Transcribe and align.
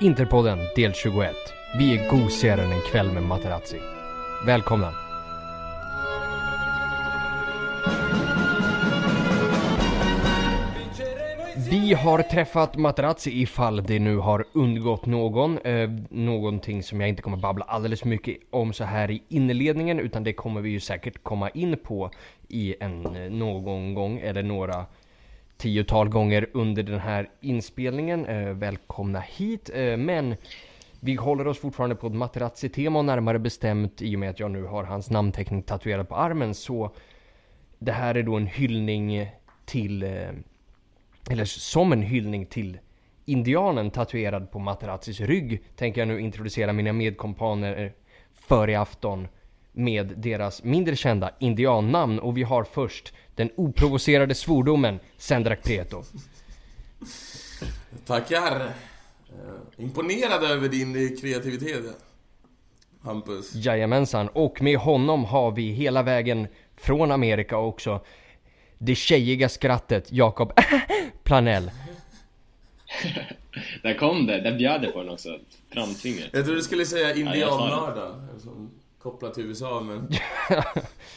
Interpodden 0.00 0.58
del 0.76 0.92
21. 0.92 1.34
Vi 1.78 1.98
är 1.98 2.10
gosigare 2.10 2.62
än 2.62 2.72
en 2.72 2.80
kväll 2.80 3.12
med 3.12 3.22
Materazzi. 3.22 3.80
Välkomna! 4.46 4.92
Vi 11.70 11.94
har 11.94 12.22
träffat 12.22 12.76
Materazzi 12.76 13.42
ifall 13.42 13.82
det 13.82 13.98
nu 13.98 14.16
har 14.16 14.44
undgått 14.52 15.06
någon. 15.06 15.58
Eh, 15.58 15.90
någonting 16.10 16.82
som 16.82 17.00
jag 17.00 17.08
inte 17.08 17.22
kommer 17.22 17.36
babbla 17.36 17.64
alldeles 17.64 18.04
mycket 18.04 18.36
om 18.50 18.72
så 18.72 18.84
här 18.84 19.10
i 19.10 19.22
inledningen 19.28 20.00
utan 20.00 20.24
det 20.24 20.32
kommer 20.32 20.60
vi 20.60 20.70
ju 20.70 20.80
säkert 20.80 21.22
komma 21.22 21.50
in 21.50 21.76
på 21.84 22.10
i 22.48 22.74
en 22.80 23.16
eh, 23.16 23.30
någon 23.30 23.94
gång 23.94 24.18
eller 24.18 24.42
några 24.42 24.86
tiotal 25.56 26.08
gånger 26.08 26.50
under 26.52 26.82
den 26.82 27.00
här 27.00 27.30
inspelningen. 27.40 28.26
Eh, 28.26 28.52
välkomna 28.52 29.20
hit. 29.20 29.70
Eh, 29.74 29.96
men 29.96 30.36
vi 31.00 31.14
håller 31.14 31.46
oss 31.46 31.58
fortfarande 31.58 31.96
på 31.96 32.06
ett 32.06 32.14
Materazzi-tema 32.14 32.98
och 32.98 33.04
närmare 33.04 33.38
bestämt 33.38 34.02
i 34.02 34.16
och 34.16 34.20
med 34.20 34.30
att 34.30 34.40
jag 34.40 34.50
nu 34.50 34.62
har 34.62 34.84
hans 34.84 35.10
namnteckning 35.10 35.62
tatuerad 35.62 36.08
på 36.08 36.16
armen 36.16 36.54
så 36.54 36.90
det 37.78 37.92
här 37.92 38.14
är 38.14 38.22
då 38.22 38.36
en 38.36 38.46
hyllning 38.46 39.30
till 39.64 40.02
eh, 40.02 40.28
eller 41.30 41.44
som 41.44 41.92
en 41.92 42.02
hyllning 42.02 42.46
till 42.46 42.78
indianen 43.24 43.90
tatuerad 43.90 44.50
på 44.50 44.58
Materazzis 44.58 45.20
rygg 45.20 45.62
tänker 45.76 46.00
jag 46.00 46.08
nu 46.08 46.20
introducera 46.20 46.72
mina 46.72 46.92
medkompaner 46.92 47.92
för 48.34 48.70
i 48.70 48.74
afton 48.74 49.28
med 49.72 50.12
deras 50.16 50.64
mindre 50.64 50.96
kända 50.96 51.30
indiannamn 51.38 52.18
och 52.18 52.36
vi 52.36 52.42
har 52.42 52.64
först 52.64 53.14
den 53.36 53.50
oprovocerade 53.56 54.34
svordomen 54.34 55.00
Sendrak 55.16 55.62
Prieto. 55.62 56.02
Tackar! 58.06 58.60
Eh, 58.60 59.84
imponerad 59.84 60.44
över 60.44 60.68
din 60.68 61.16
kreativitet 61.16 61.84
Hampus. 63.02 63.54
Jajamensan, 63.54 64.28
och 64.28 64.62
med 64.62 64.78
honom 64.78 65.24
har 65.24 65.50
vi 65.50 65.62
hela 65.62 66.02
vägen 66.02 66.48
från 66.76 67.10
Amerika 67.10 67.58
också 67.58 68.00
det 68.78 68.94
tjejiga 68.94 69.48
skrattet 69.48 70.12
Jakob 70.12 70.52
Planell. 71.22 71.70
där 73.82 73.94
kom 73.94 74.26
det, 74.26 74.40
där 74.40 74.58
bjöd 74.58 74.82
det 74.82 74.88
på 74.88 75.02
den 75.02 75.12
också. 75.12 75.38
Framtvingat. 75.72 76.28
Jag 76.32 76.44
trodde 76.44 76.58
du 76.58 76.62
skulle 76.62 76.86
säga 76.86 77.14
indiannörden. 77.14 78.28
kopplat 79.02 79.34
till 79.34 79.44
USA 79.44 79.80
men... 79.80 80.08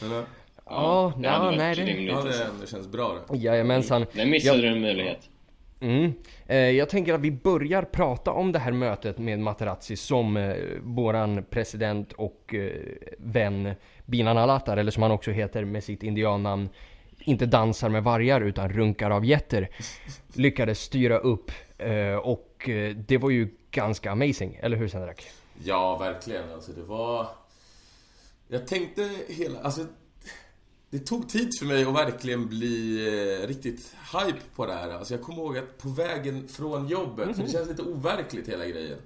men 0.00 0.24
Ja, 0.70 1.12
det 1.16 1.26
ja, 1.26 1.50
nej 1.50 1.74
det... 1.74 1.90
Ja, 1.90 2.22
det, 2.22 2.46
det 2.60 2.66
känns 2.66 2.88
bra 2.88 3.18
det. 3.28 3.36
Jajamensan. 3.36 4.06
Där 4.12 4.26
missade 4.26 4.56
jag... 4.56 4.64
du 4.64 4.76
en 4.76 4.80
möjlighet. 4.80 5.28
Mm. 5.80 6.12
Eh, 6.46 6.56
jag 6.56 6.88
tänker 6.88 7.14
att 7.14 7.20
vi 7.20 7.30
börjar 7.30 7.82
prata 7.82 8.32
om 8.32 8.52
det 8.52 8.58
här 8.58 8.72
mötet 8.72 9.18
med 9.18 9.38
Materazzi 9.38 9.96
som 9.96 10.36
eh, 10.36 10.54
våran 10.82 11.44
president 11.50 12.12
och 12.12 12.54
eh, 12.54 12.70
vän 13.18 13.74
Binan 14.06 14.38
Alatar, 14.38 14.76
eller 14.76 14.90
som 14.90 15.02
han 15.02 15.12
också 15.12 15.30
heter 15.30 15.64
med 15.64 15.84
sitt 15.84 16.02
indiannamn, 16.02 16.68
inte 17.18 17.46
dansar 17.46 17.88
med 17.88 18.04
vargar 18.04 18.40
utan 18.40 18.68
runkar 18.68 19.10
av 19.10 19.24
jätter 19.24 19.68
lyckades 20.34 20.80
styra 20.80 21.18
upp 21.18 21.50
eh, 21.78 22.14
och 22.14 22.68
eh, 22.68 22.96
det 22.96 23.18
var 23.18 23.30
ju 23.30 23.48
ganska 23.70 24.10
amazing, 24.10 24.58
eller 24.62 24.76
hur 24.76 24.88
Sendrak? 24.88 25.24
Ja, 25.64 25.98
verkligen. 25.98 26.52
Alltså 26.52 26.72
det 26.72 26.82
var... 26.82 27.26
Jag 28.48 28.66
tänkte 28.66 29.10
hela... 29.28 29.60
Alltså 29.60 29.86
det 30.90 30.98
tog 30.98 31.28
tid 31.28 31.58
för 31.58 31.66
mig 31.66 31.84
att 31.84 31.94
verkligen 31.94 32.48
bli 32.48 33.06
eh, 33.06 33.46
riktigt 33.46 33.94
hype 34.12 34.40
på 34.54 34.66
det 34.66 34.74
här. 34.74 34.90
Alltså 34.90 35.14
jag 35.14 35.22
kommer 35.22 35.38
ihåg 35.38 35.58
att 35.58 35.78
på 35.78 35.88
vägen 35.88 36.48
från 36.48 36.88
jobbet, 36.88 37.24
mm 37.24 37.30
-hmm. 37.30 37.36
för 37.36 37.42
det 37.42 37.50
känns 37.50 37.68
lite 37.68 37.82
overkligt 37.82 38.48
hela 38.48 38.66
grejen. 38.66 38.98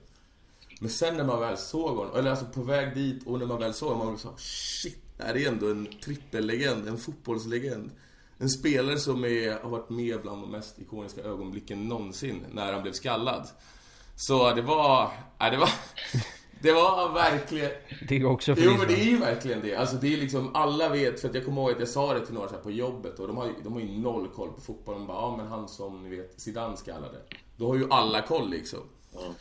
Men 0.81 0.91
sen 0.91 1.17
när 1.17 1.25
man 1.25 1.41
väl 1.41 1.59
såg 1.59 1.97
honom, 1.97 2.17
eller 2.17 2.31
alltså 2.31 2.47
på 2.47 2.63
väg 2.63 2.95
dit 2.95 3.27
och 3.27 3.39
när 3.39 3.47
man 3.47 3.61
väl 3.61 3.75
såg 3.75 3.89
honom, 3.89 4.07
man 4.07 4.19
sa 4.19 4.35
shit, 4.37 4.99
det 5.17 5.25
här 5.25 5.37
är 5.37 5.49
ändå 5.49 5.71
en 5.71 5.89
trippellegend, 6.05 6.89
en 6.89 6.99
fotbollslegend. 6.99 7.91
En 8.39 8.51
spelare 8.51 8.99
som 8.99 9.25
är, 9.25 9.63
har 9.63 9.71
varit 9.71 9.91
med 9.91 10.23
bland 10.23 10.43
de 10.43 10.51
mest 10.51 10.79
ikoniska 10.79 11.21
ögonblicken 11.21 11.89
någonsin 11.89 12.45
när 12.53 12.73
han 12.73 12.83
blev 12.83 12.93
skallad. 12.93 13.49
Så 14.17 14.55
det 14.55 14.63
var, 14.63 15.13
ja, 15.39 15.51
det 15.51 15.57
var, 15.57 15.71
det 16.65 16.73
var 16.73 17.13
verkligen... 17.13 17.71
Det 18.09 18.17
är 18.17 18.25
också 18.25 18.55
Jo 18.59 18.77
men 18.79 18.89
det 18.89 18.95
är 18.95 19.05
ju 19.05 19.19
verkligen 19.19 19.61
det. 19.63 19.77
Alltså 19.77 19.97
det 19.97 20.13
är 20.13 20.17
liksom, 20.17 20.57
alla 20.57 20.89
vet, 20.89 21.21
för 21.21 21.29
att 21.29 21.35
jag 21.35 21.45
kommer 21.45 21.63
ihåg 21.63 21.71
att 21.71 21.79
jag 21.79 21.89
sa 21.89 22.15
det 22.15 22.27
till 22.27 22.35
några 22.35 22.49
så 22.49 22.55
på 22.55 22.71
jobbet 22.71 23.19
och 23.19 23.27
de 23.27 23.37
har, 23.37 23.51
de 23.65 23.73
har 23.73 23.81
ju 23.81 23.99
noll 23.99 24.29
koll 24.29 24.53
på 24.53 24.61
fotboll. 24.61 24.95
De 24.95 25.07
bara, 25.07 25.17
ja 25.17 25.37
men 25.37 25.47
han 25.47 25.69
som 25.69 26.03
ni 26.03 26.17
vet, 26.17 26.41
Zidane 26.41 26.77
skallade. 26.77 27.19
Då 27.57 27.69
har 27.69 27.77
ju 27.77 27.87
alla 27.91 28.23
koll 28.23 28.51
liksom. 28.51 28.81
Mm. 29.19 29.33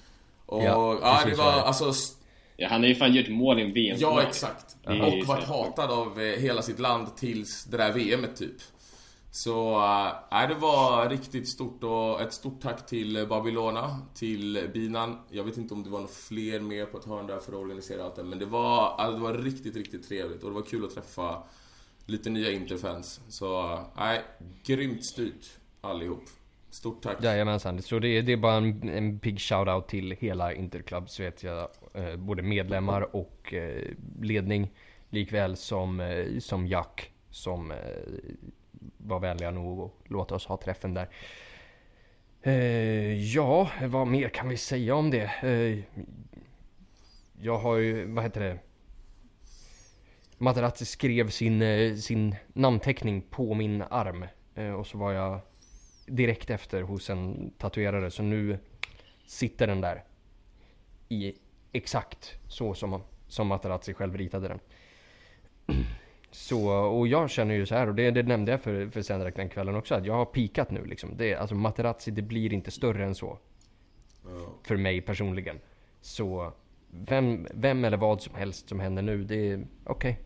Och 0.45 0.63
ja, 0.63 0.99
ja 1.01 1.21
det 1.25 1.35
var 1.35 1.51
alltså 1.51 1.93
Ja, 2.57 2.67
han 2.67 2.81
har 2.81 2.87
ju 2.87 2.95
fan 2.95 3.13
gjort 3.13 3.29
mål 3.29 3.59
i 3.59 3.63
en 3.63 3.73
VM 3.73 3.97
Ja, 3.99 4.21
exakt. 4.21 4.75
Och 4.85 5.27
varit 5.27 5.43
hatad 5.43 5.91
av 5.91 6.21
eh, 6.21 6.39
hela 6.39 6.61
sitt 6.61 6.79
land 6.79 7.15
tills 7.15 7.63
det 7.63 7.77
där 7.77 7.93
VMet 7.93 8.35
typ. 8.35 8.61
Så 9.35 9.71
äh, 10.31 10.47
det 10.47 10.55
var 10.55 11.09
riktigt 11.09 11.47
stort 11.47 11.83
och 11.83 12.21
ett 12.21 12.33
stort 12.33 12.61
tack 12.61 12.85
till 12.85 13.25
Babylona, 13.29 13.99
till 14.13 14.69
Binan. 14.73 15.19
Jag 15.29 15.43
vet 15.43 15.57
inte 15.57 15.73
om 15.73 15.83
det 15.83 15.89
var 15.89 15.99
några 15.99 16.11
fler 16.13 16.59
med 16.59 16.91
på 16.91 16.97
ett 16.97 17.05
hörn 17.05 17.27
där 17.27 17.39
för 17.39 17.51
att 17.51 17.57
organisera 17.57 18.03
allt 18.03 18.15
det, 18.15 18.23
men 18.23 18.39
det 18.39 18.45
var, 18.45 19.05
äh, 19.05 19.13
det 19.13 19.19
var 19.19 19.33
riktigt, 19.33 19.75
riktigt 19.75 20.07
trevligt 20.07 20.43
och 20.43 20.49
det 20.49 20.55
var 20.55 20.61
kul 20.61 20.85
att 20.85 20.95
träffa 20.95 21.43
lite 22.05 22.29
nya 22.29 22.51
Interfans. 22.51 23.21
Så 23.27 23.73
eh, 23.73 23.79
nej, 23.97 24.17
äh, 24.17 24.45
grymt 24.65 25.05
styrt 25.05 25.45
allihop. 25.81 26.23
Stort 26.69 27.03
tack. 27.03 27.23
Jajamensan, 27.23 27.81
så 27.81 27.99
det 27.99 28.07
är, 28.07 28.21
det 28.21 28.33
är 28.33 28.37
bara 28.37 28.55
en, 28.55 28.89
en 28.89 29.17
big 29.17 29.37
shout-out 29.37 29.87
till 29.87 30.11
hela 30.11 30.53
Interclub 30.53 31.07
vet 31.19 31.43
jag. 31.43 31.69
Eh, 31.93 32.15
både 32.15 32.41
medlemmar 32.41 33.15
och 33.15 33.53
eh, 33.53 33.91
ledning. 34.21 34.71
Likväl 35.09 35.57
som, 35.57 35.99
eh, 35.99 36.39
som 36.39 36.67
Jack 36.67 37.11
som 37.29 37.71
eh, 37.71 37.77
var 38.97 39.19
vänliga 39.19 39.51
nog 39.51 39.81
att 39.81 40.09
låta 40.09 40.35
oss 40.35 40.45
ha 40.45 40.57
träffen 40.57 40.93
där. 40.93 41.09
Eh, 42.41 43.13
ja, 43.33 43.69
vad 43.85 44.07
mer 44.07 44.29
kan 44.29 44.49
vi 44.49 44.57
säga 44.57 44.95
om 44.95 45.11
det? 45.11 45.31
Eh, 45.43 45.79
jag 47.41 47.57
har 47.57 47.75
ju, 47.77 48.11
vad 48.11 48.23
heter 48.23 48.41
det? 48.41 48.59
Materazzi 50.37 50.85
skrev 50.85 51.29
sin, 51.29 51.61
eh, 51.61 51.95
sin 51.95 52.35
namnteckning 52.53 53.21
på 53.21 53.53
min 53.53 53.81
arm. 53.81 54.25
Eh, 54.55 54.71
och 54.71 54.87
så 54.87 54.97
var 54.97 55.11
jag 55.11 55.39
direkt 56.05 56.49
efter 56.49 56.81
hos 56.81 57.09
en 57.09 57.51
tatuerare. 57.57 58.11
Så 58.11 58.23
nu 58.23 58.59
sitter 59.25 59.67
den 59.67 59.81
där. 59.81 60.03
I 61.09 61.33
exakt 61.71 62.39
så 62.47 62.73
som, 62.73 63.01
som 63.27 63.47
Materazzi 63.47 63.93
själv 63.93 64.17
ritade 64.17 64.47
den. 64.47 64.59
Så, 66.33 66.69
och 66.69 67.07
jag 67.07 67.29
känner 67.29 67.55
ju 67.55 67.65
så 67.65 67.75
här, 67.75 67.87
och 67.87 67.95
det, 67.95 68.11
det 68.11 68.23
nämnde 68.23 68.51
jag 68.51 68.61
för, 68.61 68.89
för 68.89 69.01
Sendrak 69.01 69.35
den 69.35 69.49
kvällen 69.49 69.75
också, 69.75 69.95
att 69.95 70.05
jag 70.05 70.13
har 70.13 70.25
pikat 70.25 70.71
nu 70.71 70.85
liksom. 70.85 71.17
Det, 71.17 71.35
alltså 71.35 71.55
Materazzi, 71.55 72.11
det 72.11 72.21
blir 72.21 72.53
inte 72.53 72.71
större 72.71 73.05
än 73.05 73.15
så. 73.15 73.27
Oh. 74.25 74.49
För 74.63 74.77
mig 74.77 75.01
personligen. 75.01 75.59
Så, 76.01 76.53
vem, 76.89 77.47
vem 77.53 77.85
eller 77.85 77.97
vad 77.97 78.21
som 78.21 78.35
helst 78.35 78.69
som 78.69 78.79
händer 78.79 79.01
nu, 79.01 79.23
det 79.23 79.51
är 79.51 79.67
okej. 79.85 80.11
Okay. 80.11 80.23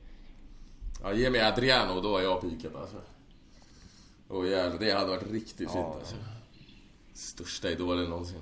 Ja, 1.03 1.13
ge 1.13 1.29
mig 1.29 1.41
Adriano, 1.41 2.01
då 2.01 2.12
har 2.12 2.22
jag 2.22 2.41
pikat 2.41 2.75
alltså. 2.75 2.97
Åh 4.29 4.50
jävlar, 4.50 4.79
det 4.79 4.91
hade 4.91 5.07
varit 5.07 5.31
riktigt 5.31 5.72
fint 5.72 5.85
alltså. 5.85 6.16
Största 7.13 7.69
idolen 7.69 8.09
någonsin. 8.09 8.40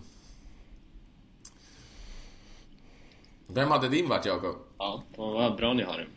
Vem 3.47 3.71
hade 3.71 3.89
din 3.89 4.09
varit, 4.09 4.25
Jakob? 4.25 4.55
Ja, 4.77 5.03
vad 5.17 5.55
bra 5.55 5.73
ni 5.73 5.83
har 5.83 5.97
det. 5.97 6.07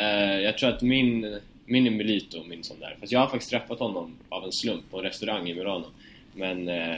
Uh, 0.00 0.40
jag 0.40 0.58
tror 0.58 0.70
att 0.70 0.82
min, 0.82 1.40
min 1.64 1.86
är 1.86 1.90
Melito, 1.90 2.44
min 2.44 2.64
sån 2.64 2.80
där. 2.80 2.96
Fast 3.00 3.12
jag 3.12 3.20
har 3.20 3.26
faktiskt 3.26 3.50
träffat 3.50 3.78
honom 3.78 4.16
av 4.28 4.44
en 4.44 4.52
slump 4.52 4.90
på 4.90 4.98
en 4.98 5.04
restaurang 5.04 5.48
i 5.48 5.54
Milano. 5.54 5.86
Men... 6.34 6.68
Uh, 6.68 6.96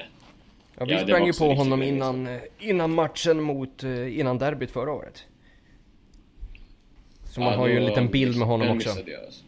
ja, 0.78 0.84
vi 0.84 0.92
ja, 0.92 1.02
sprang 1.02 1.26
ju 1.26 1.32
på 1.32 1.54
honom 1.54 1.82
innan, 1.82 2.26
eh, 2.26 2.40
innan 2.58 2.94
matchen 2.94 3.40
mot, 3.40 3.82
innan 4.10 4.38
derbyt 4.38 4.70
förra 4.70 4.92
året. 4.92 5.24
Så 7.24 7.40
man 7.40 7.52
ja, 7.52 7.58
har 7.58 7.68
ju 7.68 7.76
en 7.76 7.86
liten 7.86 8.08
bild 8.08 8.38
med 8.38 8.48
honom 8.48 8.76
också. 8.76 8.88
Jag, 8.88 9.24
alltså. 9.24 9.44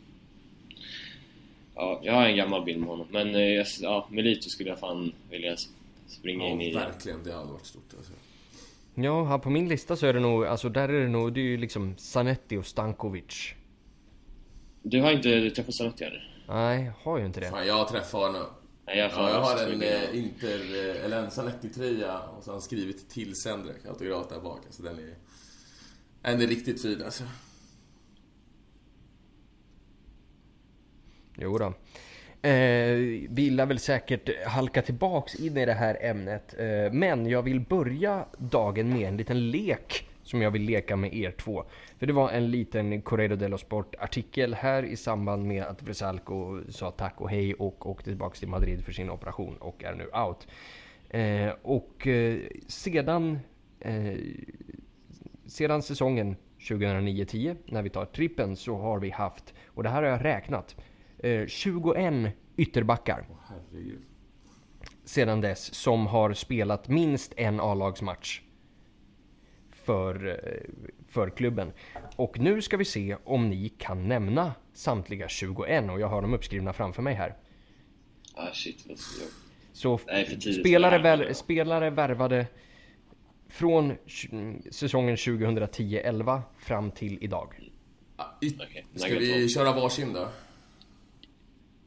Ja, 1.75 2.01
jag 2.03 2.13
har 2.13 2.27
en 2.27 2.37
gammal 2.37 2.65
bild 2.65 2.79
med 2.79 2.89
honom. 2.89 3.07
Men 3.11 3.59
ja, 3.81 4.07
Melito 4.11 4.49
skulle 4.49 4.69
jag 4.69 4.79
fan 4.79 5.13
vilja 5.31 5.57
springa 6.07 6.45
ja, 6.45 6.51
in 6.51 6.61
i. 6.61 6.73
Ja, 6.73 6.79
verkligen. 6.79 7.23
Det 7.25 7.33
hade 7.33 7.53
varit 7.53 7.67
stort 7.67 7.95
alltså. 7.97 8.13
Ja, 8.99 9.25
här 9.25 9.39
på 9.39 9.51
min 9.51 9.69
lista 9.69 9.97
så 9.97 10.07
är 10.07 10.13
det 10.13 10.21
nog, 10.21 10.45
alltså 10.47 10.69
där 10.69 10.89
är 10.89 11.01
det 11.01 11.09
nog, 11.09 11.33
det 11.33 11.41
är 11.41 11.45
ju 11.45 11.57
liksom 11.57 11.95
Sanetti 11.99 12.57
och 12.57 12.67
Stankovic. 12.67 13.55
Du 14.83 15.01
har 15.03 15.13
inte 15.13 15.51
träffat 15.51 15.75
Sanetti 15.75 16.05
eller? 16.05 16.45
Nej, 16.49 16.85
jag 16.85 16.93
har 17.11 17.19
ju 17.19 17.27
inte 17.27 17.41
det. 17.41 17.51
Fan, 17.51 17.67
jag 17.67 17.75
har 17.75 17.85
träffat 17.85 18.21
honom. 18.21 18.47
Nej, 18.87 18.99
jag, 18.99 19.11
ja, 19.11 19.31
jag 19.31 19.41
har 19.41 19.73
en 19.73 19.83
eh, 19.83 20.19
Inter, 20.19 20.61
eh, 20.61 21.05
eller 21.05 21.23
en 21.25 21.31
Sanetti-tröja 21.31 22.19
och 22.19 22.45
så 22.45 22.51
har 22.51 22.55
han 22.55 22.63
skrivit 22.63 23.11
till 23.11 23.35
Sendrak, 23.35 23.87
autograf 23.87 24.29
där 24.29 24.41
bak. 24.41 24.61
Alltså 24.67 24.83
den 24.83 24.99
är, 24.99 25.15
den 26.23 26.43
är 26.43 26.47
riktigt 26.47 26.83
fin 26.83 27.03
alltså. 27.03 27.25
Jo 31.37 31.59
då. 31.59 31.75
Eh, 32.47 33.27
vi 33.29 33.51
lär 33.51 33.67
väl 33.67 33.79
säkert 33.79 34.47
halka 34.47 34.83
tillbaks 34.83 35.35
in 35.35 35.57
i 35.57 35.67
det 35.67 35.73
här 35.73 35.99
ämnet. 36.01 36.55
Eh, 36.59 36.93
men 36.93 37.27
jag 37.27 37.43
vill 37.43 37.61
börja 37.61 38.25
dagen 38.39 38.89
med 38.89 39.09
en 39.09 39.17
liten 39.17 39.51
lek 39.51 40.09
som 40.23 40.43
jag 40.43 40.51
vill 40.51 40.63
leka 40.63 40.97
med 40.97 41.15
er 41.15 41.31
två. 41.31 41.65
För 41.99 42.07
det 42.07 42.13
var 42.13 42.31
en 42.31 42.51
liten 42.51 43.03
Corredo 43.03 43.37
dello 43.37 43.59
Sport 43.59 43.95
artikel 43.99 44.55
här 44.55 44.83
i 44.83 44.97
samband 44.97 45.47
med 45.47 45.65
att 45.65 45.83
Vresalco 45.83 46.61
sa 46.69 46.91
tack 46.91 47.21
och 47.21 47.31
hej 47.31 47.55
och 47.55 47.87
åkte 47.87 48.05
tillbaks 48.05 48.39
till 48.39 48.49
Madrid 48.49 48.85
för 48.85 48.93
sin 48.93 49.11
operation 49.11 49.57
och 49.57 49.85
är 49.85 49.95
nu 49.95 50.07
out. 50.07 50.47
Eh, 51.11 51.55
och 51.63 52.07
eh, 52.07 52.39
sedan, 52.67 53.39
eh, 53.81 54.19
sedan 55.47 55.83
säsongen 55.83 56.37
2009-10 56.59 57.57
när 57.67 57.83
vi 57.83 57.91
tar 57.91 58.05
trippen 58.05 58.57
så 58.57 58.77
har 58.77 58.99
vi 58.99 59.11
haft, 59.11 59.55
och 59.67 59.83
det 59.83 59.89
här 59.89 60.03
har 60.03 60.11
jag 60.11 60.25
räknat, 60.25 60.77
eh, 61.19 61.47
21 61.47 62.33
ytterbackar 62.57 63.27
herregud. 63.49 64.03
sedan 65.05 65.41
dess 65.41 65.75
som 65.75 66.07
har 66.07 66.33
spelat 66.33 66.89
minst 66.89 67.33
en 67.37 67.61
A-lagsmatch 67.61 68.41
för, 69.73 70.27
eh, 70.29 70.71
för 71.09 71.31
klubben. 71.31 71.73
Och 72.17 72.39
nu 72.39 72.63
ska 72.63 72.77
vi 72.77 72.85
se 72.85 73.17
om 73.25 73.49
ni 73.51 73.69
kan 73.69 74.09
nämna 74.09 74.55
samtliga 74.73 75.29
21 75.29 75.91
och 75.91 76.01
jag 76.01 76.09
har 76.09 76.23
dem 76.23 76.35
uppskrivna 76.35 76.73
framför 76.73 77.03
mig 77.03 77.15
här. 77.15 77.37
Ah 78.35 78.53
shit, 78.53 78.85
vad. 78.89 78.99
Så 79.73 80.01
Nej, 80.07 80.41
spelare, 80.61 80.99
väl, 80.99 81.35
spelare 81.35 81.91
värvade 81.91 82.47
från 83.49 83.95
säsongen 84.71 85.17
2010-11 85.17 86.43
fram 86.59 86.91
till 86.91 87.19
idag. 87.21 87.71
Ah, 88.17 88.25
y- 88.41 88.53
Okej, 88.69 88.87
Ska 88.95 89.19
vi 89.19 89.49
köra 89.49 89.73
varsin 89.73 90.13
då? 90.13 90.29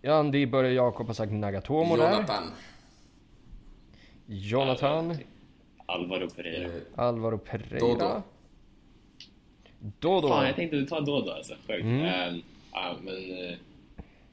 Ja, 0.02 0.24
det 0.24 0.48
börjar 0.48 0.72
Jakob 0.72 1.08
ha 1.08 1.14
sagt 1.14 1.32
Nagatomo 1.32 1.98
där. 1.98 2.12
Jonathan. 2.14 2.52
Jonathan. 4.26 5.18
Alvaro 5.86 6.30
Pereira. 6.30 6.68
Eh, 6.68 6.82
Alvaro 6.96 7.38
Pereira. 7.38 7.80
Dodo. 7.80 8.22
Dodo. 10.00 10.28
Fan, 10.28 10.46
jag 10.46 10.56
tänkte 10.56 10.86
ta 10.86 11.00
Dodo 11.00 11.32
alltså. 11.32 11.54
Sjukt. 11.68 11.84
Mm. 11.84 12.06
Ehm, 12.06 12.42
ja, 12.72 12.96
men... 13.04 13.16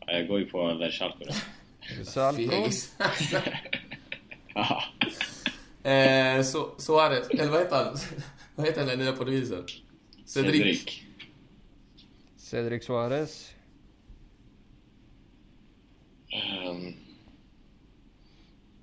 ja, 0.07 0.13
jag 0.13 0.29
går 0.29 0.39
ju 0.39 0.47
på 0.47 0.75
Versalco 0.75 1.25
då. 1.25 1.35
Salco. 2.05 2.51
Fegis. 2.51 2.97
Haha. 4.55 4.83
eh, 5.91 6.43
så, 6.43 6.71
så 6.79 7.01
är 7.01 7.11
det. 7.11 7.41
Eller 7.41 7.51
vad 7.51 7.61
heter 7.61 7.77
han? 7.85 7.97
Vad 8.55 8.67
heter 8.67 8.87
den 8.87 8.99
nya 8.99 9.13
portugisen? 9.13 9.67
Cedric. 10.25 11.03
Cedric 12.37 12.85
Suarez. 12.85 13.56
Ehm, 16.31 16.87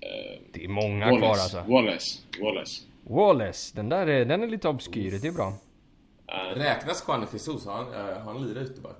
ehm, 0.00 0.42
Det 0.52 0.64
är 0.64 0.68
många 0.68 1.04
kvar 1.08 1.20
Wallace. 1.20 1.42
alltså. 1.42 1.72
Wallace. 1.72 2.18
Wallace. 2.40 2.82
Wallace, 3.02 3.76
den 3.76 3.88
där 3.88 4.06
är, 4.06 4.24
den 4.24 4.42
är 4.42 4.46
lite 4.46 4.68
obskyr, 4.68 5.18
det 5.22 5.28
är 5.28 5.32
bra. 5.32 5.52
Ehm, 6.26 6.54
Räknas 6.54 7.04
Juan 7.08 7.26
Jesus? 7.32 7.66
Har 7.66 7.72
han, 7.74 7.86
har 7.94 8.32
han 8.32 8.46
lirat 8.48 8.70
ytterback? 8.70 8.96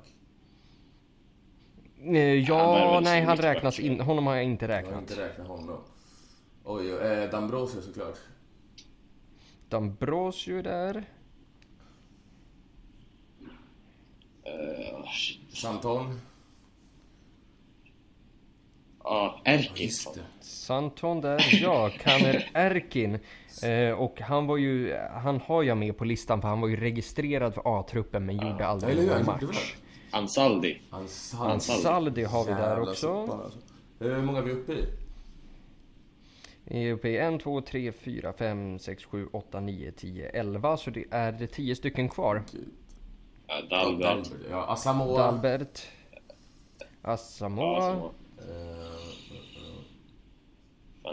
Eh, 1.98 2.04
Han 2.04 2.42
Ja, 2.44 2.94
väl 2.94 3.04
nej 3.04 3.22
han 3.22 3.36
räknas 3.36 3.80
in, 3.80 4.00
honom 4.00 4.26
har 4.26 4.34
jag 4.34 4.44
inte 4.44 4.64
Jag 4.64 4.70
har 4.74 4.82
räknat. 4.82 5.00
inte 5.00 5.28
räknat 5.28 5.46
honom. 5.48 5.80
Oj, 6.64 6.90
eh, 6.90 7.30
Dambrosio 7.30 7.80
såklart. 7.82 8.18
Dambrosio 9.68 10.58
är 10.58 10.62
där. 10.62 11.04
shit. 15.06 15.56
Santon. 15.56 16.20
Ja, 19.04 19.40
Erkin. 19.44 19.90
Det. 20.14 20.44
Santon 20.44 21.20
där, 21.20 21.44
ja, 21.62 21.90
Kaner 22.00 22.50
Erkin. 22.54 23.18
Eh, 23.62 23.90
och 24.00 24.20
han 24.20 24.46
var 24.46 24.56
ju, 24.56 24.96
han 24.96 25.40
har 25.40 25.62
jag 25.62 25.76
med 25.76 25.96
på 25.98 26.04
listan 26.04 26.40
för 26.40 26.48
han 26.48 26.60
var 26.60 26.68
ju 26.68 26.76
registrerad 26.76 27.54
för 27.54 27.62
A-truppen 27.64 28.26
men 28.26 28.36
gjorde 28.36 28.66
aldrig 28.66 29.06
någon 29.06 29.24
match. 29.24 29.74
Ansaldi. 30.10 30.78
Hans 30.90 31.34
Ansaldi 31.34 32.24
har 32.24 32.44
vi 32.44 32.50
där 32.50 32.80
också. 32.80 33.20
alltså. 33.20 33.58
Hur 33.98 34.22
många 34.22 34.38
är 34.38 34.42
vi 34.42 34.52
uppe 34.52 34.72
i? 34.72 34.86
Vi 36.64 36.88
är 36.88 36.92
uppe 36.92 37.08
i 37.08 37.16
1, 37.18 37.40
2, 37.42 37.60
3, 37.60 37.92
4, 37.92 38.32
5, 38.32 38.78
6, 38.78 39.04
7, 39.04 39.28
8, 39.32 39.60
9, 39.60 39.92
10, 39.92 40.28
11. 40.28 40.76
Så 40.76 40.90
det 40.90 41.04
är 41.10 41.32
det 41.32 41.46
10 41.46 41.76
stycken 41.76 42.08
kvar. 42.08 42.42
Gud. 42.52 42.68
Ja, 43.46 43.54
Ja, 43.70 43.76
Dalbert. 43.76 44.06
Dalbert. 44.06 44.32
Ja, 44.50 44.66
Asamoah. 44.72 45.18
Dalbert. 45.18 45.80
Ja, 47.02 47.10
Asamoah. 47.12 48.10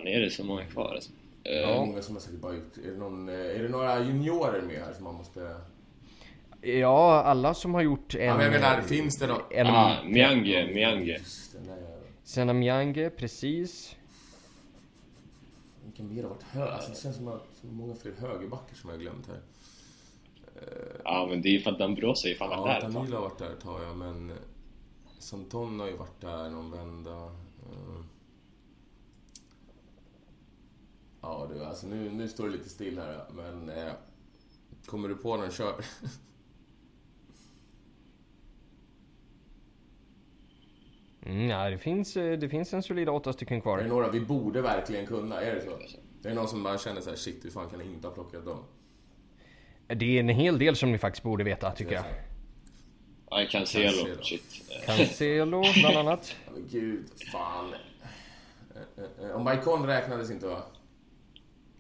Så- 0.01 0.07
Eh, 0.07 0.07
Fan, 0.07 0.07
är 0.07 0.19
det 0.19 0.30
så 0.31 0.44
många 0.44 0.65
kvar 0.65 0.94
alltså? 0.95 1.12
är 1.44 1.62
Eh, 1.71 1.75
många 1.86 2.01
som 2.01 2.15
har 2.15 2.21
säkert 2.21 2.39
bara 2.39 2.53
gjort... 2.53 2.77
Är 2.77 2.92
det, 2.92 2.98
någon, 2.98 3.30
eh, 3.30 3.36
är 3.36 3.63
det 3.63 3.69
några 3.69 4.00
juniorer 4.03 4.62
med 4.62 4.75
här 4.86 4.94
som 4.94 5.03
man 5.03 5.15
måste... 5.15 5.56
Ja, 6.62 7.24
alla 7.24 7.53
som 7.53 7.74
har 7.74 7.81
gjort 7.81 8.15
en... 8.15 8.25
Ja, 8.25 8.36
men 8.38 8.44
jag 8.45 8.51
menar, 8.62 8.81
finns 8.81 9.18
det 9.19 9.27
någon... 9.27 9.42
En, 9.51 9.68
ah, 9.68 10.03
Miange, 10.06 10.68
Miange. 10.74 11.19
Sena 12.24 12.53
Myange, 12.53 13.09
precis. 13.09 13.95
Vilka 15.86 16.03
mer 16.03 16.24
har 16.24 16.30
varit 16.30 16.44
hög? 16.44 16.69
Alltså, 16.69 16.92
det 16.92 16.98
känns 16.98 17.15
som 17.15 17.27
att 17.27 17.48
som 17.62 17.75
många 17.75 17.95
fler 17.95 18.12
högerbackar 18.19 18.75
som 18.75 18.89
jag 18.89 18.98
har 18.98 19.01
glömt 19.01 19.27
här. 19.27 19.39
Ja, 21.03 21.27
men 21.30 21.42
det 21.42 21.50
är 21.50 21.51
ju 21.51 21.59
för 21.59 21.71
att 21.71 21.80
Dambrosio 21.80 22.27
är 22.27 22.30
ju 22.30 22.36
fan 22.36 22.50
varit 22.50 22.68
Ja, 22.68 22.74
där 22.74 22.81
tag. 22.81 22.94
Danilo 22.94 23.15
har 23.15 23.21
varit 23.21 23.38
där 23.39 23.50
ett 23.50 23.59
tag, 23.62 23.81
ja, 23.83 23.94
men... 23.94 24.30
eh, 24.30 24.36
Santon 25.19 25.80
har 25.80 25.88
ju 25.88 25.98
varit 25.98 26.21
där 26.21 26.50
någon 26.50 26.71
vända. 26.71 27.12
Eh, 27.12 28.01
Ja, 31.22 31.50
du, 31.54 31.64
alltså 31.66 31.88
nu, 31.88 32.10
nu 32.10 32.28
står 32.28 32.46
det 32.46 32.52
lite 32.52 32.70
still 32.70 33.00
här, 33.00 33.26
men... 33.34 33.70
Eh, 33.70 33.94
kommer 34.86 35.08
du 35.10 35.16
på 35.16 35.38
någon 35.38 35.52
kör? 35.52 35.76
Mm, 41.26 41.50
ja, 41.50 41.70
det 41.70 41.78
finns, 41.78 42.18
eh, 42.18 42.38
det 42.40 42.50
finns 42.50 42.74
en 42.74 42.84
solida 42.84 43.12
åtta 43.12 43.34
stycken 43.34 43.54
Är 43.56 43.60
det 43.60 43.62
kvar. 43.62 43.82
några 43.84 44.10
vi 44.10 44.20
borde 44.20 44.62
verkligen 44.62 45.06
kunna? 45.06 45.42
Är 45.42 45.56
det 45.56 45.62
så? 45.62 45.70
Är 45.70 46.30
det 46.30 46.34
någon 46.34 46.48
som 46.48 46.64
bara 46.64 46.78
känner 46.78 47.02
så 47.02 47.10
här, 47.10 47.18
shit, 47.18 47.46
hur 47.46 47.50
fan 47.50 47.70
kan 47.70 47.80
jag 47.80 47.88
inte 47.88 48.08
ha 48.08 48.14
plockat 48.16 48.46
dem? 48.46 48.64
Det 49.88 50.06
är 50.16 50.20
en 50.20 50.30
hel 50.30 50.60
del 50.60 50.76
som 50.76 50.92
ni 50.92 50.98
faktiskt 50.98 51.24
borde 51.24 51.44
veta, 51.44 51.72
tycker 51.72 51.94
jag. 51.94 52.04
Ja, 53.30 53.46
Cancelo. 53.50 53.88
Cancelo. 53.88 54.24
Shit. 54.24 54.44
Cancelo, 54.86 55.64
bland 55.82 55.98
annat. 55.98 56.36
Men 56.54 56.68
gud, 56.72 57.06
fan. 57.32 57.74
Eh, 58.76 59.26
eh, 59.26 59.32
Och 59.32 59.42
Maikon 59.42 59.86
räknades 59.86 60.32
inte 60.32 60.48
va? 60.48 60.63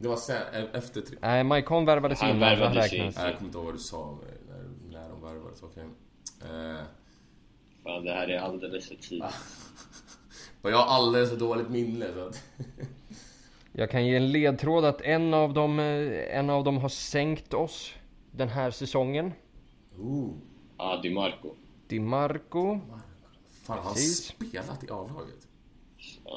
Det 0.01 0.07
var 0.07 0.15
sen, 0.15 0.41
eh, 0.53 0.63
efter 0.73 1.01
tre... 1.01 1.17
Nej, 1.21 1.43
Maikon 1.43 1.85
värvades 1.85 2.19
så 2.19 2.25
han 2.25 2.39
värvades 2.39 2.93
in. 2.93 2.99
Nej, 3.03 3.13
jag 3.15 3.37
kommer 3.37 3.47
inte 3.47 3.57
ihåg 3.57 3.65
vad 3.65 3.75
du 3.75 3.79
sa 3.79 4.17
när, 4.49 4.99
när 4.99 5.09
de 5.09 5.21
värvades, 5.21 5.63
okej. 5.63 5.83
Eh, 6.41 6.79
Fan, 7.83 8.05
det 8.05 8.11
här 8.11 8.27
är 8.27 8.39
alldeles 8.39 8.87
för 8.87 8.95
tidigt. 8.95 9.23
och 10.61 10.71
jag 10.71 10.77
har 10.77 10.95
alldeles 10.95 11.29
för 11.29 11.37
dåligt 11.37 11.69
minne 11.69 12.13
så 12.13 12.27
att... 12.27 12.43
Jag 13.73 13.89
kan 13.91 14.05
ge 14.05 14.15
en 14.15 14.31
ledtråd 14.31 14.85
att 14.85 15.01
en 15.01 15.33
av 15.33 15.53
dem, 15.53 15.79
eh, 15.79 16.37
en 16.37 16.49
av 16.49 16.63
dem 16.63 16.77
har 16.77 16.89
sänkt 16.89 17.53
oss 17.53 17.93
den 18.31 18.49
här 18.49 18.71
säsongen. 18.71 19.31
Ooh, 19.97 20.33
Ja, 20.77 20.99
Di 21.03 21.09
Marco. 21.09 21.53
Di 21.87 21.99
Marco. 21.99 22.79
fan, 23.49 23.77
har 23.77 23.83
han 23.83 23.95
spelat 23.95 24.83
i 24.83 24.87
A-laget? 24.91 25.47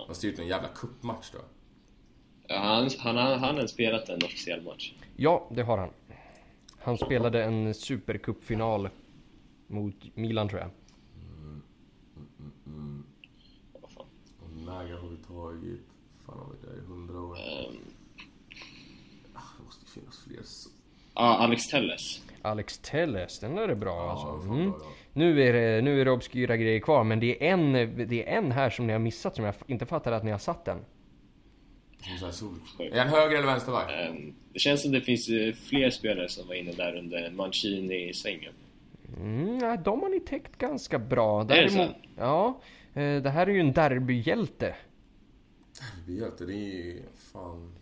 Han 0.06 0.14
styrt 0.14 0.38
en 0.38 0.46
jävla 0.46 0.68
cupmatch 0.68 1.30
då. 1.32 1.38
Ja, 2.46 2.58
han, 2.58 2.90
han, 2.98 3.16
han, 3.16 3.38
han 3.38 3.56
har 3.56 3.66
spelat 3.66 4.08
en 4.08 4.16
officiell 4.16 4.62
match. 4.62 4.92
Ja, 5.16 5.48
det 5.50 5.62
har 5.62 5.78
han. 5.78 5.90
Han 6.78 6.98
spelade 6.98 7.44
en 7.44 7.74
supercupfinal 7.74 8.88
mot 9.66 10.16
Milan 10.16 10.48
tror 10.48 10.60
jag. 10.60 10.70
Vad 13.80 13.90
fan. 13.90 14.06
Och 14.40 14.50
Naga 14.66 14.96
har 14.96 15.08
vi 15.08 15.16
tagit. 15.16 15.80
Fan 16.26 16.38
har 16.38 16.46
vi 16.52 16.66
där 16.68 16.76
i 16.76 16.86
hundra 16.86 17.20
år. 17.20 17.38
Ah, 19.34 19.40
det 19.58 19.64
måste 19.64 19.86
finnas 19.86 20.24
fler 20.24 20.42
så. 20.42 20.70
Ja, 21.14 21.36
Alex 21.38 21.66
Telles. 21.68 22.22
Alex 22.42 22.78
Telles, 22.78 23.40
den 23.40 23.54
där 23.54 23.68
är 23.68 23.74
bra 23.74 23.94
Ja, 23.94 24.10
alltså. 24.10 24.52
Mm. 24.52 24.70
bra, 24.70 24.80
ja. 24.82 24.90
Nu 25.12 25.42
är, 25.42 25.52
det, 25.52 25.82
nu 25.82 26.00
är 26.00 26.04
det 26.04 26.10
obskyra 26.10 26.56
grejer 26.56 26.80
kvar, 26.80 27.04
men 27.04 27.20
det 27.20 27.46
är, 27.48 27.52
en, 27.52 27.72
det 28.08 28.28
är 28.28 28.38
en 28.38 28.52
här 28.52 28.70
som 28.70 28.86
ni 28.86 28.92
har 28.92 29.00
missat 29.00 29.36
som 29.36 29.44
jag 29.44 29.54
inte 29.66 29.86
fattar 29.86 30.12
att 30.12 30.24
ni 30.24 30.30
har 30.30 30.38
satt 30.38 30.64
den. 30.64 30.78
Som 32.08 32.18
så 32.18 32.24
här 32.24 32.32
sol. 32.32 32.54
Är 32.92 32.98
han 32.98 33.08
höger 33.08 33.36
eller 33.36 33.46
vänsterback? 33.46 33.90
Ehm, 33.92 34.34
det 34.52 34.58
känns 34.58 34.82
som 34.82 34.92
det 34.92 35.00
finns 35.00 35.28
eh, 35.28 35.54
fler 35.54 35.90
spelare 35.90 36.28
som 36.28 36.48
var 36.48 36.54
inne 36.54 36.72
där 36.72 36.96
under 36.96 37.30
Mancini-svängen. 37.30 38.52
Mm, 39.16 39.58
nej, 39.58 39.78
de 39.84 40.00
har 40.02 40.08
ni 40.08 40.20
täckt 40.20 40.58
ganska 40.58 40.98
bra. 40.98 41.40
Är 41.42 41.44
det 41.62 41.70
så? 41.70 41.76
Däremot- 41.76 41.96
Ja, 42.18 42.60
eh, 42.94 43.22
det 43.22 43.30
här 43.30 43.46
är 43.46 43.50
ju 43.50 43.60
en 43.60 43.72
derbyhjälte. 43.72 44.74
Derbyhjälte, 46.06 46.44
det 46.44 46.52
är 46.54 46.56
ju 46.84 47.02
fan... 47.32 47.72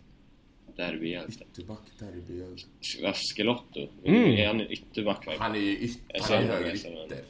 Derbyhjälte. 0.75 1.43
Ytterback, 1.53 1.79
derbyhjälte. 1.99 2.63
Ja, 3.01 3.13
Skelotto. 3.13 3.87
Mm. 4.05 4.23
Är 4.31 4.47
han 4.47 4.61
ytterback? 4.61 5.27
Han 5.39 5.55
är 5.55 5.59
ju 5.59 5.77
yt- 5.77 5.99
Jag 6.07 6.21
han 6.21 6.37
är 6.37 6.41
sa 6.41 6.47
det 6.53 6.57
höger 6.57 6.71
nästan, 6.71 6.93
men- 6.93 7.03
ytter. 7.05 7.23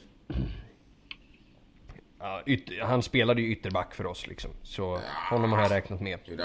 Ja, 2.19 2.43
yt- 2.45 2.81
han 2.83 3.03
spelade 3.03 3.41
ju 3.41 3.51
ytterback 3.51 3.95
för 3.95 4.05
oss 4.05 4.27
liksom. 4.27 4.51
Så 4.63 4.99
honom 5.29 5.51
har 5.51 5.61
jag 5.61 5.71
räknat 5.71 6.01
med. 6.01 6.19
Jo, 6.25 6.35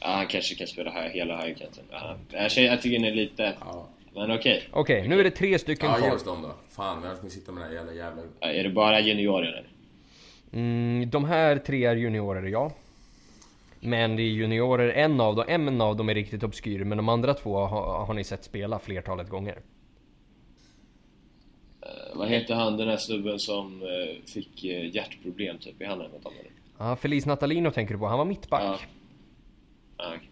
Ja, 0.00 0.06
han 0.08 0.26
kanske 0.26 0.54
kan 0.54 0.66
spela 0.66 0.90
här, 0.90 1.08
hela 1.08 1.36
högerkanten. 1.36 1.84
Ja, 1.90 2.16
jag, 2.56 2.82
tycker 2.82 2.98
den 2.98 3.04
är 3.04 3.14
lite... 3.14 3.54
Ja. 3.60 3.88
Men 4.14 4.30
okej. 4.30 4.62
Okej, 4.72 5.08
nu 5.08 5.20
är 5.20 5.24
det 5.24 5.30
tre 5.30 5.58
stycken 5.58 5.90
Ja, 5.90 5.96
ge 5.98 6.02
kvar. 6.06 6.16
oss 6.16 6.24
dem 6.24 6.42
då. 6.42 6.54
Fan, 6.68 7.02
vem 7.02 7.16
ska 7.16 7.24
vi 7.24 7.30
sitta 7.30 7.52
med 7.52 7.62
den 7.62 7.68
här 7.70 7.76
jävla 7.76 7.92
jävla... 7.92 8.22
Ja, 8.40 8.48
Är 8.48 8.62
det 8.64 8.70
bara 8.70 9.00
juniorer 9.00 9.48
eller? 9.48 9.64
Mm, 10.52 11.10
de 11.10 11.24
här 11.24 11.56
tre 11.56 11.84
är 11.84 11.96
juniorer, 11.96 12.42
ja. 12.42 12.72
Men 13.80 14.16
det 14.16 14.22
är 14.22 14.26
juniorer, 14.26 14.88
en 14.88 15.20
av 15.20 15.36
dem, 15.36 15.44
en 15.48 15.80
av 15.80 15.96
dem 15.96 16.08
är 16.08 16.14
riktigt 16.14 16.42
obskyr, 16.42 16.84
men 16.84 16.98
de 16.98 17.08
andra 17.08 17.34
två 17.34 17.56
har, 17.56 18.06
har 18.06 18.14
ni 18.14 18.24
sett 18.24 18.44
spela 18.44 18.78
flertalet 18.78 19.28
gånger. 19.28 19.58
Eh, 21.82 21.88
vad 22.14 22.28
heter 22.28 22.54
han, 22.54 22.76
den 22.76 22.88
här 22.88 22.96
snubben 22.96 23.38
som 23.38 23.82
eh, 23.82 24.30
fick 24.32 24.64
eh, 24.64 24.94
hjärtproblem 24.94 25.58
typ? 25.58 25.82
Är 25.82 25.86
han 25.86 26.00
en 26.00 26.06
av 26.06 26.20
dem? 26.22 26.32
Ja, 26.78 26.96
Felice 26.96 27.26
Natalino 27.26 27.70
tänker 27.70 27.94
du 27.94 28.00
på, 28.00 28.06
han 28.06 28.18
var 28.18 28.24
mittback. 28.24 28.80
Ja. 29.98 30.04
Ja, 30.04 30.14
okej. 30.16 30.30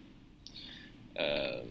Eh, 1.15 1.65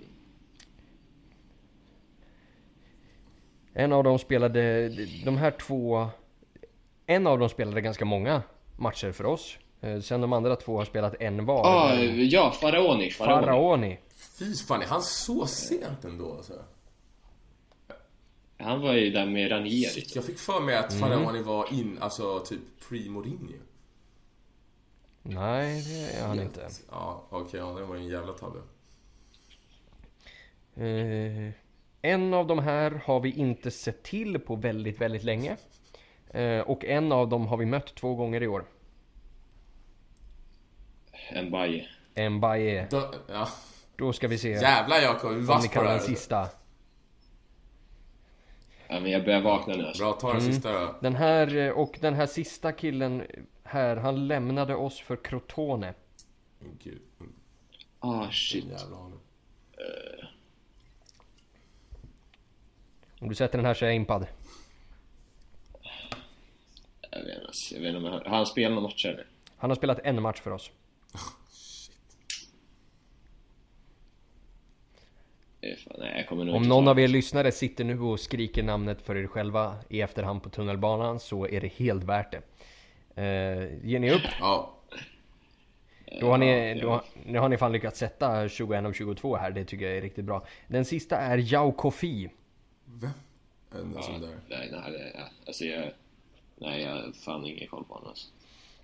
En 3.78 3.92
av 3.92 4.04
dem 4.04 4.18
spelade, 4.18 4.88
de 5.24 5.36
här 5.36 5.50
två, 5.50 6.06
en 7.06 7.26
av 7.26 7.38
dem 7.38 7.48
spelade 7.48 7.80
ganska 7.80 8.04
många 8.04 8.42
matcher 8.76 9.12
för 9.12 9.26
oss. 9.26 9.58
Eh, 9.80 10.00
Sen 10.00 10.20
de 10.20 10.32
andra 10.32 10.56
två 10.56 10.76
har 10.78 10.84
spelat 10.84 11.14
en 11.20 11.44
var. 11.46 11.66
ah, 11.66 11.94
ja, 12.04 12.50
Faraoni. 12.50 13.10
Faraoni. 13.10 13.44
Faraoni. 13.46 13.98
Fy 14.38 14.54
fan, 14.54 14.82
är 14.82 14.86
han 14.86 15.02
så 15.02 15.46
sent 15.46 16.04
ändå 16.04 16.32
alltså? 16.36 16.52
Han 18.58 18.80
var 18.80 18.92
ju 18.92 19.10
där 19.10 19.26
med 19.26 19.50
Ranieri. 19.50 19.84
Shit, 19.90 20.14
jag 20.16 20.24
fick 20.24 20.38
för 20.38 20.60
mig 20.60 20.76
att 20.76 20.94
Faraoni 21.00 21.42
var 21.42 21.72
in, 21.72 21.98
alltså 22.00 22.38
typ 22.40 22.60
pre-Mourinho. 22.88 23.58
Nej, 25.28 25.82
det 25.82 26.18
är 26.18 26.26
han 26.26 26.40
inte. 26.40 26.68
Ja, 26.90 27.26
okej, 27.30 27.60
ja, 27.60 27.66
det 27.66 27.84
var 27.84 27.96
en 27.96 28.06
jävla 28.06 28.32
tabbe. 28.32 28.58
Eh, 30.76 31.52
en 32.02 32.34
av 32.34 32.46
de 32.46 32.58
här 32.58 33.00
har 33.04 33.20
vi 33.20 33.32
inte 33.32 33.70
sett 33.70 34.02
till 34.02 34.38
på 34.38 34.56
väldigt, 34.56 35.00
väldigt 35.00 35.24
länge. 35.24 35.56
Eh, 36.30 36.60
och 36.60 36.84
en 36.84 37.12
av 37.12 37.28
dem 37.28 37.46
har 37.46 37.56
vi 37.56 37.66
mött 37.66 37.94
två 37.94 38.14
gånger 38.14 38.42
i 38.42 38.46
år. 38.46 38.64
Mbaye. 41.44 41.86
Mbaye. 42.30 42.86
Då, 42.90 43.14
ja. 43.28 43.48
Då 43.96 44.12
ska 44.12 44.28
vi 44.28 44.38
se 44.38 44.48
Jävlar 44.50 44.98
Jakob, 45.00 45.30
om 45.30 45.46
vass 45.46 45.68
på 45.68 45.72
kan 45.72 45.84
det 45.84 45.90
den 45.90 45.98
här. 45.98 46.06
sista. 46.06 46.48
Ja, 48.88 49.00
men 49.00 49.10
jag 49.10 49.24
börjar 49.24 49.40
vakna 49.40 49.74
nu 49.74 49.86
alltså. 49.86 50.02
Bra, 50.02 50.12
ta 50.12 50.32
den 50.32 50.42
sista 50.42 50.72
då. 50.72 50.94
Den 51.00 51.14
här, 51.14 51.56
eh, 51.56 51.70
och 51.70 51.98
den 52.00 52.14
här 52.14 52.26
sista 52.26 52.72
killen 52.72 53.22
här, 53.68 53.96
han 53.96 54.26
lämnade 54.28 54.74
oss 54.74 55.00
för 55.00 55.16
Crotone. 55.16 55.94
Gud, 56.82 57.02
Ah, 57.98 58.30
shit. 58.30 58.64
jävla 58.64 58.96
aning. 58.96 59.20
Om 63.20 63.28
du 63.28 63.34
sätter 63.34 63.58
den 63.58 63.64
här 63.66 63.74
så 63.74 63.84
är 63.84 63.88
jag 63.88 63.96
impad. 63.96 64.26
Jag 67.10 67.24
vet 67.24 67.36
inte, 67.38 67.74
jag 67.74 67.80
vet 67.80 67.88
inte 67.88 67.98
om 67.98 68.04
jag 68.04 68.12
har... 68.12 68.20
Har 68.24 68.36
han 68.36 68.46
spelat 68.46 68.72
några 68.74 68.88
matcher 68.88 69.08
eller? 69.08 69.26
Han 69.56 69.70
har 69.70 69.74
spelat 69.76 69.98
en 70.04 70.22
match 70.22 70.40
för 70.40 70.50
oss. 70.50 70.70
Nej, 75.98 76.26
Om 76.30 76.62
någon 76.62 76.88
av 76.88 77.00
er 77.00 77.08
lyssnare 77.08 77.52
sitter 77.52 77.84
nu 77.84 78.00
och 78.00 78.20
skriker 78.20 78.62
namnet 78.62 79.02
för 79.02 79.16
er 79.16 79.26
själva 79.26 79.76
i 79.88 80.00
efterhand 80.00 80.42
på 80.42 80.50
tunnelbanan 80.50 81.20
så 81.20 81.46
är 81.48 81.60
det 81.60 81.68
helt 81.72 82.04
värt 82.04 82.32
det. 82.32 82.42
Eh, 83.16 83.86
ger 83.86 83.98
ni 83.98 84.10
upp? 84.10 84.22
Ja, 84.40 84.72
Då 86.20 86.30
har, 86.30 86.38
ni, 86.38 86.80
då, 86.80 87.02
nu 87.26 87.38
har 87.38 87.48
ni 87.48 87.56
fan 87.56 87.72
lyckats 87.72 87.98
sätta 87.98 88.48
21 88.48 88.84
av 88.84 88.92
22 88.92 89.36
här, 89.36 89.50
det 89.50 89.64
tycker 89.64 89.86
jag 89.88 89.96
är 89.96 90.00
riktigt 90.02 90.24
bra. 90.24 90.46
Den 90.68 90.84
sista 90.84 91.16
är 91.16 91.38
Yao 91.38 91.72
Kofi. 91.72 92.30
vem? 92.84 93.10
En 93.72 93.92
Ja, 93.96 94.02
sån 94.02 94.20
där. 94.20 94.36
nej, 94.48 94.68
nej, 94.72 95.12
ja, 95.14 95.20
alltså 95.46 95.64
jag... 95.64 95.92
Nej, 96.58 96.82
jag 96.82 96.90
har 96.90 97.12
fan 97.12 97.46
ingen 97.46 97.68
koll 97.68 97.84
på 97.84 97.94
honom 97.94 98.08
alltså. 98.08 98.28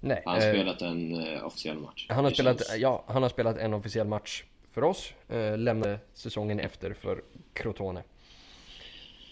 Nej, 0.00 0.22
Han 0.26 0.34
har 0.34 0.46
eh, 0.48 0.52
spelat 0.54 0.82
en 0.82 1.14
eh, 1.26 1.44
officiell 1.46 1.78
match. 1.78 2.06
han, 2.08 2.24
har 2.24 2.30
Det 2.30 2.34
spelat, 2.36 2.66
känns- 2.66 2.78
ja, 2.80 3.04
han 3.06 3.22
har 3.22 3.30
spelat 3.30 3.56
en 3.58 3.74
officiell 3.74 4.06
match 4.06 4.44
för 4.72 4.84
oss. 4.84 5.12
Eh, 5.28 5.58
lämnade 5.58 5.98
säsongen 6.12 6.60
efter 6.60 6.92
för 6.92 7.22
Crotone. 7.52 8.02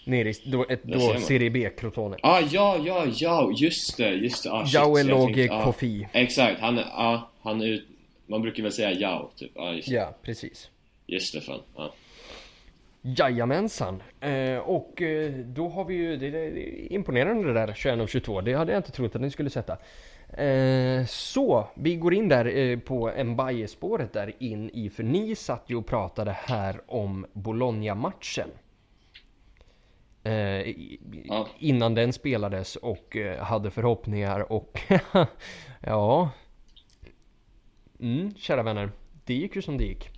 Nere 0.03 0.29
i, 0.29 0.33
då, 0.45 0.65
ett, 0.69 0.83
då. 0.83 0.99
Serie 1.19 1.49
B, 1.49 1.69
Crotone. 1.77 2.17
Ah, 2.21 2.39
ja, 2.51 2.77
ja, 2.85 3.05
ja, 3.15 3.51
just 3.55 3.97
det, 3.97 4.09
just 4.09 4.43
det. 4.43 4.51
Ah, 4.51 4.65
Eloge 4.99 5.33
tänkte- 5.35 5.55
ah, 5.55 5.63
Kofi. 5.63 6.07
Exakt, 6.13 6.59
han 6.59 6.77
är, 6.77 6.81
ja, 6.83 7.29
han 7.41 7.61
är 7.61 7.65
ut... 7.65 7.87
Man 8.27 8.41
brukar 8.41 8.63
väl 8.63 8.71
säga 8.71 8.91
Yao, 8.91 9.29
typ. 9.35 9.51
Ja, 9.55 9.73
just, 9.73 9.87
Ja, 9.87 10.15
precis. 10.21 10.69
just 11.07 11.33
det, 11.33 11.41
fan. 11.41 11.59
Ja. 11.75 11.93
Jajamensan! 13.01 14.03
Eh, 14.19 14.57
och 14.57 15.01
eh, 15.01 15.31
då 15.31 15.69
har 15.69 15.85
vi 15.85 15.93
ju, 15.93 16.17
det, 16.17 16.29
det, 16.29 16.49
det 16.51 16.85
är 16.85 16.91
imponerande 16.93 17.47
det 17.47 17.53
där 17.53 17.73
21 17.73 17.99
och 17.99 18.09
22, 18.09 18.41
det 18.41 18.53
hade 18.53 18.71
jag 18.71 18.79
inte 18.79 18.91
trott 18.91 19.15
att 19.15 19.21
ni 19.21 19.29
skulle 19.31 19.49
sätta. 19.49 19.77
Eh, 20.43 21.05
så, 21.05 21.67
vi 21.75 21.95
går 21.95 22.13
in 22.13 22.27
där 22.29 22.57
eh, 22.57 22.79
på 22.79 23.11
Mbaye-spåret 23.23 24.13
där 24.13 24.33
in 24.39 24.69
i, 24.69 24.89
för 24.89 25.03
ni 25.03 25.35
satt 25.35 25.63
ju 25.67 25.75
och 25.75 25.85
pratade 25.85 26.31
här 26.31 26.81
om 26.87 27.25
Bologna-matchen. 27.33 28.47
Eh, 30.23 30.75
Ja. 31.23 31.47
Innan 31.59 31.95
den 31.95 32.13
spelades 32.13 32.75
och 32.75 33.15
eh, 33.15 33.43
hade 33.43 33.71
förhoppningar 33.71 34.51
och 34.51 34.81
ja... 35.81 36.29
Mm, 37.99 38.35
kära 38.35 38.63
vänner. 38.63 38.91
Det 39.25 39.33
gick 39.33 39.55
ju 39.55 39.61
som 39.61 39.77
det 39.77 39.83
gick. 39.83 40.09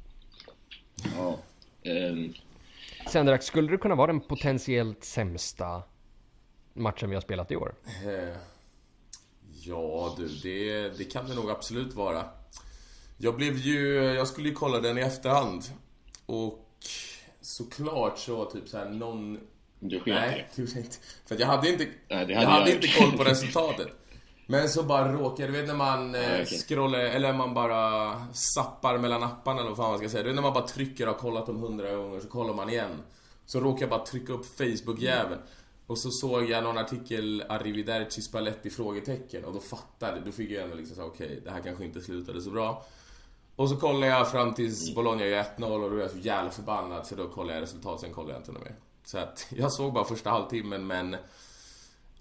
ja. 1.17 1.37
Ehm, 1.83 2.33
Sendrak, 3.07 3.43
skulle 3.43 3.71
det 3.71 3.77
kunna 3.77 3.95
vara 3.95 4.07
den 4.07 4.21
potentiellt 4.21 5.03
sämsta 5.03 5.83
matchen 6.73 7.09
vi 7.09 7.15
har 7.15 7.21
spelat 7.21 7.51
i 7.51 7.55
år? 7.55 7.75
Eh, 8.05 8.35
Ja 9.65 10.15
du, 10.17 10.27
det, 10.27 10.89
det 10.97 11.03
kan 11.03 11.27
det 11.27 11.35
nog 11.35 11.49
absolut 11.49 11.93
vara. 11.93 12.25
Jag 13.17 13.35
blev 13.35 13.57
ju, 13.57 13.95
jag 14.03 14.27
skulle 14.27 14.49
ju 14.49 14.55
kolla 14.55 14.79
den 14.79 14.97
i 14.97 15.01
efterhand. 15.01 15.63
Och 16.25 16.59
såklart 17.41 18.17
så 18.19 18.45
typ 18.45 18.67
så 18.67 18.77
här 18.77 18.89
någon... 18.89 19.39
du 19.89 19.99
sket 19.99 20.13
Nej, 20.15 20.47
det. 20.55 20.61
gjorde 20.61 20.71
jag 20.75 20.83
inte. 20.85 20.97
För 21.25 21.35
att 21.35 21.41
jag 21.41 21.47
hade 21.47 21.69
inte, 21.69 21.87
Nej, 22.09 22.25
det 22.25 22.33
jag 22.33 22.39
hade 22.39 22.51
hade 22.51 22.69
jag 22.71 22.83
inte 22.83 22.99
koll 22.99 23.17
på 23.17 23.23
resultatet. 23.29 23.87
Men 24.47 24.69
så 24.69 24.83
bara 24.83 25.13
råkade, 25.13 25.51
du 25.51 25.57
vet 25.57 25.67
när 25.67 25.75
man 25.75 26.15
eh, 26.15 26.21
okej. 26.21 26.45
scrollar, 26.45 26.99
eller 26.99 27.33
man 27.33 27.53
bara 27.53 28.13
zappar 28.33 28.97
mellan 28.97 29.23
apparna 29.23 29.59
eller 29.59 29.69
vad 29.69 29.77
fan 29.77 29.89
man 29.89 29.99
ska 29.99 30.09
säga. 30.09 30.23
Du 30.23 30.29
vet 30.29 30.35
när 30.35 30.41
man 30.41 30.53
bara 30.53 30.67
trycker 30.67 31.07
och 31.07 31.13
har 31.13 31.19
kollat 31.21 31.45
dem 31.45 31.57
hundra 31.57 31.95
gånger 31.95 32.19
så 32.19 32.27
kollar 32.27 32.53
man 32.53 32.69
igen. 32.69 33.01
Så 33.45 33.59
råkar 33.59 33.81
jag 33.81 33.89
bara 33.89 34.05
trycka 34.05 34.33
upp 34.33 34.45
Facebook-jäveln. 34.57 35.41
Och 35.87 35.97
så 35.97 36.09
såg 36.11 36.49
jag 36.49 36.63
någon 36.63 36.77
artikel 36.77 37.43
Arrivederci 37.49 38.21
Spalletti? 38.21 38.69
frågetecken 38.69 39.45
och 39.45 39.53
då 39.53 39.59
fattade, 39.59 40.21
då 40.25 40.31
fick 40.31 40.51
jag 40.51 40.63
ändå 40.63 40.75
liksom 40.75 40.95
säga 40.95 41.07
okej, 41.07 41.41
det 41.43 41.51
här 41.51 41.61
kanske 41.61 41.85
inte 41.85 42.01
slutade 42.01 42.41
så 42.41 42.49
bra. 42.49 42.85
Och 43.55 43.69
så 43.69 43.75
kollade 43.77 44.07
jag 44.07 44.31
fram 44.31 44.53
tills 44.53 44.95
Bologna 44.95 45.25
gör 45.25 45.43
1-0 45.57 45.63
och 45.63 45.79
då 45.81 45.89
blev 45.89 46.01
jag 46.01 46.11
så 46.11 46.17
jävla 46.17 46.51
förbannad 46.51 47.05
så 47.07 47.15
då 47.15 47.27
kollade 47.29 47.53
jag 47.53 47.61
resultat, 47.61 47.99
sen 47.99 48.13
kollade 48.13 48.33
jag 48.33 48.39
inte 48.39 48.51
något 48.51 48.63
mer. 48.63 48.75
Så 49.05 49.17
att 49.17 49.47
jag 49.57 49.71
såg 49.71 49.93
bara 49.93 50.05
första 50.05 50.29
halvtimmen 50.29 50.87
men 50.87 51.15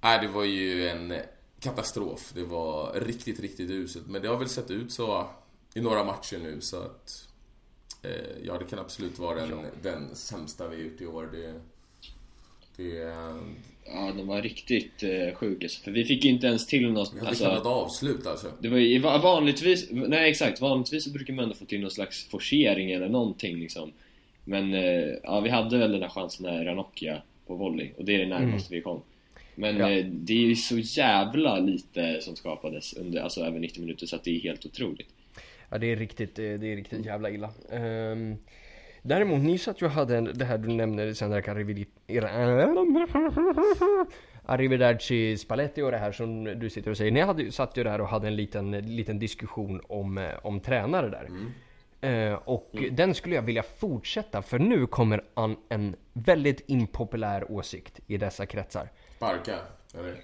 Nej, 0.05 0.19
det 0.23 0.29
var 0.29 0.45
ju 0.45 0.89
en 0.89 1.15
katastrof. 1.61 2.33
Det 2.35 2.45
var 2.45 3.01
riktigt, 3.01 3.41
riktigt 3.41 3.71
uselt. 3.71 4.07
Men 4.07 4.23
det 4.23 4.29
har 4.29 4.37
väl 4.37 4.49
sett 4.49 4.71
ut 4.71 4.93
så 4.93 5.27
i 5.75 5.81
några 5.81 6.05
matcher 6.05 6.39
nu 6.39 6.61
så 6.61 6.77
att... 6.77 7.29
Eh, 8.03 8.11
ja, 8.45 8.59
det 8.59 8.65
kan 8.65 8.79
absolut 8.79 9.19
vara 9.19 9.47
den, 9.47 9.65
den 9.83 10.17
sämsta 10.17 10.69
vi 10.69 10.83
gjort 10.83 11.01
i 11.01 11.07
år. 11.07 11.29
Det... 11.33 11.55
Det... 12.77 13.15
Ja, 13.85 14.13
den 14.17 14.27
var 14.27 14.43
riktigt 14.43 15.03
eh, 15.03 15.35
sjuk 15.35 15.63
alltså. 15.63 15.83
För 15.83 15.91
vi 15.91 16.05
fick 16.05 16.25
ju 16.25 16.31
inte 16.31 16.47
ens 16.47 16.67
till 16.67 16.91
något... 16.93 17.13
Vi 17.15 17.19
hade 17.19 17.29
Alltså, 17.29 17.45
knappt 17.45 17.67
avslut 17.67 18.27
alltså. 18.27 18.53
det 18.61 18.69
var 18.69 18.79
ju 18.79 18.99
va- 18.99 19.19
vanligtvis... 19.19 19.89
Nej 19.91 20.31
exakt, 20.31 20.61
vanligtvis 20.61 21.05
så 21.05 21.11
brukar 21.11 21.35
man 21.35 21.43
ändå 21.43 21.55
få 21.57 21.65
till 21.65 21.81
någon 21.81 21.91
slags 21.91 22.25
forcering 22.29 22.91
eller 22.91 23.09
någonting 23.09 23.57
liksom. 23.57 23.93
Men 24.45 24.75
eh, 24.75 25.15
ja, 25.23 25.41
vi 25.41 25.51
hade 25.51 25.79
väl 25.79 25.93
den 25.93 26.01
där 26.01 26.09
chansen 26.09 26.47
när 26.47 26.65
Ranocchia 26.65 27.23
på 27.47 27.55
volley 27.55 27.91
och 27.99 28.05
det 28.05 28.15
är 28.15 28.19
det 28.19 28.27
närmaste 28.27 28.75
vi 28.75 28.81
kom. 28.81 29.03
Men 29.55 29.77
Ja. 29.77 29.91
eh, 29.91 30.05
det 30.07 30.33
är 30.33 30.47
ju 30.47 30.57
så 30.57 30.79
jävla 30.79 31.59
lite 31.59 32.21
som 32.21 32.37
skapades 32.37 32.93
under, 32.95 33.21
alltså 33.23 33.41
över 33.41 33.59
90 33.59 33.81
minuter 33.81 34.07
så 34.07 34.17
att 34.17 34.25
det 34.25 34.37
är 34.37 34.41
helt 34.41 34.67
otroligt. 34.67 35.09
Ja, 35.71 35.79
det 35.79 35.87
är 35.87 35.97
riktigt, 35.97 36.39
eh, 36.39 36.45
det 36.45 36.73
är 36.73 36.77
riktigt 36.77 37.07
jävla 37.07 37.31
illa. 37.31 37.51
Um, 37.73 38.37
däremot, 39.03 39.43
ni 39.43 39.59
satt 39.59 39.83
ju 39.83 39.87
och 39.87 39.93
hade 39.93 40.17
en, 40.17 40.31
det 40.35 40.45
här 40.45 40.59
du 40.59 40.69
nämnde 40.69 41.15
sen 41.15 41.31
där 41.31 41.41
Arrivederci 44.45 45.37
Spalletti 45.39 45.83
och 45.83 45.91
det 45.91 45.99
här 45.99 46.13
som 46.13 46.45
du 46.45 46.71
sitter 46.71 46.91
och 46.91 46.97
säger. 46.97 47.11
Ni 47.11 47.21
hade, 47.21 47.53
satt 47.53 47.77
ju 47.77 47.85
där 47.85 48.01
och 48.01 48.09
hade 48.09 48.27
en 48.27 48.37
liten, 48.37 48.71
liten 48.97 49.19
diskussion 49.19 49.81
om, 49.89 50.31
om 50.43 50.61
tränare 50.61 51.11
där. 51.11 51.29
Eh, 52.03 52.33
och 52.35 52.71
den 52.93 53.15
skulle 53.15 53.35
jag 53.35 53.43
vilja 53.43 53.63
fortsätta 53.63 54.43
för 54.43 54.59
nu 54.59 54.87
kommer 54.87 55.25
an, 55.35 55.57
en 55.69 55.97
väldigt 56.13 56.63
impopulär 56.67 57.51
åsikt 57.53 58.01
i 58.07 58.17
dessa 58.17 58.47
kretsar. 58.47 58.89
Sparka, 59.17 59.59
eller? 59.95 60.21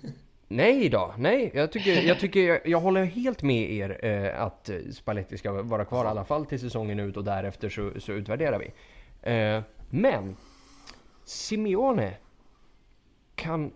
Nej 0.48 0.88
då, 0.88 1.14
nej. 1.18 1.50
Jag 1.54 1.72
tycker, 1.72 2.02
jag, 2.02 2.20
tycker 2.20 2.40
jag, 2.40 2.66
jag 2.66 2.80
håller 2.80 3.04
helt 3.04 3.42
med 3.42 3.70
er 3.72 4.04
eh, 4.04 4.42
att 4.42 4.70
Spalletti 4.92 5.38
ska 5.38 5.62
vara 5.62 5.84
kvar 5.84 6.04
i 6.04 6.08
alla 6.08 6.24
fall 6.24 6.46
till 6.46 6.60
säsongen 6.60 7.00
ut 7.00 7.16
och 7.16 7.24
därefter 7.24 7.68
så, 7.68 8.00
så 8.00 8.12
utvärderar 8.12 8.58
vi. 8.58 8.72
Eh, 9.32 9.62
men 9.90 10.36
Simeone 11.24 12.14
kan 13.34 13.72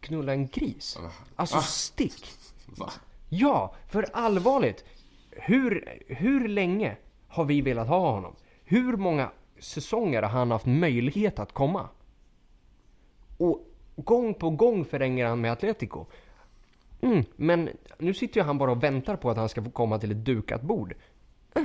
knulla 0.00 0.32
en 0.32 0.46
gris. 0.48 0.98
Alltså 1.36 1.56
Ah. 1.56 1.62
stick. 1.62 2.24
Va? 2.66 2.90
Ja, 3.28 3.74
för 3.88 4.06
allvarligt. 4.12 4.84
Hur, 5.30 5.98
hur 6.06 6.48
länge 6.48 6.96
har 7.28 7.44
vi 7.44 7.60
velat 7.60 7.88
ha 7.88 8.10
honom? 8.10 8.36
Hur 8.64 8.96
många 8.96 9.30
säsonger 9.58 10.22
har 10.22 10.28
han 10.28 10.50
haft 10.50 10.66
möjlighet 10.66 11.38
att 11.38 11.52
komma? 11.52 11.88
Och 13.38 13.66
gång 13.96 14.34
på 14.34 14.50
gång 14.50 14.84
förlänger 14.84 15.26
han 15.26 15.40
med 15.40 15.52
Atletico. 15.52 16.06
Mm, 17.00 17.24
men 17.36 17.70
nu 17.98 18.14
sitter 18.14 18.40
ju 18.40 18.44
han 18.44 18.58
bara 18.58 18.70
och 18.70 18.82
väntar 18.82 19.16
på 19.16 19.30
att 19.30 19.36
han 19.36 19.48
ska 19.48 19.62
få 19.62 19.70
komma 19.70 19.98
till 19.98 20.10
ett 20.10 20.24
dukat 20.24 20.62
bord. 20.62 20.94
Eh. 21.54 21.64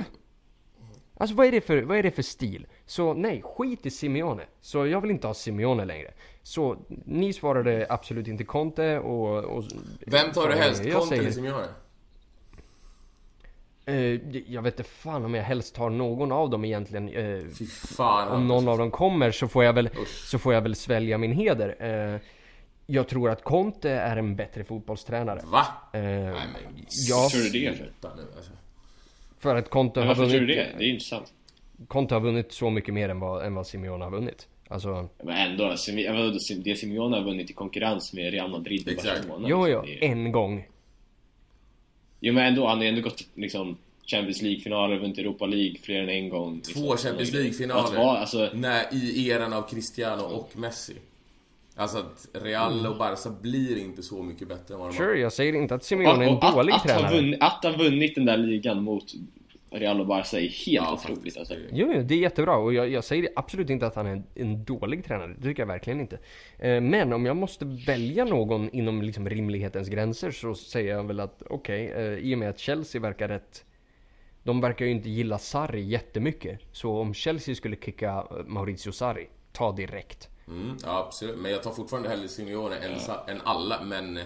Alltså 1.18 1.36
vad 1.36 1.46
är, 1.46 1.52
det 1.52 1.60
för, 1.60 1.82
vad 1.82 1.98
är 1.98 2.02
det 2.02 2.10
för 2.10 2.22
stil? 2.22 2.66
Så 2.86 3.14
nej, 3.14 3.42
skit 3.44 3.86
i 3.86 3.90
Simeone. 3.90 4.42
Så 4.60 4.86
jag 4.86 5.00
vill 5.00 5.10
inte 5.10 5.26
ha 5.26 5.34
Simeone 5.34 5.84
längre. 5.84 6.14
Så 6.42 6.76
ni 6.88 7.32
svarade 7.32 7.86
absolut 7.88 8.28
inte 8.28 8.44
Conte 8.44 8.98
och... 8.98 9.44
och 9.44 9.64
Vem 10.06 10.32
tar 10.32 10.48
du 10.48 10.54
helst? 10.54 10.84
Jag 10.84 10.98
Conte 10.98 11.16
eller 11.16 11.30
Simeone? 11.30 11.66
Eh, 13.86 13.94
jag 14.52 14.62
vet 14.62 14.78
inte 14.78 14.90
fan 14.90 15.24
om 15.24 15.34
jag 15.34 15.42
helst 15.42 15.74
tar 15.74 15.90
någon 15.90 16.32
av 16.32 16.50
dem 16.50 16.64
egentligen. 16.64 17.08
Eh, 17.08 17.44
Fy 17.58 17.66
fan. 17.66 18.28
om 18.28 18.48
någon 18.48 18.68
av 18.68 18.78
dem 18.78 18.90
kommer 18.90 19.30
så 19.30 19.48
får 19.48 19.64
jag 19.64 19.72
väl, 19.72 19.86
Usch. 20.02 20.08
så 20.30 20.38
får 20.38 20.54
jag 20.54 20.60
väl 20.60 20.74
svälja 20.74 21.18
min 21.18 21.32
heder. 21.32 21.76
Eh, 22.14 22.20
jag 22.86 23.08
tror 23.08 23.30
att 23.30 23.44
Conte 23.44 23.90
är 23.90 24.16
en 24.16 24.36
bättre 24.36 24.64
fotbollstränare. 24.64 25.40
Va? 25.44 25.66
Eh, 25.92 26.00
Nej 26.00 26.32
men... 26.32 26.84
ja, 27.08 27.28
Tror 27.32 27.42
du 27.42 27.50
det 27.50 27.70
nu 27.70 27.90
alltså. 28.36 28.52
för 29.38 29.56
att 29.56 29.70
Conte 29.70 30.00
Men 30.00 30.08
har 30.08 30.14
varför 30.14 30.30
tror 30.30 30.40
du 30.40 30.54
vunnit... 30.54 30.56
det? 30.72 30.78
Det 30.78 30.84
är 30.84 30.88
intressant. 30.88 31.32
Conte 31.88 32.14
har 32.14 32.20
vunnit 32.20 32.52
så 32.52 32.70
mycket 32.70 32.94
mer 32.94 33.08
än 33.08 33.20
vad, 33.20 33.46
än 33.46 33.54
vad 33.54 33.66
Simeone 33.66 34.04
har 34.04 34.10
vunnit. 34.10 34.48
Alltså, 34.68 35.08
Men 35.22 35.36
ändå, 35.36 35.68
det 36.64 36.76
Simeone 36.76 37.16
har 37.16 37.24
vunnit 37.24 37.50
i 37.50 37.52
konkurrens 37.52 38.12
med 38.12 38.32
Real 38.32 38.50
Madrid 38.50 38.86
och 38.86 38.92
Exakt. 38.92 39.16
Barcelona. 39.16 39.46
jo, 39.50 39.68
jo, 39.68 39.82
Det 39.82 40.04
är- 40.06 40.10
en 40.10 40.32
gång. 40.32 40.66
Jo 42.20 42.34
men 42.34 42.46
ändå, 42.46 42.66
han 42.66 42.78
har 42.78 42.84
ändå 42.84 43.00
gått 43.00 43.22
liksom 43.34 43.76
Champions 44.06 44.42
League-finaler, 44.42 44.98
vunnit 44.98 45.18
Europa 45.18 45.46
League 45.46 45.76
fler 45.82 46.02
än 46.02 46.08
en 46.08 46.28
gång. 46.28 46.56
liksom. 46.56 46.82
Två 46.82 46.96
Champions 46.96 47.32
League-finaler. 47.32 47.84
Att 47.84 47.94
vara, 47.96 48.18
alltså, 48.18 48.50
I 48.92 49.28
eran 49.30 49.52
av 49.52 49.62
Cristiano 49.62 50.22
och 50.22 50.50
Messi. 50.56 50.94
Alltså 51.78 51.98
att 51.98 52.28
Real 52.32 52.86
och 52.86 52.96
Barca 52.96 53.30
blir 53.42 53.78
inte 53.78 54.02
så 54.02 54.22
mycket 54.22 54.48
bättre 54.48 54.74
än 54.74 54.80
vad 54.80 54.88
de 54.88 54.96
Sure, 54.96 55.18
jag 55.18 55.32
säger 55.32 55.52
inte 55.52 55.74
att 55.74 55.84
Simeone 55.84 56.24
är 56.24 56.28
en 56.28 56.36
och 56.36 56.44
att, 56.44 56.54
dålig 56.54 56.72
att, 56.72 56.80
ha 56.80 56.88
tränare. 56.88 57.16
vunnit, 57.16 57.38
att 57.40 57.64
ha 57.64 57.72
vunnit 57.72 58.14
den 58.14 58.24
där 58.24 58.36
ligan 58.36 58.82
mot 58.82 59.04
Real 59.70 60.00
och 60.00 60.06
Barca 60.06 60.36
är 60.36 60.40
helt 60.40 60.66
Ja, 60.66 60.92
otroligt 60.92 61.36
alltså. 61.36 61.54
Jo, 61.72 61.92
jo, 61.94 62.02
det 62.02 62.14
är 62.14 62.18
jättebra 62.18 62.56
och 62.56 62.74
jag, 62.74 62.88
jag 62.88 63.04
säger 63.04 63.28
absolut 63.36 63.70
inte 63.70 63.86
att 63.86 63.94
han 63.94 64.06
är 64.06 64.10
en, 64.12 64.24
en 64.34 64.64
dålig 64.64 65.04
tränare. 65.04 65.34
Det 65.38 65.42
tycker 65.42 65.62
jag 65.62 65.66
verkligen 65.66 66.00
inte. 66.00 66.18
Eh, 66.58 66.80
men 66.80 67.12
om 67.12 67.26
jag 67.26 67.36
måste 67.36 67.64
välja 67.86 68.24
någon 68.24 68.70
inom 68.70 69.02
liksom 69.02 69.28
rimlighetens 69.28 69.88
gränser 69.88 70.30
så 70.30 70.54
säger 70.54 70.94
jag 70.94 71.04
väl 71.04 71.20
att 71.20 71.42
okej, 71.50 71.86
eh, 71.96 72.02
i 72.18 72.34
och 72.34 72.38
med 72.38 72.50
att 72.50 72.58
Chelsea 72.58 73.00
verkar 73.00 73.28
rätt 73.28 73.64
de 74.42 74.60
verkar 74.60 74.84
ju 74.84 74.90
inte 74.90 75.08
gilla 75.10 75.38
Sarri 75.38 75.82
jättemycket. 75.82 76.60
Så 76.72 76.98
om 76.98 77.14
Chelsea 77.14 77.54
skulle 77.54 77.76
kicka 77.76 78.08
eh, 78.30 78.36
Maurizio 78.46 78.92
Sarri, 78.92 79.28
ta 79.52 79.72
direkt. 79.72 80.28
Mm, 80.48 80.76
ja, 80.84 81.04
absolut. 81.06 81.38
Men 81.38 81.50
jag 81.50 81.62
tar 81.62 81.70
fortfarande 81.72 82.08
hellre 82.08 82.28
Simeone 82.28 82.76
än, 82.76 83.00
sa- 83.00 83.24
än 83.28 83.40
alla, 83.44 83.82
men... 83.82 84.18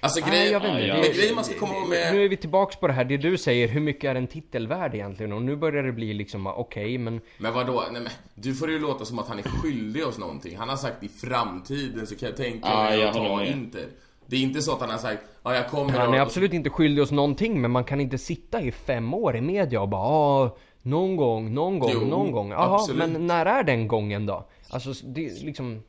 Alltså 0.00 0.20
grejen. 0.30 0.62
Ja, 0.64 0.80
jag- 0.80 1.14
grejen 1.14 1.34
man 1.34 1.44
ska 1.44 1.54
komma 1.58 1.74
ihåg 1.74 1.82
Nu 1.82 1.88
med... 1.88 2.24
är 2.24 2.28
vi 2.28 2.36
tillbaks 2.36 2.76
på 2.76 2.86
det 2.86 2.92
här, 2.92 3.04
det 3.04 3.16
du 3.16 3.38
säger, 3.38 3.68
hur 3.68 3.80
mycket 3.80 4.04
är 4.10 4.14
en 4.14 4.26
titel 4.26 4.66
värd 4.68 4.94
egentligen? 4.94 5.32
Och 5.32 5.42
nu 5.42 5.56
börjar 5.56 5.82
det 5.82 5.92
bli 5.92 6.14
liksom, 6.14 6.46
okej, 6.46 6.98
men 6.98 7.20
Men 7.38 7.54
vadå? 7.54 7.84
Nej, 7.92 8.02
men, 8.02 8.12
du 8.34 8.54
får 8.54 8.66
det 8.66 8.72
ju 8.72 8.78
låta 8.78 9.04
som 9.04 9.18
att 9.18 9.28
han 9.28 9.38
är 9.38 9.42
skyldig 9.42 10.06
oss 10.06 10.18
någonting. 10.18 10.56
Han 10.56 10.68
har 10.68 10.76
sagt 10.76 11.02
i 11.04 11.08
framtiden 11.08 12.06
så 12.06 12.16
kan 12.16 12.28
jag 12.28 12.36
tänka 12.36 12.68
Ja, 12.68 12.82
mig 12.82 12.98
jag 12.98 13.08
att 13.08 13.14
ta. 13.14 13.44
Inter. 13.44 13.86
Det 14.26 14.36
är 14.36 14.40
inte 14.40 14.62
så 14.62 14.72
att 14.72 14.80
han 14.80 14.90
har 14.90 14.98
sagt 14.98 15.22
ja 15.42 15.54
jag 15.54 15.68
kommer 15.68 15.92
Han 15.92 16.08
och- 16.08 16.14
är 16.16 16.20
absolut 16.20 16.52
inte 16.52 16.70
skyldig 16.70 17.02
oss 17.02 17.10
någonting 17.10 17.60
men 17.60 17.70
man 17.70 17.84
kan 17.84 18.00
inte 18.00 18.18
sitta 18.18 18.60
i 18.62 18.72
fem 18.72 19.14
år 19.14 19.36
i 19.36 19.40
media 19.40 19.80
och 19.80 19.88
bara 19.88 20.02
ah, 20.02 20.56
någon 20.82 21.16
gång, 21.16 21.54
någon 21.54 21.78
gång, 21.78 21.90
Jo, 21.94 22.00
någon 22.00 22.32
gång. 22.32 22.50
Jaha, 22.50 22.86
men 22.94 23.26
när 23.26 23.46
är 23.46 23.62
den 23.62 23.88
gången 23.88 24.26
då? 24.26 24.48
Alltså 24.70 24.92
det 25.06 25.26
är 25.26 25.44
liksom, 25.44 25.82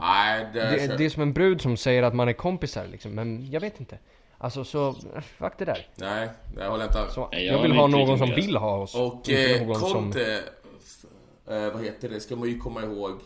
Nej, 0.00 0.46
det, 0.52 0.60
det, 0.60 0.96
det 0.96 1.04
är 1.04 1.10
som 1.10 1.22
en 1.22 1.32
brud 1.32 1.60
som 1.60 1.76
säger 1.76 2.02
att 2.02 2.14
man 2.14 2.28
är 2.28 2.32
kompisar 2.32 2.86
liksom, 2.86 3.10
men 3.12 3.50
jag 3.50 3.60
vet 3.60 3.80
inte. 3.80 3.98
Alltså 4.38 4.64
så, 4.64 4.88
eh, 4.88 5.20
fuck 5.38 5.52
det 5.58 5.64
där. 5.64 5.86
Nej, 5.96 6.28
det 6.56 6.66
håller 6.66 6.84
jag 6.84 6.88
inte 6.90 7.00
alls. 7.00 7.16
Jag 7.16 7.44
jag 7.44 7.62
vill 7.62 7.70
är 7.70 7.76
ha 7.76 7.86
någon 7.86 8.18
som 8.18 8.30
vill 8.34 8.56
ha 8.56 8.76
oss. 8.76 8.94
Och 8.94 9.30
eh, 9.30 9.66
någon 9.66 9.74
som... 9.74 9.92
Conte, 9.92 10.42
f- 10.78 11.04
eh, 11.52 11.72
vad 11.72 11.84
heter 11.84 12.08
det, 12.08 12.20
ska 12.20 12.36
man 12.36 12.48
ju 12.48 12.58
komma 12.58 12.82
ihåg. 12.82 13.20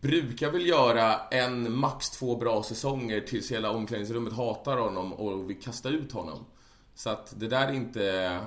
Brukar 0.00 0.50
väl 0.50 0.66
göra 0.66 1.14
en, 1.30 1.72
max 1.72 2.10
två 2.10 2.36
bra 2.36 2.62
säsonger 2.62 3.20
tills 3.20 3.52
hela 3.52 3.70
omklädningsrummet 3.70 4.32
hatar 4.32 4.76
honom 4.76 5.12
och 5.12 5.50
vill 5.50 5.60
kasta 5.62 5.88
ut 5.88 6.12
honom. 6.12 6.44
Så 6.94 7.10
att 7.10 7.34
det 7.36 7.48
där 7.48 7.68
är 7.68 7.72
inte 7.72 8.38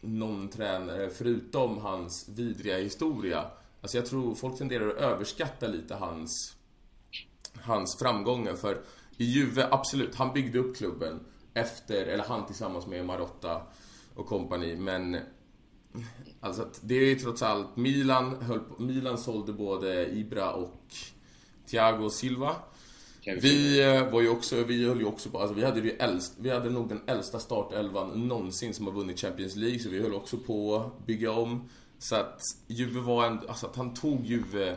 någon 0.00 0.48
tränare 0.48 1.10
förutom 1.10 1.78
hans 1.78 2.28
vidriga 2.28 2.78
historia. 2.78 3.44
Alltså 3.82 3.96
jag 3.96 4.06
tror 4.06 4.34
folk 4.34 4.58
tenderar 4.58 4.88
att 4.88 4.96
överskatta 4.96 5.66
lite 5.66 5.94
hans, 5.94 6.56
hans 7.60 7.98
framgångar 7.98 8.54
för 8.54 8.82
i 9.16 9.24
Juve, 9.24 9.68
absolut, 9.70 10.14
han 10.14 10.32
byggde 10.32 10.58
upp 10.58 10.76
klubben 10.76 11.20
efter, 11.54 12.06
eller 12.06 12.24
han 12.24 12.46
tillsammans 12.46 12.86
med 12.86 13.06
Marotta 13.06 13.62
och 14.14 14.26
kompani, 14.26 14.76
men 14.76 15.16
Alltså 16.40 16.68
det 16.80 16.94
är 16.94 17.04
ju 17.04 17.14
trots 17.14 17.42
allt 17.42 17.76
Milan 17.76 18.42
höll 18.42 18.60
på, 18.60 18.82
Milan 18.82 19.18
sålde 19.18 19.52
både 19.52 20.10
Ibra 20.12 20.52
och 20.52 20.94
Thiago 21.66 22.10
Silva. 22.10 22.56
Vi 23.24 23.82
eh, 23.82 24.10
var 24.10 24.20
ju 24.20 24.28
också, 24.28 24.64
vi 24.64 24.86
höll 24.86 25.00
ju 25.00 25.04
också 25.04 25.30
på, 25.30 25.38
alltså 25.38 25.54
vi 25.54 25.64
hade 25.64 25.80
ju 25.80 25.90
äldst, 25.90 26.34
vi 26.38 26.50
hade 26.50 26.70
nog 26.70 26.88
den 26.88 27.00
äldsta 27.06 27.38
startelvan 27.38 28.28
någonsin 28.28 28.74
som 28.74 28.86
har 28.86 28.92
vunnit 28.92 29.20
Champions 29.20 29.56
League, 29.56 29.78
så 29.78 29.88
vi 29.88 30.02
höll 30.02 30.14
också 30.14 30.36
på 30.36 30.76
att 30.76 31.06
bygga 31.06 31.32
om. 31.32 31.68
Så 32.02 32.16
att 32.16 32.42
Juve 32.66 33.00
var 33.00 33.26
en, 33.26 33.38
alltså 33.48 33.66
att 33.66 33.76
han 33.76 33.94
tog 33.94 34.26
Juve 34.26 34.76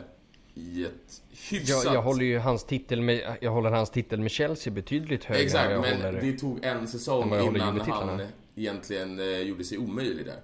i 0.54 0.84
ett 0.84 1.22
hyfsat... 1.50 1.84
jag, 1.84 1.94
jag 1.94 2.02
håller 2.02 2.24
ju 2.24 2.38
hans 2.38 2.64
titel 2.64 3.00
med, 3.02 3.36
jag 3.40 3.50
håller 3.50 3.70
hans 3.70 3.90
titel 3.90 4.20
med 4.20 4.30
Chelsea 4.30 4.72
betydligt 4.72 5.24
högre 5.24 5.40
än 5.40 5.46
Exakt, 5.46 5.70
jag 5.70 5.80
men 5.80 6.02
håller... 6.02 6.20
det 6.20 6.32
tog 6.38 6.64
en 6.64 6.88
säsong 6.88 7.32
än 7.34 7.56
innan 7.56 7.80
han 7.80 8.20
egentligen 8.56 9.18
eh, 9.18 9.38
gjorde 9.38 9.64
sig 9.64 9.78
omöjlig 9.78 10.26
där. 10.26 10.40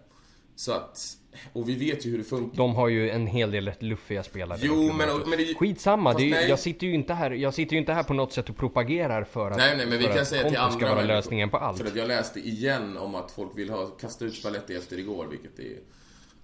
Så 0.57 0.73
att, 0.73 1.16
och 1.53 1.68
vi 1.68 1.75
vet 1.75 2.07
ju 2.07 2.11
hur 2.11 2.18
det 2.18 2.25
funkar. 2.25 2.57
De 2.57 2.75
har 2.75 2.88
ju 2.88 3.11
en 3.11 3.27
hel 3.27 3.51
del 3.51 3.68
rätt 3.68 3.83
luffiga 3.83 4.23
spelare. 4.23 4.59
Jo, 4.62 4.75
de 4.75 4.88
klubbarna. 4.88 5.14
men- 5.18 5.31
men 5.31 5.38
det- 5.38 5.55
Skitsamma, 5.55 6.12
det 6.14 6.33
är, 6.33 6.49
jag 6.49 6.59
sitter 6.59 6.87
ju 6.87 6.95
inte 6.95 7.14
här, 7.14 7.31
jag 7.31 7.55
sitter 7.55 7.73
ju 7.73 7.79
inte 7.79 7.92
här 7.92 8.03
på 8.03 8.14
något 8.14 8.33
sätt 8.33 8.49
och 8.51 8.57
propagerar 8.57 9.25
för 9.25 9.51
att, 9.51 9.57
Nej, 9.57 9.77
nej, 9.77 9.87
men 9.87 9.99
vi 9.99 10.05
kan 10.05 10.27
säga 10.27 10.49
till 10.49 10.59
andra 10.59 10.79
ska 10.79 10.95
vara 10.95 11.05
lösningen 11.05 11.51
på 11.51 11.57
allt. 11.57 11.79
För 11.79 11.87
att 11.87 11.97
jag 11.97 12.09
läste 12.09 12.40
igen 12.40 12.97
om 12.97 13.14
att 13.14 13.31
folk 13.31 13.59
vill 13.59 13.71
ha 13.71 13.87
kasta 13.87 14.25
ut 14.25 14.35
Spalletti 14.35 14.75
efter 14.75 14.99
igår, 14.99 15.27
vilket 15.31 15.59
är... 15.59 15.79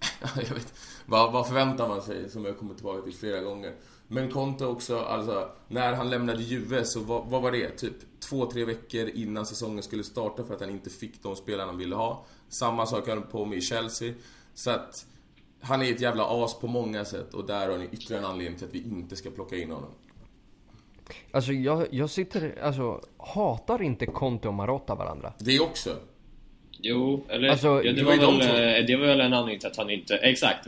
jag 0.37 0.55
vet 0.55 0.75
vad, 1.07 1.33
vad 1.33 1.47
förväntar 1.47 1.89
man 1.89 2.03
sig, 2.03 2.31
som 2.31 2.45
jag 2.45 2.59
kommer 2.59 2.75
tillbaka 2.75 3.03
till 3.03 3.15
flera 3.15 3.41
gånger. 3.41 3.75
Men 4.09 4.31
Conte 4.31 4.67
också, 4.67 4.99
alltså, 4.99 5.51
när 5.69 5.93
han 5.93 6.11
lämnade 6.11 6.43
Juve 6.43 6.85
så 6.85 7.01
vad, 7.01 7.27
vad 7.27 7.43
var 7.43 7.53
det? 7.53 7.71
Typ 7.71 8.21
två, 8.21 8.47
tre 8.47 8.65
veckor 8.65 9.09
innan 9.09 9.47
säsongen 9.47 9.83
skulle 9.83 10.05
starta 10.05 10.45
för 10.45 10.55
att 10.55 10.61
han 10.61 10.71
inte 10.71 10.91
fick 10.91 11.23
de 11.23 11.37
spelarna 11.37 11.71
han 11.71 11.79
ville 11.79 11.97
ha. 11.97 12.25
Samma 12.49 12.87
sak 12.87 13.07
höll 13.07 13.21
på 13.21 13.45
med 13.45 13.59
i 13.59 13.61
Chelsea. 13.61 14.15
Så 14.55 14.71
att 14.71 15.07
han 15.61 15.83
är 15.83 15.93
ett 15.93 16.01
jävla 16.01 16.45
as 16.45 16.55
på 16.55 16.67
många 16.67 17.05
sätt 17.05 17.35
och 17.35 17.47
där 17.47 17.69
har 17.69 17.79
ni 17.79 17.89
ytterligare 17.93 18.25
en 18.25 18.31
anledning 18.31 18.59
till 18.59 18.67
att 18.67 18.75
vi 18.75 18.83
inte 18.83 19.17
ska 19.17 19.31
plocka 19.31 19.57
in 19.57 19.71
honom. 19.71 19.91
Alltså 21.31 21.53
jag, 21.53 21.87
jag 21.91 22.11
sitter, 22.11 22.63
alltså 22.63 23.01
hatar 23.19 23.83
inte 23.83 24.07
Conte 24.07 24.49
och 24.49 24.55
Marotta 24.55 24.95
varandra? 24.95 25.33
Det 25.39 25.61
också. 25.61 25.97
Jo, 26.83 27.25
eller 27.29 27.49
Alltså, 27.49 27.67
ja, 27.69 27.83
det 27.83 27.93
det, 27.93 28.03
var 28.03 28.17
var 28.17 28.39
väl, 28.39 28.81
eh, 28.81 28.87
det 28.87 28.97
var 28.97 29.07
väl 29.07 29.21
en 29.21 29.33
anledning 29.35 29.59
till 29.59 29.69
att 29.69 29.77
han 29.77 29.91
inte... 29.91 30.17
Exakt! 30.17 30.67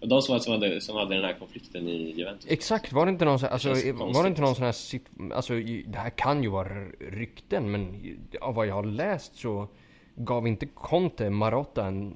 Och 0.00 0.08
de 0.08 0.22
som, 0.22 0.40
som, 0.40 0.52
hade, 0.52 0.80
som 0.80 0.96
hade 0.96 1.14
den 1.14 1.24
här 1.24 1.32
konflikten 1.38 1.88
i 1.88 2.14
Juventus. 2.16 2.46
Exakt, 2.50 2.92
var 2.92 3.06
det 3.06 3.12
inte 3.12 3.24
någon 3.24 3.38
sån, 3.38 3.48
alltså, 3.48 3.74
känns 3.74 4.00
var 4.14 4.22
det 4.22 4.28
inte 4.28 4.40
någon 4.42 4.54
sån 4.54 4.64
här, 4.64 4.72
sit- 4.72 5.32
alltså 5.34 5.52
det 5.86 5.98
här 5.98 6.10
kan 6.10 6.42
ju 6.42 6.48
vara 6.48 6.68
rykten 7.10 7.70
men 7.70 8.02
av 8.40 8.54
vad 8.54 8.66
jag 8.66 8.74
har 8.74 8.84
läst 8.84 9.36
så 9.36 9.68
gav 10.16 10.46
inte 10.46 10.66
Conte 10.66 11.30
Marotta 11.30 11.86
en, 11.86 12.14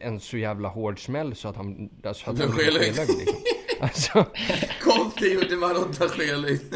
en 0.00 0.20
så 0.20 0.36
jävla 0.38 0.68
hård 0.68 1.04
smäll 1.04 1.34
så 1.34 1.48
att 1.48 1.56
han, 1.56 1.90
alltså, 2.04 2.30
att 2.30 2.38
han 2.38 2.50
blev 2.50 2.64
skelögd. 2.64 2.94
skelögd 2.94 3.18
liksom. 3.18 3.36
Alltså, 3.80 4.26
Conte 4.80 5.26
gjorde 5.26 5.56
Marotta 5.56 6.08
skelig. 6.08 6.58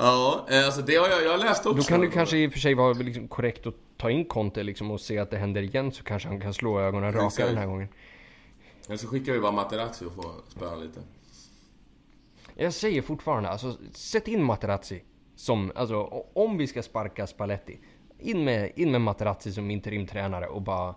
ja, 0.00 0.46
eh, 0.50 0.64
alltså 0.64 0.82
det 0.82 0.96
har 0.96 1.08
jag, 1.08 1.24
jag 1.24 1.30
har 1.30 1.38
läst 1.38 1.66
också. 1.66 1.76
då 1.76 1.82
kan 1.82 2.00
det 2.00 2.10
kanske 2.10 2.36
i 2.36 2.48
och 2.48 2.52
för 2.52 2.58
sig 2.58 2.74
vara 2.74 2.92
liksom 2.92 3.28
korrekt 3.28 3.66
att 3.66 3.74
ta 3.96 4.10
in 4.10 4.24
Conte 4.24 4.62
liksom 4.62 4.90
och 4.90 5.00
se 5.00 5.18
att 5.18 5.30
det 5.30 5.36
händer 5.36 5.62
igen 5.62 5.92
så 5.92 6.04
kanske 6.04 6.28
han 6.28 6.40
kan 6.40 6.54
slå 6.54 6.80
ögonen 6.80 7.12
raka 7.12 7.26
Exakt. 7.26 7.48
den 7.48 7.58
här 7.58 7.66
gången. 7.66 7.88
Eller 8.86 8.96
så 8.96 9.06
skickar 9.06 9.32
vi 9.32 9.40
bara 9.40 9.52
Materazzi 9.52 10.04
och 10.04 10.14
får 10.14 10.32
spöa 10.48 10.76
lite. 10.76 11.00
Jag 12.54 12.72
säger 12.72 13.02
fortfarande, 13.02 13.48
alltså 13.48 13.76
sätt 13.92 14.28
in 14.28 14.44
Materazzi 14.44 15.02
som, 15.36 15.72
alltså 15.74 16.24
om 16.32 16.58
vi 16.58 16.66
ska 16.66 16.82
sparka 16.82 17.26
Spalletti. 17.26 17.78
In 18.18 18.44
med, 18.44 18.72
in 18.76 18.92
med 18.92 19.00
Materazzi 19.00 19.52
som 19.52 19.70
interimtränare 19.70 20.46
och 20.46 20.62
bara 20.62 20.94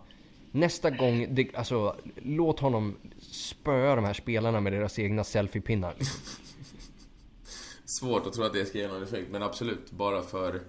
nästa 0.51 0.89
gång, 0.89 1.27
det, 1.29 1.55
alltså 1.55 1.95
låt 2.15 2.59
honom 2.59 2.95
spöa 3.19 3.95
de 3.95 4.05
här 4.05 4.13
spelarna 4.13 4.59
med 4.59 4.73
deras 4.73 4.99
egna 4.99 5.23
selfiepinnar. 5.23 5.93
liksom. 5.97 6.21
Svårt 7.93 8.27
att 8.27 8.33
tro 8.33 8.43
att 8.43 8.53
det 8.53 8.65
ska 8.65 8.77
ge 8.77 8.87
någon 8.87 9.03
effekt, 9.03 9.27
men 9.31 9.43
absolut. 9.43 9.91
Bara 9.91 10.21
för 10.21 10.61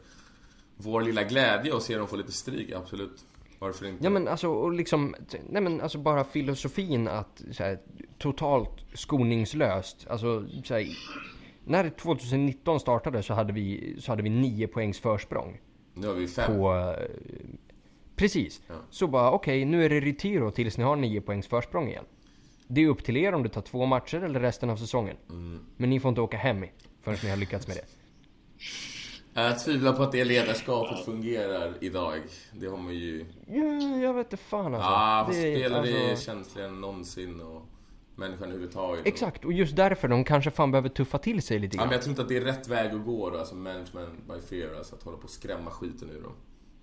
vår 0.77 1.03
lilla 1.03 1.23
glädje 1.23 1.73
och 1.73 1.83
se 1.83 1.97
dem 1.97 2.09
få 2.09 2.17
lite 2.17 2.33
stryk, 2.33 2.73
absolut. 2.73 3.25
Varför 3.59 3.87
inte? 3.87 4.05
Ja 4.05 4.11
men 4.11 4.29
alltså, 4.29 4.49
och 4.49 4.73
liksom, 4.73 5.15
nej 5.49 5.63
men 5.63 5.81
alltså 5.81 5.99
bara 5.99 6.25
filosofin 6.25 7.09
att 7.09 7.43
så 7.53 7.63
här, 7.63 7.79
totalt 8.19 8.85
skoningslöst, 8.95 10.07
alltså 10.11 10.47
så 10.65 10.75
här, 10.75 10.87
när 11.65 11.91
2019 11.91 12.81
startade 12.81 13.23
så 13.23 13.35
hade 13.35 13.53
vi, 13.53 13.97
så 14.01 14.13
hade 14.13 14.23
vi 14.23 14.31
9 14.31 14.67
poängs 14.67 15.01
försprång 15.01 15.61
Nu 15.95 16.07
har 16.07 16.15
vi 16.15 16.29
fem. 16.29 16.57
på... 16.57 16.95
Precis. 18.17 18.63
Ja. 18.67 18.75
Så 18.91 19.07
bara 19.07 19.31
okej, 19.31 19.65
nu 19.65 19.85
är 19.85 19.89
det 19.89 20.01
retiro 20.01 20.51
tills 20.51 20.79
ni 20.79 20.85
har 20.85 20.97
9 20.97 21.21
poängs 21.21 21.47
försprång 21.47 21.89
igen. 21.89 22.05
Det 22.67 22.81
är 22.81 22.89
upp 22.89 23.05
till 23.05 23.17
er 23.17 23.35
om 23.35 23.43
det 23.43 23.49
tar 23.49 23.61
två 23.61 23.87
matcher 23.87 24.23
eller 24.23 24.41
resten 24.41 24.71
av 24.71 24.77
säsongen. 24.77 25.17
Mm. 25.31 25.61
Men 25.77 25.91
ni 25.91 26.01
får 26.01 26.09
inte 26.09 26.21
åka 26.21 26.37
hem 26.37 26.65
förrän 27.05 27.19
ni 27.23 27.31
har 27.31 27.37
lyckats 27.37 27.69
med 27.69 27.77
det. 27.77 27.85
Jag 29.41 29.59
tvivlar 29.65 29.93
på 29.93 30.03
att 30.03 30.13
det 30.13 30.25
ledarskapet 30.25 31.05
fungerar 31.05 31.75
idag. 31.81 32.21
Det 32.53 32.67
har 32.67 32.77
man 32.77 32.95
ju... 32.95 33.27
Ja, 33.47 33.99
jag 34.03 34.15
vet 34.15 34.27
inte 34.33 34.37
fan 34.45 34.75
alltså. 34.75 34.89
ah, 34.91 35.27
Det 35.31 35.37
är- 35.53 35.57
spelare 35.59 35.89
är 35.91 36.11
alltså- 36.11 36.25
känsligare 36.27 36.69
än 36.69 36.81
någonsin 36.81 37.41
och 37.41 37.63
människan 38.17 38.45
överhuvudtaget. 38.45 39.07
Exakt, 39.07 39.45
och 39.45 39.53
just 39.53 39.77
därför 39.77 40.09
de 40.09 40.25
kanske 40.25 40.51
fan 40.51 40.71
behöver 40.71 40.89
tuffa 40.89 41.19
till 41.19 41.43
sig 41.43 41.59
lite 41.59 41.77
Ja, 41.77 41.81
grann. 41.81 41.89
men 41.89 41.93
jag 41.95 42.03
tror 42.03 42.11
inte 42.13 42.23
att 42.23 42.29
det 42.29 42.37
är 42.37 42.41
rätt 42.41 42.69
väg 42.69 42.91
att 42.95 43.05
gå 43.05 43.31
då, 43.31 43.39
alltså 43.39 43.55
management 43.55 44.27
by 44.29 44.41
fear, 44.59 44.75
alltså 44.79 44.95
att 44.95 45.03
hålla 45.03 45.17
på 45.17 45.25
och 45.25 45.31
skrämma 45.31 45.71
skiten 45.71 46.11
ur 46.11 46.23
dem. 46.23 46.33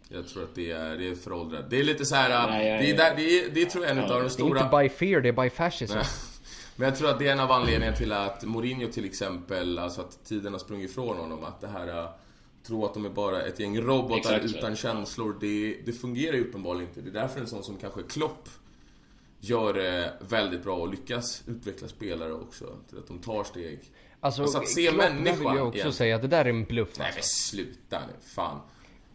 Jag 0.09 0.27
tror 0.27 0.43
att 0.43 0.55
det 0.55 0.71
är, 0.71 0.97
det 0.97 1.07
är 1.07 1.15
föråldrat. 1.15 1.69
Det 1.69 1.79
är 1.79 1.83
lite 1.83 2.05
så 2.05 2.15
här. 2.15 2.47
Nej, 2.47 2.81
det, 2.81 2.91
är 2.91 2.97
där, 2.97 3.15
det, 3.15 3.21
är, 3.39 3.49
det 3.53 3.65
tror 3.65 3.83
jag 3.85 3.91
är 3.91 3.97
en 3.97 4.03
av 4.03 4.09
de 4.09 4.19
Det 4.19 4.25
är 4.25 4.29
stora... 4.29 4.59
inte 4.63 4.77
by 4.77 4.89
fear, 4.89 5.21
det 5.21 5.29
är 5.29 5.43
by 5.43 5.49
fascism. 5.49 5.97
Men 6.75 6.87
jag 6.89 6.97
tror 6.97 7.09
att 7.09 7.19
det 7.19 7.27
är 7.27 7.31
en 7.31 7.39
av 7.39 7.51
anledningarna 7.51 7.97
till 7.97 8.11
att 8.11 8.43
Mourinho 8.43 8.87
till 8.91 9.05
exempel, 9.05 9.79
alltså 9.79 10.01
att 10.01 10.25
tiden 10.25 10.53
har 10.53 10.59
sprungit 10.59 10.89
ifrån 10.89 11.17
honom. 11.17 11.43
Att 11.43 11.61
det 11.61 11.67
här, 11.67 12.03
äh, 12.03 12.09
tro 12.67 12.85
att 12.85 12.93
de 12.93 13.05
är 13.05 13.09
bara 13.09 13.41
ett 13.41 13.59
gäng 13.59 13.81
robotar 13.81 14.35
Exakt 14.35 14.55
utan 14.55 14.75
känslor, 14.75 15.37
det, 15.39 15.81
det 15.85 15.93
fungerar 15.93 16.35
ju 16.35 16.41
uppenbarligen 16.49 16.87
inte. 16.89 17.01
Det 17.01 17.09
är 17.09 17.21
därför 17.21 17.39
en 17.39 17.47
sån 17.47 17.63
som 17.63 17.77
kanske 17.77 18.03
Klopp 18.03 18.49
gör 19.39 19.73
det 19.73 20.13
väldigt 20.19 20.63
bra 20.63 20.75
och 20.75 20.89
lyckas 20.89 21.43
utveckla 21.47 21.87
spelare 21.87 22.33
också. 22.33 22.65
Till 22.89 22.97
att 22.97 23.07
de 23.07 23.19
tar 23.19 23.43
steg. 23.43 23.79
Alltså, 24.19 24.41
Alltså, 24.41 24.57
att 24.57 24.67
se 24.67 24.87
Klopp, 24.87 24.97
människan 24.97 25.39
vill 25.39 25.57
jag 25.57 25.67
också 25.67 25.79
igen. 25.79 25.93
säga 25.93 26.15
att 26.15 26.21
det 26.21 26.27
där 26.27 26.45
är 26.45 26.49
en 26.49 26.63
bluff 26.63 26.89
Nej 26.97 27.07
alltså. 27.07 27.17
men 27.17 27.23
sluta 27.23 27.99
nu, 27.99 28.13
fan. 28.35 28.59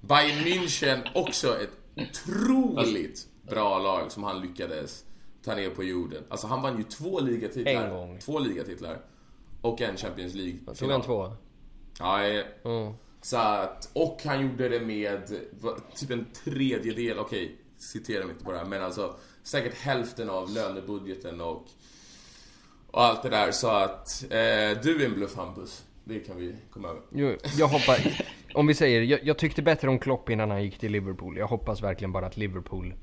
Bayern 0.00 0.44
München, 0.44 1.08
också 1.14 1.60
ett 1.60 1.70
otroligt 1.96 3.26
bra 3.42 3.78
lag 3.78 4.12
som 4.12 4.22
han 4.24 4.40
lyckades 4.40 5.04
ta 5.46 5.54
ner 5.54 5.70
på 5.70 5.84
jorden. 5.84 6.24
Alltså 6.28 6.46
han 6.46 6.62
vann 6.62 6.76
ju 6.78 6.82
två 6.82 7.20
ligatitlar. 7.20 7.72
En 7.84 7.90
gång. 7.90 8.18
Två 8.18 8.38
ligatitlar. 8.38 8.98
Och 9.60 9.80
en 9.80 9.96
Champions 9.96 10.34
League 10.34 10.74
Tog 10.78 10.90
han 10.90 11.02
två? 11.02 11.32
Ja, 11.98 12.20
Mm. 12.64 12.92
så 13.22 13.36
att, 13.36 13.90
och 13.92 14.20
han 14.24 14.42
gjorde 14.42 14.68
det 14.68 14.80
med 14.80 15.26
typ 15.94 16.10
en 16.10 16.26
tredjedel, 16.44 17.18
okej, 17.18 17.56
citera 17.78 18.24
mig 18.24 18.32
inte 18.32 18.44
på 18.44 18.52
det 18.52 18.58
här, 18.58 18.64
men 18.64 18.82
alltså 18.82 19.14
säkert 19.42 19.74
hälften 19.74 20.30
av 20.30 20.50
lönebudgeten 20.50 21.40
och, 21.40 21.64
och 22.90 23.02
allt 23.04 23.22
det 23.22 23.28
där. 23.30 23.50
Så 23.52 23.68
att 23.68 24.22
eh, 24.24 24.82
du 24.82 25.02
är 25.02 25.06
en 25.06 25.14
bluff 25.14 25.36
Hampus. 25.36 25.84
Det 26.04 26.20
kan 26.20 26.36
vi 26.36 26.56
komma 26.70 26.88
över. 26.88 27.00
Jo, 27.12 27.36
jag 27.58 27.68
hoppas... 27.68 28.00
Om 28.54 28.66
vi 28.66 28.74
säger, 28.74 29.02
jag, 29.02 29.20
jag 29.24 29.38
tyckte 29.38 29.62
bättre 29.62 29.88
om 29.88 29.98
Klopp 29.98 30.30
innan 30.30 30.50
han 30.50 30.62
gick 30.64 30.78
till 30.78 30.92
Liverpool. 30.92 31.36
Jag 31.36 31.46
hoppas 31.46 31.82
verkligen 31.82 32.12
bara 32.12 32.26
att 32.26 32.36
Liverpool 32.36 32.94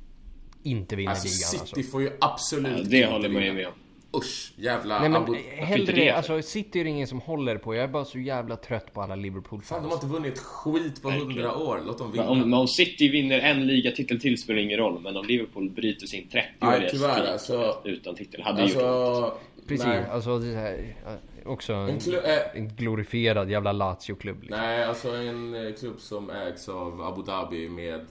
inte 0.64 0.96
vinner 0.96 1.10
Alltså 1.12 1.28
ligan 1.28 1.50
City 1.50 1.62
alltså. 1.80 1.92
får 1.92 2.02
ju 2.02 2.12
absolut 2.22 2.72
Ja, 2.72 2.78
inte 2.78 2.90
det 2.90 3.06
håller 3.06 3.30
man 3.30 3.44
ju 3.44 3.54
med 3.54 3.68
om. 3.68 3.74
Usch, 4.18 4.54
jävla 4.56 5.00
Nej 5.00 5.10
men 5.10 5.24
Abu... 5.24 5.36
hellre 5.56 5.80
inte 5.80 5.92
det, 5.92 6.10
alltså 6.10 6.42
City 6.42 6.80
är 6.80 6.84
det 6.84 6.90
ingen 6.90 7.08
som 7.08 7.22
håller 7.22 7.58
på. 7.58 7.76
Jag 7.76 7.84
är 7.84 7.88
bara 7.88 8.06
så 8.06 8.20
jävla 8.20 8.56
trött 8.56 8.94
på 8.94 9.02
alla 9.02 9.10
Fan, 9.14 9.18
de 9.20 9.24
Liverpool-fans. 9.24 9.86
har 9.86 9.94
inte 9.94 10.06
vunnit 10.06 10.40
skit 10.40 11.02
på 11.02 11.12
hundra 11.12 11.56
år. 11.58 11.82
Låt 11.86 11.98
dem 11.98 12.12
vinna. 12.12 12.30
Om, 12.30 12.54
om 12.54 12.68
City 12.68 13.10
vinner 13.10 13.40
en 13.40 13.68
ligatitel 13.68 14.22
till 14.22 14.38
spelar 14.38 14.60
ingen 14.60 14.78
roll, 14.78 15.00
men 15.02 15.18
om 15.18 15.26
Liverpool 15.26 15.70
bryter 15.70 16.08
sin 16.08 16.28
30-åriga 16.32 16.80
Nej, 16.80 16.90
tyvärr, 16.92 17.14
streak 17.14 17.30
alltså. 17.30 17.82
utan 17.84 18.16
titel, 18.16 18.42
hade 18.42 18.62
ju 18.64 18.68
gjort. 18.74 18.84
Alltså... 18.84 19.38
Precis, 19.68 19.86
Nej. 19.86 20.06
alltså 20.12 20.40
det 20.40 20.56
här, 20.56 20.96
ja, 21.06 21.12
också 21.46 21.74
en, 21.74 21.90
eh, 21.90 22.40
en 22.54 22.68
glorifierad 22.76 23.52
jävla 23.52 23.72
Lazio-klubb. 23.72 24.42
Liksom. 24.42 24.60
Nej, 24.60 24.84
alltså 24.84 25.10
en 25.16 25.68
eh, 25.68 25.74
klubb 25.74 26.00
som 26.00 26.30
ägs 26.30 26.70
av 26.70 27.02
Abu 27.02 27.22
Dhabi 27.24 27.70
med 27.70 28.06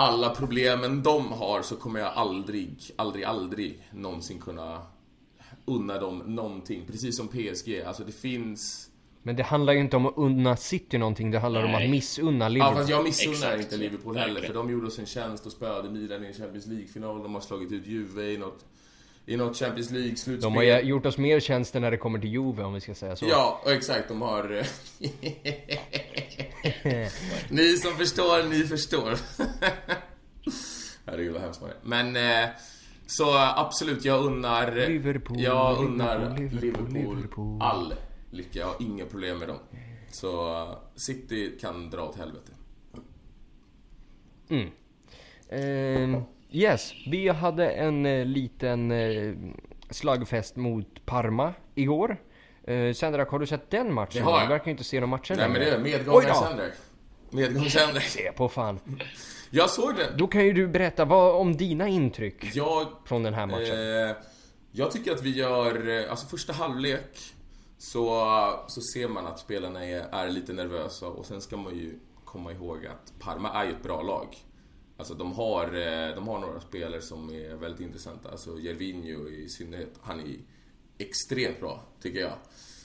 alla 0.00 0.30
problemen 0.30 1.02
de 1.02 1.32
har 1.32 1.62
så 1.62 1.76
kommer 1.76 2.00
jag 2.00 2.12
aldrig, 2.14 2.76
aldrig, 2.96 3.24
aldrig 3.24 3.88
någonsin 3.92 4.38
kunna 4.38 4.82
unna 5.64 5.98
dem 5.98 6.18
någonting. 6.26 6.82
Precis 6.86 7.16
som 7.16 7.28
PSG. 7.28 7.80
Alltså 7.86 8.04
det 8.04 8.12
finns... 8.12 8.86
Men 9.22 9.36
det 9.36 9.42
handlar 9.42 9.72
ju 9.72 9.80
inte 9.80 9.96
om 9.96 10.06
att 10.06 10.14
unna 10.16 10.56
City 10.56 10.98
någonting, 10.98 11.30
det 11.30 11.38
handlar 11.38 11.64
om 11.64 11.70
Nej. 11.70 11.84
att 11.84 11.90
missunna 11.90 12.44
Ja, 12.44 12.48
Liverpool. 12.48 12.76
fast 12.76 12.90
jag 12.90 13.04
missunnar 13.04 13.34
Exakt 13.34 13.60
inte. 13.62 13.76
Liverpool 13.76 14.16
heller. 14.16 14.34
Verkligen. 14.34 14.54
För 14.54 14.62
de 14.62 14.70
gjorde 14.70 14.86
oss 14.86 14.98
en 14.98 15.06
tjänst 15.06 15.46
och 15.46 15.52
spöade 15.52 15.90
Milan 15.90 16.24
i 16.24 16.26
en 16.26 16.32
Champions 16.34 16.66
League-final. 16.66 17.22
De 17.22 17.34
har 17.34 17.40
slagit 17.40 17.72
ut 17.72 17.86
Juve 17.86 18.22
i 18.32 18.38
något, 18.38 18.64
i 19.30 19.36
något 19.36 19.56
Champions 19.56 19.90
League-slutspel. 19.90 20.40
De 20.40 20.56
har 20.56 20.62
gjort 20.62 21.06
oss 21.06 21.18
mer 21.18 21.40
tjänster 21.40 21.80
när 21.80 21.90
det 21.90 21.96
kommer 21.96 22.18
till 22.18 22.30
Juve 22.30 22.62
om 22.62 22.74
vi 22.74 22.80
ska 22.80 22.94
säga 22.94 23.16
så. 23.16 23.26
Ja, 23.26 23.62
exakt. 23.66 24.08
De 24.08 24.22
har... 24.22 24.52
eh, 24.52 24.66
ni 27.48 27.76
som 27.76 27.92
förstår, 27.92 28.48
ni 28.48 28.64
förstår. 28.64 29.10
Herregud 31.06 31.32
vad 31.32 31.42
hemskt 31.42 31.60
man 31.60 31.70
är. 31.70 31.76
Men... 31.82 32.16
Eh, 32.16 32.48
så 33.06 33.36
absolut, 33.56 34.04
jag 34.04 34.24
unnar... 34.24 34.72
Liverpool, 34.88 35.40
jag 35.40 35.78
unnar 35.78 36.36
Liverpool, 36.38 36.60
Liverpool, 36.60 37.16
Liverpool. 37.16 37.62
all 37.62 37.94
lycka. 38.30 38.58
Jag 38.58 38.66
har 38.66 38.76
inga 38.80 39.04
problem 39.04 39.38
med 39.38 39.48
dem. 39.48 39.58
Så 40.10 40.62
eh, 40.62 40.76
City 40.96 41.58
kan 41.60 41.90
dra 41.90 42.02
åt 42.02 42.16
helvete. 42.16 42.52
Ehm, 45.48 46.22
yes, 46.52 46.92
vi 47.06 47.28
hade 47.28 47.70
en 47.70 48.06
eh, 48.06 48.24
liten 48.24 48.90
eh, 48.90 49.34
slagfest 49.90 50.56
mot 50.56 51.06
Parma 51.06 51.54
igår. 51.74 52.16
Uh, 52.68 52.92
Sandrak, 52.92 53.28
har 53.30 53.38
du 53.38 53.46
sett 53.46 53.70
den 53.70 53.94
matchen? 53.94 54.24
Det 54.24 54.30
har 54.30 54.38
jag. 54.38 54.48
Du 54.48 54.48
verkar 54.48 54.64
ju 54.66 54.70
inte 54.70 54.84
se 54.84 55.00
någon 55.00 55.08
matcher 55.08 55.34
Nej 55.36 55.48
men 55.48 55.60
det 55.60 55.68
är 55.68 55.76
Oj 55.76 55.82
medgångar 55.82 56.28
då. 56.28 56.34
Sandrak. 56.34 56.72
Medgångar 57.30 57.68
Sandrak. 57.68 58.02
Se 58.02 58.32
på 58.32 58.48
fan. 58.48 58.80
Jag 59.50 59.70
såg 59.70 59.96
den. 59.96 60.16
Då 60.16 60.26
kan 60.26 60.46
ju 60.46 60.52
du 60.52 60.68
berätta 60.68 61.04
vad 61.04 61.34
om 61.34 61.56
dina 61.56 61.88
intryck 61.88 62.56
Jag 62.56 62.86
från 63.04 63.22
den 63.22 63.34
här 63.34 63.46
matchen. 63.46 64.08
Eh, 64.08 64.16
jag 64.72 64.90
tycker 64.90 65.12
att 65.12 65.22
vi 65.22 65.30
gör, 65.30 65.88
eh, 65.88 66.10
alltså 66.10 66.26
första 66.26 66.52
halvlek 66.52 67.18
så, 67.78 68.24
så 68.66 68.80
ser 68.80 69.08
man 69.08 69.26
att 69.26 69.38
spelarna 69.38 69.84
är, 69.84 70.04
är 70.12 70.28
lite 70.28 70.52
nervösa 70.52 71.06
och 71.06 71.26
sen 71.26 71.40
ska 71.40 71.56
man 71.56 71.74
ju 71.74 71.98
komma 72.24 72.52
ihåg 72.52 72.86
att 72.86 73.12
Parma 73.20 73.52
är 73.52 73.64
ju 73.64 73.70
ett 73.70 73.82
bra 73.82 74.02
lag. 74.02 74.36
Alltså 75.00 75.14
de 75.14 75.32
har, 75.32 75.64
eh, 75.64 76.14
de 76.14 76.28
har 76.28 76.38
några 76.38 76.60
spelare 76.60 77.02
som 77.02 77.30
är 77.30 77.54
väldigt 77.54 77.80
intressanta. 77.80 78.30
Alltså 78.30 78.58
Gervinho 78.58 79.28
i 79.28 79.48
synnerhet, 79.48 79.94
han 80.00 80.20
är 80.20 80.36
extremt 80.98 81.60
bra, 81.60 81.82
tycker 82.02 82.20
jag. 82.20 82.32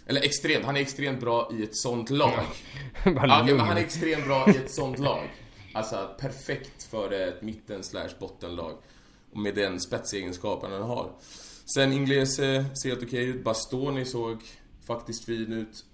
Eller 0.06 0.22
extremt, 0.22 0.66
han 0.66 0.78
är 0.78 0.82
extremt 0.82 1.20
bra 1.20 1.52
i 1.54 1.64
ett 1.64 1.78
sånt 1.78 2.10
lag. 2.10 2.46
Ja, 3.06 3.44
men 3.46 3.60
han 3.60 3.78
är 3.78 3.82
extremt 3.82 4.26
bra 4.26 4.50
i 4.50 4.58
ett 4.58 4.72
sånt 4.72 5.00
lag. 5.00 5.30
Alltså 5.74 6.10
perfekt 6.20 6.84
för 6.84 7.12
ett 7.12 7.42
mitten 7.42 7.84
slash 7.84 8.10
bottenlag. 8.20 8.78
Och 9.32 9.38
med 9.38 9.56
den 9.56 9.80
spetsegenskapen 9.80 10.72
han 10.72 10.82
har. 10.82 11.12
Sen 11.76 11.94
Inglese 11.94 12.66
ser 12.82 12.90
helt 12.90 13.04
okej 13.04 13.26
ut. 13.26 13.44
Bastoni 13.44 14.06
såg 14.06 14.42
faktiskt 14.88 15.26
fin 15.26 15.54
ut. 15.54 15.86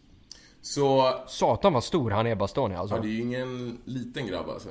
Så, 0.61 1.15
Satan 1.27 1.73
vad 1.73 1.83
stor 1.83 2.11
han 2.11 2.27
är 2.27 2.35
Bastoni 2.35 2.75
alltså. 2.75 2.95
ja 2.95 3.01
det 3.01 3.07
är 3.07 3.11
ju 3.11 3.21
ingen 3.21 3.81
liten 3.85 4.27
grabb 4.27 4.49
alltså. 4.49 4.69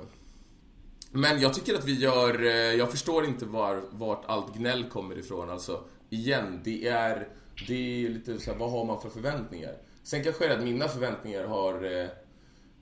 Men 1.13 1.41
jag 1.41 1.55
tycker 1.55 1.75
att 1.75 1.85
vi 1.85 1.95
gör, 1.95 2.45
eh, 2.45 2.51
jag 2.51 2.91
förstår 2.91 3.25
inte 3.25 3.47
var, 3.47 3.83
vart 3.91 4.25
allt 4.27 4.55
gnäll 4.55 4.85
kommer 4.85 5.19
ifrån 5.19 5.51
alltså. 5.51 5.85
Igen, 6.11 6.61
det 6.65 6.89
är, 6.89 7.29
det 7.69 8.05
är 8.05 8.09
lite 8.09 8.41
så 8.41 8.51
här, 8.51 8.59
vad 8.59 8.71
har 8.71 8.85
man 8.85 9.01
för 9.01 9.09
förväntningar? 9.09 9.77
Sen 10.03 10.25
kanske 10.25 10.47
det 10.47 10.55
är 10.55 10.59
att 10.59 10.65
mina 10.65 10.89
förväntningar 10.89 11.45
har 11.45 12.01
eh, 12.03 12.09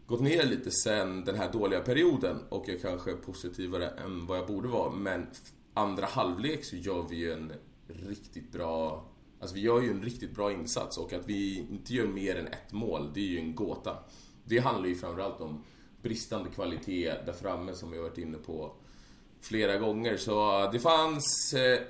gått 0.06 0.20
ner 0.20 0.44
lite 0.44 0.70
sen 0.70 1.24
den 1.24 1.36
här 1.36 1.52
dåliga 1.52 1.80
perioden 1.80 2.36
och 2.48 2.64
jag 2.68 2.82
kanske 2.82 3.10
är 3.10 3.16
positivare 3.16 3.88
än 3.88 4.26
vad 4.26 4.38
jag 4.38 4.46
borde 4.46 4.68
vara. 4.68 4.90
Men 4.90 5.26
andra 5.74 6.06
halvlek 6.06 6.64
så 6.64 6.76
gör 6.76 7.06
vi 7.10 7.16
ju 7.16 7.32
en 7.32 7.52
riktigt 7.86 8.52
bra... 8.52 9.04
Alltså 9.40 9.54
vi 9.54 9.60
gör 9.60 9.80
ju 9.80 9.90
en 9.90 10.02
riktigt 10.02 10.34
bra 10.34 10.52
insats 10.52 10.98
och 10.98 11.12
att 11.12 11.26
vi 11.26 11.66
inte 11.70 11.94
gör 11.94 12.06
mer 12.06 12.36
än 12.36 12.46
ett 12.46 12.72
mål, 12.72 13.10
det 13.14 13.20
är 13.20 13.24
ju 13.24 13.38
en 13.38 13.54
gåta. 13.54 13.98
Det 14.44 14.58
handlar 14.58 14.88
ju 14.88 14.94
framförallt 14.94 15.40
om 15.40 15.64
bristande 16.02 16.50
kvalitet 16.50 17.14
där 17.26 17.32
framme 17.32 17.74
som 17.74 17.92
jag 17.92 18.02
varit 18.02 18.18
inne 18.18 18.38
på 18.38 18.72
flera 19.40 19.76
gånger. 19.76 20.16
Så 20.16 20.68
det 20.72 20.78
fanns 20.78 21.54
eh, 21.54 21.80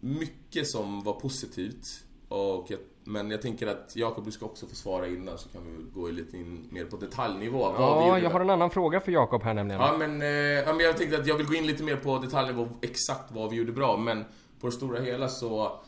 mycket 0.00 0.68
som 0.68 1.04
var 1.04 1.12
positivt 1.12 1.84
och 2.28 2.66
jag, 2.68 2.78
Men 3.04 3.30
jag 3.30 3.42
tänker 3.42 3.66
att 3.66 3.96
Jakob, 3.96 4.24
du 4.24 4.30
ska 4.30 4.46
också 4.46 4.66
få 4.66 4.74
svara 4.74 5.06
innan 5.06 5.38
så 5.38 5.48
kan 5.48 5.62
vi 5.66 6.00
gå 6.00 6.08
lite 6.08 6.36
in 6.36 6.68
mer 6.70 6.84
på 6.84 6.96
detaljnivå. 6.96 7.72
vi 7.72 7.78
Ja, 7.78 8.18
jag 8.18 8.30
har 8.30 8.40
en 8.40 8.50
annan 8.50 8.70
fråga 8.70 9.00
för 9.00 9.12
Jakob 9.12 9.42
här 9.42 9.54
nämligen. 9.54 9.80
Ja 9.80 9.96
men, 9.98 10.22
eh, 10.22 10.28
ja, 10.28 10.72
men 10.72 10.86
jag 10.86 10.96
tänkte 10.96 11.18
att 11.18 11.26
jag 11.26 11.36
vill 11.36 11.46
gå 11.46 11.54
in 11.54 11.66
lite 11.66 11.82
mer 11.82 11.96
på 11.96 12.18
detaljnivå 12.18 12.68
exakt 12.80 13.32
vad 13.32 13.50
vi 13.50 13.56
gjorde 13.56 13.72
bra. 13.72 13.96
Men 13.96 14.24
på 14.60 14.66
det 14.66 14.72
stora 14.72 15.00
hela 15.00 15.28
så 15.28 15.80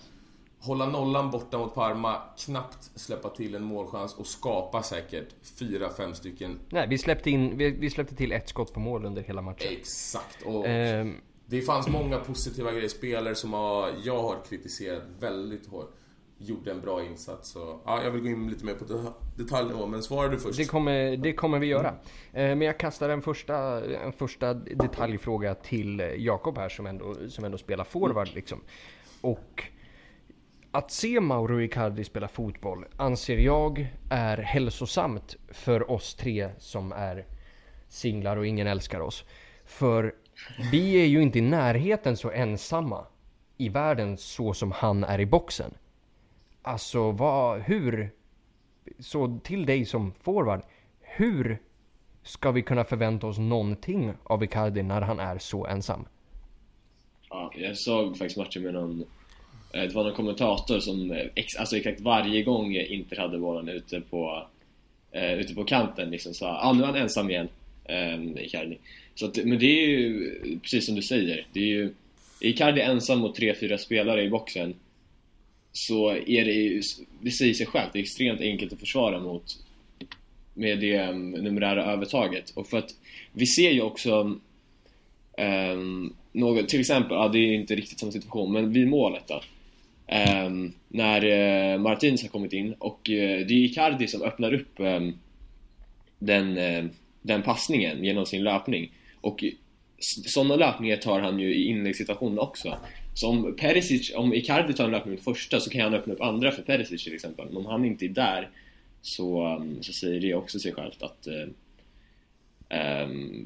hålla 0.60 0.86
nollan 0.86 1.30
borta 1.30 1.58
mot 1.58 1.74
Parma, 1.74 2.16
knappt 2.38 2.90
släppa 2.94 3.28
till 3.28 3.54
en 3.54 3.62
målchans 3.64 4.14
och 4.18 4.26
skapa 4.26 4.82
säkert 4.82 5.28
fyra, 5.58 5.90
fem 5.96 6.14
stycken. 6.14 6.58
Nej, 6.70 6.86
vi 6.88 6.98
släppte, 6.98 7.30
in, 7.30 7.58
vi, 7.58 7.70
vi 7.70 7.90
släppte 7.90 8.14
till 8.16 8.32
ett 8.32 8.48
skott 8.48 8.72
på 8.74 8.80
mål 8.80 9.04
under 9.04 9.22
hela 9.22 9.42
matchen. 9.42 9.68
Exakt. 9.72 10.42
Och 10.46 10.66
Ehm, 10.66 11.14
det 11.46 11.62
fanns 11.62 11.88
många 11.88 12.18
positiva 12.18 12.72
grejer. 12.72 12.88
Spelare 12.88 13.34
som 13.34 13.52
har, 13.52 13.90
jag 14.04 14.22
har 14.22 14.36
kritiserat 14.48 15.02
väldigt 15.20 15.66
hårt. 15.66 15.94
Gjorde 16.42 16.70
en 16.70 16.80
bra 16.80 17.04
insats. 17.04 17.50
Så, 17.50 17.80
ja, 17.84 18.02
jag 18.04 18.10
vill 18.10 18.22
gå 18.22 18.28
in 18.28 18.50
lite 18.50 18.64
mer 18.64 18.74
på 18.74 18.84
det- 18.84 19.12
detaljnivå, 19.42 19.86
men 19.86 20.02
svarar 20.02 20.28
du 20.28 20.38
först? 20.38 20.58
det, 20.58 20.64
kommer, 20.64 21.16
det 21.16 21.32
kommer 21.32 21.58
vi 21.58 21.66
göra. 21.66 21.88
Eh, 21.88 21.94
men 22.32 22.60
jag 22.62 22.78
kastar 22.78 23.08
en 23.08 23.22
första, 23.22 23.84
en 24.04 24.12
första 24.12 24.54
detaljfråga 24.54 25.54
till 25.54 26.14
Jakob 26.18 26.58
här 26.58 26.68
som 26.68 26.86
ändå, 26.86 27.14
som 27.28 27.44
ändå 27.44 27.58
spelar 27.58 27.84
forward 27.84 28.28
liksom. 28.34 28.60
Och 29.20 29.64
att 30.72 30.90
se 30.90 31.20
Mauro 31.20 31.60
Icardi 31.60 32.04
spela 32.04 32.28
fotboll 32.28 32.84
anser 32.96 33.38
jag 33.38 33.88
är 34.10 34.38
hälsosamt 34.38 35.36
för 35.48 35.90
oss 35.90 36.14
tre 36.14 36.50
som 36.58 36.92
är 36.92 37.26
singlar 37.88 38.36
och 38.36 38.46
ingen 38.46 38.66
älskar 38.66 39.00
oss. 39.00 39.24
För 39.64 40.14
vi 40.72 41.02
är 41.02 41.06
ju 41.06 41.22
inte 41.22 41.38
i 41.38 41.42
närheten 41.42 42.16
så 42.16 42.30
ensamma 42.30 43.06
i 43.56 43.68
världen 43.68 44.16
så 44.16 44.54
som 44.54 44.72
han 44.72 45.04
är 45.04 45.20
i 45.20 45.26
boxen. 45.26 45.74
Alltså 46.62 47.10
vad, 47.10 47.60
hur, 47.60 48.10
så 48.98 49.38
till 49.44 49.66
dig 49.66 49.84
som 49.84 50.12
forward, 50.12 50.62
hur 51.00 51.62
ska 52.22 52.50
vi 52.50 52.62
kunna 52.62 52.84
förvänta 52.84 53.26
oss 53.26 53.38
någonting 53.38 54.12
av 54.22 54.44
Icardi 54.44 54.82
när 54.82 55.00
han 55.00 55.20
är 55.20 55.38
så 55.38 55.66
ensam? 55.66 56.06
Ja, 57.28 57.52
jag 57.54 57.76
såg 57.76 58.18
faktiskt 58.18 58.38
matchen 58.38 58.62
med 58.62 58.74
någon 58.74 59.04
Eh, 59.72 59.82
det 59.82 59.94
var 59.94 60.04
någon 60.04 60.14
kommentator 60.14 60.80
som 60.80 61.10
eh, 61.10 61.26
ex, 61.34 61.56
alltså 61.56 61.76
exakt 61.76 62.00
varje 62.00 62.42
gång 62.42 62.76
Inter 62.76 63.16
hade 63.16 63.38
bollen 63.38 63.68
ute 63.68 64.00
på 64.00 64.46
eh, 65.12 65.32
ute 65.32 65.54
på 65.54 65.64
kanten 65.64 66.10
liksom 66.10 66.34
sa 66.34 66.58
ah, 66.62 66.72
nu 66.72 66.82
är 66.82 66.86
han 66.86 66.96
ensam 66.96 67.30
igen. 67.30 67.48
Eh, 67.84 68.44
Icardi. 68.44 68.78
Så 69.14 69.26
att, 69.26 69.36
men 69.36 69.58
det 69.58 69.66
är 69.66 69.88
ju 69.88 70.30
precis 70.62 70.86
som 70.86 70.94
du 70.94 71.02
säger 71.02 71.46
det 71.52 71.60
är 71.60 71.66
ju 71.66 71.94
Icardi 72.40 72.80
ensam 72.80 73.18
mot 73.18 73.38
3-4 73.38 73.76
spelare 73.76 74.24
i 74.24 74.30
boxen. 74.30 74.74
Så 75.72 76.10
är 76.10 76.44
det 76.44 76.52
ju, 76.52 76.82
det 77.20 77.30
säger 77.30 77.54
sig 77.54 77.66
självt, 77.66 77.92
det 77.92 77.98
är 77.98 78.02
extremt 78.02 78.40
enkelt 78.40 78.72
att 78.72 78.80
försvara 78.80 79.20
mot 79.20 79.44
med 80.54 80.80
det 80.80 81.08
um, 81.08 81.30
numerära 81.30 81.84
övertaget. 81.84 82.50
Och 82.50 82.66
för 82.66 82.78
att 82.78 82.94
vi 83.32 83.46
ser 83.46 83.70
ju 83.70 83.82
också 83.82 84.38
um, 85.72 86.14
något, 86.32 86.68
till 86.68 86.80
exempel, 86.80 87.16
ja 87.16 87.28
det 87.28 87.38
är 87.38 87.54
inte 87.54 87.74
riktigt 87.74 87.98
samma 87.98 88.12
situation, 88.12 88.52
men 88.52 88.72
vid 88.72 88.88
målet 88.88 89.28
då 89.28 89.42
um, 90.10 90.72
när 90.88 91.24
uh, 91.24 91.80
Martins 91.80 92.22
har 92.22 92.28
kommit 92.28 92.52
in 92.52 92.74
och 92.78 93.08
uh, 93.08 93.46
det 93.46 93.54
är 93.54 93.64
Icardi 93.64 94.06
som 94.06 94.22
öppnar 94.22 94.54
upp 94.54 94.72
um, 94.76 95.18
den, 96.18 96.58
uh, 96.58 96.84
den 97.22 97.42
passningen 97.42 98.04
genom 98.04 98.26
sin 98.26 98.42
löpning 98.42 98.92
och 99.20 99.44
sådana 100.26 100.56
löpningar 100.56 100.96
tar 100.96 101.20
han 101.20 101.38
ju 101.38 101.54
i 101.54 101.64
inläggssituationen 101.64 102.38
också 102.38 102.78
så 103.14 103.28
om 103.28 103.56
Perisic, 103.56 104.12
om 104.14 104.34
Icardi 104.34 104.72
tar 104.72 104.84
en 104.84 104.90
löpning 104.90 105.18
första 105.18 105.60
så 105.60 105.70
kan 105.70 105.80
han 105.80 105.94
öppna 105.94 106.14
upp 106.14 106.20
andra 106.20 106.50
för 106.50 106.62
Perisic 106.62 107.04
till 107.04 107.14
exempel 107.14 107.46
men 107.46 107.56
om 107.56 107.66
han 107.66 107.84
inte 107.84 108.04
är 108.04 108.08
där 108.08 108.48
så, 109.02 109.56
um, 109.56 109.82
så 109.82 109.92
säger 109.92 110.20
det 110.20 110.34
också 110.34 110.58
sig 110.58 110.72
självt 110.72 111.02
att 111.02 111.26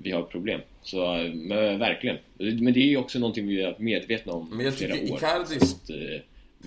vi 0.03 0.11
har 0.11 0.23
problem. 0.23 0.61
Så 0.83 1.31
men, 1.35 1.79
verkligen. 1.79 2.17
Men 2.37 2.73
det 2.73 2.81
är 2.81 2.87
ju 2.87 2.97
också 2.97 3.19
någonting 3.19 3.47
vi 3.47 3.63
är 3.63 3.77
medvetna 3.79 4.33
om 4.33 4.49
Men 4.51 4.65
jag 4.65 4.75
i 4.75 4.77
flera 4.77 4.95
tycker 4.95 5.13
år. 5.13 5.19
Icardis 5.19 5.61
Så 5.61 5.77
att, 5.77 5.91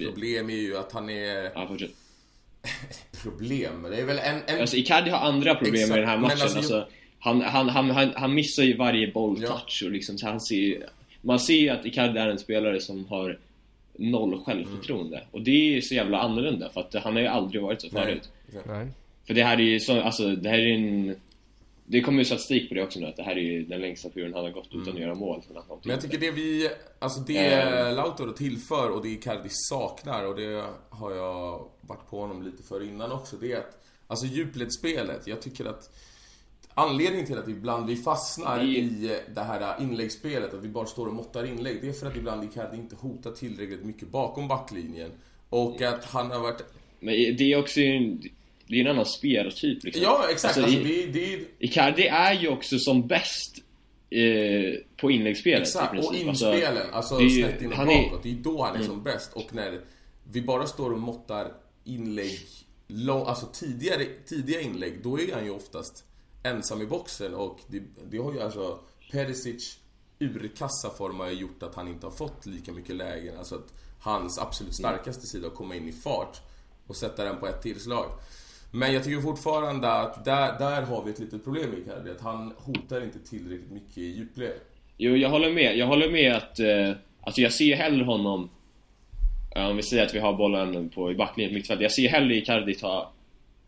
Problem 0.06 0.50
är 0.50 0.54
ju 0.54 0.78
att 0.78 0.92
han 0.92 1.10
är... 1.10 1.52
ja, 1.56 1.68
fortsätt. 1.68 1.92
Problem? 3.24 3.82
Det 3.90 3.98
är 3.98 4.06
väl 4.06 4.20
en... 4.20 4.42
en... 4.48 4.62
Alltså 4.62 4.78
Icardi 4.78 5.10
har 5.10 5.20
andra 5.20 5.56
problem 5.56 5.74
Exakt, 5.74 5.90
med 5.90 6.00
den 6.00 6.10
här 6.10 6.18
matchen. 6.18 6.38
alltså, 6.42 6.58
Alltså, 6.58 6.88
han, 7.20 7.42
han, 7.42 7.70
han, 7.70 7.90
han, 7.92 8.12
han 8.16 8.34
missar 8.34 8.64
ju 8.64 8.78
varje 8.78 9.12
bolltouch 9.12 9.82
och 9.86 9.92
liksom 9.92 10.18
så 10.18 10.28
han 10.28 10.42
ser 10.42 10.56
ju- 10.56 10.84
Man 11.22 11.40
ser 11.40 11.54
ju 11.60 11.70
att 11.70 11.86
Icardi 11.86 12.20
är 12.20 12.30
en 12.30 12.40
spelare 12.40 12.80
som 12.82 13.06
har 13.06 13.40
noll 14.00 14.44
självförtroende. 14.44 15.24
Och 15.32 15.42
det 15.42 15.52
är 15.52 15.74
ju 15.76 15.82
så 15.82 15.96
jävla 15.96 16.20
annorlunda 16.20 16.70
för 16.70 16.82
att 16.82 16.94
han 17.04 17.14
har 17.14 17.22
ju 17.22 17.28
aldrig 17.28 17.62
varit 17.62 17.82
så 17.82 17.88
Nej. 17.92 18.04
förut. 18.04 18.30
Nej. 18.66 18.88
För 19.28 19.34
det 19.34 19.44
här 19.44 19.58
är 19.58 19.62
ju 19.62 19.80
så, 19.80 20.02
alltså 20.02 20.36
det 20.36 20.50
här 20.50 20.60
är 20.60 20.74
en 20.76 21.16
Det 21.90 22.02
kommer 22.02 22.20
ju 22.20 22.26
statistik 22.26 22.70
på 22.70 22.76
det 22.76 22.84
också 22.84 23.00
nu 23.00 23.06
att 23.06 23.16
det 23.16 23.24
här 23.24 23.36
är 23.36 23.42
ju 23.42 23.64
den 23.66 23.82
längsta 23.82 24.10
perioden 24.10 24.34
han 24.34 24.44
har 24.44 24.52
gått 24.52 24.70
utan 24.72 24.94
att 24.94 25.00
göra 25.00 25.16
mål 25.16 25.42
Men 25.84 25.92
jag 25.92 26.02
tycker 26.02 26.18
det 26.18 26.32
vi, 26.32 26.70
alltså 27.00 27.20
det 27.20 27.38
Ehm. 27.38 27.96
Lautaro 27.96 28.32
tillför 28.32 28.90
och 28.90 29.04
det 29.04 29.10
Icardi 29.10 29.50
saknar 29.50 30.26
och 30.26 30.36
det 30.36 30.66
har 30.90 31.12
jag 31.12 31.68
varit 31.82 32.10
på 32.10 32.20
honom 32.20 32.44
lite 32.44 32.64
för 32.64 32.84
innan 32.84 33.12
också. 33.12 33.36
Det 33.36 33.52
är 33.52 33.58
att, 33.58 33.84
alltså 34.08 34.26
djupledsspelet, 34.26 35.28
jag 35.28 35.42
tycker 35.42 35.66
att 35.66 35.90
Anledningen 36.80 37.26
till 37.26 37.38
att 37.38 37.48
ibland 37.48 37.88
vi 37.88 37.96
fastnar 37.96 38.60
Det- 38.60 38.66
i 38.66 39.20
det 39.36 39.42
här 39.42 39.82
inläggsspelet, 39.82 40.54
att 40.54 40.64
vi 40.64 40.68
bara 40.68 40.86
står 40.86 41.08
och 41.08 41.14
måttar 41.14 41.46
inlägg, 41.46 41.78
det 41.82 41.90
är 41.90 41.94
för 41.94 42.08
att 42.08 42.16
ibland 42.16 42.44
Icardi 42.44 42.78
inte 42.78 42.96
hotar 42.96 43.32
tillräckligt 43.32 43.84
mycket 43.86 44.08
bakom 44.08 44.48
backlinjen. 44.48 45.12
Och 45.50 45.82
att 45.82 46.06
han 46.06 46.32
har 46.32 46.40
varit... 46.40 46.64
Men 47.00 47.14
det 47.14 47.54
är 47.54 47.60
också 47.60 47.80
en, 47.80 48.22
det 48.68 48.76
är 48.76 48.82
en 48.82 48.88
annan 48.88 49.06
spelartyp 49.06 49.84
liksom. 49.84 50.04
Ja, 50.04 50.28
exakt! 50.32 50.58
Alltså, 50.58 50.72
Alltså, 50.78 50.88
det, 50.90 51.06
det 51.06 51.34
är 51.34 51.40
Icardi 51.60 52.08
är 52.08 52.34
ju 52.34 52.48
också 52.48 52.80
som 52.80 53.08
bäst 53.08 53.56
eh, 54.10 54.80
på 55.02 55.12
inläggsspelet 55.12 55.62
Exakt, 55.62 56.00
och 56.06 56.12
princip. 56.12 56.28
inspelen, 56.28 56.94
alltså, 56.94 57.20
ju- 57.22 57.30
snett 57.44 57.62
in 57.62 57.72
och 57.72 57.78
han 57.78 57.90
är- 57.90 57.94
Mm. 57.98 58.10
bakåt. 58.10 58.24
Det 58.24 58.30
är 58.32 58.36
då 58.36 58.64
han 58.64 58.76
är 58.82 58.84
som 58.84 59.04
bäst. 59.04 59.34
Och 59.34 59.54
när 59.54 59.82
vi 60.32 60.42
bara 60.42 60.68
står 60.68 60.92
och 60.94 61.00
måttar 61.00 61.52
inlägg, 61.84 62.40
lång, 62.88 63.28
alltså 63.28 63.46
tidigare, 63.54 64.06
tidiga 64.26 64.62
inlägg, 64.62 64.94
då 65.04 65.20
är 65.20 65.34
han 65.34 65.44
ju 65.46 65.52
oftast 65.52 66.04
ensam 66.44 66.82
i 66.82 66.86
boxen. 66.86 67.34
Och 67.34 67.60
det, 67.68 67.82
det 68.12 68.18
har 68.18 68.34
ju 68.34 68.42
alltså 68.42 68.80
Perisic 69.12 69.80
urkassa 70.20 70.90
form 70.90 71.20
har 71.20 71.28
ju 71.30 71.34
gjort 71.40 71.64
att 71.64 71.76
han 71.76 71.88
inte 71.88 72.06
har 72.06 72.12
fått 72.12 72.46
lika 72.46 72.72
mycket 72.72 72.96
lägen. 72.96 73.38
Alltså 73.38 73.56
att 73.56 73.74
hans 74.00 74.40
absolut 74.40 74.76
starkaste 74.76 75.28
sida, 75.28 75.48
att 75.48 75.56
komma 75.56 75.76
in 75.76 75.88
i 75.88 75.92
fart 75.92 76.42
och 76.88 76.96
sätta 76.96 77.24
den 77.24 77.38
på 77.40 77.48
ett 77.48 77.62
tillslag. 77.62 78.06
Men 78.72 78.94
jag 78.94 79.04
tycker 79.04 79.22
fortfarande 79.22 79.92
att 79.92 80.26
där, 80.26 80.60
där 80.60 80.82
har 80.82 81.04
vi 81.04 81.12
ett 81.12 81.20
litet 81.20 81.44
problem 81.44 81.74
i 81.74 81.82
Icardi. 81.82 82.12
Att 82.12 82.22
han 82.22 82.54
hotar 82.58 83.04
inte 83.04 83.20
tillräckligt 83.20 83.72
mycket 83.72 83.98
i 83.98 84.18
djupled. 84.18 84.54
Jo, 84.98 85.16
jag 85.16 85.30
håller 85.30 85.52
med. 85.52 85.78
Jag 85.78 85.88
håller 85.88 86.12
med 86.12 86.36
att... 86.36 86.60
Eh, 86.60 86.92
alltså 87.22 87.42
jag 87.42 87.54
ser 87.54 87.76
hellre 87.76 88.04
honom... 88.04 88.50
om 89.56 89.78
vi 89.78 89.84
säger 89.84 90.06
att 90.06 90.16
vi 90.16 90.20
har 90.20 90.34
bollen 90.34 90.90
på, 90.90 91.12
i 91.12 91.16
backlinjen 91.16 91.52
på 91.52 91.56
mittfältet. 91.56 91.82
Jag 91.82 91.92
ser 91.92 92.10
hellre 92.10 92.36
Icardi 92.36 92.76
ta 92.76 93.12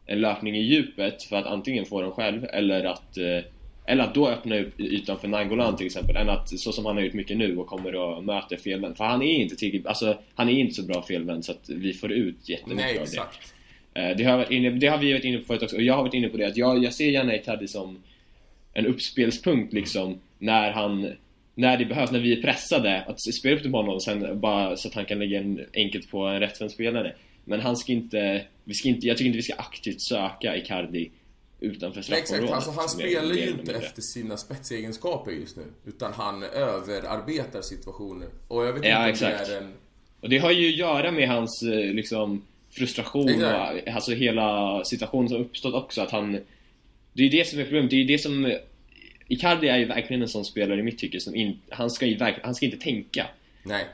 en 0.06 0.22
löpning 0.22 0.56
i 0.56 0.62
djupet 0.62 1.24
för 1.24 1.36
att 1.36 1.46
antingen 1.46 1.86
få 1.86 2.02
den 2.02 2.12
själv 2.12 2.46
eller 2.46 2.84
att... 2.84 3.18
Eh, 3.18 3.44
eller 3.86 4.04
att 4.04 4.14
då 4.14 4.28
öppna 4.28 4.60
upp 4.60 4.80
ytan 4.80 5.20
för 5.20 5.28
Nangolan 5.28 5.76
till 5.76 5.86
exempel. 5.86 6.16
Än 6.16 6.30
att, 6.30 6.60
så 6.60 6.72
som 6.72 6.86
han 6.86 6.96
har 6.96 7.04
gjort 7.04 7.14
mycket 7.14 7.38
nu 7.38 7.58
och 7.58 7.68
kommer 7.68 7.96
och 7.96 8.24
möter 8.24 8.58
felvänd. 8.58 8.98
För 8.98 9.04
han 9.04 9.22
är 9.22 9.34
inte 9.34 9.56
tillräckligt... 9.56 9.88
Alltså, 9.88 10.18
han 10.36 10.50
är 10.50 10.54
inte 10.54 10.74
så 10.74 10.84
bra 10.84 11.02
felvänd 11.02 11.46
så 11.46 11.52
att 11.52 11.70
vi 11.70 11.94
får 11.94 12.12
ut 12.12 12.50
jättemycket 12.50 12.86
Nej, 12.86 13.00
av 13.00 13.06
det. 13.06 13.12
exakt. 13.12 13.54
Eh, 14.00 14.18
Det 14.18 14.24
har, 14.24 14.52
inne, 14.54 14.70
det 14.70 14.88
har 14.88 14.98
vi 14.98 15.14
varit 15.14 15.24
inne 15.24 15.38
på 15.38 15.46
förut 15.46 15.64
också, 15.64 15.76
och 15.76 15.82
jag 15.82 15.94
har 15.94 16.04
varit 16.04 16.14
inne 16.14 16.30
på 16.30 16.38
det 16.38 16.46
att 16.48 16.58
jag, 16.58 16.84
jag 16.84 16.94
ser 16.94 17.06
gärna 17.10 17.36
Icardi 17.36 17.68
som 17.68 18.04
en 18.74 18.86
uppspelspunkt 18.86 19.74
liksom 19.74 20.20
när 20.40 20.72
han 20.72 21.14
när 21.56 21.78
det 21.78 21.86
behövs, 21.86 22.12
när 22.12 22.20
vi 22.20 22.34
är 22.38 22.42
pressade, 22.42 23.02
att 23.08 23.22
spela 23.22 23.56
upp 23.56 23.62
till 23.62 23.72
honom 23.72 23.94
och 23.96 24.04
sen 24.04 24.40
bara 24.40 24.76
så 24.78 24.88
att 24.88 24.94
han 24.94 25.06
kan 25.06 25.20
lägga 25.20 25.40
en 25.40 25.66
enkelt 25.74 26.12
på 26.12 26.26
en 26.26 26.40
rättvänd 26.40 26.72
spelare. 26.72 27.16
Men 27.46 27.60
han 27.60 27.78
ska 27.78 27.92
inte, 27.92 28.42
vi 28.64 28.74
ska 28.74 28.90
inte, 28.90 29.08
jag 29.08 29.18
tycker 29.18 29.28
inte 29.28 29.36
vi 29.38 29.42
ska 29.44 29.54
aktivt 29.54 30.02
söka 30.02 30.56
Icardi 30.58 31.12
utanför 31.60 32.00
Nej, 32.10 32.20
exakt. 32.20 32.28
straffområdet. 32.28 32.56
Alltså, 32.56 32.72
han 32.72 32.90
spelar 32.90 33.36
ju 33.36 33.50
inte 33.50 33.74
efter 33.74 34.02
sina 34.02 34.38
spetsegenskaper 34.38 35.32
just 35.32 35.58
nu. 35.58 35.64
Utan 35.86 36.14
han 36.14 36.44
överarbetar 36.44 37.62
situationer. 37.62 38.28
Och 38.48 38.66
jag 38.66 38.74
vet 38.74 38.86
Ja, 38.86 39.10
inte 39.10 39.26
om 39.26 39.32
exakt. 39.32 39.48
det 39.50 39.56
är 39.56 39.62
en... 39.62 39.74
Och 40.22 40.30
det 40.30 40.38
har 40.38 40.52
ju 40.52 40.70
att 40.70 40.76
göra 40.78 41.12
med 41.12 41.30
hans 41.30 41.64
eh, 41.64 41.94
liksom 41.94 42.46
frustration 42.72 43.30
Exakt. 43.30 43.88
och 43.88 43.94
alltså 43.94 44.12
hela 44.12 44.82
situationen 44.84 45.30
som 45.30 45.42
uppstått 45.42 45.74
också 45.74 46.02
att 46.02 46.12
han 46.12 46.40
Det 47.14 47.24
är 47.24 47.30
det 47.30 47.48
som 47.48 47.60
är 47.60 47.64
problemet, 47.64 47.90
det 47.92 48.02
är 48.02 48.06
det 48.06 48.18
som 48.18 48.54
Icardi 49.28 49.68
är 49.68 49.78
ju 49.78 49.86
verkligen 49.86 50.22
en 50.22 50.28
sån 50.28 50.46
spelare 50.46 50.80
i 50.80 50.84
mitt 50.84 50.98
tycke 50.98 51.20
som 51.20 51.36
in, 51.36 51.60
han 51.70 51.90
ska 51.90 52.06
ju 52.06 52.18
verkligen, 52.18 52.46
han 52.46 52.56
ska 52.56 52.66
inte 52.66 52.78
tänka 52.78 53.26
Nej. 53.64 53.86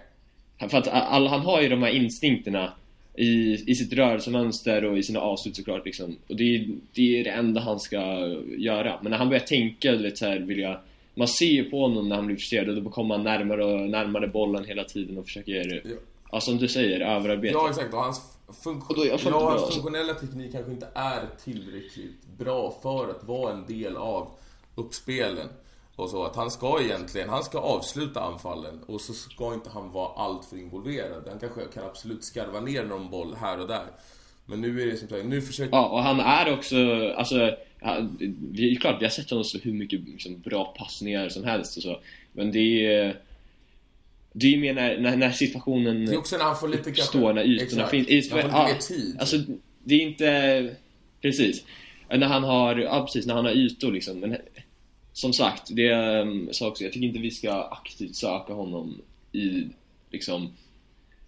För 0.69 0.77
att 0.77 0.87
all, 0.87 1.27
han 1.27 1.39
har 1.39 1.61
ju 1.61 1.69
de 1.69 1.83
här 1.83 1.89
instinkterna 1.89 2.73
i, 3.15 3.63
i 3.71 3.75
sitt 3.75 3.93
rörelsemönster 3.93 4.85
och 4.85 4.97
i 4.97 5.03
sina 5.03 5.19
avslut 5.19 5.55
såklart 5.55 5.85
liksom. 5.85 6.17
Och 6.27 6.35
det 6.35 6.55
är, 6.55 6.67
det 6.93 7.19
är 7.19 7.23
det 7.23 7.29
enda 7.29 7.61
han 7.61 7.79
ska 7.79 7.97
göra. 8.57 8.99
Men 9.01 9.11
när 9.11 9.17
han 9.17 9.29
börjar 9.29 9.43
tänka, 9.43 9.91
du 9.91 10.03
vet 10.03 10.17
så 10.17 10.25
här, 10.25 10.39
vill 10.39 10.59
jag... 10.59 10.77
Man 11.17 11.27
ser 11.27 11.45
ju 11.45 11.63
på 11.63 11.81
honom 11.81 12.09
när 12.09 12.15
han 12.15 12.25
blir 12.25 12.35
frustrerad 12.35 12.77
och 12.77 12.83
då 12.83 12.89
kommer 12.89 13.15
han 13.15 13.23
närmare 13.23 13.65
och 13.65 13.89
närmare 13.89 14.27
bollen 14.27 14.65
hela 14.65 14.83
tiden 14.83 15.17
och 15.17 15.25
försöker, 15.25 15.81
Ja. 15.85 15.91
ja 16.31 16.41
som 16.41 16.57
du 16.57 16.67
säger, 16.67 16.99
överarbeta. 16.99 17.57
Ja, 17.57 17.69
exakt. 17.69 17.93
Och 17.93 17.99
hans 17.99 18.34
Funk- 18.47 18.89
Och 18.89 18.95
då- 18.95 19.05
jag 19.05 19.21
får 19.21 19.31
ja, 19.31 19.39
bra, 19.39 19.51
alltså. 19.51 19.71
funktionella 19.71 20.13
teknik 20.13 20.51
kanske 20.51 20.71
inte 20.71 20.87
är 20.93 21.21
tillräckligt 21.43 22.27
bra 22.37 22.79
för 22.81 23.09
att 23.09 23.23
vara 23.23 23.53
en 23.53 23.65
del 23.65 23.97
av 23.97 24.27
uppspelen. 24.75 25.47
Och 25.95 26.09
så 26.09 26.23
att 26.23 26.35
han 26.35 26.51
ska 26.51 26.81
egentligen, 26.81 27.29
han 27.29 27.43
ska 27.43 27.59
avsluta 27.59 28.21
anfallen 28.21 28.83
och 28.87 29.01
så 29.01 29.13
ska 29.13 29.53
inte 29.53 29.69
han 29.69 29.91
vara 29.91 30.13
alltför 30.23 30.57
involverad. 30.57 31.23
Han 31.27 31.39
kanske 31.39 31.61
kan 31.73 31.83
absolut 31.85 32.23
skarva 32.23 32.59
ner 32.59 32.83
någon 32.85 33.09
boll 33.09 33.35
här 33.35 33.59
och 33.59 33.67
där. 33.67 33.85
Men 34.45 34.61
nu 34.61 34.81
är 34.81 34.85
det 34.85 34.97
som 34.97 35.07
sagt, 35.07 35.25
nu 35.25 35.41
försöker... 35.41 35.71
Ja, 35.77 35.85
och 35.87 36.03
han 36.03 36.19
är 36.19 36.53
också, 36.53 36.75
alltså, 37.17 37.35
är 37.39 38.79
klart 38.79 39.01
vi 39.01 39.05
har 39.05 39.09
sett 39.09 39.29
honom 39.29 39.43
slå 39.43 39.59
hur 39.63 39.73
mycket 39.73 39.99
liksom, 39.99 40.41
bra 40.41 40.75
passningar 40.77 41.29
som 41.29 41.43
helst 41.43 41.77
och 41.77 41.83
så. 41.83 41.99
Men 42.33 42.51
det 42.51 42.85
är 42.95 43.19
det 44.37 44.47
är 44.47 44.51
ju 44.51 44.57
mer 44.57 44.73
när, 44.73 44.97
när, 44.99 45.17
när 45.17 45.31
situationen 45.31 46.05
Det 46.05 46.13
är 46.13 46.17
också 46.17 46.37
när 46.37 46.43
han 46.43 46.57
får 46.57 46.67
lite 46.67 46.89
uppstår, 46.89 47.33
när 47.33 47.43
ytorna 47.43 47.87
finns. 47.87 48.31
Han 48.31 48.41
får 48.41 48.47
lite 48.47 48.57
ja, 48.57 48.67
mer 48.67 48.79
tid. 48.79 49.17
Alltså, 49.19 49.37
det 49.83 49.95
är 49.95 49.99
inte... 49.99 50.75
Precis. 51.21 51.65
När 52.09 52.27
han 52.27 52.43
har, 52.43 52.75
ja 52.75 53.01
precis, 53.05 53.25
när 53.25 53.33
han 53.33 53.45
har 53.45 53.51
ytor 53.51 53.91
liksom. 53.91 54.19
Men 54.19 54.37
som 55.13 55.33
sagt, 55.33 55.75
det 55.75 55.93
um, 56.21 56.49
sa 56.51 56.67
också, 56.67 56.83
jag 56.83 56.93
tycker 56.93 57.07
inte 57.07 57.19
vi 57.19 57.31
ska 57.31 57.63
aktivt 57.63 58.15
söka 58.15 58.53
honom 58.53 59.01
i, 59.31 59.67
liksom, 60.11 60.53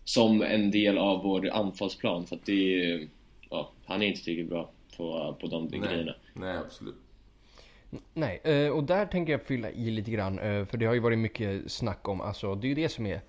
som 0.04 0.42
en 0.42 0.72
del 0.72 0.98
av 0.98 1.24
vår 1.24 1.50
anfallsplan. 1.50 2.26
För 2.26 2.36
att 2.36 2.46
det 2.46 2.84
är, 2.84 3.08
ja, 3.50 3.72
han 3.86 4.02
är 4.02 4.08
inte 4.08 4.24
tillräckligt 4.24 4.50
bra 4.50 4.70
på, 4.98 5.38
på 5.42 5.48
de 5.48 5.66
nej, 5.66 5.80
grejerna. 5.80 6.16
nej, 6.34 6.58
absolut. 6.58 6.96
Nej, 8.14 8.42
eh, 8.44 8.70
och 8.70 8.84
där 8.84 9.06
tänker 9.06 9.32
jag 9.34 9.42
fylla 9.42 9.70
i 9.70 9.92
lite 9.92 10.12
grann. 10.12 10.40
eh, 10.40 10.66
För 10.66 10.78
det 10.78 10.86
har 10.86 10.94
ju 10.94 11.00
varit 11.00 11.20
mycket 11.20 11.72
snack 11.72 12.08
om, 12.08 12.22
alltså 12.22 12.56
det 12.56 12.68
är 12.68 12.70
ju 12.70 12.76
det 12.76 12.90
som 12.90 13.06
är 13.06 13.22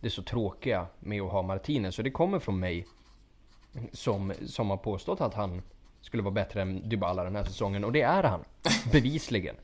det 0.00 0.10
så 0.10 0.22
tråkiga 0.22 0.86
med 1.00 1.22
att 1.22 1.30
ha 1.32 1.42
Martinez. 1.42 1.94
Så 1.94 2.02
det 2.02 2.10
kommer 2.10 2.38
från 2.38 2.58
mig 2.60 2.86
som, 3.92 4.32
som 4.46 4.70
har 4.70 4.76
påstått 4.76 5.20
att 5.20 5.34
han 5.34 5.62
skulle 6.00 6.22
vara 6.22 6.34
bättre 6.34 6.62
än 6.62 6.88
Dybala 6.88 7.24
den 7.24 7.36
här 7.36 7.44
säsongen. 7.44 7.84
Och 7.84 7.92
det 7.92 8.02
är 8.02 8.22
han. 8.22 8.44
Bevisligen. 8.92 9.56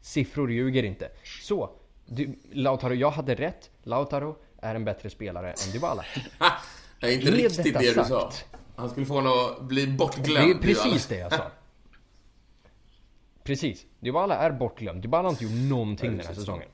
Siffror 0.00 0.52
ljuger 0.52 0.82
inte. 0.82 1.08
Så, 1.42 1.70
du, 2.06 2.38
Lautaro, 2.52 2.94
jag 2.94 3.10
hade 3.10 3.34
rätt. 3.34 3.70
Lautaro 3.82 4.36
är 4.58 4.74
en 4.74 4.84
bättre 4.84 5.10
spelare 5.10 5.50
än 5.50 5.72
Dybala. 5.72 6.04
Det 7.00 7.06
är 7.06 7.12
inte 7.12 7.24
Med 7.30 7.34
riktigt 7.34 7.74
det 7.74 7.78
du 7.80 7.94
sagt. 7.94 8.08
sa. 8.08 8.30
Han 8.76 8.90
skulle 8.90 9.06
få 9.06 9.14
honom 9.14 9.32
att 9.32 9.62
bli 9.62 9.86
Det 9.86 9.92
bortglömd. 9.92 10.50
är 10.50 10.54
precis 10.62 11.06
det 11.06 11.16
jag 11.18 11.32
sa. 11.32 11.42
Precis. 13.46 13.86
Dybala 14.00 14.36
är 14.36 14.50
bortglömd. 14.50 15.02
Dybala 15.02 15.22
har 15.22 15.30
inte 15.30 15.44
gjort 15.44 15.70
någonting 15.70 16.16
den 16.16 16.26
här 16.26 16.34
säsongen. 16.34 16.68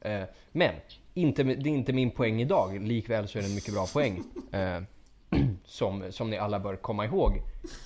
Eh, 0.00 0.22
men, 0.52 0.74
inte, 1.14 1.42
det 1.42 1.68
är 1.68 1.74
inte 1.74 1.92
min 1.92 2.10
poäng 2.10 2.40
idag. 2.40 2.82
Likväl 2.82 3.28
så 3.28 3.38
är 3.38 3.42
det 3.42 3.48
en 3.48 3.54
mycket 3.54 3.74
bra 3.74 3.86
poäng. 3.86 4.22
Eh, 4.52 4.82
som, 5.64 6.12
som 6.12 6.30
ni 6.30 6.38
alla 6.38 6.60
bör 6.60 6.76
komma 6.76 7.04
ihåg 7.04 7.42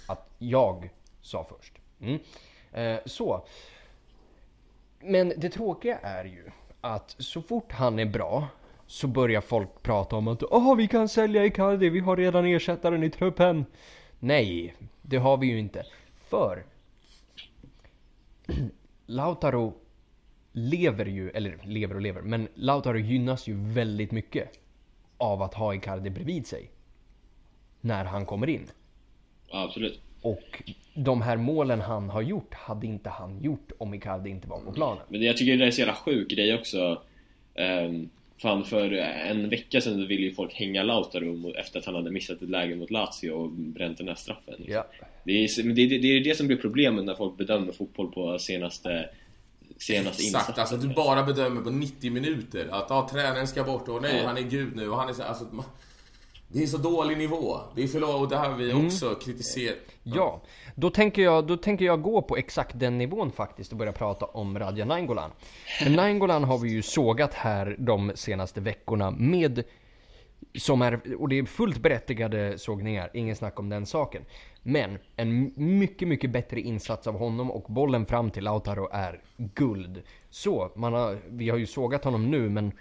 att 0.08 0.30
jag 0.38 0.90
sa 1.20 1.46
först. 1.48 1.72
Mm. 2.00 2.18
Eh, 2.72 3.00
så. 3.04 3.44
Men 5.00 5.32
det 5.36 5.50
tråkiga 5.50 5.98
är 5.98 6.24
ju 6.24 6.44
att 6.80 7.16
så 7.18 7.42
fort 7.42 7.72
han 7.72 7.98
är 7.98 8.06
bra 8.06 8.48
så 8.86 9.06
börjar 9.06 9.40
folk 9.40 9.82
prata 9.82 10.16
om 10.16 10.28
att 10.28 10.42
Åh, 10.42 10.76
vi 10.76 10.88
kan 10.88 11.08
sälja 11.08 11.44
Icardi, 11.44 11.88
vi 11.88 12.00
har 12.00 12.16
redan 12.16 12.46
ersättaren 12.46 13.02
i 13.02 13.10
truppen. 13.10 13.64
Nej, 14.18 14.74
det 15.02 15.16
har 15.16 15.36
vi 15.36 15.46
ju 15.46 15.58
inte. 15.58 15.84
För 16.28 16.64
Lautaro 19.06 19.74
lever 20.52 21.06
ju, 21.06 21.30
eller 21.30 21.58
lever 21.64 21.94
och 21.94 22.00
lever, 22.00 22.22
men 22.22 22.48
Lautaro 22.54 22.98
gynnas 22.98 23.46
ju 23.48 23.54
väldigt 23.56 24.10
mycket 24.10 24.50
av 25.16 25.42
att 25.42 25.54
ha 25.54 25.74
Icardi 25.74 26.10
bredvid 26.10 26.46
sig. 26.46 26.70
När 27.80 28.04
han 28.04 28.26
kommer 28.26 28.48
in. 28.48 28.66
Ja, 29.50 29.64
absolut. 29.64 30.00
Och 30.22 30.62
de 30.94 31.22
här 31.22 31.36
målen 31.36 31.80
han 31.80 32.10
har 32.10 32.22
gjort 32.22 32.54
hade 32.54 32.86
inte 32.86 33.10
han 33.10 33.42
gjort 33.42 33.72
om 33.78 33.94
Icardi 33.94 34.30
inte 34.30 34.48
var 34.48 34.60
på 34.60 34.72
planen. 34.72 35.02
Men 35.08 35.22
jag 35.22 35.36
tycker 35.36 35.56
det 35.56 35.66
är 35.66 35.70
så 35.70 35.80
jävla 35.80 35.94
sjuk 35.94 36.30
grej 36.30 36.54
också. 36.54 37.02
Um, 37.54 38.10
fan, 38.38 38.64
för 38.64 38.92
en 38.92 39.48
vecka 39.48 39.80
sedan 39.80 40.06
ville 40.06 40.22
ju 40.22 40.34
folk 40.34 40.54
hänga 40.54 40.82
Lautaro 40.82 41.54
efter 41.54 41.78
att 41.78 41.84
han 41.86 41.94
hade 41.94 42.10
missat 42.10 42.42
ett 42.42 42.50
läge 42.50 42.76
mot 42.76 42.90
Lazio 42.90 43.30
och 43.30 43.50
bränt 43.50 43.98
den 43.98 44.08
här 44.08 44.14
straffen. 44.14 44.54
liksom. 44.58 44.74
Ja. 44.74 44.86
Det, 45.24 45.32
är, 45.32 45.62
det, 45.74 45.98
det, 45.98 46.08
är 46.08 46.24
det 46.24 46.36
som 46.36 46.46
blir 46.46 46.56
problemet 46.56 47.04
när 47.04 47.14
folk 47.14 47.36
bedömer 47.36 47.72
fotboll 47.72 48.12
på 48.12 48.38
senaste, 48.38 49.08
senaste 49.78 50.22
Exakt, 50.22 50.48
insatsen. 50.48 50.60
alltså 50.60 50.76
du 50.76 50.94
bara 50.94 51.22
bedömer 51.22 51.60
på 51.60 51.70
90 51.70 52.10
minuter 52.12 52.68
att 52.70 52.90
ah, 52.90 53.08
tränaren 53.12 53.46
ska 53.46 53.64
bort 53.64 53.88
och 53.88 54.02
nej, 54.02 54.16
Ja. 54.20 54.26
han 54.26 54.36
är 54.36 54.42
gud 54.42 54.76
nu 54.76 54.88
och 54.88 54.96
han 54.96 55.08
är 55.08 55.12
så, 55.12 55.22
alltså, 55.22 55.44
Det 56.50 56.62
är 56.62 56.66
så 56.66 56.78
dålig 56.78 57.18
nivå. 57.18 57.56
Det 57.74 57.82
är 57.82 57.86
för 57.86 58.00
lågt 58.00 58.20
och 58.20 58.28
det 58.28 58.36
här 58.36 58.50
har 58.50 58.56
vi 58.56 58.72
också 58.72 59.14
kritiserat. 59.14 59.76
Ja, 60.02 60.40
då 60.74 60.90
tänker, 60.90 61.22
jag, 61.22 61.46
då 61.46 61.56
tänker 61.56 61.84
jag 61.84 62.02
gå 62.02 62.22
på 62.22 62.36
exakt 62.36 62.78
den 62.78 62.98
nivån 62.98 63.32
faktiskt 63.32 63.72
och 63.72 63.78
börja 63.78 63.92
prata 63.92 64.26
om 64.26 64.58
Radja 64.58 64.84
Nainggolan. 64.84 65.30
För 65.82 65.90
Nainggolan 65.90 66.44
har 66.44 66.58
vi 66.58 66.70
ju 66.70 66.82
sågat 66.82 67.34
här 67.34 67.76
de 67.78 68.12
senaste 68.14 68.60
veckorna 68.60 69.10
med 69.10 69.64
som 70.54 70.82
är, 70.82 71.20
och 71.20 71.28
det 71.28 71.38
är 71.38 71.44
fullt 71.44 71.78
berättigade 71.78 72.58
sågningar, 72.58 73.10
ingen 73.14 73.36
snack 73.36 73.58
om 73.58 73.68
den 73.68 73.86
saken. 73.86 74.22
Men 74.62 74.98
en 75.16 75.52
mycket, 75.56 76.08
mycket 76.08 76.30
bättre 76.30 76.60
insats 76.60 77.06
av 77.06 77.18
honom 77.18 77.50
och 77.50 77.72
bollen 77.72 78.06
fram 78.06 78.30
till 78.30 78.44
Lautaro 78.44 78.88
är 78.92 79.20
guld. 79.36 80.02
Så, 80.30 80.72
man 80.76 80.92
har, 80.92 81.18
vi 81.28 81.50
har 81.50 81.58
ju 81.58 81.66
sågat 81.66 82.04
honom 82.04 82.30
nu 82.30 82.48
men 82.48 82.72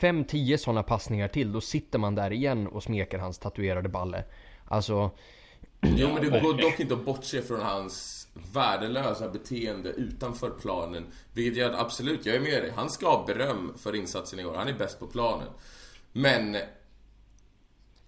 5-10 0.00 0.56
sådana 0.56 0.82
passningar 0.82 1.28
till, 1.28 1.52
då 1.52 1.60
sitter 1.60 1.98
man 1.98 2.14
där 2.14 2.32
igen 2.32 2.66
och 2.66 2.82
smeker 2.82 3.18
hans 3.18 3.38
tatuerade 3.38 3.88
balle. 3.88 4.24
Alltså, 4.64 5.10
Jo 5.80 6.08
men 6.14 6.22
det 6.22 6.40
går 6.40 6.62
dock 6.62 6.80
inte 6.80 6.94
att 6.94 7.04
bortse 7.04 7.42
från 7.42 7.60
hans 7.60 8.28
värdelösa 8.52 9.28
beteende 9.28 9.88
utanför 9.88 10.50
planen. 10.50 11.06
Vilket 11.32 11.56
gör 11.56 11.70
att 11.70 11.80
absolut, 11.80 12.26
jag 12.26 12.36
är 12.36 12.40
med 12.40 12.62
dig. 12.62 12.72
Han 12.76 12.90
ska 12.90 13.08
ha 13.08 13.26
beröm 13.26 13.72
för 13.76 13.94
insatsen 13.94 14.40
i 14.40 14.44
år. 14.44 14.54
Han 14.54 14.68
är 14.68 14.72
bäst 14.72 15.00
på 15.00 15.06
planen. 15.06 15.48
Men 16.12 16.56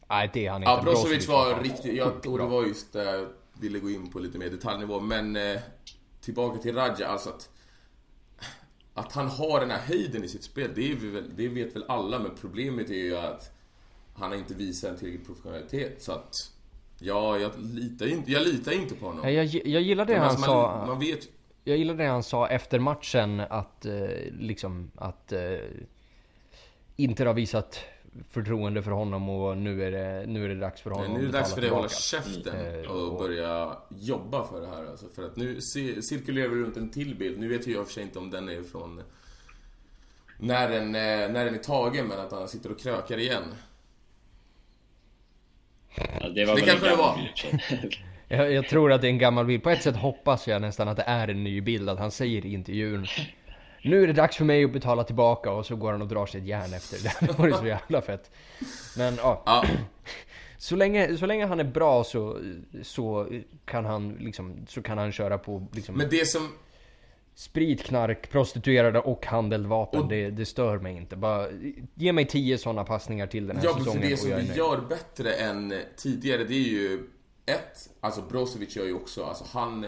nej 0.08 0.30
det 0.32 0.46
är 0.46 0.50
han 0.50 0.62
inte. 0.62 0.70
Ja, 0.70 0.82
Brozovic 0.82 1.28
var 1.28 1.62
riktigt... 1.62 1.94
Jag, 1.94 2.26
och 2.26 2.38
det 2.38 2.44
var 2.44 2.62
just 2.62 2.92
det 2.92 3.04
jag 3.04 3.28
ville 3.52 3.78
gå 3.78 3.90
in 3.90 4.10
på 4.10 4.18
lite 4.18 4.38
mer 4.38 4.50
detaljnivå. 4.50 5.00
Men 5.00 5.36
eh, 5.36 5.60
tillbaka 6.20 6.58
till 6.58 6.74
Radja, 6.74 7.08
alltså 7.08 7.30
att... 7.30 7.50
Att 8.96 9.12
han 9.12 9.28
har 9.28 9.60
den 9.60 9.70
här 9.70 9.80
höjden 9.80 10.24
i 10.24 10.28
sitt 10.28 10.44
spel, 10.44 10.70
det, 10.74 10.94
väl, 10.94 11.36
det 11.36 11.48
vet 11.48 11.76
väl 11.76 11.84
alla. 11.88 12.18
Men 12.18 12.30
problemet 12.40 12.90
är 12.90 12.94
ju 12.94 13.16
att 13.16 13.50
han 14.14 14.30
har 14.30 14.38
inte 14.38 14.54
visat 14.54 14.90
en 14.90 14.96
tillräcklig 14.96 15.26
professionalitet. 15.26 16.02
Så 16.02 16.12
att... 16.12 16.32
Ja, 16.98 17.38
jag 17.38 17.52
litar 17.58 18.06
inte, 18.06 18.32
jag 18.32 18.42
litar 18.42 18.72
inte 18.72 18.94
på 18.94 19.06
honom. 19.06 19.24
Ja, 19.24 19.30
Jag, 19.30 19.66
jag 19.66 19.82
gillar 19.82 20.04
det 20.04 20.12
Men 20.12 20.20
han 20.20 20.30
alltså, 20.30 20.44
sa. 20.44 20.76
man, 20.78 20.88
man 20.88 20.98
vet 20.98 21.28
Jag 21.64 21.76
gillar 21.76 21.94
det 21.94 22.06
han 22.06 22.22
sa 22.22 22.48
efter 22.48 22.78
matchen 22.78 23.40
att 23.40 23.86
eh, 23.86 24.08
liksom 24.38 24.90
att 24.94 25.32
eh, 25.32 25.40
Inter 26.96 27.26
har 27.26 27.34
visat 27.34 27.80
förtroende 28.30 28.82
för 28.82 28.90
honom 28.90 29.28
och 29.28 29.56
nu 29.58 29.82
är 29.84 29.90
det, 29.90 30.26
nu 30.26 30.44
är 30.44 30.48
det 30.48 30.54
dags 30.54 30.80
för 30.80 30.90
honom 30.90 31.12
Men 31.12 31.20
nu 31.20 31.28
är 31.28 31.32
det 31.32 31.38
att 31.38 31.44
dags 31.44 31.54
för 31.54 31.60
dig 31.60 31.70
att 31.70 31.76
hålla 31.76 31.88
käften 31.88 32.56
Mm. 32.56 32.90
och 32.90 33.08
Och- 33.12 33.18
börja 33.18 33.76
jobba 33.88 34.44
för 34.46 34.60
det 34.60 34.66
här 34.66 34.86
alltså. 34.86 35.06
För 35.14 35.26
att 35.26 35.36
nu 35.36 35.56
ci- 35.56 36.00
cirkulerar 36.00 36.48
det 36.48 36.54
runt 36.54 36.76
en 36.76 36.90
till 36.90 37.14
bild. 37.14 37.38
Nu 37.40 37.48
vet 37.48 37.66
ju 37.66 37.72
jag 37.72 37.80
i 37.80 37.82
och 37.82 37.86
för 37.86 37.94
sig 37.94 38.02
inte 38.02 38.18
om 38.18 38.30
den 38.30 38.48
är 38.48 38.62
från 38.62 39.02
när 40.38 40.68
den, 40.70 40.86
eh, 40.94 41.32
när 41.32 41.44
den 41.44 41.54
är 41.54 41.58
tagen, 41.58 42.06
men 42.06 42.20
att 42.20 42.32
han 42.32 42.48
sitter 42.48 42.70
och 42.70 42.80
krökar 42.80 43.18
igen. 43.18 43.42
Ja, 46.20 46.28
det 46.28 46.44
var 46.44 46.54
Det 46.56 46.60
kanske 46.60 46.88
det 46.90 46.96
var. 46.96 47.30
Jag, 48.28 48.52
jag 48.52 48.68
tror 48.68 48.92
att 48.92 49.00
det 49.00 49.06
är 49.06 49.10
en 49.10 49.18
gammal 49.18 49.46
bild. 49.46 49.62
På 49.62 49.70
ett 49.70 49.82
sätt 49.82 49.96
hoppas 49.96 50.48
jag 50.48 50.62
nästan 50.62 50.88
att 50.88 50.96
det 50.96 51.02
är 51.06 51.28
en 51.28 51.44
ny 51.44 51.60
bild. 51.60 51.88
Att 51.88 51.98
han 51.98 52.10
säger 52.10 52.46
i 52.46 52.52
intervjun 52.52 53.06
Nu 53.86 54.02
är 54.02 54.06
det 54.06 54.12
dags 54.12 54.36
för 54.36 54.44
mig 54.44 54.64
att 54.64 54.72
betala 54.72 55.04
tillbaka 55.04 55.50
och 55.50 55.66
så 55.66 55.76
går 55.76 55.92
han 55.92 56.02
och 56.02 56.08
drar 56.08 56.26
sig 56.26 56.40
ett 56.40 56.46
järn 56.46 56.74
efter. 56.74 56.98
Det 57.02 57.08
hade 57.08 57.32
varit 57.32 57.56
så 57.56 57.66
jävla 57.66 58.02
fett. 58.02 58.30
Men 58.96 59.16
ja. 59.16 59.42
Ja, 59.46 59.64
Så 60.58 60.76
länge, 60.76 61.16
så 61.16 61.26
länge 61.26 61.46
han 61.46 61.60
är 61.60 61.64
bra 61.64 62.04
så, 62.04 62.40
så 62.82 63.26
kan 63.64 63.84
han 63.84 64.16
liksom, 64.20 64.66
så 64.68 64.82
kan 64.82 64.98
han 64.98 65.12
köra 65.12 65.38
på 65.38 65.66
liksom 65.72 65.94
men 65.94 66.08
det 66.10 66.28
som... 66.28 66.52
sprit, 67.34 67.82
knark, 67.84 68.30
prostituerade 68.30 69.00
och 69.00 69.26
handeldvapen. 69.26 70.00
Och- 70.00 70.08
det, 70.08 70.30
det 70.30 70.46
stör 70.46 70.78
mig 70.78 70.96
inte. 70.96 71.16
Bara 71.16 71.48
ge 71.94 72.12
mig 72.12 72.26
tio 72.26 72.58
sådana 72.58 72.84
passningar 72.84 73.26
till 73.26 73.46
den 73.46 73.56
här 73.56 73.64
Ja, 73.64 73.72
för 73.72 73.78
säsongen 73.80 74.10
det 74.10 74.16
som 74.16 74.30
vi 74.30 74.54
gör 74.54 74.80
bättre 74.88 75.32
än 75.32 75.74
tidigare, 75.96 76.44
det 76.44 76.54
är 76.54 76.68
ju... 76.68 77.10
Ett, 77.46 77.90
alltså 78.00 78.22
Brozovic 78.22 78.76
gör 78.76 78.84
ju 78.84 78.94
också, 78.94 79.24
alltså 79.24 79.44
han... 79.52 79.86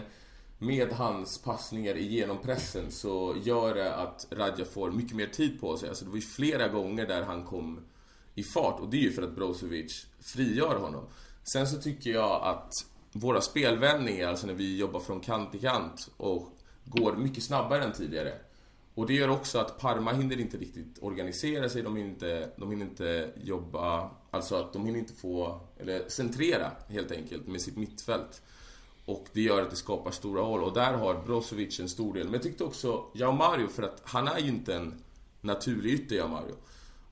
Med 0.61 0.93
hans 0.93 1.37
passningar 1.37 1.97
igenom 1.97 2.37
pressen 2.41 2.91
så 2.91 3.35
gör 3.43 3.75
det 3.75 3.95
att 3.95 4.27
Radja 4.31 4.65
får 4.65 4.91
mycket 4.91 5.15
mer 5.15 5.27
tid 5.27 5.61
på 5.61 5.77
sig. 5.77 5.89
Alltså 5.89 6.05
det 6.05 6.09
var 6.11 6.17
ju 6.17 6.21
flera 6.21 6.67
gånger 6.67 7.07
där 7.07 7.23
han 7.23 7.45
kom 7.45 7.79
i 8.35 8.43
fart 8.43 8.79
och 8.79 8.89
det 8.89 8.97
är 8.97 9.01
ju 9.01 9.11
för 9.11 9.21
att 9.21 9.35
Brozovic 9.35 10.07
frigör 10.19 10.75
honom. 10.75 11.05
Sen 11.43 11.67
så 11.67 11.81
tycker 11.81 12.09
jag 12.09 12.41
att 12.43 12.73
våra 13.11 13.41
spelvändningar, 13.41 14.27
alltså 14.27 14.47
när 14.47 14.53
vi 14.53 14.77
jobbar 14.77 14.99
från 14.99 15.19
kant 15.19 15.51
till 15.51 15.61
kant 15.61 16.11
och 16.17 16.49
går 16.85 17.15
mycket 17.15 17.43
snabbare 17.43 17.83
än 17.83 17.93
tidigare. 17.93 18.33
Och 18.95 19.07
det 19.07 19.13
gör 19.13 19.29
också 19.29 19.59
att 19.59 19.79
Parma 19.79 20.13
hinner 20.13 20.39
inte 20.39 20.57
riktigt 20.57 20.97
organisera 21.01 21.69
sig, 21.69 21.81
de 21.81 21.95
hinner 21.95 22.09
inte, 22.09 22.49
de 22.57 22.71
hinner 22.71 22.85
inte 22.85 23.31
jobba 23.43 24.11
Alltså 24.31 24.55
att 24.55 24.73
de 24.73 24.85
hinner 24.85 24.99
inte 24.99 25.13
få, 25.13 25.61
eller 25.77 26.09
centrera 26.09 26.71
helt 26.87 27.11
enkelt 27.11 27.47
med 27.47 27.61
sitt 27.61 27.77
mittfält. 27.77 28.41
Och 29.09 29.27
det 29.33 29.41
gör 29.41 29.61
att 29.61 29.69
det 29.69 29.75
skapar 29.75 30.11
stora 30.11 30.41
hål 30.41 30.63
och 30.63 30.73
där 30.73 30.93
har 30.93 31.23
Brozovic 31.25 31.79
en 31.79 31.89
stor 31.89 32.13
del. 32.13 32.23
Men 32.23 32.33
jag 32.33 32.43
tyckte 32.43 32.63
också 32.63 33.05
Jao 33.13 33.31
Mario, 33.31 33.67
för 33.67 33.83
att 33.83 34.01
han 34.03 34.27
är 34.27 34.39
ju 34.39 34.47
inte 34.47 34.75
en 34.75 35.03
naturlig 35.41 35.93
ytter, 35.93 36.15
Jao 36.15 36.27
Mario. 36.27 36.55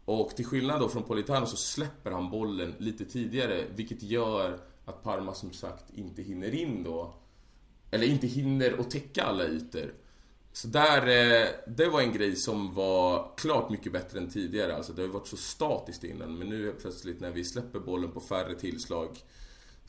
Och 0.06 0.36
till 0.36 0.46
skillnad 0.46 0.80
då 0.80 0.90
från 0.90 1.04
Politano 1.04 1.46
så 1.46 1.58
släpper 1.58 2.12
han 2.12 2.30
bollen 2.30 2.76
lite 2.78 3.06
tidigare, 3.06 3.66
vilket 3.76 4.04
gör 4.04 4.60
att 4.86 5.04
Parma 5.04 5.34
som 5.34 5.54
sagt 5.54 5.84
inte 5.94 6.22
hinner 6.22 6.56
in 6.56 6.84
då. 6.84 7.14
Eller 7.92 8.08
inte 8.08 8.28
hinner 8.28 8.80
att 8.80 8.92
täcka 8.92 9.24
alla 9.24 9.48
ytor. 9.48 9.94
Så 10.54 10.68
där, 10.68 11.02
eh, 11.02 11.48
det 11.68 11.90
var 11.90 12.02
en 12.02 12.14
grej 12.14 12.36
som 12.36 12.74
var 12.74 13.34
klart 13.38 13.70
mycket 13.70 13.94
bättre 13.94 14.20
än 14.20 14.30
tidigare. 14.30 14.76
Alltså 14.76 14.94
det 14.94 15.02
har 15.02 15.08
ju 15.08 15.14
varit 15.14 15.28
så 15.28 15.38
statiskt 15.38 16.04
innan, 16.04 16.38
men 16.38 16.50
nu 16.50 16.74
plötsligt 16.82 17.20
när 17.20 17.32
vi 17.32 17.44
släpper 17.44 17.80
bollen 17.80 18.12
på 18.12 18.20
färre 18.20 18.56
tillslag 18.56 19.10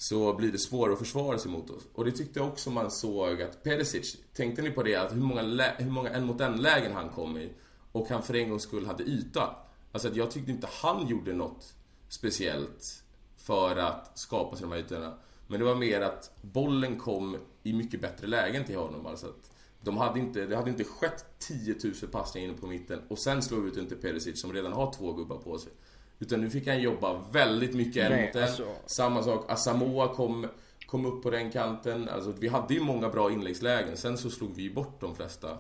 så 0.00 0.32
blir 0.32 0.52
det 0.52 0.58
svårare 0.58 0.92
att 0.92 0.98
försvara 0.98 1.38
sig 1.38 1.50
mot 1.50 1.70
oss. 1.70 1.82
Och 1.94 2.04
det 2.04 2.12
tyckte 2.12 2.38
jag 2.38 2.48
också 2.48 2.70
man 2.70 2.90
såg 2.90 3.42
att 3.42 3.62
Perisic, 3.62 4.16
tänkte 4.34 4.62
ni 4.62 4.70
på 4.70 4.82
det? 4.82 4.96
Att 4.96 5.12
hur 5.12 5.20
många, 5.20 5.42
hur 5.78 5.90
många 5.90 6.10
en 6.10 6.26
mot 6.26 6.40
en 6.40 6.56
lägen 6.56 6.92
han 6.92 7.08
kom 7.08 7.38
i 7.38 7.52
och 7.92 8.08
han 8.08 8.22
för 8.22 8.34
en 8.34 8.50
gångs 8.50 8.62
skull 8.62 8.86
hade 8.86 9.04
yta. 9.04 9.56
Alltså 9.92 10.08
att 10.08 10.16
jag 10.16 10.30
tyckte 10.30 10.50
inte 10.50 10.68
han 10.82 11.06
gjorde 11.06 11.32
något 11.32 11.74
speciellt 12.08 13.02
för 13.36 13.76
att 13.76 14.18
skapa 14.18 14.56
sig 14.56 14.62
de 14.62 14.72
här 14.72 14.80
ytorna. 14.80 15.18
Men 15.46 15.60
det 15.60 15.66
var 15.66 15.74
mer 15.74 16.00
att 16.00 16.30
bollen 16.42 16.98
kom 16.98 17.36
i 17.62 17.72
mycket 17.72 18.00
bättre 18.00 18.26
lägen 18.26 18.64
till 18.64 18.76
honom. 18.76 19.06
Alltså 19.06 19.26
att 19.26 19.50
de 19.80 19.96
hade 19.96 20.18
inte, 20.20 20.46
det 20.46 20.56
hade 20.56 20.70
inte 20.70 20.84
skett 20.84 21.24
10 21.38 21.76
000 21.84 21.94
passningar 22.10 22.48
inne 22.48 22.58
på 22.58 22.66
mitten 22.66 23.00
och 23.08 23.18
sen 23.18 23.42
slå 23.42 23.66
ut 23.66 23.76
inte 23.76 23.96
Perisic 23.96 24.40
som 24.40 24.52
redan 24.52 24.72
har 24.72 24.92
två 24.92 25.12
gubbar 25.12 25.36
på 25.36 25.58
sig. 25.58 25.72
Utan 26.18 26.40
nu 26.40 26.50
fick 26.50 26.66
han 26.66 26.82
jobba 26.82 27.22
väldigt 27.32 27.74
mycket 27.74 28.10
en 28.10 28.26
mot. 28.26 28.36
Alltså... 28.36 28.74
Samma 28.86 29.22
sak, 29.22 29.50
Asamoah 29.50 30.14
kom, 30.14 30.46
kom 30.86 31.06
upp 31.06 31.22
på 31.22 31.30
den 31.30 31.50
kanten. 31.50 32.08
Alltså, 32.08 32.34
vi 32.38 32.48
hade 32.48 32.74
ju 32.74 32.80
många 32.80 33.08
bra 33.08 33.32
inläggslägen. 33.32 33.96
Sen 33.96 34.18
så 34.18 34.30
slog 34.30 34.54
vi 34.54 34.70
bort 34.70 35.00
de 35.00 35.16
flesta. 35.16 35.58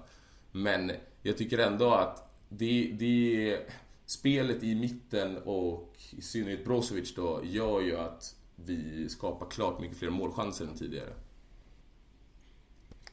Men 0.52 0.92
jag 1.22 1.36
tycker 1.38 1.58
ändå 1.58 1.90
att 1.90 2.30
det, 2.48 2.90
det 2.98 3.58
spelet 4.06 4.62
i 4.62 4.74
mitten 4.74 5.38
och 5.44 5.96
i 6.10 6.22
synnerhet 6.22 6.64
Brozovic 6.64 7.14
då 7.14 7.40
gör 7.44 7.80
ju 7.80 7.96
att 7.96 8.34
vi 8.56 9.08
skapar 9.08 9.50
klart 9.50 9.80
mycket 9.80 9.98
fler 9.98 10.10
målchanser 10.10 10.64
än 10.64 10.74
tidigare. 10.74 11.12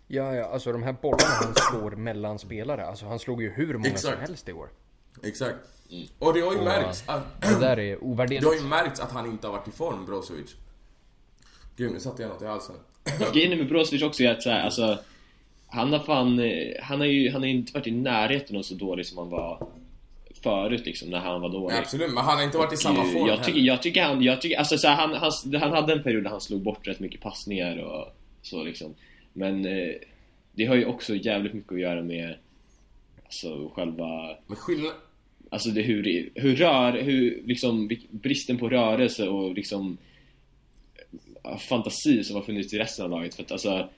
Ja, 0.07 0.35
ja, 0.35 0.45
alltså 0.45 0.71
de 0.71 0.83
här 0.83 0.95
bollarna 1.01 1.33
han 1.43 1.53
slår 1.55 1.91
mellan 1.91 2.39
spelare. 2.39 2.85
Alltså 2.85 3.05
han 3.05 3.19
slog 3.19 3.41
ju 3.41 3.49
hur 3.49 3.73
många 3.73 3.87
Exakt. 3.87 4.13
som 4.13 4.21
helst 4.21 4.49
i 4.49 4.53
år. 4.53 4.69
Exakt. 5.23 5.74
Mm. 5.91 6.07
Och 6.19 6.33
det 6.33 6.41
har 6.41 6.51
ju 6.51 6.57
och, 6.57 6.65
märkts 6.65 7.03
att... 7.05 7.41
Det 7.41 7.59
där 7.59 7.79
är 7.79 8.03
ovärderligt. 8.03 8.41
Det 8.41 8.47
har 8.47 8.55
ju 8.55 8.61
märkts 8.61 8.99
att 8.99 9.11
han 9.11 9.25
inte 9.25 9.47
har 9.47 9.51
varit 9.51 9.67
i 9.67 9.71
form, 9.71 10.05
Brozovic. 10.05 10.55
Gud, 11.75 11.91
nu 11.93 11.99
satte 11.99 12.21
jag 12.21 12.29
något 12.29 12.41
i 12.41 12.45
halsen. 12.45 12.75
Grejen 13.33 13.57
med 13.57 13.67
Brozovic 13.67 14.03
också 14.03 14.23
är 14.23 14.31
att 14.31 14.43
så 14.43 14.49
här, 14.49 14.61
alltså... 14.61 14.97
Han 15.67 15.93
har 15.93 15.99
fan... 15.99 16.41
Han 16.81 16.99
har 16.99 17.07
ju 17.07 17.31
han 17.31 17.41
har 17.41 17.47
inte 17.47 17.73
varit 17.73 17.87
i 17.87 17.91
närheten 17.91 18.57
av 18.57 18.61
så 18.61 18.75
dålig 18.75 19.05
som 19.05 19.17
han 19.17 19.29
var 19.29 19.67
förut 20.43 20.85
liksom, 20.85 21.09
när 21.09 21.19
han 21.19 21.41
var 21.41 21.49
dålig. 21.49 21.75
Ja, 21.75 21.79
absolut, 21.79 22.13
men 22.13 22.23
han 22.23 22.37
har 22.37 22.43
inte 22.43 22.57
varit 22.57 22.73
i 22.73 22.77
samma 22.77 23.03
form 23.03 23.27
jag 23.27 23.43
tycker, 23.43 23.59
jag 23.59 23.81
tycker 23.81 24.03
han, 24.03 24.21
jag 24.21 24.41
tycker, 24.41 24.57
alltså 24.57 24.77
så 24.77 24.87
här, 24.87 24.95
han, 24.95 25.13
han, 25.13 25.61
han 25.61 25.71
hade 25.71 25.93
en 25.93 26.03
period 26.03 26.23
där 26.23 26.29
han 26.29 26.41
slog 26.41 26.61
bort 26.61 26.87
rätt 26.87 26.99
mycket 26.99 27.21
passningar 27.21 27.77
och 27.77 28.15
så 28.41 28.63
liksom. 28.63 28.95
Men 29.33 29.65
eh, 29.65 29.93
det 30.51 30.65
har 30.65 30.75
ju 30.75 30.85
också 30.85 31.15
jävligt 31.15 31.53
mycket 31.53 31.71
att 31.71 31.79
göra 31.79 32.01
med 32.01 32.35
Alltså 33.25 33.69
själva... 33.75 34.37
Men 34.47 34.57
skillnad... 34.57 34.91
Alltså 35.55 35.69
det, 35.69 35.81
hur, 35.81 36.29
hur 36.35 36.55
rör, 36.55 37.01
hur 37.01 37.43
liksom 37.45 37.89
bristen 38.11 38.57
på 38.57 38.69
rörelse 38.69 39.27
och 39.27 39.53
liksom 39.53 39.97
fantasi 41.59 42.23
som 42.23 42.35
har 42.35 42.43
funnits 42.43 42.73
i 42.73 42.79
resten 42.79 43.05
av 43.05 43.11
laget 43.11 43.35
för 43.35 43.43
att 43.43 43.51
alltså 43.51 43.89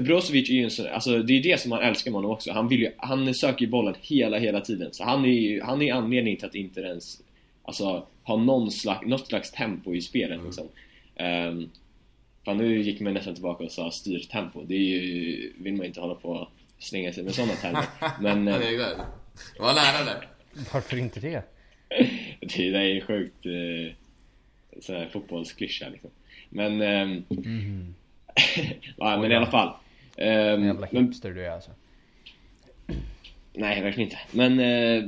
Brozovic 0.00 0.50
är 0.50 0.54
ju 0.54 0.64
en 0.64 0.70
sån, 0.70 0.86
alltså 0.86 1.18
det 1.18 1.32
är 1.32 1.42
det 1.42 1.60
som 1.60 1.70
man 1.70 1.82
älskar 1.82 2.10
med 2.10 2.16
honom 2.16 2.30
också. 2.30 2.52
Han, 2.52 2.68
vill 2.68 2.80
ju, 2.80 2.92
han 2.96 3.34
söker 3.34 3.64
ju 3.64 3.70
bollen 3.70 3.94
hela, 4.00 4.38
hela 4.38 4.60
tiden. 4.60 4.92
Så 4.92 5.04
han 5.04 5.24
är 5.24 5.28
ju, 5.28 5.62
han 5.62 5.82
är 5.82 5.92
anledningen 5.92 6.38
till 6.38 6.46
att 6.46 6.54
inte 6.54 6.80
ens 6.80 7.22
alltså, 7.62 8.06
ha 8.22 8.36
någon 8.36 8.70
slags, 8.70 9.06
något 9.06 9.26
slags 9.26 9.50
tempo 9.50 9.94
i 9.94 10.00
spelet 10.00 10.34
mm. 10.34 10.46
liksom. 10.46 10.68
Um, 11.16 11.70
fan, 12.44 12.56
nu 12.56 12.82
gick 12.82 13.00
man 13.00 13.14
nästan 13.14 13.34
tillbaka 13.34 13.64
och 13.64 13.72
sa 13.72 13.90
styrtempo. 13.90 14.62
Det 14.62 14.74
är 14.74 14.78
ju, 14.78 15.52
vill 15.58 15.74
man 15.74 15.86
inte 15.86 16.00
hålla 16.00 16.14
på 16.14 16.28
och 16.28 16.48
slänga 16.78 17.12
sig 17.12 17.24
med 17.24 17.34
sådana 17.34 17.52
termer. 17.52 17.84
Men... 18.20 18.48
Eh, 18.48 18.58
det 18.58 19.62
var 19.62 19.74
nära 19.74 20.04
där. 20.04 20.37
Varför 20.72 20.96
inte 20.96 21.20
det? 21.20 21.42
det 22.40 22.76
är 22.76 22.82
ju 22.82 23.00
sjukt 23.00 23.46
eh, 23.46 24.94
här 24.94 25.08
fotbollsklyscha 25.08 25.88
liksom. 25.88 26.10
Men... 26.48 26.82
Eh, 26.82 27.02
mm. 27.30 27.94
ja, 28.96 29.16
men 29.20 29.32
i 29.32 29.34
alla 29.34 29.50
fall. 29.50 29.72
Eh, 30.16 30.64
jävla 30.64 30.86
hipster 30.86 31.30
du 31.30 31.46
är 31.46 31.50
alltså. 31.50 31.70
Nej, 33.52 33.82
verkligen 33.82 34.10
inte. 34.10 34.20
Men... 34.30 34.60
Eh, 34.60 35.04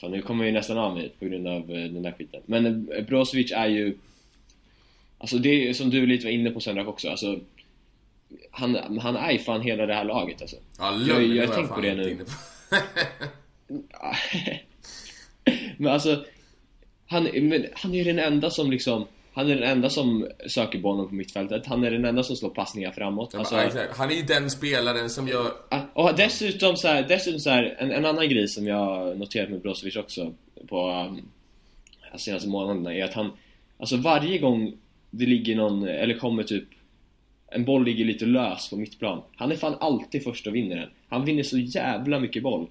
så 0.00 0.08
nu 0.08 0.22
kommer 0.22 0.44
jag 0.44 0.50
ju 0.50 0.58
nästan 0.58 0.78
av 0.78 0.94
mig 0.94 1.12
på 1.18 1.24
grund 1.24 1.48
av 1.48 1.70
eh, 1.70 1.84
den 1.84 2.02
där 2.02 2.12
skiten. 2.12 2.42
Men 2.46 2.88
eh, 2.92 3.04
Brozovic 3.04 3.52
är 3.52 3.66
ju... 3.66 3.98
Alltså 5.18 5.38
det 5.38 5.68
är 5.68 5.72
som 5.72 5.90
du 5.90 6.06
lite 6.06 6.24
var 6.24 6.32
inne 6.32 6.50
på 6.50 6.60
Sendrak 6.60 6.88
också, 6.88 7.10
alltså 7.10 7.40
han, 8.50 8.98
han 8.98 9.16
är 9.16 9.32
ju 9.32 9.38
fan 9.38 9.60
hela 9.60 9.86
det 9.86 9.94
här 9.94 10.04
laget 10.04 10.40
alltså. 10.40 10.56
Ja, 10.78 10.96
jag, 11.08 11.24
jag, 11.24 11.46
har 11.46 11.54
tänkt 11.54 11.74
på 11.74 11.80
det 11.80 11.94
nu. 11.94 12.24
men 15.76 15.92
alltså, 15.92 16.24
han, 17.06 17.24
men 17.24 17.66
han 17.74 17.94
är 17.94 18.04
den 18.04 18.18
enda 18.18 18.50
som 18.50 18.70
liksom 18.70 19.06
han 19.36 19.50
är 19.50 19.54
den 19.54 19.70
enda 19.70 19.90
som 19.90 20.28
söker 20.46 20.78
bollen 20.78 21.08
på 21.08 21.14
mittfältet, 21.14 21.66
han 21.66 21.84
är 21.84 21.90
den 21.90 22.04
enda 22.04 22.22
som 22.22 22.36
slår 22.36 22.50
passningar 22.50 22.92
framåt 22.92 23.34
alltså, 23.34 23.56
Han 23.90 24.10
är 24.10 24.14
ju 24.14 24.22
den 24.22 24.50
spelaren 24.50 25.10
som 25.10 25.28
gör... 25.28 25.52
Och 25.92 26.14
dessutom 26.16 26.76
så 26.76 26.88
här, 26.88 27.02
dessutom 27.08 27.40
så 27.40 27.50
här, 27.50 27.76
en, 27.78 27.90
en 27.90 28.04
annan 28.04 28.28
grej 28.28 28.48
som 28.48 28.66
jag 28.66 29.18
noterat 29.18 29.50
med 29.50 29.60
Brozovic 29.60 29.96
också 29.96 30.34
på 30.68 30.90
um, 30.90 31.28
senaste 32.18 32.48
månaderna 32.48 32.94
är 32.94 33.04
att 33.04 33.14
han 33.14 33.30
Alltså 33.78 33.96
varje 33.96 34.38
gång 34.38 34.76
det 35.10 35.26
ligger 35.26 35.56
någon, 35.56 35.88
eller 35.88 36.14
kommer 36.14 36.42
typ 36.42 36.64
en 37.46 37.64
boll 37.64 37.84
ligger 37.84 38.04
lite 38.04 38.26
lös 38.26 38.70
på 38.70 38.76
mittplan. 38.76 39.22
Han 39.36 39.52
är 39.52 39.56
fan 39.56 39.76
alltid 39.80 40.24
först 40.24 40.46
och 40.46 40.54
vinner 40.54 40.76
den. 40.76 40.88
Han 41.08 41.24
vinner 41.24 41.42
så 41.42 41.58
jävla 41.58 42.20
mycket 42.20 42.42
boll. 42.42 42.68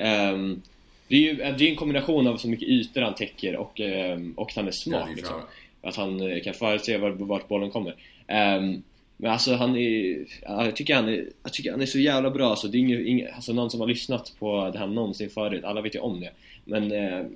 Um, 0.00 0.62
det 1.08 1.16
är 1.16 1.20
ju 1.20 1.34
det 1.34 1.64
är 1.64 1.70
en 1.70 1.76
kombination 1.76 2.26
av 2.26 2.36
så 2.36 2.48
mycket 2.48 2.68
ytor 2.68 3.00
han 3.00 3.14
täcker 3.14 3.56
och, 3.56 3.80
um, 3.80 4.32
och 4.36 4.50
att 4.50 4.56
han 4.56 4.68
är 4.68 4.72
smart 4.72 5.06
ja, 5.08 5.14
liksom. 5.14 5.36
Att 5.82 5.96
han 5.96 6.40
kan 6.40 6.54
förutse 6.54 6.98
vart, 6.98 7.14
vart 7.16 7.48
bollen 7.48 7.70
kommer. 7.70 7.90
Um, 8.28 8.82
men 9.16 9.32
alltså 9.32 9.54
han 9.54 9.76
är, 9.76 10.24
jag 10.42 10.76
tycker 10.76 10.94
han 10.94 11.08
är, 11.08 11.26
jag 11.42 11.52
tycker 11.52 11.70
han 11.70 11.82
är 11.82 11.86
så 11.86 11.98
jävla 11.98 12.30
bra 12.30 12.56
så 12.56 12.66
det 12.66 12.76
är 12.76 12.80
inget, 12.80 13.06
inget, 13.06 13.34
alltså 13.34 13.52
någon 13.52 13.70
som 13.70 13.80
har 13.80 13.86
lyssnat 13.86 14.32
på 14.38 14.70
det 14.72 14.78
här 14.78 14.86
någonsin 14.86 15.30
förut, 15.30 15.64
alla 15.64 15.80
vet 15.80 15.94
ju 15.94 15.98
om 15.98 16.20
det. 16.20 16.30
Men 16.64 16.92
uh, 16.92 17.26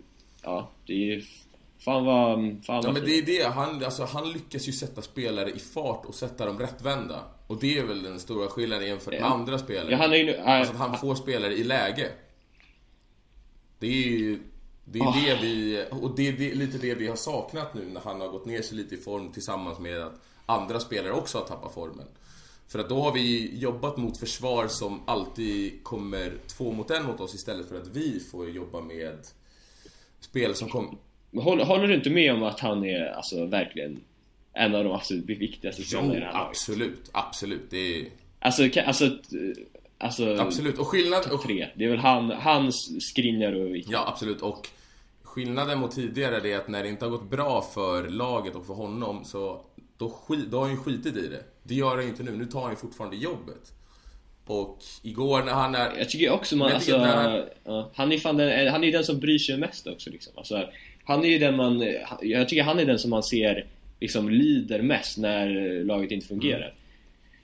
ja, 0.42 0.70
det 0.86 1.12
är 1.12 1.22
Fan 1.84 2.04
vad... 2.04 2.56
Fan 2.66 2.82
ja, 2.84 2.92
men 2.92 3.04
det 3.04 3.18
är 3.18 3.22
det. 3.22 3.48
Han, 3.48 3.84
alltså, 3.84 4.04
han 4.04 4.32
lyckas 4.32 4.68
ju 4.68 4.72
sätta 4.72 5.02
spelare 5.02 5.50
i 5.50 5.58
fart 5.58 6.04
och 6.04 6.14
sätta 6.14 6.46
dem 6.46 6.58
rättvända. 6.58 7.20
Och 7.46 7.60
det 7.60 7.78
är 7.78 7.84
väl 7.84 8.02
den 8.02 8.20
stora 8.20 8.48
skillnaden 8.48 8.88
jämfört 8.88 9.12
med 9.12 9.20
ja. 9.20 9.26
andra 9.26 9.58
spelare. 9.58 9.90
Ja, 9.90 9.96
han 9.96 10.12
är 10.12 10.16
ju, 10.16 10.34
äh, 10.34 10.48
alltså 10.48 10.74
att 10.74 10.78
han 10.78 10.98
får 10.98 11.14
spelare 11.14 11.52
i 11.52 11.64
läge. 11.64 12.10
Det 13.84 14.04
är 14.04 14.08
ju... 14.08 14.38
Det 14.84 14.98
är 14.98 15.02
oh. 15.02 15.24
det 15.24 15.38
vi... 15.42 15.84
Och 15.90 16.16
det 16.16 16.28
är 16.28 16.32
det, 16.32 16.54
lite 16.54 16.78
det 16.78 16.94
vi 16.94 17.06
har 17.06 17.16
saknat 17.16 17.74
nu 17.74 17.84
när 17.84 18.00
han 18.00 18.20
har 18.20 18.28
gått 18.28 18.46
ner 18.46 18.62
sig 18.62 18.76
lite 18.76 18.94
i 18.94 18.98
form 18.98 19.32
tillsammans 19.32 19.78
med 19.78 20.00
att 20.00 20.20
andra 20.46 20.80
spelare 20.80 21.12
också 21.12 21.38
har 21.38 21.44
tappat 21.44 21.74
formen. 21.74 22.06
För 22.68 22.78
att 22.78 22.88
då 22.88 23.00
har 23.00 23.12
vi 23.12 23.58
jobbat 23.58 23.96
mot 23.96 24.18
försvar 24.18 24.68
som 24.68 25.00
alltid 25.06 25.84
kommer 25.84 26.32
två 26.46 26.72
mot 26.72 26.90
en 26.90 27.04
mot 27.04 27.20
oss 27.20 27.34
istället 27.34 27.68
för 27.68 27.80
att 27.80 27.86
vi 27.86 28.20
får 28.20 28.50
jobba 28.50 28.80
med 28.80 29.18
spel 30.20 30.54
som 30.54 30.68
kommer 30.68 30.98
Håller, 31.42 31.64
håller, 31.64 31.88
du 31.88 31.94
inte 31.94 32.10
med 32.10 32.34
om 32.34 32.42
att 32.42 32.60
han 32.60 32.84
är 32.84 33.06
alltså 33.06 33.46
verkligen 33.46 34.00
en 34.52 34.74
av 34.74 34.84
de 34.84 34.92
absolut 34.92 35.24
viktigaste 35.38 35.82
spelarna 35.82 36.14
här 36.14 36.46
absolut, 36.48 37.10
absolut. 37.12 37.70
Det 37.70 38.00
är... 38.00 38.08
Alltså, 38.38 38.80
alltså, 38.80 39.18
alltså... 39.98 40.36
Absolut, 40.36 40.78
och 40.78 40.86
skillnad... 40.86 41.32
Och... 41.32 41.42
Tre. 41.42 41.68
Det 41.74 41.84
är 41.84 41.88
väl 41.88 41.98
han, 41.98 42.30
hans 42.30 43.02
Skriniar 43.08 43.52
och 43.52 43.76
Ja, 43.76 44.04
absolut. 44.08 44.42
Och 44.42 44.68
skillnaden 45.22 45.78
mot 45.78 45.94
tidigare 45.94 46.48
är 46.48 46.56
att 46.56 46.68
när 46.68 46.82
det 46.82 46.88
inte 46.88 47.04
har 47.04 47.10
gått 47.10 47.30
bra 47.30 47.62
för 47.74 48.08
laget 48.08 48.54
och 48.54 48.66
för 48.66 48.74
honom 48.74 49.24
så 49.24 49.64
då, 49.98 50.10
skit, 50.10 50.46
då 50.50 50.56
har 50.56 50.64
han 50.64 50.74
ju 50.74 50.80
skitit 50.80 51.16
i 51.16 51.28
det. 51.28 51.42
Det 51.62 51.74
gör 51.74 51.90
han 51.96 52.02
ju 52.02 52.08
inte 52.08 52.22
nu. 52.22 52.30
Nu 52.30 52.44
tar 52.44 52.60
han 52.60 52.70
ju 52.70 52.76
fortfarande 52.76 53.16
jobbet. 53.16 53.72
Och 54.46 54.78
igår 55.02 55.42
när 55.42 55.52
han 55.52 55.74
är... 55.74 55.98
Jag 55.98 56.08
tycker 56.08 56.30
också 56.30 56.56
man, 56.56 56.72
alltså, 56.72 56.98
han... 56.98 57.42
Ja, 57.64 57.90
han 57.94 58.12
är 58.12 58.18
fan 58.18 58.36
den, 58.36 58.72
han 58.72 58.84
är 58.84 58.92
den 58.92 59.04
som 59.04 59.20
bryr 59.20 59.38
sig 59.38 59.58
mest 59.58 59.86
också 59.86 60.10
liksom. 60.10 60.32
Alltså, 60.36 60.68
han 61.04 61.24
är 61.24 61.28
ju 61.28 61.38
den 61.38 61.56
man, 61.56 61.92
jag 62.20 62.48
tycker 62.48 62.62
han 62.62 62.78
är 62.78 62.84
den 62.84 62.98
som 62.98 63.10
man 63.10 63.22
ser 63.22 63.66
liksom 64.00 64.28
lider 64.28 64.82
mest 64.82 65.18
när 65.18 65.48
laget 65.84 66.10
inte 66.10 66.26
fungerar. 66.26 66.58
Mm. 66.58 66.74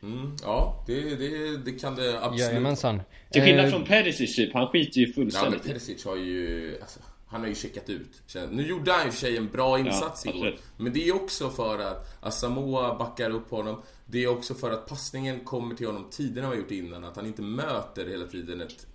Mm, 0.02 0.36
ja, 0.42 0.84
det, 0.86 1.14
det, 1.14 1.56
det 1.56 1.72
kan 1.72 1.94
det 1.94 2.18
absolut. 2.24 2.40
Jajamensan. 2.40 3.02
Till 3.30 3.42
skillnad 3.42 3.64
eh, 3.64 3.70
från 3.70 3.84
Perisic 3.84 4.36
typ, 4.36 4.54
han 4.54 4.66
skiter 4.68 5.00
ju 5.00 5.12
fullständigt 5.12 5.52
Ja 5.52 5.58
men 5.64 5.68
Perisic 5.72 6.04
har 6.04 6.16
ju, 6.16 6.78
alltså, 6.80 7.00
han 7.26 7.40
har 7.40 7.48
ju 7.48 7.54
checkat 7.54 7.90
ut. 7.90 8.22
Nu 8.50 8.66
gjorde 8.66 8.92
han 8.92 9.06
i 9.06 9.10
och 9.10 9.14
för 9.14 9.20
sig 9.20 9.36
en 9.36 9.48
bra 9.48 9.78
insats 9.78 10.26
Ja, 10.26 10.30
igår. 10.32 10.46
absolut. 10.46 10.64
Men 10.76 10.92
det 10.92 11.08
är 11.08 11.14
också 11.14 11.50
för 11.50 11.78
att 11.78 12.24
Asamoah 12.24 12.98
backar 12.98 13.30
upp 13.30 13.50
honom. 13.50 13.82
Det 14.06 14.24
är 14.24 14.28
också 14.28 14.54
för 14.54 14.70
att 14.70 14.86
passningen 14.86 15.40
kommer 15.44 15.74
till 15.74 15.86
honom 15.86 16.06
tidigare 16.10 16.44
än 16.44 16.48
vad 16.50 16.58
han 16.58 16.62
gjort 16.62 16.70
innan. 16.70 17.04
Att 17.04 17.16
han 17.16 17.26
inte 17.26 17.42
möter 17.42 18.06
hela 18.06 18.26
tiden 18.26 18.60
ett 18.60 18.86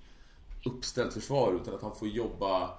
uppställt 0.66 1.14
försvar 1.14 1.60
utan 1.62 1.76
att 1.76 1.82
han 1.82 1.95
får 1.95 2.08
jobba 2.08 2.70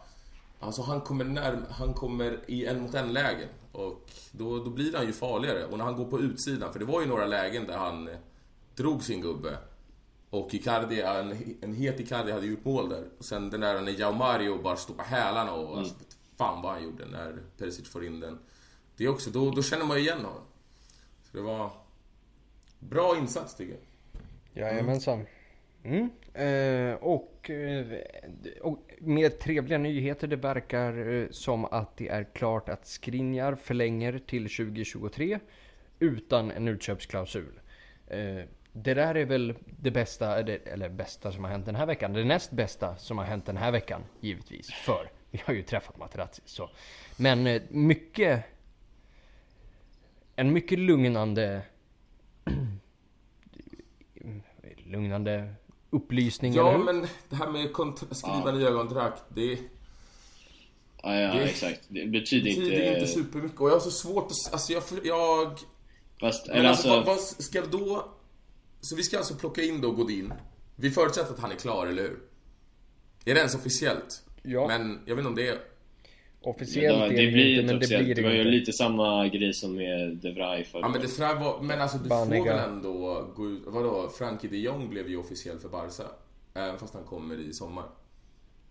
Alltså 0.61 0.83
han 0.83 1.01
kommer, 1.01 1.25
närm- 1.25 1.71
han 1.71 1.95
kommer 1.95 2.41
i 2.47 2.67
en 2.67 2.83
mot 2.83 2.95
en 2.95 3.13
lägen 3.13 3.49
och 3.73 4.11
då, 4.33 4.65
då 4.65 4.71
blir 4.71 4.97
han 4.97 5.07
ju 5.07 5.13
farligare. 5.13 5.65
Och 5.65 5.79
när 5.79 5.85
han 5.85 5.97
går 5.97 6.05
på 6.05 6.21
utsidan, 6.21 6.73
för 6.73 6.79
det 6.79 6.85
var 6.85 7.01
ju 7.01 7.07
några 7.07 7.27
lägen 7.27 7.67
där 7.67 7.77
han 7.77 8.09
eh, 8.09 8.17
drog 8.75 9.03
sin 9.03 9.21
gubbe. 9.21 9.59
Och 10.31 10.55
Icardi, 10.55 11.01
en, 11.01 11.57
en 11.61 11.75
het 11.75 12.01
Icardi 12.01 12.33
hade 12.33 12.47
gjort 12.47 12.65
mål 12.65 12.89
där. 12.89 13.09
Och 13.19 13.25
sen 13.25 13.51
den 13.51 13.61
där 13.61 13.81
när 13.81 14.01
Jao 14.01 14.13
Mario 14.13 14.63
bara 14.63 14.77
stod 14.77 14.97
på 14.97 15.03
hälarna 15.03 15.53
och 15.53 15.79
alltså, 15.79 15.95
fan 16.37 16.63
vad 16.63 16.73
han 16.73 16.85
gjorde 16.85 17.07
när 17.07 17.39
Perisic 17.59 17.89
får 17.89 18.05
in 18.07 18.21
den. 18.21 18.39
Det 18.97 19.05
är 19.05 19.09
också, 19.09 19.31
då, 19.31 19.51
då 19.51 19.63
känner 19.63 19.85
man 19.85 19.97
ju 19.97 20.03
igen 20.03 20.19
honom. 20.25 20.43
Så 21.23 21.37
det 21.37 21.43
var 21.43 21.71
bra 22.79 23.17
insats 23.19 23.55
tycker 23.55 23.77
jag. 24.53 24.63
Jajamensan. 24.65 25.27
Mm. 25.83 26.11
Eh, 26.35 26.95
och, 26.95 27.36
och 27.47 27.53
eh, 27.53 28.99
med 28.99 29.39
trevliga 29.39 29.79
nyheter, 29.79 30.27
det 30.27 30.37
verkar 30.37 31.13
eh, 31.13 31.29
som 31.31 31.65
att 31.65 31.97
det 31.97 32.09
är 32.09 32.25
klart 32.25 32.69
att 32.69 32.87
Skriniar 32.87 33.55
förlänger 33.55 34.19
till 34.27 34.43
2023 34.43 35.39
utan 35.99 36.51
en 36.51 36.69
utköpsklausul. 36.69 37.61
Eh, 38.07 38.43
det 38.73 38.95
där 38.95 39.15
är 39.15 39.25
väl 39.25 39.55
det 39.81 39.91
bästa, 39.91 40.39
eller, 40.39 40.89
bästa 40.89 41.33
som 41.33 41.45
har 41.45 41.51
hänt 41.51 41.67
den 41.67 41.77
här 41.77 41.87
veckan. 41.87 42.13
Det 42.13 42.25
näst 42.25 42.51
bästa 42.51 42.97
som 42.97 43.19
har 43.19 43.25
hänt 43.25 43.47
den 43.47 43.57
här 43.57 43.73
veckan, 43.73 44.05
givetvis. 44.21 44.73
För 44.73 45.11
vi 45.31 45.43
har 45.45 45.55
ju 45.55 45.63
träffat 45.63 45.99
Materazzi. 45.99 46.43
Så. 46.45 46.71
Men 47.17 47.61
mycket... 47.69 48.45
En 50.39 50.53
mycket 50.53 50.79
lugnande 50.79 51.63
lugnande 54.85 55.55
upplysning, 55.97 56.53
eller 56.53 56.63
Ja 56.63 56.77
hur? 56.77 56.85
men 56.85 57.07
det 57.29 57.37
här 57.37 57.51
med 57.51 57.73
skriva 58.17 58.53
nya 58.53 58.71
kontrakt, 58.73 59.23
det 59.35 59.59
Ja, 61.03 61.15
ja 61.15 61.35
Det- 61.35 61.45
exakt. 61.45 61.81
Det 61.89 62.07
betyder 62.07 62.45
betyder 62.45 62.73
inte... 62.73 62.95
inte 63.01 63.07
supermycket. 63.13 63.61
Och 63.61 63.69
jag 63.69 63.73
har 63.75 63.81
så 63.81 63.91
svårt 63.91 64.31
att... 64.31 64.53
Alltså 64.53 64.73
jag... 64.73 64.83
jag 65.03 65.59
Fast, 66.21 66.47
men 66.47 66.57
eller 66.57 66.69
alltså, 66.69 66.89
alltså... 66.91 67.11
vad, 67.11 67.17
vad 67.17 67.25
ska 67.45 67.61
då... 67.71 68.09
Så 68.81 68.97
vi 68.97 69.03
ska 69.03 69.19
alltså 69.19 69.35
plocka 69.35 69.63
in 69.63 69.81
då 69.81 69.91
Godin. 69.93 70.33
Vi 70.77 70.91
förutsätter 70.91 71.33
att 71.33 71.41
han 71.41 71.51
är 71.53 71.57
klar, 71.57 71.87
eller 71.87 72.03
hur? 72.03 72.19
Är 73.25 73.35
det 73.35 73.39
ens 73.41 73.55
officiellt? 73.55 74.23
Ja. 74.43 74.67
Men 74.67 75.01
jag 75.07 75.17
vet 75.17 75.19
inte 75.19 75.29
om 75.29 75.35
det 75.35 75.49
är... 75.49 75.59
Officiellt 76.47 76.99
Ja, 76.99 77.05
är 77.07 77.11
det 77.11 77.27
det 77.27 77.33
blir 77.33 77.61
inte, 77.61 77.73
men 77.73 77.81
det 77.81 77.87
blir 77.89 77.99
Det 78.03 78.15
det 78.15 78.23
var 78.23 78.31
ju 78.31 78.39
inte. 78.39 78.51
lite 78.51 78.73
samma 78.73 79.29
grej 79.29 79.53
som 79.55 79.77
med 79.77 80.17
De 80.23 80.31
Vrij 80.33 80.65
förra 80.65 80.81
Ja 80.81 80.89
men 80.89 80.93
det 80.93 81.07
året. 81.07 81.11
får 81.11 81.35
vara... 81.45 81.63
Men 81.63 81.81
alltså 81.81 81.99
du 81.99 82.09
Banega. 82.09 82.45
får 82.45 82.51
väl 82.51 82.59
ändå 82.71 83.25
gå 83.37 83.47
ut... 83.51 83.63
Vadå? 83.67 84.09
Frankie 84.19 84.51
de 84.51 84.57
Jong 84.59 84.91
blev 84.91 85.09
ju 85.09 85.17
officiell 85.17 85.59
för 85.59 85.69
Barca. 85.69 86.03
Även 86.55 86.79
fast 86.79 86.95
han 86.95 87.05
kommer 87.05 87.41
i 87.51 87.53
sommar. 87.53 87.85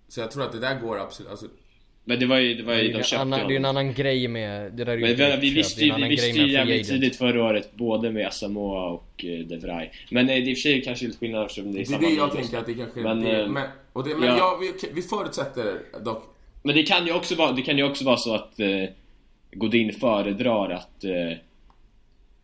Så 0.07 0.19
jag 0.19 0.31
tror 0.31 0.43
att 0.43 0.51
det 0.51 0.59
där 0.59 0.79
går 0.79 0.99
absolut... 0.99 1.31
Alltså, 1.31 1.45
Men 2.03 2.19
det 2.19 2.25
var 2.25 2.37
ju, 2.39 2.53
det 2.55 2.63
var 2.63 2.73
Det 2.73 2.81
ju, 2.81 2.87
är, 2.89 2.91
de 2.91 2.97
en 2.97 3.03
köpte 3.03 3.21
annan, 3.21 3.39
det 3.47 3.53
är 3.53 3.57
en 3.57 3.65
honom. 3.65 3.77
annan 3.85 3.93
grej 3.93 4.27
med... 4.27 4.73
Det 4.73 4.83
där 4.83 4.93
är 4.93 4.97
ju 4.97 5.17
Men 5.17 5.39
vi, 5.41 5.49
vi 5.49 5.55
visste 5.55 5.79
det 5.81 5.85
ju, 5.85 5.91
en 5.91 6.01
vi 6.01 6.07
visste 6.09 6.27
ju 6.27 6.41
med 6.41 6.51
jävligt 6.51 6.87
tidigt 6.87 7.15
förra 7.15 7.43
året, 7.43 7.73
både 7.75 8.11
med 8.11 8.27
Asamoah 8.27 8.93
och 8.93 9.25
eh, 9.25 9.39
De 9.45 9.57
Vrij. 9.57 9.91
Men 10.11 10.29
eh, 10.29 10.35
det 10.35 10.41
är 10.41 10.49
i 10.49 10.53
och 10.53 10.57
för 10.57 10.61
sig 10.61 10.81
kanske 10.83 11.05
lite 11.05 11.17
skillnad 11.17 11.45
eftersom 11.45 11.71
det 11.71 11.71
är 11.71 11.73
det 11.77 11.81
är 11.81 11.85
samma 11.85 12.07
det 12.07 12.13
jag 12.15 12.31
tänker 12.31 12.57
att 12.57 12.65
det 12.65 12.73
kanske 12.73 12.99
Men, 12.99 13.21
det, 13.21 13.41
eh, 13.41 13.47
men, 13.49 13.63
och 13.93 14.03
det, 14.07 14.15
men 14.15 14.29
ja. 14.29 14.37
ja, 14.37 14.59
vi, 14.61 14.89
vi 14.93 15.01
förutsätter 15.01 15.79
dock... 16.05 16.31
Men 16.65 16.75
det 16.75 16.83
kan 16.83 17.05
ju 17.05 17.13
också 17.13 17.35
vara, 17.35 17.51
det 17.51 17.61
kan 17.61 17.77
ju 17.77 17.83
också 17.83 18.05
vara 18.05 18.17
så 18.17 18.35
att 18.35 18.59
eh, 18.59 18.83
Godin 19.51 19.93
föredrar 19.93 20.69
att 20.69 21.03
eh, 21.03 21.37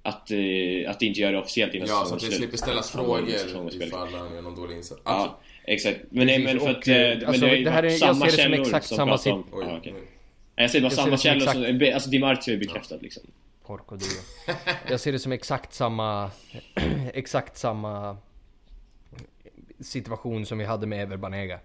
att, 0.03 0.32
eh, 0.32 0.89
att 0.91 1.01
inte 1.01 1.19
göra 1.19 1.32
det 1.32 1.38
officiellt 1.38 1.74
innan 1.74 1.88
Ja, 1.88 2.05
så 2.05 2.15
att 2.15 2.22
det 2.22 2.32
slipper 2.32 2.57
ställas 2.57 2.91
frågor 2.91 3.30
ifall 3.30 4.13
han 4.13 4.34
gör 4.36 4.41
någon 4.41 4.55
dålig 4.55 4.78
insats. 4.78 5.01
Ja, 5.05 5.39
exakt. 5.65 5.99
Men, 6.09 6.28
nej, 6.28 6.43
men 6.43 6.59
för 6.59 6.69
och, 6.69 6.78
att... 6.78 6.88
eh, 6.88 6.95
eh, 6.95 7.17
men 7.17 7.28
alltså, 7.28 7.41
det, 7.41 7.47
har 7.49 7.55
ju 7.55 7.63
det 7.63 7.72
här 7.72 7.84
är- 7.84 7.89
jag 7.89 7.99
samma 7.99 8.13
ser 8.13 8.26
det 8.26 8.32
som 8.32 8.38
källor 8.43 8.61
exakt 8.61 8.88
som 8.88 8.97
samma 8.97 9.11
pratar 9.11 9.32
om... 9.32 9.43
Oj, 9.51 9.65
Ja, 9.67 9.80
nu. 9.84 9.91
Nej, 9.91 10.01
Jag 10.55 10.72
säger 10.72 10.82
bara 10.82 10.86
Jag 10.86 10.91
ser 10.91 11.03
samma 11.03 11.17
som 11.17 11.24
källor 11.24 11.41
exakt- 11.41 11.80
som... 11.82 11.93
Alltså 11.93 12.09
Di 12.09 12.19
Marzio 12.19 12.53
är 12.53 12.57
bekräftat 12.57 13.01
liksom. 13.01 13.24
Porco 13.65 13.95
Dio. 13.95 14.07
Jag 14.89 14.99
ser 14.99 15.11
det 15.11 15.19
som 15.19 15.32
exakt 15.32 15.74
samma... 15.74 16.32
exakt 17.13 17.57
samma 17.57 18.17
situation 19.80 20.45
som 20.45 20.57
vi 20.57 20.65
hade 20.65 20.88
med 20.88 21.01
Ever 21.01 21.17
Banega. 21.17 21.59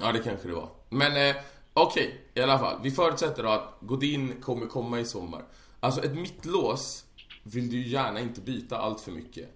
Ja, 0.00 0.12
det 0.12 0.18
kanske 0.18 0.48
det 0.48 0.54
var. 0.54 0.68
Men 0.88 1.28
eh, 1.30 1.36
okej, 1.74 2.24
i 2.34 2.40
alla 2.40 2.58
fall. 2.58 2.80
Vi 2.82 2.90
förutsätter 2.90 3.42
då 3.42 3.48
att 3.48 3.74
Godin 3.80 4.34
kommer 4.40 4.66
komma 4.66 5.00
i 5.00 5.04
sommar. 5.04 5.44
Alltså 5.80 6.04
ett 6.04 6.14
mittlås 6.14 7.04
vill 7.42 7.70
du 7.70 7.76
ju 7.76 7.88
gärna 7.88 8.20
inte 8.20 8.40
byta 8.40 8.78
allt 8.78 9.00
för 9.00 9.12
mycket. 9.12 9.48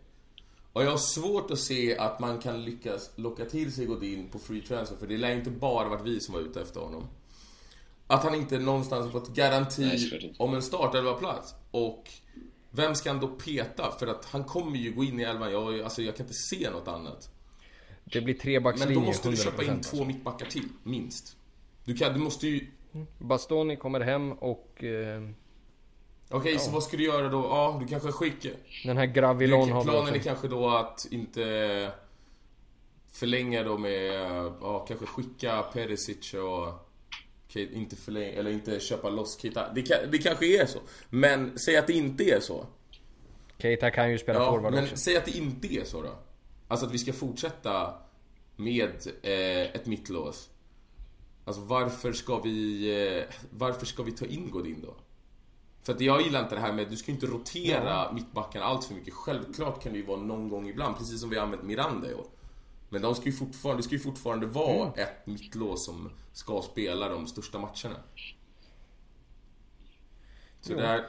Och 0.72 0.84
jag 0.84 0.90
har 0.90 0.98
svårt 0.98 1.50
att 1.50 1.58
se 1.58 1.98
att 1.98 2.20
man 2.20 2.38
kan 2.38 2.64
lyckas 2.64 3.10
locka 3.16 3.44
till 3.44 3.72
sig 3.72 3.86
Godin 3.86 4.28
på 4.28 4.38
free 4.38 4.60
transfer, 4.60 4.96
för 4.96 5.06
det 5.06 5.16
lär 5.16 5.30
inte 5.30 5.50
bara 5.50 5.88
varit 5.88 6.06
vi 6.06 6.20
som 6.20 6.34
var 6.34 6.40
ute 6.40 6.60
efter 6.60 6.80
honom. 6.80 7.08
Att 8.06 8.24
han 8.24 8.34
inte 8.34 8.58
någonstans 8.58 9.04
har 9.04 9.20
fått 9.20 9.34
garanti 9.34 9.84
Nej, 10.12 10.34
om 10.38 10.54
en 10.54 10.62
startelva-plats. 10.62 11.54
Och 11.70 12.10
vem 12.70 12.94
ska 12.94 13.10
han 13.10 13.20
då 13.20 13.28
peta? 13.28 13.92
För 13.98 14.06
att 14.06 14.24
han 14.24 14.44
kommer 14.44 14.76
ju 14.76 14.92
gå 14.92 15.04
in 15.04 15.20
i 15.20 15.22
elvan. 15.22 15.52
Jag, 15.52 15.80
alltså, 15.80 16.02
jag 16.02 16.16
kan 16.16 16.26
inte 16.26 16.34
se 16.34 16.70
något 16.70 16.88
annat. 16.88 17.30
Det 18.04 18.20
blir 18.20 18.34
Men 18.34 18.42
trebackslinje, 18.42 18.94
då 18.94 19.00
måste 19.00 19.28
du 19.28 19.34
100%. 19.34 19.44
köpa 19.44 19.64
in 19.64 19.70
alltså. 19.70 19.96
två 19.96 20.04
mittbackar 20.04 20.46
till, 20.46 20.68
minst. 20.82 21.36
Du, 21.85 21.95
kan, 21.95 22.12
du 22.12 22.18
måste 22.18 22.47
ju... 22.49 22.66
Bastoni 23.18 23.76
kommer 23.76 24.01
hem 24.01 24.32
och... 24.32 24.85
Eh, 24.85 25.22
Okej, 26.30 26.59
så 26.59 26.70
vad 26.70 26.82
ska 26.82 26.97
du 26.97 27.05
göra 27.05 27.28
då? 27.28 27.43
Ja, 27.43 27.78
du 27.82 27.87
kanske 27.89 28.12
skickar... 28.12 28.53
den 28.85 28.97
här 28.97 29.07
Gravilon 29.07 29.72
har 29.72 29.82
planen 29.85 30.14
är 30.14 30.18
kanske 30.18 30.49
då 30.49 30.68
att 30.68 31.07
inte 31.11 31.91
förlänga 33.12 33.62
då 33.62 33.78
med... 33.78 34.12
Ja, 34.61 34.85
kanske 34.89 35.07
skicka 35.07 35.62
Perisic 35.62 36.35
och... 36.35 36.91
Inte 37.57 37.97
förlänga, 37.97 38.32
eller 38.32 38.51
inte 38.51 38.80
köpa 38.80 39.11
loss 39.11 39.39
Keita. 39.41 39.72
Det, 39.74 39.82
kan, 39.82 39.97
det 40.11 40.18
kanske 40.18 40.62
är 40.62 40.66
så. 40.66 40.78
Men 41.11 41.59
säg 41.59 41.76
att 41.76 41.87
det 41.87 41.93
inte 41.93 42.24
är 42.24 42.41
så. 42.41 42.66
Keita 43.59 43.91
kan 43.91 44.11
ju 44.11 44.18
spela 44.18 44.39
Ja, 44.39 44.51
forward 44.51 44.72
men 44.72 44.85
också. 44.85 44.97
säg 44.97 45.16
att 45.16 45.24
det 45.24 45.37
inte 45.37 45.74
är 45.74 45.85
så 45.85 46.03
då. 46.03 46.09
Alltså 46.68 46.87
att 46.87 46.93
vi 46.93 46.99
ska 46.99 47.12
fortsätta 47.12 47.95
med 48.57 48.91
eh, 49.22 49.74
ett 49.74 49.87
mittlås. 49.87 50.51
Alltså 51.45 51.62
varför 51.62 52.12
ska 52.12 52.38
vi... 52.40 52.88
Eh, 53.18 53.24
varför 53.51 53.86
ska 53.86 54.03
vi 54.03 54.12
ta 54.12 54.24
in 54.26 54.51
Godin 54.51 54.80
då? 54.82 54.95
För 55.82 55.92
att 55.92 56.01
jag 56.01 56.22
gillar 56.22 56.42
inte 56.42 56.55
det 56.55 56.61
här 56.61 56.72
med, 56.72 56.90
du 56.90 56.97
ska 56.97 57.11
ju 57.11 57.14
inte 57.14 57.26
rotera 57.26 58.12
mittbackarna 58.12 58.64
allt 58.64 58.84
för 58.84 58.95
mycket. 58.95 59.14
Självklart 59.14 59.82
kan 59.82 59.92
det 59.92 59.99
ju 59.99 60.07
vara 60.07 60.20
någon 60.20 60.49
gång 60.49 60.68
ibland, 60.68 60.97
precis 60.99 61.20
som 61.20 61.30
vi 61.30 61.36
har 61.36 61.45
använt 61.45 61.62
Miranda 61.62 62.11
i 62.11 62.14
år. 62.14 62.26
Men 62.88 63.03
de 63.03 63.14
ska 63.14 63.24
ju 63.24 63.32
fortfarande, 63.32 63.78
det 63.78 63.84
ska 63.84 63.92
ju 63.95 64.01
fortfarande 64.01 64.47
vara 64.47 64.76
Mm. 64.86 64.92
ett 64.97 65.26
mittlås 65.26 65.84
som 65.84 66.11
ska 66.32 66.62
spela 66.62 67.09
de 67.09 67.26
största 67.26 67.59
matcherna. 67.59 67.97
Så 70.61 70.72
Jo. 70.72 70.76
det 70.76 70.86
är, 70.86 71.07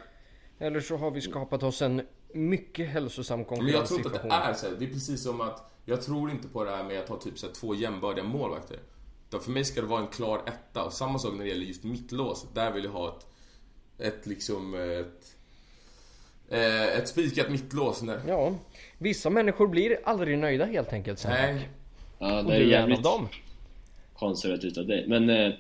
Eller 0.60 0.80
så 0.80 0.98
har 0.98 1.12
vi 1.12 1.22
skapat 1.22 1.64
oss 1.64 1.82
en 1.82 2.02
mycket 2.34 2.90
hälsosam 2.90 3.40
Men 3.50 3.68
jag 3.68 3.86
tror 3.86 4.00
inte 4.00 4.10
att 4.16 4.24
det 4.24 4.30
är 4.36 4.54
så. 4.54 4.68
Det 4.80 4.86
är 4.86 4.90
precis 4.90 5.24
som 5.24 5.42
att 5.42 5.72
jag 5.86 6.02
tror 6.02 6.32
inte 6.32 6.48
på 6.48 6.64
det 6.64 6.72
här 6.72 6.84
med 6.84 7.00
att 7.00 7.10
ha 7.10 7.18
typ 7.18 7.40
så 7.40 7.48
två 7.48 7.76
jämbördiga 7.76 8.24
målvakter. 8.26 8.80
Utan 9.36 9.44
för 9.44 9.52
mig 9.52 9.66
ska 9.66 9.82
det 9.82 9.88
vara 9.88 10.02
en 10.02 10.08
klar 10.08 10.42
etta. 10.48 10.84
Och 10.84 10.94
samma 10.94 11.20
sak 11.20 11.34
när 11.34 11.44
det 11.44 11.50
gäller 11.50 11.66
just 11.66 11.84
mittlås. 11.84 12.46
Där 12.54 12.72
vill 12.72 12.84
jag 12.84 12.92
ha 12.92 13.08
ett, 13.10 13.26
ett 14.08 14.26
liksom 14.26 14.74
ett, 14.76 15.36
eh, 16.50 16.84
ett 16.98 17.08
spikat 17.08 17.50
mittlås. 17.50 18.02
När, 18.02 18.20
Ja, 18.28 18.56
vissa 18.98 19.30
människor 19.30 19.68
blir 19.68 20.00
aldrig 20.04 20.38
nöjda 20.38 20.66
helt 20.66 20.94
enkelt. 20.94 21.20
Sen. 21.20 21.32
nej, 21.32 21.70
Ja, 22.20 22.42
det 22.42 22.56
är 22.56 22.60
jävligt 22.62 23.04
dem. 23.04 23.28
konservativt 24.18 24.78
av 24.78 24.88
dig. 24.88 25.06
Men... 25.08 25.30
Eh, 25.30 25.54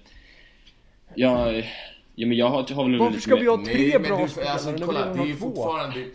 jag... 1.16 1.72
Ja, 2.18 2.28
men 2.28 2.38
jag 2.38 2.50
har, 2.50 2.74
har 2.74 2.84
väl 2.90 3.00
Varför 3.00 3.12
lite 3.12 3.24
ska 3.24 3.36
vi 3.36 3.48
ha 3.48 3.58
nej, 3.58 3.66
tre 3.76 4.00
men 4.00 4.10
bra 4.10 4.22
du, 4.24 4.30
spelare 4.30 4.52
alltså, 4.54 4.74
kolla, 4.86 5.06
det 5.14 5.22
är 5.22 5.36
två? 5.36 5.48
fortfarande... 5.48 6.06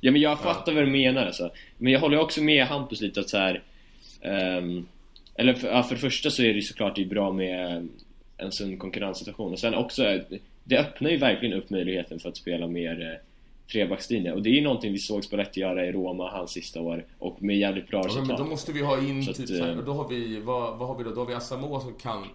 Ja 0.00 0.10
men 0.12 0.20
jag 0.20 0.38
fattar 0.40 0.72
vad 0.72 0.82
du 0.84 0.90
menar 0.90 1.26
alltså. 1.26 1.50
Men 1.78 1.92
jag 1.92 2.00
håller 2.00 2.18
också 2.18 2.42
med 2.42 2.66
Hampus 2.66 3.00
lite 3.00 3.20
att 3.20 3.28
så 3.28 3.36
här. 3.38 3.62
ehm, 4.20 4.86
eller 5.38 5.54
för, 5.54 5.68
ja, 5.68 5.82
för 5.82 5.94
det 5.94 6.00
första 6.00 6.30
så 6.30 6.42
är 6.42 6.46
det 6.48 6.54
ju 6.54 6.62
såklart 6.62 6.96
det 6.96 7.02
är 7.02 7.06
bra 7.06 7.32
med 7.32 7.88
en 8.36 8.52
sund 8.52 8.78
konkurrenssituation. 8.78 9.52
Och 9.52 9.58
sen 9.58 9.74
också, 9.74 10.20
det 10.64 10.78
öppnar 10.78 11.10
ju 11.10 11.16
verkligen 11.16 11.58
upp 11.58 11.70
möjligheten 11.70 12.18
för 12.18 12.28
att 12.28 12.36
spela 12.36 12.66
mer 12.66 13.02
eh, 13.02 13.26
trebackslinje. 13.72 14.32
Och 14.32 14.42
det 14.42 14.50
är 14.50 14.54
ju 14.54 14.60
någonting 14.60 14.92
vi 14.92 14.98
såg 14.98 15.24
Spalletti 15.24 15.60
göra 15.60 15.86
i 15.86 15.92
Roma 15.92 16.30
hans 16.30 16.50
sista 16.50 16.80
år. 16.80 17.04
Och 17.18 17.42
med 17.42 17.58
jävligt 17.58 17.88
bra 17.88 17.98
Ja, 17.98 18.06
men 18.06 18.14
resultat. 18.14 18.38
då 18.38 18.44
måste 18.44 18.72
vi 18.72 18.82
ha 18.82 18.98
in 18.98 19.24
Så 19.24 19.30
att, 19.30 19.36
typ 19.36 19.48
så 19.48 19.54
här, 19.54 19.70
eh, 19.70 19.76
då 19.76 19.92
har 19.92 20.08
vi, 20.08 20.40
vad, 20.40 20.78
vad 20.78 20.88
har 20.88 20.98
vi 20.98 21.04
då? 21.04 21.10
Då 21.10 21.20
har 21.20 21.26
vi 21.26 21.34
Asamoah 21.34 21.80
som 21.82 21.94
kan 21.94 22.26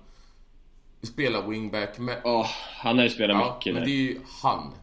spela 1.02 1.48
wingback. 1.48 2.00
Men, 2.00 2.16
Åh, 2.24 2.48
han 2.78 2.98
har 2.98 3.04
ju 3.04 3.10
spelat 3.10 3.38
ja, 3.42 3.56
mycket 3.56 3.74
men 3.74 3.82
där. 3.82 3.90
det 3.90 3.96
är 3.96 4.02
ju 4.02 4.20
han. 4.44 4.74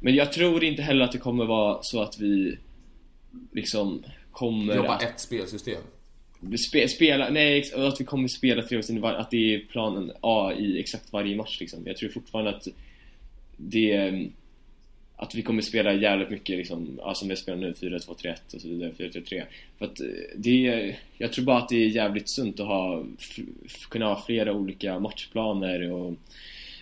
Men 0.00 0.14
jag 0.14 0.32
tror 0.32 0.64
inte 0.64 0.82
heller 0.82 1.04
att 1.04 1.12
det 1.12 1.18
kommer 1.18 1.44
vara 1.44 1.78
så 1.82 2.02
att 2.02 2.18
vi 2.18 2.58
liksom 3.52 4.04
kommer 4.32 4.76
Jobba 4.76 4.94
att... 4.94 5.02
ett 5.02 5.20
spelsystem. 5.20 5.82
Spe, 6.68 6.88
spela, 6.88 7.30
nej, 7.30 7.64
att 7.74 8.00
vi 8.00 8.04
kommer 8.04 8.28
spela 8.28 8.62
tre 8.62 8.78
att 9.02 9.30
det 9.30 9.54
är 9.54 9.58
planen 9.58 10.12
A 10.20 10.52
i 10.58 10.80
exakt 10.80 11.12
varje 11.12 11.36
match 11.36 11.60
liksom. 11.60 11.82
Jag 11.86 11.96
tror 11.96 12.08
fortfarande 12.08 12.50
att 12.50 12.68
det 13.56 14.28
att 15.16 15.34
vi 15.34 15.42
kommer 15.42 15.62
spela 15.62 15.92
jävligt 15.92 16.30
mycket 16.30 16.56
liksom, 16.58 16.98
ja, 16.98 17.14
som 17.14 17.28
vi 17.28 17.36
spelar 17.36 17.58
nu, 17.58 17.72
4-2-3-1 17.72 18.54
och 18.54 18.60
så 18.60 18.68
vidare, 18.68 18.90
4-3-3 18.98 19.44
För 19.78 19.84
att 19.84 20.00
eh, 20.00 20.06
det 20.36 20.94
jag 21.18 21.32
tror 21.32 21.44
bara 21.44 21.58
att 21.58 21.68
det 21.68 21.76
är 21.76 21.88
jävligt 21.88 22.30
sunt 22.30 22.60
att 22.60 22.66
ha, 22.66 23.04
kunna 23.88 24.06
ha 24.06 24.22
flera 24.26 24.52
olika 24.52 24.98
matchplaner 24.98 25.92
och 25.92 26.14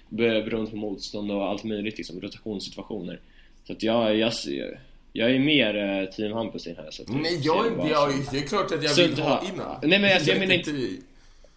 beroende 0.08 0.70
på 0.70 0.76
motstånd 0.76 1.30
och 1.30 1.48
allt 1.48 1.64
möjligt 1.64 1.98
liksom, 1.98 2.20
rotationssituationer 2.20 3.20
Så 3.64 3.72
att 3.72 3.82
jag, 3.82 4.16
jag, 4.16 4.34
ser- 4.34 4.80
jag 5.12 5.30
är 5.30 5.38
mer 5.38 6.00
eh, 6.02 6.08
team 6.08 6.32
Hampus 6.32 6.66
i 6.66 6.70
den 6.74 6.84
här 6.84 6.90
så 6.90 7.02
Nej, 7.08 7.40
jag, 7.42 7.66
jag, 7.90 8.12
som- 8.12 8.24
det 8.32 8.38
är 8.38 8.42
klart 8.48 8.72
att 8.72 8.84
jag 8.84 8.94
vill 9.08 9.18
ha 9.18 9.42
innan. 9.54 9.76
Nej, 9.82 9.98
men 9.98 10.12
alltså, 10.14 10.30
jag 10.30 10.38
menar 10.38 10.54
inte... 10.54 10.70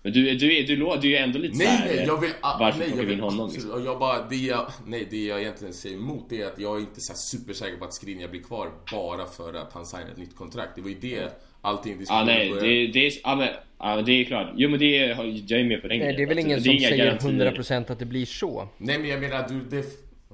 Men 0.03 0.13
du, 0.13 0.35
du, 0.35 0.57
är, 0.57 0.63
du, 0.63 0.75
du 1.01 1.15
är 1.17 1.23
ändå 1.23 1.39
lite 1.39 1.57
Nej, 1.57 1.67
såhär, 1.67 1.85
nej, 1.95 2.03
jag 2.07 2.21
vill... 2.21 2.29
ah, 2.41 2.57
varför 2.59 2.79
nej, 2.79 2.87
plockar 2.87 3.03
jag 3.03 3.07
vi 3.07 3.13
in 3.13 3.19
vill 3.19 3.29
honom 3.29 3.49
liksom? 3.53 3.85
Jag 3.85 3.99
bara, 3.99 4.27
det 4.29 4.35
jag, 4.35 4.71
nej, 4.87 5.07
det 5.11 5.25
jag 5.25 5.41
egentligen 5.41 5.73
säger 5.73 5.95
emot 5.95 6.25
det 6.29 6.41
är 6.41 6.45
att 6.47 6.59
jag 6.59 6.75
är 6.75 6.79
inte 6.79 7.01
så 7.01 7.13
supersäker 7.15 7.77
på 7.77 7.85
att 7.85 7.93
Skriniar 7.93 8.27
blir 8.27 8.41
kvar 8.41 8.69
bara 8.91 9.25
för 9.25 9.53
att 9.53 9.73
han 9.73 9.85
signar 9.85 10.07
ett 10.11 10.17
nytt 10.17 10.35
kontrakt. 10.35 10.71
Det 10.75 10.81
var 10.81 10.89
ju 10.89 10.95
det 11.01 11.41
allting 11.61 11.91
Ja 11.93 11.99
diskussionen 11.99 12.25
nej, 12.25 12.49
började. 12.49 12.67
det, 12.69 12.87
det, 12.87 13.07
är, 13.07 13.11
ja, 13.23 13.35
men, 13.35 13.49
men 13.95 14.05
det 14.05 14.11
är 14.11 14.23
klart. 14.25 14.47
Jo 14.55 14.69
men 14.69 14.79
det 14.79 14.97
är, 14.97 15.07
jag 15.47 15.59
är 15.59 15.63
med 15.63 15.81
på 15.81 15.87
den 15.87 15.97
Nej, 15.99 16.13
grejen. 16.13 16.15
det 16.17 16.23
är 16.23 16.27
väl 16.27 16.37
Att 16.39 16.45
ingen 16.45 16.63
som 16.63 16.79
säger 16.79 17.05
garantier. 17.05 17.51
100% 17.51 17.91
att 17.91 17.99
det 17.99 18.05
blir 18.05 18.25
så. 18.25 18.67
Nej, 18.77 18.99
men 18.99 19.09
jag 19.09 19.21
menar, 19.21 19.45
du, 19.49 19.61
det... 19.77 19.85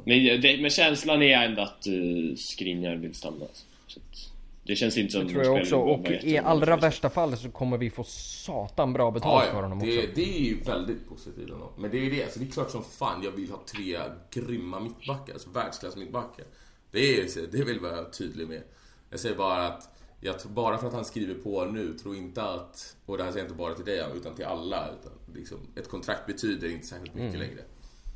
Men, 0.06 0.42
det, 0.42 0.62
men 0.62 0.70
känslan 0.70 1.22
är 1.22 1.46
ändå 1.46 1.62
att 1.62 1.88
uh, 1.88 2.36
Skriniar 2.36 2.96
vill 2.96 3.14
stanna. 3.16 3.46
Så 3.88 4.00
att, 4.00 4.32
det 4.64 4.76
känns 4.76 4.98
inte 4.98 5.12
som 5.12 5.28
Det 5.28 5.34
tror 5.34 5.46
jag 5.46 5.62
också. 5.62 5.76
Och 5.76 6.12
i 6.12 6.38
allra 6.38 6.78
värsta 6.78 7.10
fall 7.10 7.38
så 7.38 7.50
kommer 7.50 7.78
vi 7.78 7.90
få 7.90 8.04
satan 8.04 8.94
bra 8.94 9.12
betalt 9.12 9.44
Ja, 9.46 9.52
för 9.52 9.58
ja, 9.58 9.64
honom 9.64 9.78
också. 9.78 9.90
det, 9.90 10.16
det 10.16 10.38
är 10.38 10.42
ju 10.42 10.60
väldigt 10.64 11.10
positivt 11.10 11.50
ändå. 11.50 11.72
Men 11.78 11.92
det 11.92 11.98
är 11.98 12.02
ju 12.02 12.10
det, 12.10 12.34
så 12.34 12.40
det 12.40 12.46
är 12.46 12.52
klart 12.52 12.72
som 12.72 12.84
fan 12.84 13.24
jag 13.24 13.32
vill 13.32 13.52
ha 13.52 13.60
tre 13.72 14.00
grymma 14.32 14.80
mittbackar, 14.80 15.34
alltså 15.34 15.50
världsklass 15.50 15.96
mittbackar. 15.96 16.46
Det 16.92 17.00
är, 17.20 17.48
det 17.52 17.64
vill 17.64 17.80
jag 17.84 17.92
vara 17.92 18.10
tydlig 18.10 18.48
med. 18.48 18.62
Jag 19.10 19.20
säger 19.20 19.36
bara 19.36 19.68
att, 19.68 19.90
jag 20.22 20.40
tror, 20.40 20.52
bara 20.52 20.78
för 20.78 20.88
att 20.88 20.94
han 20.94 21.06
skriver 21.06 21.34
på 21.34 21.66
nu, 21.66 21.94
tror 21.94 22.16
inte 22.16 22.44
att, 22.44 22.96
och 23.06 23.18
det 23.18 23.24
här 23.24 23.32
säger 23.32 23.44
jag 23.46 23.50
inte 23.52 23.58
bara 23.58 23.74
till 23.74 23.86
dig 23.86 24.04
utan 24.16 24.36
till 24.36 24.46
alla, 24.46 24.90
utan 25.00 25.36
liksom, 25.36 25.58
ett 25.76 25.90
kontrakt 25.90 26.28
betyder 26.28 26.72
inte 26.72 26.88
särskilt 26.88 27.16
mycket 27.16 27.36
Mm. 27.36 27.48
längre. 27.48 27.62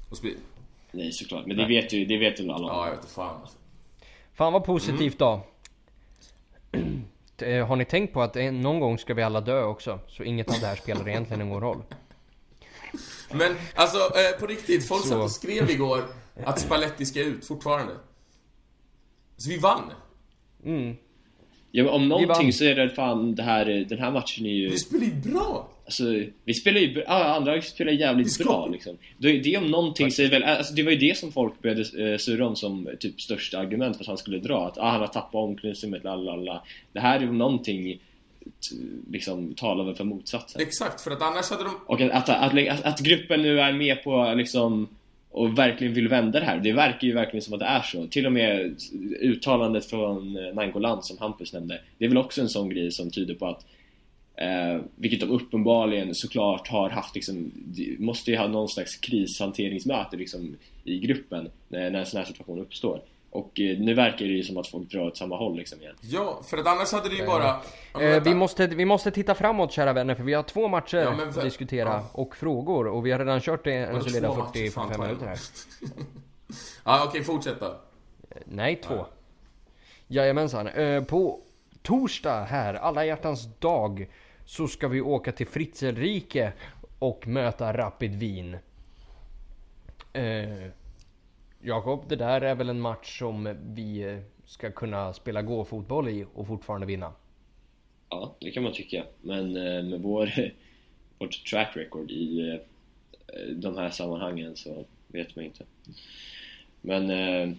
Och 0.10 0.18
Nej 0.96 1.12
såklart, 1.12 1.46
men 1.46 1.58
det 1.58 1.68
vet 1.68 1.94
ju, 1.94 2.06
det 2.06 2.18
vet 2.18 2.40
ju 2.40 2.52
alla 2.52 2.68
ja, 2.68 2.88
jag 2.88 2.96
vet 2.96 3.06
fan 3.06 3.42
alltså. 3.42 3.58
Fan 4.34 4.54
vad 4.54 4.64
positivt 4.64 5.20
då. 5.20 5.42
Mm. 6.72 7.04
Eh, 7.38 7.68
Har 7.68 7.76
ni 7.76 7.86
tänkt 7.86 8.14
på 8.14 8.22
att 8.22 8.36
någon 8.36 8.80
gång 8.80 8.98
ska 8.98 9.14
vi 9.14 9.24
alla 9.24 9.42
dö 9.42 9.64
också? 9.64 10.00
Så 10.08 10.24
inget 10.24 10.50
av 10.50 10.60
det 10.62 10.68
här 10.68 10.76
spelar 10.76 11.10
egentligen 11.10 11.50
någon 11.50 11.62
roll. 11.62 11.82
Men 13.32 13.56
alltså, 13.76 13.98
eh, 13.98 14.40
på 14.40 14.48
riktigt, 14.48 14.88
folk 14.88 15.02
Så. 15.02 15.08
satt 15.08 15.18
och 15.18 15.32
skrev 15.32 15.70
igår 15.70 16.04
att 16.46 16.60
Spalletti 16.60 17.06
ska 17.06 17.22
ut 17.22 17.46
fortfarande. 17.46 17.94
Så 19.38 19.50
vi 19.50 19.58
vann! 19.58 19.92
Ja, 21.72 21.84
men 21.84 21.94
om 21.94 22.10
någonting 22.10 22.54
så 22.54 22.64
är 22.64 22.76
det 22.76 22.90
fan 22.90 23.36
det 23.36 23.44
här, 23.44 23.66
den 23.66 24.00
här 24.00 24.12
matchen 24.12 24.46
är 24.46 24.50
ju... 24.50 24.70
Vi 24.70 24.78
spelar 24.80 25.06
ju 25.06 25.14
bra! 25.14 25.70
Alltså, 25.86 26.04
vi 26.46 26.54
spelar 26.54 26.80
ju, 26.80 27.06
andra 27.06 27.62
spelar 27.62 27.92
jävligt 27.92 28.38
bra 28.38 28.68
liksom. 28.68 28.98
Det, 29.18 29.40
det 29.40 29.58
om 29.58 29.72
någonting 29.72 30.08
är 30.08 30.30
väl, 30.30 30.44
alltså 30.44 30.74
det 30.74 30.84
var 30.84 30.92
ju 30.92 30.98
det 30.98 31.18
som 31.18 31.32
folk 31.32 31.62
började 31.62 32.12
eh, 32.12 32.18
surra 32.18 32.48
om 32.48 32.56
som 32.56 32.90
typ 33.00 33.22
största 33.22 33.60
argument 33.60 33.98
för 33.98 34.04
att 34.04 34.08
han 34.08 34.18
skulle 34.18 34.40
dra. 34.40 34.68
Att 34.68 34.78
ah, 34.78 34.90
han 34.90 35.02
har 35.02 35.08
tappat 35.08 35.36
omklädningsrummet, 35.36 36.04
lalala. 36.04 36.62
Det 36.94 37.00
här 37.00 37.20
är 37.20 37.30
om 37.30 37.38
någonting 37.38 38.00
liksom 39.12 39.54
talar 39.54 39.84
väl 39.84 39.96
för 39.96 40.04
motsatsen. 40.04 40.62
Exakt, 40.62 41.02
för 41.02 41.12
att 41.12 41.22
annars 41.22 41.50
hade 41.50 41.64
de 41.64 41.76
Och 41.86 42.02
att, 42.02 42.12
att, 42.12 42.30
att, 42.30 42.68
att, 42.68 42.86
att 42.86 43.00
gruppen 43.00 43.42
nu 43.42 43.60
är 43.60 43.74
med 43.74 44.04
på 44.04 44.34
liksom 44.38 44.88
och 45.32 45.58
verkligen 45.58 45.94
vill 45.94 46.08
vända 46.08 46.40
det 46.40 46.46
här. 46.46 46.60
Det 46.60 46.72
verkar 46.72 47.08
ju 47.08 47.14
verkligen 47.14 47.42
som 47.42 47.54
att 47.54 47.60
det 47.60 47.66
är 47.66 47.82
så. 47.82 48.08
Till 48.08 48.26
och 48.26 48.32
med 48.32 48.82
uttalandet 49.22 49.86
från 49.86 50.38
eh, 50.38 50.54
Nangoland 50.54 51.06
som 51.06 51.18
Hampus 51.18 51.54
nämnde. 51.54 51.82
Det 51.98 52.06
är 52.06 52.10
väl 52.10 52.18
också 52.18 52.42
en 52.42 52.50
sån 52.50 52.70
grej 52.70 52.92
som 52.92 53.12
tyder 53.12 53.34
på 53.34 53.48
att 53.48 53.66
Eh, 54.38 54.82
vilket 54.96 55.20
de 55.20 55.30
uppenbarligen 55.30 56.16
såklart 56.16 56.68
har 56.68 56.90
haft 56.90 57.16
liksom, 57.16 57.52
måste 58.00 58.32
ju 58.32 58.38
ha 58.38 58.48
någon 58.48 58.70
slags 58.70 58.96
krishanteringsmöte 58.96 60.18
liksom 60.18 60.56
i 60.84 61.00
gruppen 61.00 61.50
när, 61.68 61.90
när 61.90 62.00
en 62.00 62.06
sån 62.06 62.18
här 62.18 62.26
situation 62.26 62.60
uppstår. 62.60 63.02
Och 63.30 63.60
eh, 63.60 63.78
nu 63.80 63.94
verkar 63.94 64.26
det 64.26 64.32
ju 64.32 64.44
som 64.44 64.58
att 64.58 64.68
folk 64.68 64.92
drar 64.92 65.02
åt 65.08 65.18
samma 65.18 65.38
håll 65.38 65.58
liksom 65.58 65.82
igen. 65.82 65.96
Ja, 66.02 66.42
för 66.46 66.58
att 66.58 66.68
annars 66.68 66.92
hade 66.92 67.10
det 67.10 67.16
ju 67.16 67.26
bara... 67.26 67.44
Ja, 67.44 67.62
men 67.94 68.14
Eh, 68.14 68.24
vi, 68.24 68.34
måste, 68.34 68.68
vi 68.68 68.86
måste 68.86 69.12
titta 69.12 69.36
framåt 69.36 69.72
kära 69.72 69.94
vänner 69.94 70.16
för 70.16 70.24
vi 70.24 70.34
har 70.34 70.44
två 70.44 70.68
matcher 70.68 70.98
Ja, 70.98 71.16
men 71.16 71.30
att 71.30 71.42
diskutera 71.42 71.90
ja. 71.90 72.10
och 72.14 72.36
frågor 72.36 72.88
och 72.88 73.06
vi 73.06 73.12
har 73.12 73.20
redan 73.20 73.42
kört 73.42 73.64
det 73.64 73.74
en 73.74 73.94
Vadå, 73.94 74.06
solida 74.06 74.28
två 74.28 74.36
matcher? 74.36 74.72
Fan, 74.72 74.90
40-45 74.90 74.96
ta 74.96 75.02
en. 75.04 75.08
minuter 75.08 75.28
här. 75.28 75.40
Ja, 76.86 77.06
okej, 77.08 77.24
fortsätt 77.24 77.60
då. 77.60 77.76
Nej, 78.46 78.76
två. 78.76 79.06
Jajamensan. 80.08 80.68
Eh, 80.68 81.04
på 81.04 81.40
torsdag 81.82 82.44
här, 82.44 82.74
alla 82.74 83.06
hjärtans 83.06 83.48
dag, 83.60 84.08
så 84.46 84.68
ska 84.68 84.88
vi 84.88 85.02
åka 85.02 85.32
till 85.32 85.48
Fritzelrike 85.48 86.54
och 87.00 87.28
möta 87.28 87.74
Rapid 87.74 88.16
Wien. 88.16 88.58
Eh, 90.14 90.70
Jakob, 91.62 92.06
det 92.08 92.16
där 92.16 92.42
är 92.42 92.56
väl 92.56 92.70
en 92.70 92.82
match 92.82 93.20
som 93.20 93.56
vi 93.76 94.00
eh, 94.04 94.20
ska 94.46 94.72
kunna 94.72 95.14
spela 95.14 95.42
gå-fotboll 95.42 96.10
i 96.10 96.26
och 96.34 96.48
fortfarande 96.48 96.88
vinna? 96.88 97.14
Ja, 98.10 98.36
det 98.40 98.52
kan 98.52 98.64
man 98.64 98.74
tycka. 98.74 99.04
Men 99.22 99.58
eh, 99.58 99.84
med 99.84 100.02
vår, 100.02 100.30
vårt 101.20 101.46
track 101.46 101.78
record 101.78 102.12
i 102.12 102.50
eh, 102.50 103.56
de 103.56 103.78
här 103.78 103.90
sammanhangen 103.90 104.56
så 104.56 104.86
vet 105.08 105.36
man 105.36 105.46
inte. 105.46 105.64
Men... 106.82 107.10
Eh, 107.10 107.56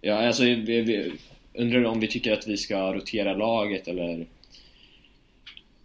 ja, 0.00 0.26
alltså, 0.26 0.42
vi, 0.42 0.80
vi, 0.80 1.12
undrar 1.54 1.84
om 1.84 2.00
vi 2.00 2.08
tycker 2.08 2.32
att 2.32 2.46
vi 2.46 2.56
ska 2.56 2.94
rotera 2.94 3.34
laget 3.34 3.88
eller... 3.88 4.26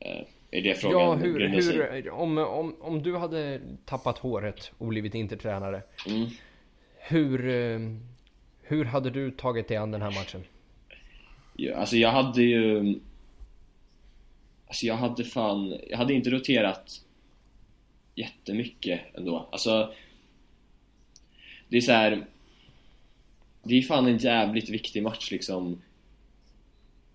Eh, 0.01 0.25
är 0.51 0.61
det 0.61 0.75
frågan? 0.75 0.99
Ja, 1.01 1.13
hur, 1.15 1.47
hur, 1.47 2.09
om, 2.09 2.37
om, 2.37 2.75
om 2.81 3.03
du 3.03 3.17
hade 3.17 3.61
tappat 3.85 4.17
håret 4.17 4.71
och 4.77 4.87
blivit 4.87 5.15
intertränare, 5.15 5.81
Mm. 6.07 6.27
hur, 6.97 7.49
eh, 7.49 7.79
hur 8.61 8.85
hade 8.85 9.09
du 9.09 9.31
tagit 9.31 9.67
dig 9.67 9.77
an 9.77 9.91
den 9.91 10.01
här 10.01 10.11
matchen? 10.11 10.43
Ja, 11.55 11.75
alltså 11.75 11.95
jag 11.97 12.11
hade 12.11 12.43
ju... 12.43 12.95
Alltså 14.67 14.85
jag 14.85 14.95
hade 14.95 15.23
fan... 15.23 15.79
Jag 15.89 15.97
hade 15.97 16.13
inte 16.13 16.29
roterat 16.29 17.05
jättemycket 18.15 19.01
ändå. 19.13 19.49
Alltså... 19.51 19.93
Det 21.69 21.77
är 21.77 21.81
så 21.81 21.91
här. 21.91 22.25
Det 23.63 23.77
är 23.77 23.81
fan 23.81 24.07
en 24.07 24.17
jävligt 24.17 24.69
viktig 24.69 25.03
match 25.03 25.31
liksom. 25.31 25.81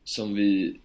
Som 0.05 0.35
vi... 0.35 0.77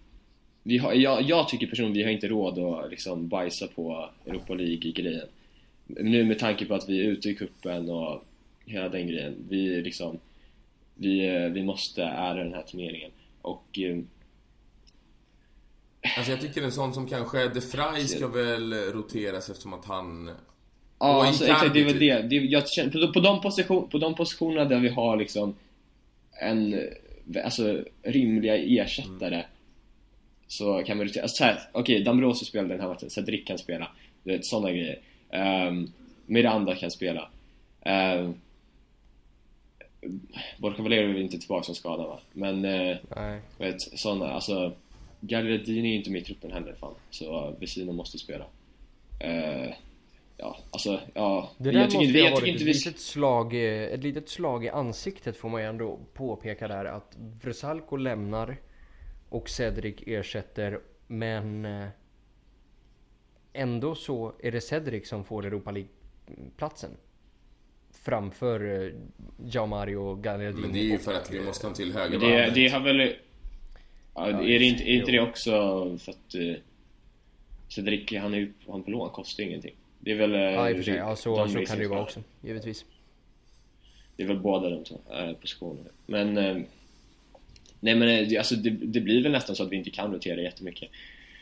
vi 0.62 0.78
har, 0.78 0.92
jag, 0.92 1.22
jag 1.22 1.48
tycker 1.48 1.66
personligen 1.66 1.96
vi 1.96 2.04
har 2.04 2.10
inte 2.10 2.28
råd 2.28 2.58
att 2.58 2.90
liksom 2.90 3.28
bajsa 3.28 3.66
på 3.66 4.10
Europa 4.26 4.54
League-grejen. 4.54 5.28
Nu 5.86 6.24
med 6.24 6.38
tanke 6.38 6.64
på 6.64 6.74
att 6.74 6.88
vi 6.88 7.00
är 7.00 7.04
ute 7.10 7.28
i 7.30 7.34
kuppen 7.34 7.90
och 7.90 8.24
hela 8.64 8.88
den 8.88 9.06
grejen. 9.08 9.34
Vi 9.48 9.82
liksom... 9.82 10.18
Vi, 10.94 11.48
vi 11.54 11.62
måste 11.62 12.02
ära 12.02 12.44
den 12.44 12.54
här 12.54 12.62
turneringen. 12.62 13.10
Och... 13.42 13.78
eh, 13.78 13.98
Alltså 16.16 16.32
jag 16.32 16.40
tycker 16.40 16.62
en 16.62 16.72
sån 16.72 16.94
som 16.94 17.08
kanske 17.08 17.48
De 17.48 17.60
Frey 17.60 18.06
ska 18.06 18.28
väl 18.28 18.72
roteras 18.72 19.50
eftersom 19.50 19.74
att 19.74 19.84
han... 19.84 20.30
Ja, 20.98 21.26
alltså, 21.26 21.44
exakt, 21.44 21.74
det 21.74 21.84
typ. 21.84 21.98
det. 21.98 22.22
det 22.22 22.36
jag 22.36 22.68
känner, 22.68 23.12
på, 23.12 23.20
de 23.20 23.40
position, 23.40 23.88
på 23.88 23.98
de 23.98 24.14
positionerna 24.14 24.64
där 24.64 24.80
vi 24.80 24.88
har 24.88 25.16
liksom 25.16 25.54
en, 26.40 26.88
alltså 27.44 27.84
rimliga 28.02 28.56
ersättare 28.56 29.44
så 30.52 30.82
kan 30.86 30.98
vi 30.98 31.04
rotera. 31.04 31.22
Alltså, 31.22 31.56
okej, 31.72 32.04
Dambrosio 32.04 32.44
spelar 32.44 32.68
den 32.68 32.80
här 32.80 32.88
matchen, 32.88 33.10
Cedric 33.10 33.46
kan 33.46 33.58
spela. 33.58 33.88
Du 34.22 34.32
vet, 34.32 34.44
sådana 34.44 34.70
grejer. 34.70 34.98
Um, 35.68 35.92
Miranda 36.26 36.74
kan 36.74 36.90
spela. 36.90 37.28
Um, 37.86 38.34
Borja 40.58 40.82
Valero 40.82 41.10
är 41.10 41.20
inte 41.20 41.38
tillbaka 41.38 41.64
som 41.64 41.74
skadad 41.74 42.06
va? 42.06 42.20
Men, 42.32 42.64
uh, 42.64 42.96
Nej. 43.16 43.40
vet, 43.58 43.80
sådana, 43.80 44.32
alltså 44.32 44.72
Gagliardini 45.20 45.94
är 45.94 45.98
inte 45.98 46.10
med 46.10 46.20
i 46.22 46.24
truppen 46.24 46.52
heller 46.52 46.74
fan. 46.80 46.94
Så 47.10 47.54
Vesino 47.60 47.92
måste 47.92 48.18
spela. 48.18 48.44
Eh, 49.20 49.70
ja, 50.36 50.56
alltså, 50.70 51.00
ja. 51.14 51.50
Det 51.58 51.64
där 51.64 51.72
jag 51.72 51.84
måste 51.84 51.98
inte, 51.98 52.18
ju 52.18 52.22
ha 52.22 52.28
jag 52.28 52.36
varit 52.40 52.54
ett 52.54 52.60
vi... 52.60 52.64
litet, 52.64 53.00
slag, 53.00 53.54
ett 53.54 54.02
litet 54.02 54.28
slag 54.28 54.64
i 54.64 54.68
ansiktet 54.68 55.36
får 55.36 55.48
man 55.48 55.60
ju 55.60 55.68
ändå 55.68 55.98
påpeka 56.14 56.68
där 56.68 56.84
att 56.84 57.16
Vrsalko 57.42 57.96
lämnar 57.96 58.56
och 59.32 59.48
Cedric 59.48 59.96
ersätter 60.06 60.80
men 61.06 61.64
eh, 61.64 61.88
ändå 63.52 63.94
så 63.94 64.32
är 64.42 64.52
det 64.52 64.60
Cedric 64.60 65.08
som 65.08 65.24
får 65.24 65.46
Europa 65.46 65.70
League-platsen. 65.70 66.90
Framför 67.90 68.84
eh, 68.84 68.92
Jao 69.44 69.66
Mario 69.66 70.14
Gagliardini. 70.14 70.62
Men 70.62 70.72
det 70.72 70.78
är 70.78 70.82
ju 70.82 70.98
för 70.98 71.14
att 71.14 71.30
vi 71.30 71.40
måste 71.40 71.66
ha 71.66 71.70
en 71.70 71.76
till 71.76 71.92
Men 71.92 71.96
höger 71.96 72.18
det, 72.18 72.50
det 72.50 72.68
har 72.68 72.80
väl... 72.80 73.14
Ja, 74.14 74.26
är, 74.28 74.58
det 74.58 74.64
inte, 74.64 74.82
är 74.84 74.94
inte 74.94 75.12
det 75.12 75.20
också 75.20 75.50
för 75.98 76.12
att 76.12 76.34
uh, 76.34 76.54
Cedric, 77.68 78.12
han 78.12 78.34
är 78.34 78.38
ju 78.38 78.52
han 78.68 78.82
på 78.82 78.90
lån, 78.90 79.10
kostar 79.10 79.42
ingenting. 79.42 79.74
Det 80.00 80.10
är 80.10 80.16
väl... 80.16 80.34
Uh, 80.34 80.40
ja, 80.40 80.70
i 80.70 80.72
och 80.72 80.76
för 80.76 80.84
sig. 80.84 80.94
Ja, 80.94 81.16
så, 81.16 81.48
så 81.48 81.64
kan 81.64 81.76
det 81.76 81.82
ju 81.82 81.88
vara 81.88 82.02
också, 82.02 82.22
givetvis. 82.40 82.84
Det 84.16 84.22
är 84.22 84.26
väl 84.26 84.38
båda 84.38 84.70
de 84.70 84.84
två 84.84 85.00
äh, 85.10 85.32
positionerna. 85.32 85.90
Men... 86.06 86.38
Uh, 86.38 86.62
nej 87.82 87.94
men 87.94 88.38
alltså, 88.38 88.54
det, 88.54 88.70
det, 88.70 89.00
blir 89.00 89.22
väl 89.22 89.32
nästan 89.32 89.56
så 89.56 89.62
att 89.62 89.70
vi 89.70 89.76
inte 89.76 89.90
kan 89.90 90.12
rotera 90.12 90.40
jättemycket. 90.40 90.90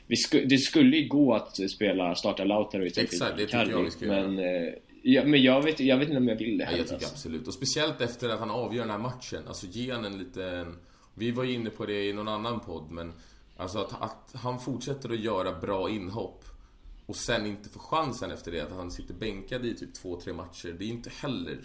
Vi 0.07 0.17
sku, 0.17 0.45
det 0.45 0.59
skulle 0.59 0.97
ju 0.97 1.09
gå 1.09 1.35
att 1.35 1.71
spela, 1.71 2.15
starta 2.15 2.45
Lautaro 2.45 2.87
istället 2.87 3.13
Exakt, 3.13 3.37
det 3.37 3.47
tycker 3.47 3.71
jag 3.71 3.83
vi 3.83 3.91
ska 3.91 4.07
men, 4.07 4.39
göra. 4.39 4.73
Ja, 5.03 5.25
men 5.25 5.43
jag 5.43 5.63
vet, 5.63 5.81
jag 5.81 5.97
vet 5.97 6.09
inte 6.09 6.19
om 6.19 6.29
jag 6.29 6.37
vill 6.37 6.59
det 6.59 6.65
heller. 6.65 6.79
Ja, 6.79 6.83
jag 6.83 6.87
tycker 6.87 6.95
alltså. 6.95 7.15
absolut. 7.15 7.47
Och 7.47 7.55
speciellt 7.55 8.01
efter 8.01 8.29
att 8.29 8.41
han 8.41 8.51
avgör 8.51 8.83
den 8.83 8.91
här 8.91 8.99
matchen. 8.99 9.43
Alltså 9.49 9.67
ge 9.67 9.93
han 9.93 10.05
en 10.05 10.19
liten... 10.19 10.77
Vi 11.15 11.31
var 11.31 11.45
inne 11.45 11.71
på 11.71 11.87
det 11.87 12.09
i 12.09 12.13
någon 12.13 12.29
annan 12.29 12.61
podd, 12.61 12.91
men... 12.91 13.13
Alltså 13.57 13.79
att, 13.79 14.03
att 14.03 14.35
han 14.35 14.61
fortsätter 14.61 15.09
att 15.09 15.21
göra 15.21 15.61
bra 15.61 15.91
inhopp 15.91 16.45
och 17.07 17.17
sen 17.17 17.47
inte 17.47 17.69
får 17.69 17.81
chansen 17.81 18.31
efter 18.31 18.53
det, 18.53 18.61
att 18.61 18.73
han 18.73 18.91
sitter 18.91 19.15
bänkad 19.15 19.67
i 19.67 19.75
typ 19.75 19.95
två, 19.95 20.21
tre 20.21 20.33
matcher. 20.33 20.77
Det 20.79 20.85
är 20.85 20.89
inte 20.89 21.11
heller... 21.11 21.59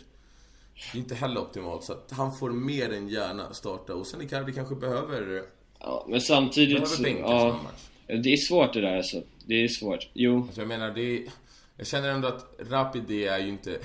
Det 0.75 0.97
är 0.97 1.01
inte 1.01 1.15
heller 1.15 1.41
optimalt. 1.41 1.83
Så 1.83 1.93
att 1.93 2.11
han 2.11 2.35
får 2.35 2.49
mer 2.49 2.93
än 2.93 3.09
gärna 3.09 3.53
starta. 3.53 3.95
Och 3.95 4.07
sen 4.07 4.21
Icardi 4.21 4.53
kanske 4.53 4.75
behöver... 4.75 5.43
Ja, 5.79 6.05
men 6.09 6.21
samtidigt... 6.21 6.81
Behöver 6.81 7.03
bänkas 7.03 7.29
ja. 7.29 7.59
Det 8.07 8.33
är 8.33 8.37
svårt 8.37 8.73
det 8.73 8.81
där 8.81 8.97
alltså. 8.97 9.23
Det 9.45 9.63
är 9.63 9.67
svårt. 9.67 10.09
Jo. 10.13 10.41
Alltså 10.41 10.61
jag 10.61 10.67
menar, 10.67 10.91
det 10.91 11.01
är... 11.01 11.29
Jag 11.77 11.87
känner 11.87 12.09
ändå 12.09 12.27
att 12.27 12.55
Rapid, 12.59 13.11
är 13.11 13.39
ju 13.39 13.49
inte... 13.49 13.79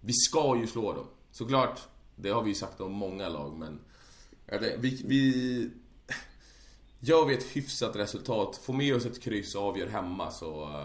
Vi 0.00 0.12
ska 0.12 0.56
ju 0.60 0.66
slå 0.66 0.92
dem. 0.92 1.06
Såklart, 1.30 1.80
det 2.16 2.30
har 2.30 2.42
vi 2.42 2.48
ju 2.48 2.54
sagt 2.54 2.80
om 2.80 2.92
många 2.92 3.28
lag, 3.28 3.58
men... 3.58 3.78
Vi, 4.78 5.02
vi... 5.06 5.70
Gör 7.00 7.24
vi 7.24 7.34
ett 7.34 7.56
hyfsat 7.56 7.96
resultat, 7.96 8.56
får 8.56 8.72
med 8.72 8.96
oss 8.96 9.06
ett 9.06 9.22
kryss 9.22 9.54
och 9.54 9.62
avgör 9.62 9.88
hemma 9.88 10.30
så... 10.30 10.82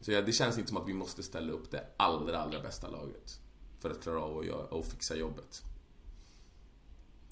Så 0.00 0.12
ja, 0.12 0.22
det 0.22 0.32
känns 0.32 0.58
inte 0.58 0.68
som 0.68 0.76
att 0.76 0.88
vi 0.88 0.94
måste 0.94 1.22
ställa 1.22 1.52
upp 1.52 1.70
det 1.70 1.84
allra, 1.96 2.38
allra 2.38 2.60
bästa 2.60 2.88
laget. 2.88 3.38
För 3.82 3.90
att 3.90 4.02
klara 4.02 4.20
av 4.20 4.46
göra, 4.46 4.64
och 4.66 4.86
fixa 4.86 5.16
jobbet. 5.16 5.62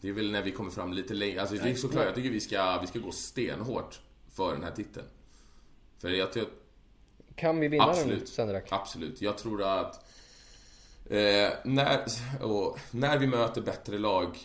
Det 0.01 0.09
är 0.09 0.13
väl 0.13 0.31
när 0.31 0.43
vi 0.43 0.53
kommer 0.53 0.71
fram 0.71 0.93
lite 0.93 1.15
längre. 1.15 1.41
Alltså 1.41 1.57
det 1.57 1.71
är 1.71 1.75
såklart, 1.75 2.05
jag 2.05 2.15
tycker 2.15 2.31
vi 2.31 2.41
ska, 2.41 2.79
vi 2.81 2.87
ska 2.87 2.99
gå 2.99 3.13
stenhårt 3.13 4.01
för 4.31 4.53
den 4.53 4.65
här 4.65 4.71
titeln. 4.71 5.07
För 5.99 6.09
jag, 6.09 6.29
jag, 6.35 6.47
kan 7.35 7.61
vi 7.61 7.69
vinna 7.69 7.85
Absolut. 7.85 8.19
den 8.19 8.27
Senderak? 8.27 8.69
Absolut. 8.71 9.23
Jag 9.23 9.39
tror 9.39 9.63
att 9.63 9.95
eh, 11.07 11.51
när, 11.65 12.05
och, 12.41 12.79
när 12.91 13.19
vi 13.19 13.27
möter 13.27 13.61
bättre 13.61 13.99
lag 13.99 14.39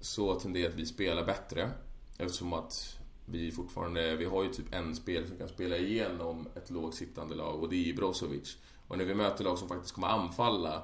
så 0.00 0.40
tenderar 0.40 0.68
att 0.68 0.74
vi 0.74 0.86
spela 0.86 1.24
bättre. 1.24 1.70
Eftersom 2.18 2.52
att 2.52 2.98
vi 3.26 3.52
fortfarande, 3.52 4.16
vi 4.16 4.24
har 4.24 4.42
ju 4.42 4.52
typ 4.52 4.74
en 4.74 4.96
spel 4.96 5.28
som 5.28 5.38
kan 5.38 5.48
spela 5.48 5.76
igenom 5.76 6.48
ett 6.56 6.70
lågsittande 6.70 7.34
lag 7.34 7.62
och 7.62 7.68
det 7.68 7.76
är 7.76 7.86
ju 7.86 7.94
Brozovic. 7.94 8.56
Och 8.88 8.98
när 8.98 9.04
vi 9.04 9.14
möter 9.14 9.44
lag 9.44 9.58
som 9.58 9.68
faktiskt 9.68 9.94
kommer 9.94 10.08
anfalla 10.08 10.82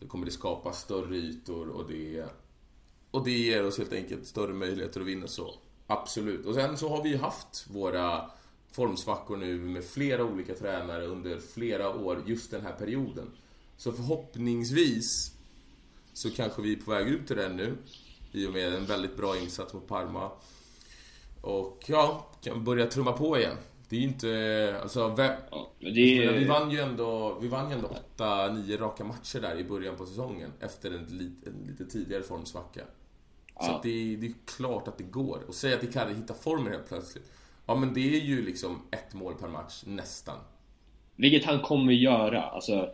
så 0.00 0.08
kommer 0.08 0.26
det 0.26 0.32
skapa 0.32 0.72
större 0.72 1.16
ytor 1.16 1.68
och 1.68 1.88
det, 1.88 2.24
och 3.10 3.24
det 3.24 3.30
ger 3.30 3.66
oss 3.66 3.78
helt 3.78 3.92
enkelt 3.92 4.26
större 4.26 4.52
möjligheter 4.52 5.00
att 5.00 5.06
vinna 5.06 5.26
så. 5.26 5.54
Absolut. 5.86 6.46
Och 6.46 6.54
sen 6.54 6.78
så 6.78 6.88
har 6.88 7.02
vi 7.02 7.08
ju 7.08 7.16
haft 7.16 7.66
våra 7.70 8.30
formsvackor 8.72 9.36
nu 9.36 9.58
med 9.58 9.84
flera 9.84 10.24
olika 10.24 10.54
tränare 10.54 11.06
under 11.06 11.38
flera 11.38 11.94
år 11.94 12.22
just 12.26 12.50
den 12.50 12.62
här 12.62 12.72
perioden. 12.72 13.30
Så 13.76 13.92
förhoppningsvis 13.92 15.32
så 16.12 16.30
kanske 16.30 16.62
vi 16.62 16.72
är 16.72 16.76
på 16.76 16.90
väg 16.90 17.08
ut 17.08 17.30
ur 17.30 17.36
den 17.36 17.56
nu. 17.56 17.76
I 18.32 18.46
och 18.46 18.52
med 18.52 18.74
en 18.74 18.86
väldigt 18.86 19.16
bra 19.16 19.38
insats 19.38 19.74
mot 19.74 19.88
Parma. 19.88 20.30
Och 21.40 21.84
ja, 21.86 22.26
kan 22.42 22.64
börja 22.64 22.86
trumma 22.86 23.12
på 23.12 23.38
igen. 23.38 23.56
Det 23.88 23.96
är 23.96 24.00
ju 24.00 24.06
inte... 24.06 24.80
Alltså, 24.82 25.08
vem, 25.08 25.32
ja, 25.50 25.72
det... 25.80 26.32
vi 26.32 26.44
vann 26.44 26.70
ju 26.70 26.80
ändå, 26.80 27.38
vi 27.40 27.48
vann 27.48 27.70
ju 27.70 27.76
ändå 27.76 27.90
8-9 28.16 28.78
raka 28.78 29.04
matcher 29.04 29.40
där 29.40 29.58
i 29.58 29.64
början 29.64 29.96
på 29.96 30.06
säsongen. 30.06 30.52
Efter 30.60 30.90
en, 30.90 31.04
lite, 31.04 31.50
en 31.50 31.66
lite 31.66 31.92
tidigare 31.92 32.22
formsvacka. 32.22 32.80
Ja. 33.54 33.62
Så 33.62 33.80
det, 33.82 34.16
det 34.16 34.26
är 34.26 34.34
klart 34.56 34.88
att 34.88 34.98
det 34.98 35.04
går. 35.04 35.42
Och 35.48 35.54
säga 35.54 35.76
att 35.76 35.84
Icardi 35.84 36.14
hittar 36.14 36.34
formen 36.34 36.72
helt 36.72 36.88
plötsligt. 36.88 37.32
Ja 37.66 37.74
men 37.74 37.94
det 37.94 38.16
är 38.16 38.20
ju 38.20 38.44
liksom 38.44 38.82
ett 38.90 39.14
mål 39.14 39.34
per 39.34 39.48
match, 39.48 39.82
nästan. 39.86 40.38
Vilket 41.16 41.44
han 41.44 41.60
kommer 41.60 41.92
göra, 41.92 42.42
alltså... 42.42 42.90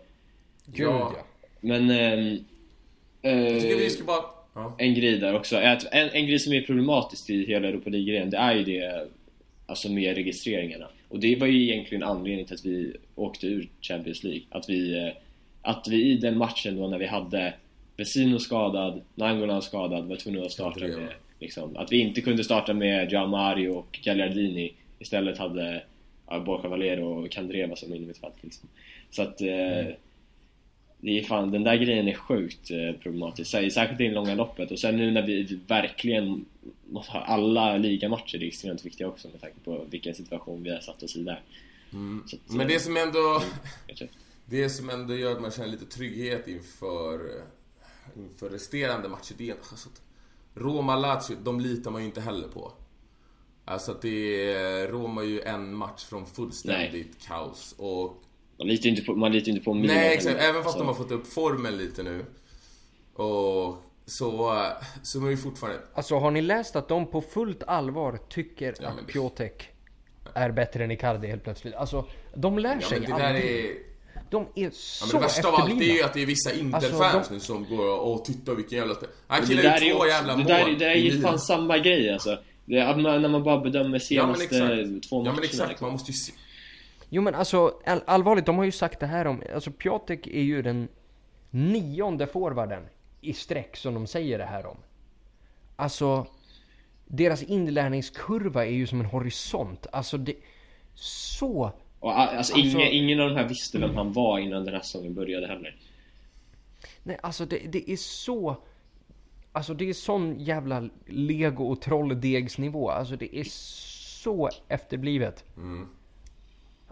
Gud 0.66 0.86
ja. 0.86 1.12
Men... 1.60 1.90
Eh, 1.90 2.36
jag 3.22 3.60
tycker 3.60 3.76
vi 3.76 3.90
ska 3.90 4.04
bara... 4.04 4.24
Ja. 4.54 4.74
En 4.78 4.94
grej 4.94 5.18
där 5.18 5.34
också. 5.34 5.56
En, 5.56 5.78
en 5.92 6.26
grej 6.26 6.38
som 6.38 6.52
är 6.52 6.62
problematisk 6.62 7.30
i 7.30 7.46
hela 7.46 7.68
Europa 7.68 7.90
League-grejen, 7.90 8.30
det 8.30 8.36
är 8.36 8.54
ju 8.54 8.64
det 8.64 9.08
Alltså 9.72 9.90
med 9.90 10.14
registreringarna. 10.14 10.86
Och 11.08 11.20
det 11.20 11.36
var 11.36 11.46
ju 11.46 11.62
egentligen 11.62 12.02
anledningen 12.02 12.46
till 12.46 12.54
att 12.54 12.64
vi 12.64 12.96
åkte 13.14 13.46
ur 13.46 13.68
Champions 13.80 14.24
League. 14.24 14.42
Att 14.50 14.68
vi, 14.68 14.98
eh, 14.98 15.12
att 15.62 15.88
vi 15.88 16.02
i 16.02 16.16
den 16.16 16.38
matchen 16.38 16.76
då 16.76 16.88
när 16.88 16.98
vi 16.98 17.06
hade 17.06 17.54
Vesino 17.96 18.38
skadad, 18.38 19.00
Nangolan 19.14 19.62
skadad, 19.62 20.04
var 20.04 20.16
tvungna 20.16 20.42
att 20.42 20.52
starta 20.52 20.80
med 20.80 21.08
Liksom, 21.38 21.76
att 21.76 21.92
vi 21.92 21.98
inte 21.98 22.20
kunde 22.20 22.44
starta 22.44 22.74
med 22.74 23.10
Gian 23.12 23.30
Mario 23.30 23.68
och 23.68 23.98
Gagliardini 24.02 24.72
Istället 24.98 25.38
hade 25.38 25.82
ja, 26.28 26.40
Borja 26.40 26.68
Valero 26.68 27.04
och 27.04 27.30
Candreva 27.30 27.76
som 27.76 27.94
innermittfält 27.94 28.34
liksom. 28.40 28.68
Så 29.10 29.22
att 29.22 29.40
eh, 29.40 29.78
mm. 29.78 29.92
Det 31.04 31.18
är 31.18 31.22
fan, 31.22 31.50
den 31.50 31.64
där 31.64 31.76
grejen 31.76 32.08
är 32.08 32.14
sjukt 32.14 32.70
eh, 32.70 33.00
problematisk, 33.02 33.50
särskilt 33.50 34.00
i 34.00 34.08
det 34.08 34.14
långa 34.14 34.34
loppet 34.34 34.70
och 34.70 34.78
sen 34.78 34.96
nu 34.96 35.10
när 35.10 35.26
vi 35.26 35.58
verkligen 35.66 36.44
alla 37.12 37.76
ligamatcher 37.76 38.42
är 38.42 38.46
extremt 38.46 38.86
viktiga 38.86 39.08
också 39.08 39.28
med 39.28 39.40
tanke 39.40 39.56
på 39.64 39.84
vilken 39.90 40.14
situation 40.14 40.62
vi 40.62 40.70
har 40.70 40.80
satt 40.80 41.02
oss 41.02 41.16
i 41.16 41.22
där. 41.22 41.42
Mm. 41.92 42.24
Att, 42.24 42.54
Men 42.54 42.68
det 42.68 42.80
som 42.80 42.96
ändå 42.96 43.42
mm, 43.88 44.08
Det 44.44 44.70
som 44.70 44.90
ändå 44.90 45.14
gör 45.14 45.32
att 45.32 45.42
man 45.42 45.50
känner 45.50 45.68
lite 45.68 45.86
trygghet 45.86 46.48
inför 46.48 47.42
inför 48.16 48.50
resterande 48.50 49.08
matcher, 49.08 49.34
det 49.38 49.50
är 49.50 49.54
alltså 49.54 49.88
att 49.88 50.02
Roma-Lazio, 50.54 51.36
de 51.42 51.60
litar 51.60 51.90
man 51.90 52.00
ju 52.00 52.06
inte 52.06 52.20
heller 52.20 52.48
på. 52.48 52.72
Alltså 53.64 53.92
att 53.92 54.02
det 54.02 54.52
är 54.52 54.88
Roma 54.88 55.24
ju 55.24 55.40
en 55.40 55.74
match 55.74 56.04
från 56.04 56.26
fullständigt 56.26 56.92
Nej. 56.92 57.26
kaos 57.26 57.74
och... 57.78 58.22
Man 58.62 58.68
litar 58.68 58.84
ju 58.84 58.90
inte 58.90 59.02
på, 59.02 59.14
man 59.14 59.32
litar 59.32 59.48
inte 59.48 59.64
på 59.64 59.74
Milan 59.74 59.96
Nej 59.96 60.14
exakt, 60.14 60.40
även 60.40 60.62
fast 60.62 60.72
så. 60.72 60.78
de 60.78 60.88
har 60.88 60.94
fått 60.94 61.10
upp 61.10 61.26
formen 61.26 61.76
lite 61.76 62.02
nu. 62.02 62.24
Och 63.14 63.76
så, 64.06 64.56
så 65.02 65.18
är 65.18 65.20
man 65.20 65.30
ju 65.30 65.36
fortfarande... 65.36 65.80
Alltså 65.94 66.18
har 66.18 66.30
ni 66.30 66.42
läst 66.42 66.76
att 66.76 66.88
de 66.88 67.06
på 67.06 67.20
fullt 67.20 67.62
allvar 67.62 68.18
tycker 68.28 68.74
ja, 68.80 68.88
att 68.88 69.06
Piotek 69.06 69.68
är 70.34 70.50
bättre 70.50 70.84
än 70.84 70.90
Icardi 70.90 71.28
helt 71.28 71.44
plötsligt? 71.44 71.74
Alltså, 71.74 72.04
de 72.34 72.58
lär 72.58 72.80
sig 72.80 72.98
ja, 73.02 73.08
men 73.08 73.18
det 73.18 73.24
där 73.24 73.34
är 73.34 73.92
de 74.30 74.46
är 74.54 74.70
så 74.70 75.06
ja, 75.06 75.12
men 75.12 75.20
Det 75.20 75.26
värsta 75.26 75.48
av 75.48 75.54
allt 75.54 75.80
är 75.80 75.84
ju 75.84 76.02
att 76.02 76.14
det 76.14 76.22
är 76.22 76.26
vissa 76.26 76.52
Interfans 76.52 77.14
alltså, 77.14 77.30
de... 77.30 77.34
nu 77.34 77.40
som 77.40 77.76
går 77.76 78.00
och 78.00 78.24
tittar 78.24 78.54
vilken 78.54 78.78
jävla 78.78 78.94
spel. 78.94 79.08
Han 79.26 79.46
killar 79.46 79.78
ju 79.78 79.90
två 79.90 79.96
också, 79.96 80.08
jävla 80.08 80.36
mål 80.36 80.46
Det 80.46 80.52
där, 80.52 80.76
det 80.78 80.84
är 80.84 80.94
ju 80.94 81.20
fan 81.20 81.38
samma 81.38 81.78
grej 81.78 82.12
alltså. 82.12 82.38
Det 82.64 82.78
är, 82.78 82.96
när 82.96 83.28
man 83.28 83.42
bara 83.42 83.60
bedömer 83.60 83.98
senaste 83.98 84.56
ja, 84.56 85.00
två 85.08 85.18
matcherna. 85.18 85.30
Ja 85.30 85.34
men 85.34 85.44
exakt, 85.44 85.68
liksom. 85.68 85.84
man 85.84 85.92
måste 85.92 86.10
ju 86.10 86.16
se. 86.16 86.32
Jo 87.14 87.22
men 87.22 87.34
alltså 87.34 87.80
all, 87.86 88.00
allvarligt, 88.06 88.46
de 88.46 88.58
har 88.58 88.64
ju 88.64 88.72
sagt 88.72 89.00
det 89.00 89.06
här 89.06 89.26
om, 89.26 89.42
alltså 89.54 89.70
Piatek 89.70 90.26
är 90.26 90.40
ju 90.42 90.62
den 90.62 90.88
nionde 91.50 92.26
forwarden 92.26 92.82
i 93.20 93.32
streck 93.32 93.76
som 93.76 93.94
de 93.94 94.06
säger 94.06 94.38
det 94.38 94.44
här 94.44 94.66
om. 94.66 94.76
Alltså, 95.76 96.26
deras 97.06 97.42
inlärningskurva 97.42 98.66
är 98.66 98.70
ju 98.70 98.86
som 98.86 99.00
en 99.00 99.06
horisont. 99.06 99.86
Alltså 99.92 100.18
det, 100.18 100.34
så 100.94 101.72
och, 102.00 102.18
alltså, 102.18 102.54
alltså 102.54 102.78
ingen, 102.78 102.92
ingen 102.92 103.20
av 103.20 103.28
de 103.28 103.36
här 103.36 103.48
visste 103.48 103.78
vem 103.78 103.94
han 103.94 104.12
var 104.12 104.38
innan 104.38 104.64
den 104.64 104.74
här 104.74 104.80
säsongen 104.80 105.14
började 105.14 105.46
heller. 105.46 105.76
Nej, 107.02 107.18
alltså 107.22 107.46
det, 107.46 107.58
det 107.58 107.90
är 107.90 107.96
så... 107.96 108.56
Alltså 109.52 109.74
det 109.74 109.88
är 109.88 109.92
sån 109.92 110.40
jävla 110.40 110.88
lego 111.06 111.64
och 111.64 111.80
trolldegsnivå. 111.80 112.90
Alltså 112.90 113.16
det 113.16 113.36
är 113.36 113.44
så 113.48 114.50
efterblivet. 114.68 115.44
Mm. 115.56 115.88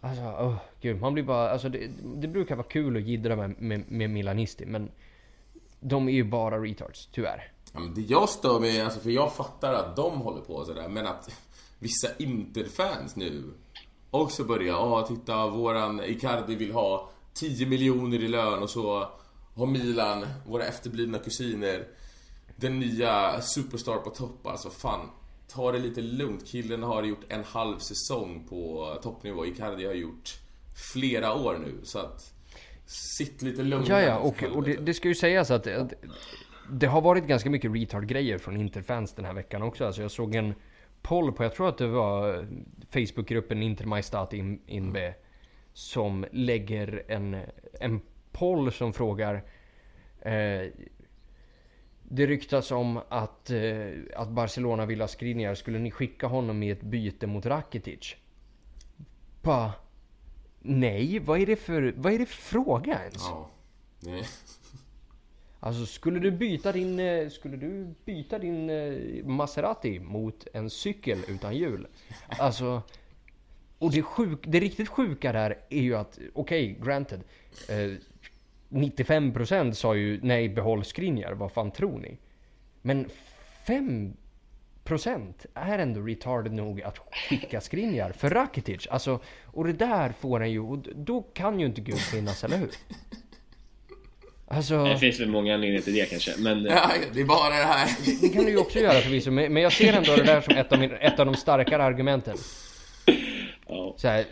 Alltså, 0.01 0.22
oh, 0.22 0.55
gud. 0.80 1.01
Man 1.01 1.14
blir 1.14 1.24
bara... 1.24 1.51
Alltså 1.51 1.68
det, 1.68 1.90
det 2.16 2.28
brukar 2.28 2.57
vara 2.57 2.66
kul 2.66 2.96
att 2.96 3.03
jiddra 3.03 3.36
med, 3.36 3.62
med, 3.62 3.84
med 3.88 4.11
Milanisti, 4.11 4.66
men... 4.66 4.90
De 5.82 6.09
är 6.09 6.12
ju 6.12 6.24
bara 6.24 6.59
retards, 6.59 7.09
tyvärr. 7.12 7.53
Ja, 7.72 7.80
men 7.80 7.94
det 7.94 8.01
jag 8.01 8.28
stör 8.28 8.61
mig 8.61 8.80
alltså 8.80 9.01
för 9.01 9.11
jag 9.11 9.34
fattar 9.34 9.74
att 9.74 9.96
de 9.96 10.20
håller 10.20 10.40
på 10.40 10.64
sådär, 10.64 10.88
men 10.88 11.07
att 11.07 11.30
vissa 11.78 12.09
Inter-fans 12.18 13.16
nu 13.16 13.44
också 14.11 14.44
börjar... 14.44 14.66
ja 14.66 15.07
titta 15.09 15.46
våran 15.46 16.01
Icardi 16.05 16.55
vill 16.55 16.72
ha 16.72 17.11
10 17.34 17.66
miljoner 17.66 18.22
i 18.22 18.28
lön 18.28 18.62
och 18.62 18.70
så 18.70 19.09
har 19.55 19.66
Milan, 19.66 20.26
våra 20.46 20.64
efterblivna 20.64 21.18
kusiner, 21.18 21.86
den 22.57 22.78
nya 22.78 23.40
superstar 23.40 23.96
på 23.96 24.11
topp. 24.11 24.46
Alltså 24.46 24.70
fan, 24.70 25.11
ta 25.53 25.72
det 25.72 25.78
lite 25.78 26.01
lugnt. 26.01 26.46
Killen 26.46 26.82
har 26.82 27.03
gjort 27.03 27.24
en 27.28 27.44
halv 27.44 27.78
säsong 27.78 28.46
på 28.48 28.88
toppnivå. 29.03 29.46
Icardi 29.46 29.86
har 29.86 29.94
gjort 29.94 30.40
flera 30.92 31.34
år 31.34 31.59
nu, 31.66 31.74
så 31.82 31.98
att 31.98 32.34
sitt 32.86 33.42
lite 33.42 33.62
lugnt. 33.62 33.88
Ja, 33.88 34.01
ja, 34.01 34.18
och, 34.18 34.42
och 34.42 34.62
det, 34.62 34.76
det, 34.76 34.94
ska 34.94 35.09
ju 35.09 35.14
sägas 35.14 35.51
att, 35.51 35.66
att 35.66 35.92
det 36.70 36.86
har 36.86 37.01
varit 37.01 37.24
ganska 37.24 37.51
mycket 37.51 37.72
retard-grejer 37.74 38.38
från 38.38 38.57
Interfans 38.57 39.12
den 39.12 39.24
här 39.24 39.34
veckan 39.34 39.62
också. 39.62 39.86
Alltså 39.86 40.03
jag 40.03 40.11
såg 40.11 40.34
en 40.34 40.55
poll 41.03 41.32
på, 41.32 41.44
jag 41.44 41.55
tror 41.55 41.68
att 41.68 41.78
det 41.78 41.86
var 41.86 42.46
Facebookgruppen 42.90 43.62
Intermajstat 43.62 44.32
in, 44.32 44.61
Inbe 44.66 45.14
som 45.72 46.26
lägger 46.32 47.03
en, 47.09 47.36
en 47.80 48.01
poll 48.32 48.72
som 48.72 48.92
frågar 48.92 49.44
eh, 50.20 50.70
Det 52.12 52.26
ryktas 52.26 52.70
om 52.70 53.00
att, 53.08 53.50
eh, 53.50 53.90
att 54.16 54.28
Barcelona 54.28 54.86
vill 54.86 55.00
ha 55.00 55.08
Skriniar. 55.08 55.54
Skulle 55.54 55.78
ni 55.78 55.90
skicka 55.90 56.26
honom 56.26 56.62
i 56.62 56.70
ett 56.70 56.82
byte 56.82 57.26
mot 57.26 57.46
Rakitic? 57.46 58.16
Bara... 59.42 59.72
Nej, 60.62 61.18
vad 61.18 61.40
är 61.40 61.46
det 61.46 61.56
för, 61.56 61.94
vad 61.96 62.12
är 62.12 62.18
det 62.18 62.26
för 62.26 62.42
fråga 62.42 63.00
ens? 63.00 63.22
Ja. 63.22 63.50
Nej. 64.00 64.24
Alltså 65.61 65.86
skulle 65.86 66.18
du 66.20 66.30
byta 66.30 66.72
din, 66.72 67.00
eh, 67.00 67.28
skulle 67.28 67.56
du 67.56 67.94
byta 68.04 68.38
din 68.38 68.70
eh, 68.70 69.24
Maserati 69.24 70.00
mot 70.00 70.46
en 70.52 70.70
cykel 70.70 71.18
utan 71.28 71.56
hjul? 71.56 71.86
Alltså... 72.28 72.82
Och 73.78 73.92
det, 73.92 74.02
sjuk, 74.02 74.38
det 74.42 74.61
riktigt 74.61 74.88
sjuka 74.88 75.32
där 75.32 75.58
är 75.68 75.80
ju 75.80 75.94
att, 75.96 76.18
okej, 76.34 76.72
okay, 76.72 76.86
granted. 76.86 77.20
Eh, 77.68 77.90
95% 78.71 79.73
sa 79.73 79.95
ju 79.95 80.21
nej, 80.23 80.49
behåll 80.49 80.85
Skriniar, 80.85 81.33
vad 81.33 81.53
fan 81.53 81.71
tror 81.71 81.99
ni? 81.99 82.18
Men 82.83 83.07
5% 83.66 84.12
är 85.55 85.79
ändå 85.79 86.01
retarded 86.01 86.53
nog 86.53 86.83
att 86.83 86.99
skicka 86.99 87.61
Skriniar 87.61 88.12
för 88.12 88.31
Rakitic. 88.31 88.87
Alltså, 88.91 89.21
och 89.45 89.64
det 89.64 89.73
där 89.73 90.12
får 90.21 90.43
en 90.43 90.53
ju, 90.53 90.61
och 90.61 90.79
då 90.95 91.23
kan 91.23 91.61
ju 91.61 91.66
inte 91.66 91.81
Gud 91.81 91.99
finnas, 91.99 92.45
eller 92.45 92.57
hur? 92.57 92.71
Alltså... 94.49 94.85
Det 94.85 94.99
finns 94.99 95.21
väl 95.21 95.29
många 95.29 95.55
anledningar 95.55 95.83
till 95.83 95.95
det 95.95 96.11
kanske, 96.11 96.33
men... 96.39 96.64
Ja, 96.64 96.91
det 97.12 97.21
är 97.21 97.25
bara 97.25 97.49
det 97.49 97.55
här. 97.55 97.89
Det 98.21 98.29
kan 98.29 98.45
du 98.45 98.51
ju 98.51 98.59
också 98.59 98.79
göra 98.79 99.01
förvisso, 99.01 99.31
men 99.31 99.57
jag 99.57 99.73
ser 99.73 99.93
ändå 99.93 100.16
det 100.16 100.23
där 100.23 100.41
som 100.41 100.57
ett 100.57 100.73
av, 100.73 100.79
min, 100.79 100.93
ett 100.93 101.18
av 101.18 101.27
de 101.27 101.35
starkare 101.35 101.85
argumenten. 101.85 102.37
Ja. 103.66 103.95
Så 103.97 104.09
här, 104.09 104.25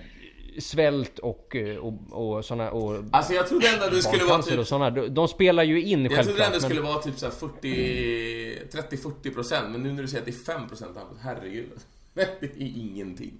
svält 0.58 1.18
och, 1.18 1.56
och, 1.80 2.36
och 2.36 2.44
såna 2.44 2.70
och 2.70 3.04
Alltså 3.12 3.32
jag 3.32 3.46
trodde 3.48 3.68
ändå 3.68 3.86
det 3.96 4.02
skulle 4.02 4.24
vara 4.24 4.42
typ... 4.42 4.58
och 4.58 4.66
såna, 4.68 4.90
de, 4.90 5.08
de 5.08 5.28
spelar 5.28 5.62
ju 5.62 5.82
in 5.82 6.02
Jag 6.02 6.12
självklart. 6.12 6.24
trodde 6.26 6.44
ändå 6.44 6.56
det 6.58 6.62
men- 6.62 6.70
skulle 6.70 6.80
vara 6.80 7.02
typ 7.02 7.18
såhär 7.18 7.32
40... 7.32 8.58
30-40% 8.70 9.68
men 9.70 9.82
nu 9.82 9.92
när 9.92 10.02
du 10.02 10.08
säger 10.08 10.20
att 10.20 10.26
det 10.46 10.52
är 10.52 10.58
5% 10.58 10.84
herregud. 11.20 11.68
Det 12.14 12.44
är 12.44 12.52
ingenting. 12.58 13.32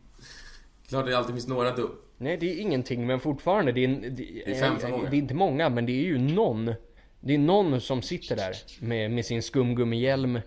Klart 0.89 1.07
det 1.07 1.19
alltid 1.19 1.35
finns 1.35 1.49
några 1.49 1.77
dum. 1.77 1.91
Nej 2.19 2.37
det 2.37 2.53
är 2.53 2.61
ingenting 2.61 3.07
men 3.07 3.21
fortfarande 3.21 3.73
det 3.73 3.85
är, 3.85 3.89
det, 3.89 4.11
Det 4.11 4.51
är 4.59 4.77
för 4.79 4.89
många. 4.91 5.11
Det 5.11 5.17
är 5.17 5.19
inte 5.19 5.35
många 5.35 5.69
men 5.69 5.87
det 5.87 5.93
är 5.93 6.05
ju 6.05 6.19
någon. 6.19 6.75
Det 7.21 7.35
är 7.35 7.39
någon 7.39 7.81
som 7.81 8.03
sitter 8.03 8.37
där 8.37 8.55
med, 8.81 9.11
med 9.11 9.25
sin 9.27 9.43
skumgummihjälm 9.43 10.41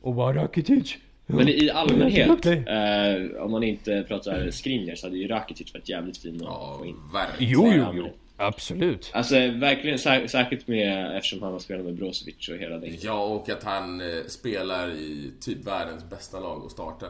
och 0.00 0.14
bara 0.14 0.42
Rakitic. 0.44 0.96
Men 1.30 1.48
i 1.48 1.70
allmänhet, 1.70 2.30
Okej. 2.30 2.64
eh, 2.66 3.42
om 3.42 3.50
man 3.50 3.62
inte 3.62 4.04
pratar 4.08 4.50
Skriniar 4.50 4.94
så 4.94 5.06
hade 5.06 5.18
ju 5.18 5.28
Rakitic 5.28 5.74
varit 5.74 5.88
jävligt 5.88 6.18
fin 6.18 6.34
att 6.36 6.42
Ja, 6.42 6.76
få 6.78 6.86
in. 6.86 6.96
verkligen. 7.12 7.52
Jo 7.52 7.72
jo 7.76 7.84
jo. 7.94 8.08
Absolut. 8.36 9.10
Alltså 9.14 9.34
verkligen, 9.34 9.98
sär, 9.98 10.26
särskilt 10.26 10.68
med, 10.68 11.16
eftersom 11.16 11.42
han 11.42 11.52
har 11.52 11.58
spelat 11.58 11.84
med 11.84 11.94
Brozovic 11.94 12.48
och 12.48 12.56
hela 12.56 12.78
den 12.78 12.96
Ja, 13.00 13.24
och 13.24 13.48
att 13.50 13.64
han 13.64 14.00
eh, 14.00 14.06
spelar 14.26 14.88
i 14.90 15.30
typ 15.40 15.66
världens 15.66 16.10
bästa 16.10 16.40
lag 16.40 16.64
och 16.64 16.70
startar. 16.70 17.08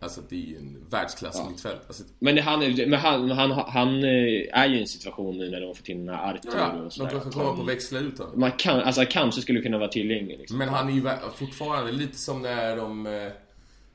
Alltså 0.00 0.20
det 0.28 0.36
är 0.36 0.40
ju 0.48 0.56
en 0.56 0.76
världsklass 0.90 1.36
Ja. 1.44 1.50
mittfält. 1.50 1.80
Alltså, 1.86 2.02
Men, 2.18 2.34
det- 2.34 2.42
han, 2.42 2.62
är- 2.62 2.86
men 2.86 2.98
han, 3.00 3.30
han, 3.30 3.50
han 3.50 3.88
eh, 4.04 4.48
är 4.52 4.66
ju 4.68 4.76
i 4.76 4.80
en 4.80 4.86
situation 4.86 5.38
nu 5.38 5.50
när 5.50 5.60
de 5.60 5.66
har 5.66 5.74
fått 5.74 5.88
in 5.88 6.08
Artur 6.08 6.50
ja, 6.56 6.72
och 6.72 6.82
de 6.82 6.90
sådär. 6.90 7.10
kanske 7.10 7.28
att 7.28 7.34
kommer 7.34 7.52
på 7.52 7.62
att 7.62 7.68
växla 7.68 7.98
ut 7.98 8.18
honom. 8.18 8.40
Man 8.40 8.52
kan, 8.52 8.80
alltså 8.80 9.04
kanske 9.10 9.40
skulle 9.40 9.60
kunna 9.60 9.78
vara 9.78 9.88
tillgänglig 9.88 10.38
liksom. 10.38 10.58
Men 10.58 10.68
han 10.68 10.88
är 10.88 10.92
ju 10.92 11.02
fortfarande 11.36 11.92
lite 11.92 12.18
som 12.18 12.42
när 12.42 12.76
de... 12.76 13.06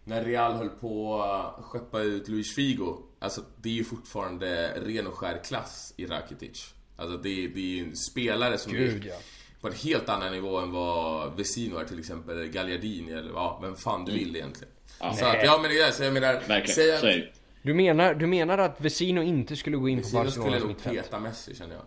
När 0.10 0.24
Real 0.26 0.54
höll 0.54 0.70
på 0.70 1.24
att 1.24 1.66
skeppa 1.66 2.02
ut 2.02 2.28
Luis 2.28 2.56
Figo. 2.56 2.98
Alltså 3.20 3.42
det 3.62 3.70
är 3.70 3.74
ju 3.74 3.84
fortfarande 3.84 4.74
ren 4.86 5.08
och 5.08 5.14
skär 5.14 5.44
klass 5.44 5.94
i 5.98 6.06
Rakitic. 6.06 6.74
Alltså 6.98 7.18
det, 7.18 7.30
är- 7.30 7.50
det 7.50 7.60
är 7.60 7.78
ju 7.78 7.84
en 7.84 7.96
spelare 7.96 8.58
som 8.58 8.72
Gud 8.74 9.06
är 9.06 9.10
ja. 9.10 9.16
på 9.62 9.68
en 9.68 9.74
helt 9.74 10.10
annan 10.10 10.32
nivå 10.32 10.58
än 10.60 10.72
vad 10.72 11.38
Vesino 11.38 11.78
är 11.78 11.86
till 11.86 12.00
exempel, 12.00 12.48
Gagliardini 12.48 13.12
eller 13.12 13.32
ja, 13.32 13.60
vem 13.62 13.76
fan 13.76 14.06
du 14.06 14.12
vill 14.12 14.36
egentligen. 14.36 14.74
Ja. 15.00 15.14
så 15.14 15.26
att, 15.26 15.44
ja 15.44 15.60
men 15.62 15.72
det 15.72 15.80
är 15.80 15.92
så 15.92 16.04
jag 16.04 16.14
menar, 16.14 16.34
Verkligen, 16.34 17.00
säg 17.00 17.20
att. 17.20 17.34
Du 17.62 17.74
menar, 17.74 18.14
du 18.14 18.28
menar 18.28 18.58
att 18.58 18.82
Vesino 18.82 19.22
inte 19.22 19.56
skulle 19.56 19.78
gå 19.78 19.90
in 19.90 19.98
på 19.98 20.04
Vesino 20.04 20.32
skulle 20.32 20.44
Barcelonas 20.46 20.60
nog 20.62 20.70
mittfält? 20.70 20.96
peta 21.04 21.20
Messi 21.20 21.56
känner 21.56 21.76
jag. 21.76 21.86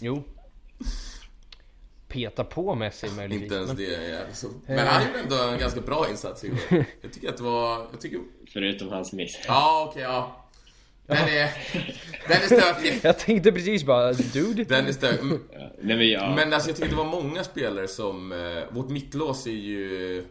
Jo. 0.00 0.22
Peta 2.14 2.44
på 2.44 2.74
Messi 2.74 3.06
möjligtvis. 3.16 3.42
Inte 3.42 3.54
ens 3.54 3.68
men- 3.68 3.76
det 3.76 3.94
är 3.94 4.26
så. 4.32 4.48
Men 4.66 4.86
han 4.86 5.06
gjorde 5.06 5.18
ändå 5.18 5.36
en 5.36 5.58
ganska 5.58 5.80
bra 5.80 6.06
insats 6.10 6.44
igår. 6.44 6.58
Jag 7.02 7.12
tycker 7.12 7.28
att 7.28 7.36
det 7.36 7.42
var, 7.42 7.86
jag 7.90 8.00
tycker, 8.00 8.18
Förutom 8.52 8.88
hans 8.88 9.12
miss. 9.12 9.38
ja 9.46 9.88
okej 9.90 10.02
ja. 10.02 10.40
Den 11.06 11.16
är, 11.16 11.50
den 12.28 12.42
är 12.42 12.46
stökig. 12.46 13.00
Jag 13.04 13.18
tänkte 13.18 13.52
precis 13.52 13.84
bara, 13.84 14.12
dude. 14.12 14.64
Den 14.64 14.86
är 14.86 14.92
stökig. 14.92 15.20
Mm. 15.20 15.40
Ja. 15.52 15.70
Nej 15.82 15.96
men 15.96 16.08
ja. 16.08 16.34
Men 16.36 16.52
alltså 16.52 16.68
jag 16.70 16.76
tycker 16.76 16.90
det 16.90 16.96
var 16.96 17.04
många 17.04 17.44
spelare 17.44 17.88
som, 17.88 18.32
eh, 18.32 18.62
vårt 18.70 18.88
mittlås 18.90 19.46
är 19.46 19.50
ju... 19.50 20.24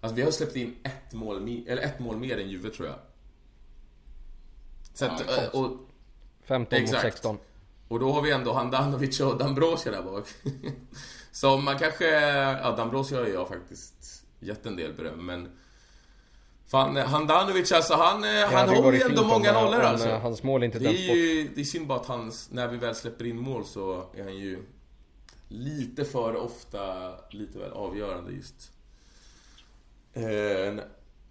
Alltså 0.00 0.16
vi 0.16 0.22
har 0.22 0.30
släppt 0.30 0.56
in 0.56 0.76
ett 0.82 1.12
mål, 1.12 1.64
eller 1.66 1.82
ett 1.82 1.98
mål 1.98 2.16
mer 2.16 2.38
än 2.38 2.48
Juve 2.50 2.70
tror 2.70 2.88
jag. 2.88 2.96
Så 4.94 5.04
att, 5.04 5.24
Ja, 5.28 5.42
eh, 5.42 5.48
och, 5.48 5.70
15 6.44 6.80
mot 6.80 6.88
Exakt. 6.88 7.02
16. 7.02 7.38
Och 7.88 8.00
då 8.00 8.12
har 8.12 8.22
vi 8.22 8.30
ändå 8.30 8.52
Handanovic 8.52 9.20
och 9.20 9.38
Dambrosio 9.38 9.90
där 9.90 10.02
bak. 10.02 10.28
Som 11.32 11.64
man 11.64 11.78
kanske, 11.78 12.04
ja 12.62 12.76
Dambrosio 12.76 13.18
har 13.18 13.26
jag 13.26 13.48
faktiskt 13.48 14.24
gett 14.40 14.66
en 14.66 14.76
del 14.76 14.92
beröm 14.92 15.26
men 15.26 15.48
Fan, 16.68 16.96
Handanovic 16.96 17.72
alltså 17.72 17.94
han, 17.94 18.24
eh, 18.24 18.30
han 18.30 18.54
hade 18.54 18.74
ju 18.74 18.82
håller 18.82 18.98
ju 18.98 19.04
ändå 19.04 19.24
många 19.24 19.52
nollor 19.52 19.80
alltså. 19.80 20.08
eh, 20.08 20.20
hans 20.20 20.42
mål 20.42 20.64
inte 20.64 20.78
det 20.78 20.88
är 20.88 21.14
ju, 21.14 21.48
det 21.54 21.60
är 21.60 21.64
synd 21.64 21.86
bara 21.86 22.00
att 22.00 22.06
hans, 22.06 22.50
när 22.50 22.68
vi 22.68 22.76
väl 22.76 22.94
släpper 22.94 23.24
in 23.24 23.40
mål 23.40 23.64
så 23.64 24.04
är 24.14 24.24
han 24.24 24.36
ju 24.36 24.62
lite 25.48 26.04
för 26.04 26.36
ofta, 26.36 27.14
lite 27.30 27.58
väl 27.58 27.72
avgörande 27.72 28.32
just. 28.32 28.72
Eh. 30.12 30.74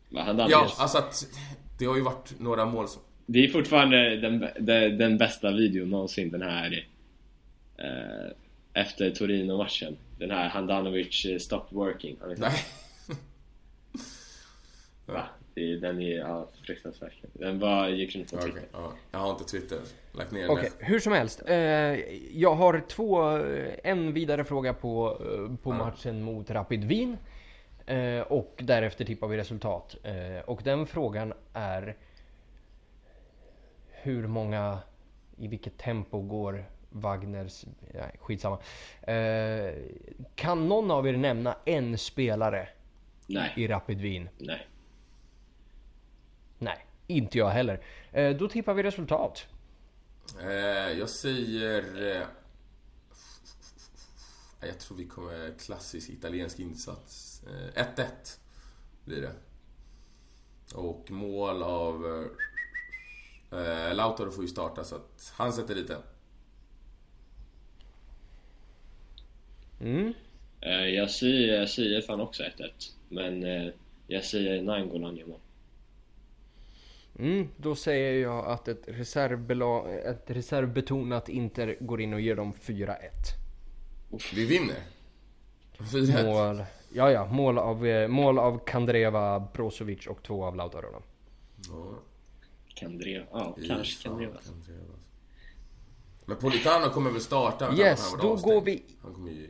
Men 0.09 0.25
han 0.25 0.39
hade 0.39 0.51
ja, 0.51 0.71
alltså 0.77 0.97
att 0.97 1.27
det 1.77 1.85
har 1.85 1.95
ju 1.95 2.01
varit 2.01 2.39
några 2.39 2.65
mål 2.65 2.87
som... 2.87 3.01
Det 3.25 3.39
är 3.43 3.47
fortfarande 3.47 4.17
den, 4.17 4.45
den, 4.59 4.97
den 4.97 5.17
bästa 5.17 5.51
videon 5.51 5.89
någonsin 5.89 6.31
den 6.31 6.41
här 6.41 6.87
eh, 7.77 8.31
Efter 8.73 9.11
Torino-matchen 9.11 9.97
Den 10.19 10.31
här 10.31 10.49
Handanovic 10.49 11.25
eh, 11.25 11.37
stopped 11.37 11.75
working 11.77 12.17
Har 12.21 12.27
ni 12.27 12.35
sett 12.35 12.41
Nej. 12.41 12.59
Va? 15.05 15.23
Den 15.55 16.01
är 16.01 16.17
ja, 16.17 16.49
fruktansvärd 16.65 17.11
Den 17.33 17.59
var, 17.59 17.87
gick 17.89 18.15
runt 18.15 18.31
på 18.31 18.37
Twitter 18.37 18.61
ja. 18.71 18.93
Jag 19.11 19.19
har 19.19 19.31
inte 19.31 19.43
Twitter. 19.43 19.79
Lagt 20.11 20.31
ner 20.31 20.49
Okej, 20.49 20.71
den. 20.79 20.87
hur 20.87 20.99
som 20.99 21.13
helst. 21.13 21.43
Eh, 21.47 21.55
jag 22.39 22.55
har 22.55 22.83
två, 22.87 23.37
eh, 23.37 23.73
en 23.83 24.13
vidare 24.13 24.43
fråga 24.43 24.73
på, 24.73 25.17
eh, 25.21 25.55
på 25.63 25.69
Ja. 25.71 25.77
matchen 25.77 26.21
mot 26.21 26.49
Rapid 26.51 26.83
Wien. 26.83 27.17
Eh, 27.85 28.19
och 28.19 28.55
därefter 28.63 29.05
tippar 29.05 29.27
vi 29.27 29.37
resultat. 29.37 29.95
Eh, 30.03 30.39
och 30.45 30.61
den 30.63 30.87
frågan 30.87 31.33
är 31.53 31.95
hur 34.05 34.27
många, 34.27 34.79
i 35.37 35.47
vilket 35.47 35.77
tempo 35.77 36.21
går 36.21 36.65
Wagners, 36.89 37.65
nej 37.93 38.15
skitsamma. 38.19 38.59
Eh, 39.01 39.73
kan 40.35 40.67
någon 40.67 40.91
av 40.91 41.07
er 41.07 41.17
nämna 41.17 41.57
en 41.65 41.97
spelare 41.97 42.69
Nej, 43.27 43.53
i 43.55 43.67
Rapid 43.67 44.01
Wien? 44.01 44.29
nej 44.37 44.67
Nej, 46.57 46.85
inte 47.07 47.37
jag 47.37 47.49
heller. 47.49 47.81
Eh, 48.11 48.35
då 48.35 48.47
tippar 48.47 48.73
vi 48.73 48.83
resultat. 48.83 49.47
Eh, 50.41 50.49
jag 50.99 51.09
säger... 51.09 52.11
Eh, 52.11 52.27
jag 54.67 54.79
tror 54.79 54.97
vi 54.97 55.05
kommer 55.05 55.53
klassisk 55.59 56.09
italiensk 56.09 56.59
insats. 56.59 57.43
Eh, 57.75 57.83
1-1 57.95 58.05
blir 59.05 59.21
det. 59.21 59.33
Och 60.75 61.11
mål 61.11 61.63
av... 61.63 62.27
Eh, 63.55 63.95
Lautaro 63.95 64.31
får 64.31 64.43
ju 64.43 64.47
starta 64.47 64.83
så 64.83 64.95
att 64.95 65.33
han 65.35 65.53
sätter 65.53 65.75
dit 65.75 65.87
den. 65.87 66.01
Mm. 69.81 70.13
Eh, 70.61 70.85
jag, 70.85 71.09
säger, 71.11 71.59
jag 71.59 71.69
säger 71.69 72.01
fan 72.01 72.21
också 72.21 72.43
1-1 72.43 72.49
Men 73.09 73.43
eh, 73.43 73.73
jag 74.07 74.23
säger 74.23 74.61
Nainggolan 74.61 75.15
gör 75.15 75.25
mål 75.25 75.39
Mm, 77.19 77.49
då 77.57 77.75
säger 77.75 78.21
jag 78.21 78.45
att 78.45 78.67
ett, 78.67 78.87
reservbela- 78.87 79.87
ett 80.11 80.31
reservbetonat 80.31 81.29
Inter 81.29 81.77
går 81.79 82.01
in 82.01 82.13
och 82.13 82.21
ger 82.21 82.35
dem 82.35 82.53
4-1. 82.53 82.95
Vi 84.35 84.45
vinner. 84.45 84.75
4-1. 85.77 86.23
Mål, 86.25 86.63
ja, 86.93 87.11
ja, 87.11 87.25
mål 87.25 87.57
av, 87.57 87.85
eh, 87.85 88.07
mål 88.07 88.39
av 88.39 88.65
Kandreva, 88.65 89.39
Brozovic 89.53 90.07
och 90.07 90.23
två 90.23 90.45
av 90.45 90.55
Lautaro. 90.55 90.87
då. 90.91 91.01
Kandreva, 92.75 93.25
ja 93.31 93.53
fy 93.57 93.67
kanske 93.67 94.03
Kandreva 94.03 94.37
Kandreva. 94.45 94.93
Men 96.25 96.37
Politano 96.37 96.89
kommer 96.89 97.11
väl 97.11 97.21
starta? 97.21 97.73
Yes, 97.77 98.11
på 98.11 98.17
då 98.21 98.33
avstängd. 98.33 98.53
går 98.55 98.61
vi- 98.61 98.83
Han 99.01 99.13
kommer 99.13 99.31
ju... 99.31 99.49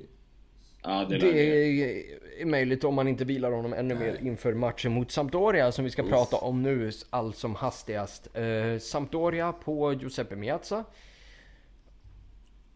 Ja, 0.84 1.06
det, 1.10 1.18
Det 1.18 1.32
det 1.32 2.42
är 2.42 2.46
möjligt 2.46 2.84
om 2.84 2.96
man 2.96 3.08
inte 3.08 3.26
vilar 3.26 3.52
honom 3.52 3.74
ännu 3.74 3.96
mer 3.96 4.20
inför 4.22 4.54
matchen 4.54 4.92
mot 4.92 5.12
Sampdoria 5.12 5.72
som 5.72 5.86
vi 5.86 5.92
ska 5.92 6.04
prata 6.04 6.36
om 6.38 6.64
nu 6.64 6.92
allt 7.10 7.38
som 7.38 7.56
hastigast. 7.56 8.28
Eh, 8.36 8.80
Sampdoria 8.80 9.52
på 9.54 9.94
Giuseppe 9.94 10.36
Meazza. 10.36 10.84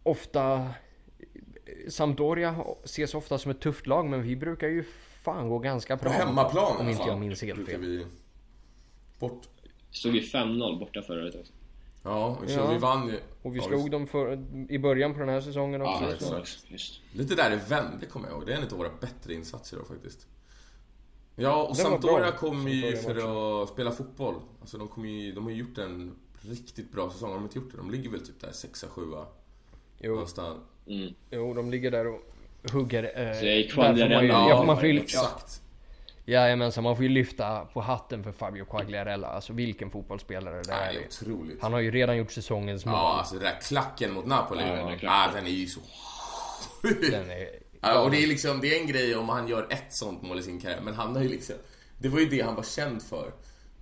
Ofta... 0.04 0.70
Sampdoria 1.89 2.56
ses 2.84 3.14
ofta 3.14 3.38
som 3.38 3.52
ett 3.52 3.60
tufft 3.60 3.88
lag 3.88 4.06
men 4.10 4.24
vi 4.24 4.36
brukar 4.36 4.68
ju 4.68 4.84
fan 5.24 5.50
gå 5.50 5.60
ganska 5.60 5.97
På 5.97 6.04
bra. 6.04 6.12
hemmaplan 6.12 6.78
i 6.78 6.82
Om 6.82 6.89
inte 6.89 7.04
jag 7.08 7.20
minns 7.20 7.41
helt 7.41 7.66
fel. 7.70 7.82
Vi 7.82 8.06
bort. 9.20 9.47
Stod 9.91 10.15
ju 10.15 10.21
5-0 10.21 10.79
borta 10.79 11.01
förra 11.01 11.21
året 11.23 11.35
också. 11.35 11.53
Ja, 12.03 12.37
vi, 12.47 12.53
Ja. 12.55 12.71
vi 12.71 12.77
vann 12.77 13.07
ju. 13.07 13.19
Och 13.41 13.55
vi 13.55 13.59
Ja, 13.59 13.65
slog 13.65 13.91
dem 13.91 14.07
för, 14.07 14.43
i 14.69 14.79
början 14.79 15.13
på 15.13 15.19
den 15.19 15.29
här 15.29 15.41
säsongen 15.41 15.81
också. 15.81 16.03
Ja, 16.03 16.13
exakt. 16.13 16.65
Just. 16.67 17.01
Lite 17.13 17.35
där 17.35 17.49
det 17.49 17.55
vände 17.69 18.05
kommer 18.05 18.27
jag 18.27 18.37
ihåg. 18.37 18.45
Det 18.45 18.53
är 18.53 18.57
en 18.57 18.63
av 18.63 18.69
våra 18.77 18.89
bättre 19.01 19.33
insatser 19.33 19.77
då 19.77 19.83
faktiskt. 19.83 20.27
Ja, 21.35 21.63
och 21.63 21.77
Sampdoria 21.77 22.31
kom 22.31 22.67
ju 22.67 22.97
för 22.97 23.61
att 23.63 23.69
spela 23.69 23.91
fotboll. 23.91 24.35
Alltså 24.61 24.77
de, 24.77 24.87
kom 24.87 25.05
ju, 25.09 25.31
de 25.31 25.43
har 25.43 25.51
ju 25.51 25.57
gjort 25.57 25.77
en 25.77 26.15
riktigt 26.41 26.91
bra 26.91 27.09
säsong. 27.09 27.29
Har 27.29 27.35
de 27.35 27.43
inte 27.43 27.57
gjort 27.59 27.71
det? 27.71 27.77
De 27.77 27.91
ligger 27.91 28.09
väl 28.09 28.25
typ 28.25 28.39
där 28.41 28.49
6-7 28.51 29.25
Jo, 29.99 30.11
någonstans. 30.11 30.57
Mm. 30.87 31.13
jo, 31.31 31.53
de 31.53 31.71
ligger 31.71 31.91
där 31.91 32.07
och 32.07 32.21
hugger. 32.71 33.03
Eh, 33.03 33.39
Så 33.39 33.45
jag 33.45 33.89
är 33.89 33.93
där 33.93 34.09
man 34.15 34.27
ja, 34.27 34.49
Ja, 34.49 34.63
man 34.63 34.77
ja, 34.89 35.01
exakt. 35.01 35.61
Jajamensan, 36.30 36.84
man 36.84 36.95
får 36.95 37.03
ju 37.03 37.09
lyfta 37.09 37.65
på 37.65 37.82
hatten 37.82 38.23
för 38.23 38.32
Fabio 38.32 38.65
Quagliarella. 38.65 39.27
Alltså 39.27 39.53
vilken 39.53 39.91
fotbollsspelare 39.91 40.55
det 40.55 40.63
Det 40.63 40.73
är. 40.73 41.05
otroligt. 41.07 41.61
Han 41.61 41.73
har 41.73 41.80
ju 41.80 41.91
redan 41.91 42.17
gjort 42.17 42.32
säsongens 42.32 42.86
mål. 42.86 42.95
Ja, 42.95 43.17
alltså 43.17 43.36
den 43.36 43.43
där 43.43 43.59
klacken 43.61 44.13
mot 44.13 44.25
Napoli. 44.25 44.61
Ja, 44.61 44.67
Ja, 44.67 44.97
den 45.01 45.09
ah, 45.09 45.32
den 45.34 45.45
är 45.45 45.49
ju 45.49 45.67
så... 45.67 45.80
Den 47.11 47.30
är... 47.30 47.49
Ja, 47.82 48.01
och 48.01 48.11
det 48.11 48.23
är 48.23 48.27
liksom, 48.27 48.59
det 48.61 48.75
är 48.77 48.82
en 48.82 48.88
grej 48.88 49.15
om 49.15 49.30
han 49.30 49.47
gör 49.47 49.67
ett 49.69 49.93
sånt 49.93 50.21
mål 50.21 50.39
i 50.39 50.43
sin 50.43 50.59
karriär, 50.59 50.82
men 50.84 50.93
han 50.93 51.15
har 51.15 51.23
ju 51.23 51.30
liksom... 51.30 51.55
Det 51.97 52.09
var 52.09 52.19
ju 52.19 52.25
det 52.25 52.41
han 52.41 52.55
var 52.55 52.63
känd 52.63 53.03
för. 53.03 53.32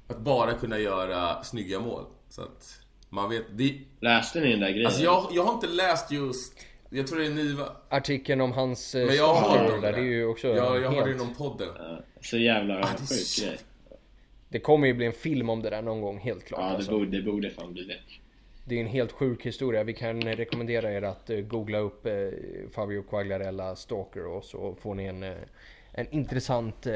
Att 0.08 0.20
bara 0.20 0.54
kunna 0.54 0.80
göra 0.80 1.44
snygga 1.44 1.80
mål. 1.80 2.06
Så 2.30 2.42
att 2.42 2.80
man 3.10 3.30
vet... 3.30 3.44
Det, 3.52 3.80
Läste 4.00 4.40
ni 4.40 4.52
den 4.52 4.60
där 4.60 4.70
grejen? 4.70 4.86
alltså 4.86 5.04
jag, 5.04 5.28
jag 5.32 5.44
har 5.44 5.54
inte 5.54 5.68
läst 5.68 6.12
just... 6.12 6.54
Jag 6.90 7.08
tror 7.08 7.20
det 7.20 7.26
är 7.26 7.30
Niva. 7.30 7.72
Artikeln 7.90 8.42
om 8.42 8.52
hans 8.52 8.96
eh, 8.96 9.06
Men 9.08 9.16
jag 9.16 9.34
har 9.34 9.58
dem 9.58 9.82
där, 9.82 9.92
där. 9.92 9.98
det 9.98 10.00
är 10.08 10.12
ju 10.12 10.26
också 10.26 10.48
Jag, 10.48 10.58
jag 10.82 10.90
har 10.90 10.96
det 11.06 11.10
i 11.10 11.14
helt... 11.14 11.18
någon 11.18 11.36
podden. 11.36 11.68
Så 12.22 12.38
jävla 12.38 12.80
Ah, 12.80 12.88
sjuk 12.98 13.08
så- 13.10 13.46
grej. 13.46 13.58
Det 14.50 14.60
kommer 14.60 14.88
ju 14.88 14.94
bli 14.94 15.06
en 15.06 15.14
film 15.14 15.50
om 15.50 15.62
det 15.62 15.70
där 15.70 15.82
någon 15.82 16.02
gång, 16.02 16.18
helt 16.20 16.44
klart. 16.46 16.60
Ja, 16.62 16.68
det 16.70 16.76
alltså. 16.76 16.92
borde, 16.92 17.18
det 17.18 17.24
borde 17.24 17.50
fan 17.50 17.74
bli 17.74 17.84
det. 17.84 17.98
Det 18.66 18.76
är 18.76 18.82
en 18.82 18.88
helt 18.88 19.12
sjuk 19.12 19.46
historia. 19.46 19.84
Vi 19.84 19.94
kan 19.94 20.22
rekommendera 20.22 20.94
er 20.94 21.02
att 21.02 21.30
eh, 21.30 21.40
googla 21.40 21.78
upp 21.78 22.06
eh, 22.06 22.14
Fabio 22.72 23.02
Quagliarella 23.02 23.76
Stalker 23.76 24.26
och 24.26 24.44
så 24.44 24.76
får 24.76 24.96
ni 24.96 25.06
en, 25.06 25.24
en 25.92 26.08
intressant, 26.12 26.88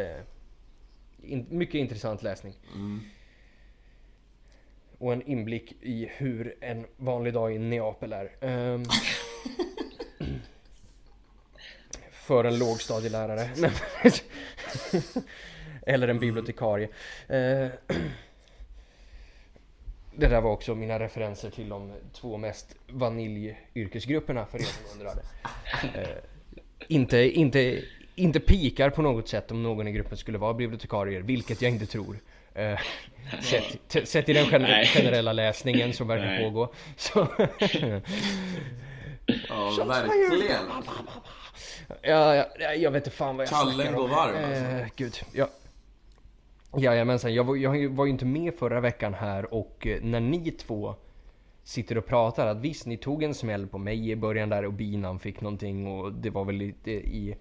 in, 1.24 1.46
mycket 1.50 1.76
intressant 1.76 2.24
läsning. 2.24 2.54
Och 4.98 5.14
en 5.14 5.22
inblick 5.22 5.74
i 5.82 6.10
hur 6.18 6.56
en 6.62 6.86
vanlig 6.98 7.34
dag 7.34 7.56
i 7.56 7.60
Neapel 7.60 8.14
är. 8.14 8.32
Ehm, 8.42 8.84
för 12.22 12.44
en 12.44 12.60
lågstadielärare. 12.60 13.50
Eller 15.86 16.08
en 16.08 16.20
bibliotekarie. 16.20 16.88
Eh, 17.28 17.68
Det 20.16 20.28
där 20.28 20.42
var 20.42 20.52
också 20.52 20.76
mina 20.76 21.00
referenser 21.00 21.50
till 21.50 21.70
de 21.70 21.94
två 22.14 22.38
mest 22.38 22.76
vaniljyrkesgrupperna 22.90 24.46
för 24.46 24.58
er 24.58 24.64
som 24.64 24.86
undrade. 25.00 25.22
Eh, 25.96 26.10
inte, 26.88 27.18
inte, 27.40 27.82
inte 28.16 28.40
pikar 28.40 28.90
på 28.90 29.02
något 29.02 29.28
sätt 29.30 29.52
om 29.52 29.64
någon 29.64 29.88
i 29.88 29.92
gruppen 29.92 30.18
skulle 30.18 30.38
vara 30.38 30.54
bibliotekarier, 30.54 31.22
vilket 31.22 31.62
jag 31.62 31.72
inte 31.72 31.86
tror. 31.86 32.20
Eh, 32.54 32.80
sett, 33.42 34.08
sett 34.08 34.30
i 34.30 34.34
den 34.34 34.46
generella 34.86 35.34
läsningen 35.34 35.94
som 35.94 36.08
verkar 36.08 36.26
Nej. 36.26 36.44
pågå. 36.44 36.74
Så, 36.98 37.28
Ja, 39.50 39.84
verkligen. 39.88 40.60
ja, 42.02 42.46
ja, 42.60 42.74
jag 42.74 42.92
vet 42.92 43.06
inte 43.06 43.18
fan 43.18 43.38
vad 43.38 43.44
jag 43.44 43.50
Kallen 43.50 43.74
snackar 43.74 43.94
går 43.94 44.08
varm, 44.08 44.36
alltså. 44.36 44.64
Eh, 44.64 44.88
gud, 44.96 45.14
ja. 45.34 45.48
Jajamensan, 46.78 47.34
jag 47.34 47.44
var, 47.44 47.56
jag 47.56 47.90
var 47.90 48.06
ju 48.06 48.12
inte 48.12 48.26
med 48.26 48.54
förra 48.54 48.80
veckan 48.80 49.14
här 49.14 49.54
och 49.54 49.88
eh, 49.88 50.02
när 50.02 50.20
ni 50.20 50.52
två 50.52 50.96
sitter 51.64 51.98
och 51.98 52.06
pratar 52.06 52.48
att 52.48 52.58
visst, 52.58 52.86
ni 52.86 52.98
tog 52.98 53.24
en 53.24 53.34
smäll 53.34 53.68
på 53.68 53.78
mig 53.78 54.10
i 54.10 54.16
början 54.16 54.50
där 54.50 54.66
och 54.66 54.74
binan 54.74 55.20
fick 55.20 55.42
någonting 55.42 55.88
och 55.88 56.14
det 56.14 56.30
var 56.30 56.46
väl 56.46 56.56
lite 56.56 56.92
i, 56.92 57.36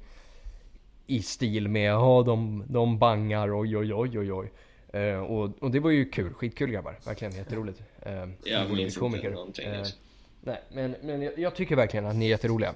i 1.06 1.22
stil 1.22 1.68
med 1.68 1.90
ja 1.90 2.22
de, 2.26 2.64
de 2.68 2.98
bangar 2.98 3.60
oj 3.60 3.76
oj 3.76 3.94
oj 3.94 4.18
oj 4.18 4.32
oj. 4.32 4.52
Eh, 4.92 5.20
och, 5.20 5.62
och 5.62 5.70
det 5.70 5.80
var 5.80 5.90
ju 5.90 6.10
kul, 6.10 6.34
skitkul 6.34 6.70
grabbar, 6.70 6.98
verkligen 7.06 7.34
jätteroligt. 7.34 7.82
Uh, 8.06 8.28
Jag 8.44 8.70
minns 8.70 8.98
inte 8.98 9.30
någonting, 9.30 9.68
alltså. 9.68 9.96
Nej, 10.40 10.62
men, 10.72 10.96
men 11.02 11.22
jag, 11.22 11.38
jag 11.38 11.54
tycker 11.54 11.76
verkligen 11.76 12.06
att 12.06 12.16
ni 12.16 12.24
är 12.24 12.30
jätteroliga. 12.30 12.74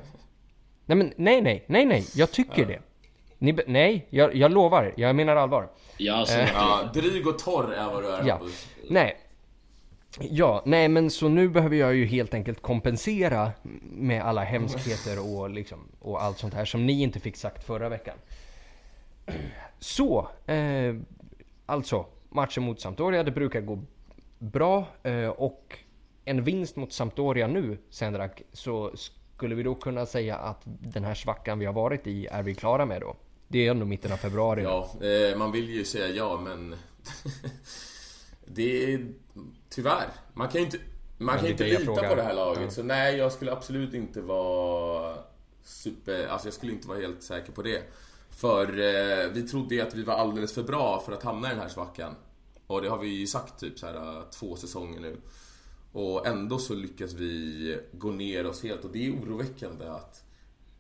Nej 0.87 0.97
men 0.97 1.13
nej 1.17 1.41
nej, 1.41 1.65
nej 1.67 1.85
nej, 1.85 2.07
jag 2.15 2.31
tycker 2.31 2.67
det. 2.67 2.81
Ni, 3.39 3.59
nej, 3.67 4.07
jag, 4.11 4.35
jag 4.35 4.53
lovar, 4.53 4.93
jag 4.97 5.17
menar 5.17 5.37
allvar. 5.37 5.69
Ja, 5.97 6.15
alltså, 6.15 6.39
Ja, 6.39 6.91
dryg 6.95 7.27
och 7.27 7.39
torr 7.39 7.73
är 7.73 7.87
vad 7.87 8.03
du 8.03 8.09
är 8.09 8.27
Ja. 8.27 8.41
Nej. 8.91 9.17
Ja, 10.21 10.63
nej 10.67 10.89
men 10.89 11.11
så 11.11 11.29
nu 11.29 11.49
behöver 11.49 11.77
jag 11.77 11.95
ju 11.95 12.07
helt 12.07 12.35
enkelt 12.35 12.63
kompensera 12.63 13.51
med 13.83 14.23
alla 14.23 14.45
hemskheter 14.45 15.19
och 15.39 15.51
liksom 15.51 15.89
och 16.01 16.23
allt 16.23 16.39
sånt 16.39 16.55
här 16.55 16.65
som 16.65 16.87
ni 16.87 17.03
inte 17.03 17.21
fick 17.21 17.37
sagt 17.37 17.65
förra 17.65 17.89
veckan. 17.89 18.17
Så, 19.79 20.29
eh, 20.47 20.95
alltså 21.67 22.07
matchen 22.29 22.63
mot 22.63 22.81
Sampdoria, 22.81 23.23
det 23.23 23.31
brukar 23.31 23.61
gå 23.61 23.79
bra 24.39 24.87
eh, 25.03 25.29
och 25.29 25.79
en 26.25 26.45
vinst 26.45 26.77
mot 26.77 26.93
Sampdoria 26.93 27.47
nu, 27.47 27.79
Sendrak, 27.91 28.43
så 28.53 28.93
skulle 29.35 29.55
vi 29.55 29.63
då 29.63 29.75
kunna 29.75 30.07
säga 30.07 30.37
att 30.37 30.63
den 30.65 31.05
här 31.05 31.15
svackan 31.15 31.59
vi 31.59 31.67
har 31.67 31.73
varit 31.73 32.07
i 32.07 32.27
är 32.27 32.43
vi 32.43 32.55
klara 32.55 32.87
med 32.87 33.01
då? 33.01 33.17
Det 33.49 33.67
är 33.67 33.71
ändå 33.71 33.87
mitten 33.87 34.13
av 34.13 34.17
februari. 34.17 34.63
Ja, 34.63 34.91
eh, 35.03 35.39
man 35.39 35.53
vill 35.53 35.71
ju 35.71 35.85
säga 35.85 36.09
ja, 36.09 36.41
men... 36.45 36.75
det 38.47 38.95
är... 38.95 39.07
Tyvärr. 39.69 40.09
Man 40.35 40.49
kan 40.49 40.61
ju 40.61 40.65
inte... 40.65 40.79
Man 41.19 41.39
kan 41.39 41.47
inte 41.47 41.65
lita 41.65 41.85
frågar. 41.85 42.09
på 42.09 42.15
det 42.15 42.23
här 42.23 42.35
laget. 42.35 42.63
Ja. 42.63 42.71
Så 42.71 42.83
nej, 42.83 43.17
jag 43.17 43.33
skulle 43.33 43.53
absolut 43.53 43.95
inte 43.95 44.21
vara 44.21 45.17
super... 45.63 46.27
Alltså 46.27 46.47
jag 46.47 46.55
skulle 46.55 46.73
inte 46.73 46.89
vara 46.89 46.99
helt 46.99 47.23
säker 47.23 47.53
på 47.53 47.63
det. 47.63 47.83
För 48.31 48.67
eh, 48.67 49.31
vi 49.33 49.43
trodde 49.43 49.75
ju 49.75 49.81
att 49.81 49.95
vi 49.95 50.03
var 50.03 50.15
alldeles 50.15 50.55
för 50.55 50.63
bra 50.63 51.03
för 51.07 51.13
att 51.13 51.23
hamna 51.23 51.49
i 51.49 51.51
den 51.51 51.61
här 51.61 51.69
svackan. 51.69 52.15
Och 52.67 52.83
det 52.83 52.89
har 52.89 52.99
vi 52.99 53.09
ju 53.09 53.27
sagt 53.27 53.61
typ 53.61 53.79
så 53.79 53.87
här 53.87 53.95
eh, 53.95 54.23
två 54.31 54.57
säsonger 54.57 55.01
nu. 55.01 55.17
Och 55.95 56.27
ändå 56.27 56.59
så 56.59 56.75
lyckas 56.75 57.13
vi 57.13 57.79
gå 57.93 58.11
ner 58.11 58.47
oss 58.47 58.63
helt. 58.63 58.85
Och 58.85 58.93
det 58.93 59.07
är 59.07 59.11
oroväckande 59.11 59.87
att 59.87 60.25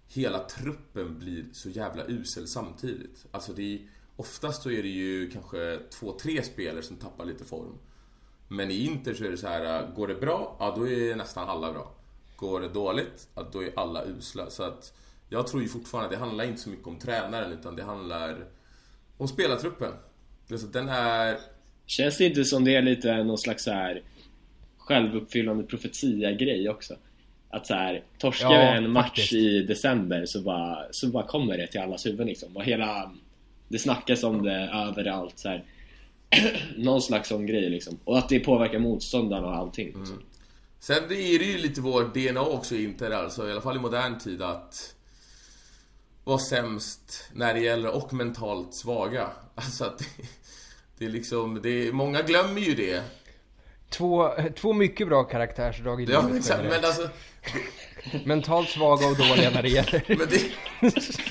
hela 0.08 0.38
truppen 0.38 1.18
blir 1.18 1.44
så 1.52 1.70
jävla 1.70 2.04
usel 2.08 2.48
samtidigt. 2.48 3.26
Alltså 3.30 3.52
det 3.52 3.74
är, 3.74 3.80
oftast 4.16 4.62
så 4.62 4.70
är 4.70 4.82
det 4.82 4.88
ju 4.88 5.30
kanske 5.30 5.78
två, 5.90 6.12
tre 6.12 6.42
spelare 6.42 6.82
som 6.82 6.96
tappar 6.96 7.24
lite 7.24 7.44
form. 7.44 7.78
Men 8.48 8.70
i 8.70 8.86
Inter 8.86 9.14
så 9.14 9.24
är 9.24 9.30
det 9.30 9.36
så 9.36 9.46
här, 9.46 9.82
äh, 9.82 9.94
går 9.94 10.08
det 10.08 10.14
bra, 10.14 10.56
ja 10.60 10.74
då 10.76 10.88
är 10.88 11.16
nästan 11.16 11.48
alla 11.48 11.72
bra. 11.72 11.94
Går 12.36 12.60
det 12.60 12.68
dåligt, 12.68 13.28
ja 13.34 13.48
då 13.52 13.62
är 13.62 13.72
alla 13.76 14.04
usla. 14.04 14.50
Så 14.50 14.62
att 14.62 14.92
jag 15.28 15.46
tror 15.46 15.62
ju 15.62 15.68
fortfarande 15.68 16.06
att 16.06 16.12
det 16.20 16.26
handlar 16.26 16.44
inte 16.44 16.60
så 16.60 16.70
mycket 16.70 16.86
om 16.86 16.98
tränaren 16.98 17.52
utan 17.52 17.76
det 17.76 17.82
handlar 17.82 18.46
om 19.16 19.28
spelartruppen. 19.28 19.92
Alltså 20.50 20.66
den 20.66 20.88
är... 20.88 21.38
Känns 21.86 22.18
det 22.18 22.24
inte 22.24 22.44
som 22.44 22.64
det 22.64 22.76
är 22.76 22.82
lite 22.82 23.24
någon 23.24 23.38
slags 23.38 23.64
så 23.64 23.70
här 23.70 24.02
självuppfyllande 24.84 25.64
profetia-grej 25.64 26.68
också? 26.68 26.94
Att 27.50 27.66
så 27.66 27.74
här, 27.74 28.02
torskar 28.18 28.52
Ja, 28.52 28.70
vi 28.72 28.76
en 28.76 28.90
match 28.90 29.06
faktiskt. 29.06 29.32
i 29.32 29.62
december 29.62 30.26
så 30.26 30.40
bara, 30.40 30.78
så 30.90 31.08
bara 31.08 31.26
kommer 31.26 31.58
det 31.58 31.66
till 31.66 31.80
allas 31.80 32.06
huvuden 32.06 32.26
liksom. 32.26 32.56
Och 32.56 32.64
hela, 32.64 33.12
det 33.68 33.78
snackas 33.78 34.24
om 34.24 34.42
det 34.42 34.70
överallt 34.74 35.38
så 35.38 35.48
här. 35.48 35.64
Någon 36.76 37.02
slags 37.02 37.28
sån 37.28 37.46
grej 37.46 37.70
liksom. 37.70 37.98
Och 38.04 38.18
att 38.18 38.28
det 38.28 38.40
påverkar 38.40 38.78
motståndarna 38.78 39.46
och 39.46 39.56
allting. 39.56 39.86
Liksom. 39.86 40.22
Sen 40.80 41.04
är 41.04 41.38
det 41.38 41.44
ju 41.44 41.58
lite 41.58 41.80
vår 41.80 42.30
DNA 42.32 42.40
också 42.40 42.74
i 42.74 42.84
Inter 42.84 43.10
alltså, 43.10 43.48
i 43.48 43.52
alla 43.52 43.60
fall 43.60 43.76
i 43.76 43.80
modern 43.80 44.18
tid 44.18 44.42
att 44.42 44.94
vara 46.24 46.38
sämst 46.38 47.30
när 47.34 47.54
det 47.54 47.60
gäller 47.60 47.96
och 47.96 48.12
mentalt 48.12 48.74
svaga. 48.74 49.30
Alltså 49.54 49.84
att 49.84 49.98
det, 49.98 50.04
det 50.98 51.04
är 51.04 51.10
liksom, 51.10 51.60
det 51.62 51.88
är, 51.88 51.92
många 51.92 52.22
glömmer 52.22 52.60
ju 52.60 52.74
det. 52.74 53.02
Två, 53.96 54.30
två 54.56 54.72
mycket 54.72 55.08
bra 55.08 55.24
karaktärsdrag 55.24 56.00
i 56.02 56.04
Ja, 56.12 56.22
livet 56.22 56.36
exakt, 56.38 56.62
men 56.62 56.84
alltså, 56.84 57.08
Mentalt 58.24 58.68
svaga 58.68 59.06
och 59.06 59.16
dåliga 59.16 59.50
när 59.50 59.62
det 59.62 59.68
gäller. 59.68 60.04
men 60.08 60.18
det, 60.18 60.42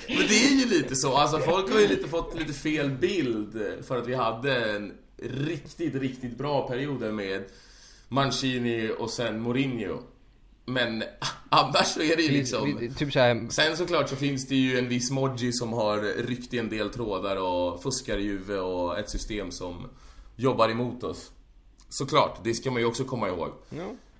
men 0.07 0.27
det 0.27 0.45
är 0.45 0.59
ju 0.59 0.65
lite 0.69 0.95
så. 0.95 1.13
Alltså 1.15 1.39
folk 1.39 1.73
har 1.73 1.79
ju 1.79 1.87
lite 1.87 2.07
fått 2.07 2.39
lite 2.39 2.53
fel 2.53 2.89
bild 2.89 3.61
för 3.87 3.97
att 3.97 4.07
vi 4.07 4.13
hade 4.15 4.55
en 4.75 4.93
riktigt, 5.23 5.95
riktigt 5.95 6.37
bra 6.37 6.67
period 6.67 7.13
med 7.13 7.43
Mancini 8.09 8.91
och 8.99 9.09
sen 9.09 9.41
Mourinho. 9.41 9.99
Men 10.65 11.03
annars 11.49 11.85
så 11.87 12.01
är 12.01 12.15
det 12.15 12.21
ju 12.23 12.31
liksom... 12.31 12.65
Vi- 12.79 12.87
vi- 12.87 12.93
Typ 12.93 13.13
såhär, 13.13 13.47
Sen 13.49 13.77
såklart 13.77 14.09
så 14.09 14.15
finns 14.15 14.47
det 14.47 14.55
ju 14.55 14.79
en 14.79 14.89
viss 14.89 15.11
Moji 15.11 15.51
som 15.53 15.73
har 15.73 16.23
ryckt 16.27 16.53
i 16.53 16.57
en 16.59 16.69
del 16.69 16.89
trådar 16.89 17.35
och 17.35 17.83
fuskar 17.83 18.17
i 18.17 18.21
Juve 18.21 18.57
och 18.57 18.99
ett 18.99 19.09
system 19.09 19.51
som 19.51 19.89
jobbar 20.35 20.69
emot 20.69 21.03
oss. 21.03 21.31
Såklart, 21.93 22.43
det 22.43 22.53
ska 22.53 22.71
man 22.71 22.81
ju 22.81 22.87
också 22.87 23.03
komma 23.03 23.27
ihåg. 23.27 23.49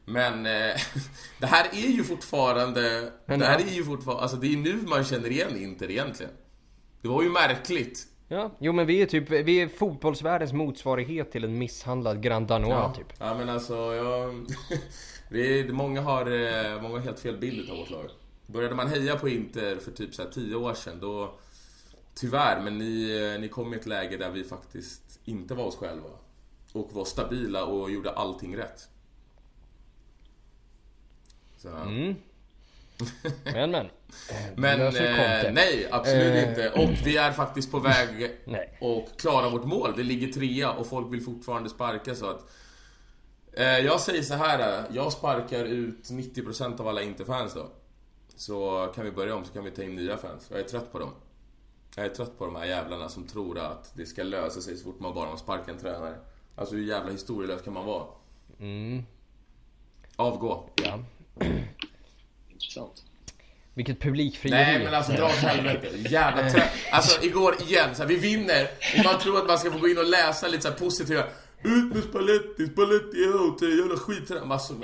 Men 0.06 0.46
eh, 0.46 0.76
det 1.40 1.46
här 1.46 1.70
är 1.72 1.88
ju 1.88 2.04
fortfarande... 2.04 3.12
Men 3.26 3.40
det 3.40 3.46
här 3.46 3.60
ja. 3.60 3.66
är 3.66 3.76
ju 3.76 3.84
fortfarande... 3.84 4.24
Alltså 4.24 4.38
det 4.38 4.54
är 4.54 4.58
nu 4.58 4.74
man 4.88 5.04
känner 5.04 5.32
igen 5.32 5.58
Inter 5.58 5.92
egentligen. 5.92 6.32
Det 7.02 7.08
var 7.08 7.24
ju 7.24 7.30
märkligt. 7.30 8.08
ja, 8.28 8.52
jo 8.60 8.74
men 8.74 8.86
vi 8.86 9.02
är 9.02 9.06
typ, 9.06 9.30
vi 9.30 9.62
är 9.62 9.68
fotbollsvärldens 9.68 10.54
motsvarighet 10.54 11.32
till 11.32 11.44
en 11.44 11.58
misshandlad 11.58 12.24
Grand 12.24 12.48
Danois 12.48 12.98
typ. 12.98 13.14
Ja 13.20 13.38
men 13.38 13.50
alltså, 13.50 13.76
jag... 13.76 14.46
det 15.30 15.60
är, 15.60 15.70
många, 15.70 16.02
har, 16.02 16.22
eh, 16.22 16.82
många 16.82 16.96
har 16.96 17.00
helt 17.00 17.20
fel 17.20 17.38
bild 17.38 17.70
av 17.70 17.78
vårt 17.78 17.90
lag. 17.90 18.10
Började 18.46 18.76
man 18.76 18.88
heja 18.88 19.16
på 19.16 19.30
Inter 19.30 19.76
för 19.76 19.92
typ 19.92 20.16
så 20.16 20.22
här 20.22 20.30
10 20.30 20.56
år 20.56 20.74
sedan 20.74 21.00
då... 21.02 21.34
Tyvärr, 22.16 22.62
men 22.62 22.78
ni, 22.78 23.22
eh, 23.34 23.42
ni 23.42 23.48
kom 23.48 23.74
i 23.74 23.78
ett 23.78 23.86
läge 23.86 24.18
där 24.18 24.32
vi 24.32 24.44
faktiskt 24.44 25.20
inte 25.26 25.54
var 25.54 25.66
oss 25.66 25.76
själva. 25.76 26.10
Och 26.74 26.90
var 26.94 27.06
stabila 27.06 27.66
och 27.66 27.92
gjorde 27.92 28.12
allting 28.12 28.58
rätt. 28.58 28.88
Så, 31.58 31.70
Mm. 31.70 32.16
Men 33.44 33.72
men. 33.72 33.90
Men 34.56 34.82
eh, 34.82 35.52
nej, 35.54 35.88
absolut 35.92 36.34
Eh. 36.36 36.50
inte. 36.50 36.70
Och 36.70 36.90
vi 37.06 37.18
är 37.18 37.32
faktiskt 37.32 37.72
på 37.72 37.80
väg 37.80 38.32
och 38.82 39.08
klara 39.20 39.50
vårt 39.50 39.64
mål. 39.66 39.94
Vi 39.98 40.04
ligger 40.04 40.28
trea 40.34 40.72
och 40.72 40.88
folk 40.88 41.14
vill 41.14 41.22
fortfarande 41.24 41.70
sparka 41.70 42.16
så 42.16 42.30
att... 42.30 42.46
Eh, 43.54 43.66
jag 43.80 44.00
säger 44.02 44.22
så 44.24 44.34
här. 44.34 44.80
eh, 44.80 44.86
Jag 44.96 45.12
sparkar 45.12 45.66
ut 45.66 46.04
90% 46.10 46.80
av 46.82 46.88
alla 46.88 47.02
Inter-fans 47.02 47.54
då. 47.54 47.70
Så 48.36 48.92
kan 48.96 49.06
vi 49.06 49.12
börja 49.12 49.36
om 49.36 49.46
så 49.46 49.54
kan 49.54 49.64
vi 49.64 49.72
ta 49.72 49.84
in 49.84 49.96
nya 49.96 50.18
fans. 50.18 50.48
Jag 50.52 50.60
är 50.60 50.64
trött 50.64 50.92
på 50.92 51.00
dem. 51.00 51.12
Jag 51.96 52.06
är 52.06 52.10
trött 52.10 52.38
på 52.38 52.46
de 52.46 52.56
här 52.56 52.66
jävlarna 52.66 53.10
som 53.10 53.28
tror 53.28 53.60
att 53.60 53.92
det 53.96 54.06
ska 54.06 54.24
lösa 54.24 54.62
sig 54.62 54.78
så 54.78 54.84
fort 54.84 55.00
man 55.00 55.14
bara 55.14 55.38
sparkar 55.38 55.72
en 55.74 55.80
tränare. 55.80 56.16
Alltså 56.56 56.76
hur 56.76 56.84
jävla 56.84 57.12
historielös 57.12 57.62
kan 57.62 57.74
man 57.74 57.86
vara? 57.86 58.06
Mm, 58.60 59.04
Avgå. 60.16 60.70
ja. 60.76 60.99
Intressant. 62.49 63.04
Vilket 63.74 63.99
publikfrieri. 63.99 64.56
Nej 64.56 64.84
men 64.84 64.93
alltså 64.93 65.12
dra 65.12 65.26
åt 65.26 65.32
helvete. 65.32 65.88
Jävla 66.10 66.49
trött. 66.49 66.70
Alltså 66.91 67.24
igår 67.24 67.56
igen, 67.62 67.95
så 67.95 68.01
här, 68.01 68.10
vi 68.10 68.16
vinner 68.16 68.68
och 68.97 69.04
man 69.06 69.20
tror 69.20 69.38
att 69.39 69.47
man 69.47 69.60
ska 69.60 69.72
få 69.72 69.80
gå 69.80 69.88
in 69.88 69.97
och 69.97 70.06
läsa 70.10 70.47
lite 70.47 70.64
så 70.64 70.70
här 70.70 70.76
positiva 70.76 71.24
ut 71.64 71.93
med 71.93 72.04
Spalletti, 72.04 72.68
Spalletti 72.68 73.24
är 73.24 73.41
out, 73.41 73.62
jävla 73.62 73.97
skit. 73.97 74.32
Alltså, 74.32 74.74
gå, 74.74 74.84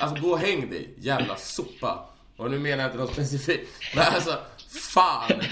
alltså 0.00 0.22
gå 0.22 0.30
och 0.30 0.38
häng 0.38 0.70
dig, 0.70 0.94
jävla 0.98 1.36
sopa. 1.36 2.08
Och 2.36 2.50
nu 2.50 2.58
menar 2.58 2.82
jag 2.82 2.88
inte 2.88 2.98
något 2.98 3.12
specifikt. 3.12 3.68
Men 3.94 4.04
alltså, 4.04 4.38
fan. 4.68 5.42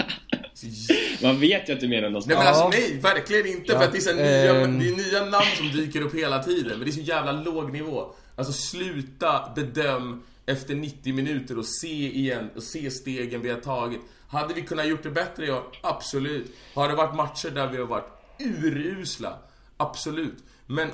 Man 1.23 1.39
vet 1.39 1.69
ju 1.69 1.73
att 1.73 1.79
du 1.79 1.87
menar 1.87 2.09
något 2.09 2.25
Nej 2.25 2.37
men 2.37 2.45
Ja. 2.45 2.51
alltså 2.51 2.69
nej, 2.69 2.99
verkligen 2.99 3.45
inte. 3.47 3.71
Ja, 3.73 3.79
För 3.79 3.85
att 3.85 3.91
det 3.91 3.97
är, 3.97 4.01
så 4.01 4.13
nya, 4.15 4.63
ehm. 4.63 4.79
det 4.79 4.89
är 4.89 4.95
nya 4.95 5.25
namn 5.25 5.45
som 5.57 5.71
dyker 5.71 6.01
upp 6.01 6.15
hela 6.15 6.43
tiden. 6.43 6.77
Men 6.77 6.79
det 6.79 6.89
är 6.89 6.93
så 6.93 6.99
jävla 6.99 7.31
låg 7.31 7.71
nivå. 7.73 8.13
Alltså 8.35 8.53
sluta 8.53 9.51
bedöm 9.55 10.23
efter 10.45 10.75
90 10.75 11.13
minuter 11.13 11.57
och 11.57 11.65
se 11.65 12.17
igen 12.17 12.49
och 12.55 12.63
se 12.63 12.91
stegen 12.91 13.41
vi 13.41 13.49
har 13.49 13.59
tagit. 13.59 14.01
Hade 14.27 14.53
vi 14.53 14.61
kunnat 14.61 14.87
gjort 14.87 15.03
det 15.03 15.11
bättre 15.11 15.53
år? 15.53 15.63
Absolut. 15.83 16.55
Har 16.73 16.89
det 16.89 16.95
varit 16.95 17.15
matcher 17.15 17.49
där 17.49 17.67
vi 17.67 17.77
har 17.77 17.85
varit 17.85 18.09
urusla? 18.39 19.37
Absolut. 19.77 20.43
Men 20.65 20.89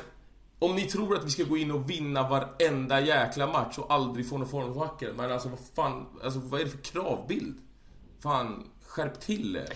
om 0.59 0.75
ni 0.75 0.81
tror 0.81 1.15
att 1.15 1.25
vi 1.25 1.29
ska 1.29 1.43
gå 1.43 1.57
in 1.57 1.71
och 1.71 1.89
vinna 1.89 2.29
varenda 2.29 3.01
jäkla 3.01 3.47
match 3.47 3.77
och 3.77 3.93
aldrig 3.93 4.29
få 4.29 4.37
någon 4.37 4.49
formsvacka. 4.49 5.07
Men 5.17 5.31
alltså 5.31 5.49
vad 5.49 5.59
fan, 5.75 6.05
alltså 6.23 6.39
vad 6.39 6.61
är 6.61 6.65
det 6.65 6.71
för 6.71 6.77
kravbild? 6.77 7.57
Fan, 8.23 8.63
skärp 8.93 9.19
till 9.19 9.55
er. 9.55 9.73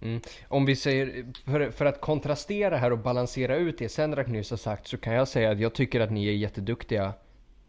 Mm. 0.00 0.20
Om 0.48 0.66
vi 0.66 0.76
säger, 0.76 1.26
för, 1.44 1.70
för 1.70 1.84
att 1.84 2.00
kontrastera 2.00 2.76
här 2.76 2.90
och 2.92 2.98
balansera 2.98 3.56
ut 3.56 3.78
det 3.78 3.88
Sendrak 3.88 4.26
nyss 4.28 4.50
har 4.50 4.56
sagt 4.56 4.88
så 4.88 4.98
kan 4.98 5.14
jag 5.14 5.28
säga 5.28 5.50
att 5.50 5.60
jag 5.60 5.74
tycker 5.74 6.00
att 6.00 6.10
ni 6.10 6.28
är 6.28 6.32
jätteduktiga 6.32 7.12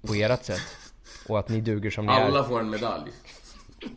på 0.02 0.14
ert 0.14 0.44
sätt. 0.44 0.62
Och 1.30 1.40
att 1.40 1.50
ni 1.50 1.62
duger 1.62 1.90
som 1.90 2.06
ni 2.06 2.12
Alla 2.12 2.40
är. 2.40 2.44
får 2.44 2.60
en 2.60 2.70
medalj. 2.70 3.12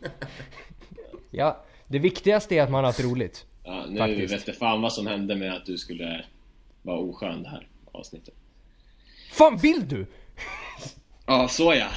Ja, 1.33 1.63
det 1.87 1.99
viktigaste 1.99 2.55
är 2.55 2.63
att 2.63 2.71
man 2.71 2.83
har 2.83 2.85
haft 2.89 3.03
roligt. 3.03 3.45
Ja, 3.63 3.85
nu 3.89 3.97
Faktiskt. 3.97 4.33
vet 4.33 4.47
jag 4.47 4.55
fan 4.55 4.81
vad 4.81 4.93
som 4.93 5.07
hände 5.07 5.35
med 5.35 5.53
att 5.53 5.65
du 5.65 5.77
skulle 5.77 6.25
vara 6.81 6.97
oskön 6.97 7.43
det 7.43 7.49
här 7.49 7.67
avsnittet. 7.91 8.33
Fan 9.31 9.57
vill 9.57 9.87
du? 9.87 10.05
Ja, 11.25 11.47
så 11.47 11.73
ja. 11.73 11.87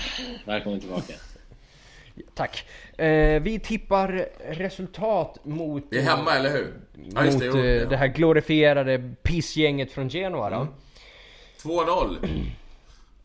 Välkommen 0.44 0.80
tillbaka. 0.80 1.14
Tack. 2.34 2.66
Eh, 2.98 3.42
vi 3.42 3.60
tippar 3.64 4.28
resultat 4.50 5.44
mot... 5.44 5.84
Vi 5.90 5.98
är 5.98 6.02
hemma, 6.02 6.34
eller 6.34 6.50
hur? 6.50 6.74
Ja, 7.14 7.22
mot 7.24 7.38
det. 7.38 7.46
eh, 7.46 7.52
jo, 7.54 7.62
det 7.62 7.88
ja. 7.90 7.96
här 7.96 8.06
glorifierade 8.06 9.14
pissgänget 9.22 9.92
från 9.92 10.08
Genoa 10.08 10.50
då. 10.50 10.66
2-0. 11.62 12.44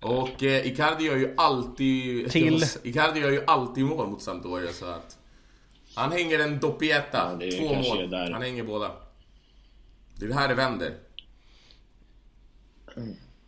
Och 0.01 0.43
eh, 0.43 0.67
Icardi 0.67 1.03
gör 1.05 1.15
ju 1.17 1.33
alltid... 1.37 2.31
Till. 2.31 2.63
Icardi 2.83 3.19
gör 3.19 3.31
ju 3.31 3.43
alltid 3.47 3.85
mål 3.85 4.07
mot 4.07 4.21
Sampdoria 4.21 4.71
så 4.71 4.85
att... 4.85 5.17
Han 5.95 6.11
hänger 6.11 6.39
en 6.39 6.59
doppietta. 6.59 7.17
Ja, 7.31 7.37
det 7.39 7.47
är 7.47 7.51
Två 7.51 7.73
mål. 7.95 8.09
där. 8.09 8.31
Han 8.31 8.41
hänger 8.41 8.63
båda. 8.63 8.91
Det 10.15 10.25
är 10.25 10.29
det 10.29 10.35
här 10.35 10.47
det 10.47 10.53
vänder. 10.55 10.93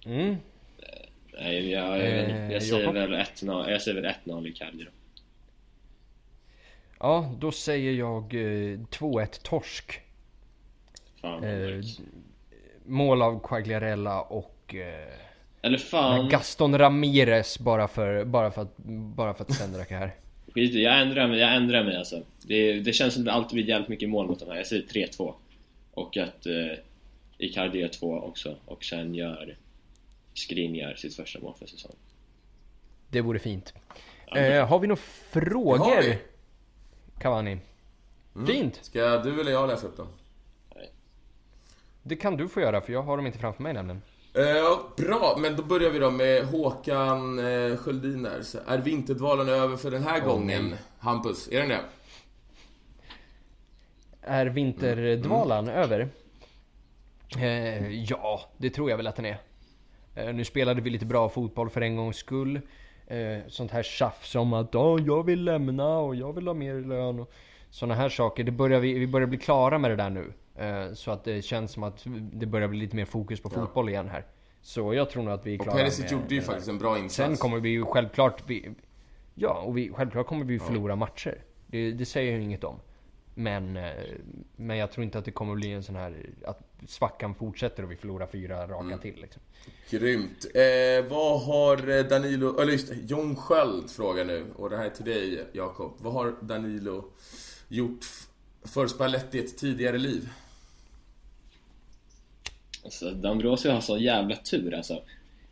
Mm. 0.05 0.35
Nej, 1.33 1.71
jag, 1.71 1.97
jag, 1.97 1.99
Eh, 1.99 2.51
jag 2.51 2.63
säger 2.63 2.79
Jakob? 2.81 2.95
väl 2.95 3.13
1-0 3.13 3.69
Jag 3.71 3.81
säger 3.81 4.01
väl 4.01 4.13
1-0 4.25 4.47
i 4.47 4.51
Cardi 4.53 4.83
då. 4.83 4.91
Ja, 7.03 7.31
då 7.39 7.51
säger 7.51 7.93
jag 7.93 8.33
eh, 8.33 8.79
2-1 8.79 9.41
torsk. 9.43 10.01
Fan. 11.21 11.43
Eh, 11.43 11.83
mål 12.85 13.21
av 13.21 13.39
Quagliarella 13.47 14.21
och 14.21 14.75
eh, 14.75 15.17
Eller 15.61 15.77
fan. 15.77 16.29
Gaston 16.29 16.77
Ramirez 16.77 17.59
bara 17.59 17.87
för, 17.87 18.25
bara 18.25 18.51
för 18.51 18.61
att, 18.61 18.77
bara 19.15 19.33
för 19.33 19.43
att 19.43 19.53
Sendrak 19.53 19.91
är 19.91 19.97
här. 19.97 20.15
Skit 20.53 20.73
jag 20.73 21.01
ändrar 21.01 21.27
mig, 21.27 21.39
jag 21.39 21.55
ändrar 21.55 21.83
mig 21.83 21.97
alltså. 21.97 22.21
Det, 22.41 22.79
det 22.79 22.93
känns 22.93 23.13
som 23.13 23.23
det 23.23 23.31
alltid 23.31 23.55
blir 23.55 23.69
jävligt 23.69 23.89
mycket 23.89 24.09
mål 24.09 24.27
mot 24.27 24.39
de 24.39 24.49
här. 24.49 24.57
Jag 24.57 24.67
säger 24.67 24.83
3-2. 24.83 25.33
Och 25.93 26.17
att 26.17 26.45
eh, 26.45 26.77
Icardi 27.37 27.79
gör 27.79 27.87
2 27.87 28.19
också. 28.19 28.55
Och 28.65 28.83
sen 28.83 29.15
gör 29.15 29.57
Skriniar 30.33 30.95
sitt 30.95 31.15
första 31.15 31.39
mål 31.39 31.53
för 31.59 31.65
säsongen. 31.65 31.97
Det 33.09 33.21
vore 33.21 33.39
fint. 33.39 33.73
Eh, 34.35 34.67
har 34.67 34.79
vi 34.79 34.87
några 34.87 35.01
Det 35.33 35.39
har 35.39 35.49
frågor? 35.49 36.30
Cavani? 37.21 37.57
Fint! 38.47 38.79
Ska 38.81 39.17
du 39.17 39.41
eller 39.41 39.51
jag 39.51 39.67
läsa 39.67 39.87
upp 39.87 39.97
dem? 39.97 40.07
Det 42.03 42.15
kan 42.15 42.37
du 42.37 42.47
få 42.47 42.61
göra 42.61 42.81
för 42.81 42.93
jag 42.93 43.01
har 43.01 43.17
dem 43.17 43.25
inte 43.25 43.39
framför 43.39 43.63
mig 43.63 43.73
nämligen. 43.73 44.01
Eh, 44.33 44.79
bra, 44.97 45.35
men 45.39 45.55
då 45.55 45.63
börjar 45.63 45.89
vi 45.89 45.99
då 45.99 46.11
med 46.11 46.45
Håkan 46.45 47.39
eh, 47.39 47.77
Sköldin 47.77 48.23
där. 48.23 48.41
Så 48.41 48.59
Är 48.67 48.77
vinterdvalen 48.77 49.49
över 49.49 49.77
för 49.77 49.91
den 49.91 50.03
här 50.03 50.19
gången? 50.19 50.69
nej. 50.69 50.79
Hampus, 50.99 51.49
är 51.51 51.59
den 51.59 51.69
det? 51.69 51.79
Är 54.21 54.45
vinterdvalan 54.45 55.67
över? 55.69 56.09
Eh, 57.37 57.93
ja, 58.03 58.41
det 58.57 58.69
tror 58.69 58.89
jag 58.89 58.97
väl 58.97 59.07
att 59.07 59.15
den 59.15 59.25
är. 59.25 59.37
Eh, 60.15 60.33
nu 60.33 60.45
spelade 60.45 60.81
vi 60.81 60.89
lite 60.89 61.05
bra 61.05 61.29
fotboll 61.29 61.69
för 61.69 61.81
en 61.81 61.95
gångs 61.95 62.17
skull. 62.17 62.61
Eh, 63.11 63.39
sånt 63.47 63.71
här 63.71 63.83
tjafs 63.83 64.35
om 64.35 64.53
att 64.53 64.73
"Ja, 64.73 64.99
jag 64.99 65.25
vill 65.25 65.43
lämna 65.43 65.97
och 65.97 66.15
jag 66.15 66.33
vill 66.33 66.47
ha 66.47 66.53
mer 66.53 66.73
lön 66.81 67.19
och 67.19 67.31
såna 67.69 67.95
här 67.95 68.09
saker. 68.09 68.43
Det 68.43 68.51
börjar 68.51 68.79
vi, 68.79 68.93
vi 68.99 69.07
börjar 69.07 69.27
bli 69.27 69.37
klara 69.37 69.77
med 69.77 69.91
det 69.91 69.95
där 69.95 70.09
nu. 70.09 70.33
Eh, 70.55 70.93
så 70.93 71.11
att 71.11 71.23
det 71.23 71.41
känns 71.41 71.71
som 71.71 71.83
att 71.83 72.05
det 72.33 72.45
börjar 72.45 72.67
bli 72.67 72.79
lite 72.79 72.95
mer 72.95 73.05
fokus 73.05 73.41
på 73.41 73.49
fotboll 73.49 73.89
igen 73.89 74.09
här. 74.09 74.25
Så 74.61 74.93
jag 74.93 75.09
tror 75.09 75.23
nog 75.23 75.33
att 75.33 75.45
vi 75.45 75.53
är 75.55 75.59
Och 75.59 75.63
klara 75.63 75.77
Perisic 75.77 75.99
med- 76.03 76.11
gjorde 76.11 76.35
ju 76.35 76.41
faktiskt 76.41 76.67
en 76.69 76.77
bra 76.77 76.97
insats. 76.97 77.15
Sen 77.15 77.35
kommer 77.37 77.59
vi 77.59 77.69
ju 77.69 77.85
självklart... 77.85 78.43
Vi, 78.47 78.69
ja, 79.35 79.61
och 79.65 79.77
vi, 79.77 79.91
självklart 79.93 80.27
kommer 80.27 80.45
vi 80.45 80.59
förlora 80.59 80.95
matcher. 80.95 81.37
Det, 81.67 81.91
det 81.91 82.05
säger 82.05 82.31
jag 82.31 82.41
inget 82.41 82.63
om. 82.63 82.75
Men, 83.35 83.77
eh, 83.77 83.91
men 84.55 84.77
jag 84.77 84.91
tror 84.91 85.03
inte 85.03 85.17
att 85.19 85.25
det 85.25 85.31
kommer 85.31 85.55
bli 85.55 85.71
en 85.71 85.83
sån 85.83 85.95
här... 85.95 86.15
Att 86.45 86.70
svackan 86.87 87.35
fortsätter 87.35 87.83
och 87.83 87.91
vi 87.91 87.95
förlorar 87.95 88.27
fyra 88.27 88.67
raka 88.67 88.83
Mm. 88.85 88.99
till 88.99 89.15
liksom. 89.21 89.41
Grymt. 89.89 90.45
Eh, 90.55 91.05
vad 91.09 91.41
har 91.41 91.89
eh, 91.89 92.03
Danilo, 92.05 92.59
eller 92.61 92.71
just 92.71 92.87
det, 92.89 92.95
John 93.07 93.35
Sköld 93.35 93.89
frågar 93.89 94.25
nu, 94.25 94.45
och 94.55 94.69
det 94.69 94.77
här 94.77 94.85
är 94.85 94.89
till 94.89 95.05
dig 95.05 95.45
Jakob. 95.53 95.93
Vad 95.97 96.13
har 96.13 96.35
Danilo 96.41 97.05
gjort 97.67 98.05
för 98.65 98.87
Spalletti 98.87 99.37
i 99.37 99.41
ett 99.45 99.57
tidigare 99.57 99.97
liv? 99.97 100.29
Alltså, 102.83 103.05
D'Ambrosio 103.09 103.71
har 103.71 103.81
så 103.81 103.97
jävla 103.97 104.35
tur 104.35 104.73
alltså. 104.73 105.03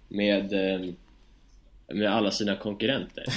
Med, 0.07 0.53
eh, 0.73 0.89
med 1.87 2.11
alla 2.15 2.31
sina 2.31 2.55
konkurrenter. 2.55 3.25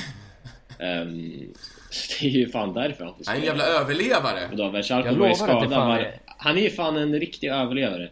Ehm, 0.78 1.55
så 1.90 2.12
det 2.20 2.27
är 2.27 2.31
ju 2.31 2.48
fan 2.48 2.74
därför 2.74 3.05
han 3.05 3.14
får 3.14 3.24
Han 3.27 3.35
är 3.36 3.39
en 3.39 3.43
spela. 3.47 3.64
jävla 3.64 3.81
överlevare. 3.81 4.48
Då, 4.56 4.62
Jag 4.89 5.16
lovar 5.16 5.48
att 5.48 5.62
det 5.69 5.74
fan 5.74 5.89
var- 5.89 5.98
är- 5.98 6.20
Han 6.43 6.59
är 6.59 6.62
ju 6.62 6.70
fan 6.70 6.97
en 6.97 7.20
riktig 7.20 7.48
överlevare. 7.48 8.10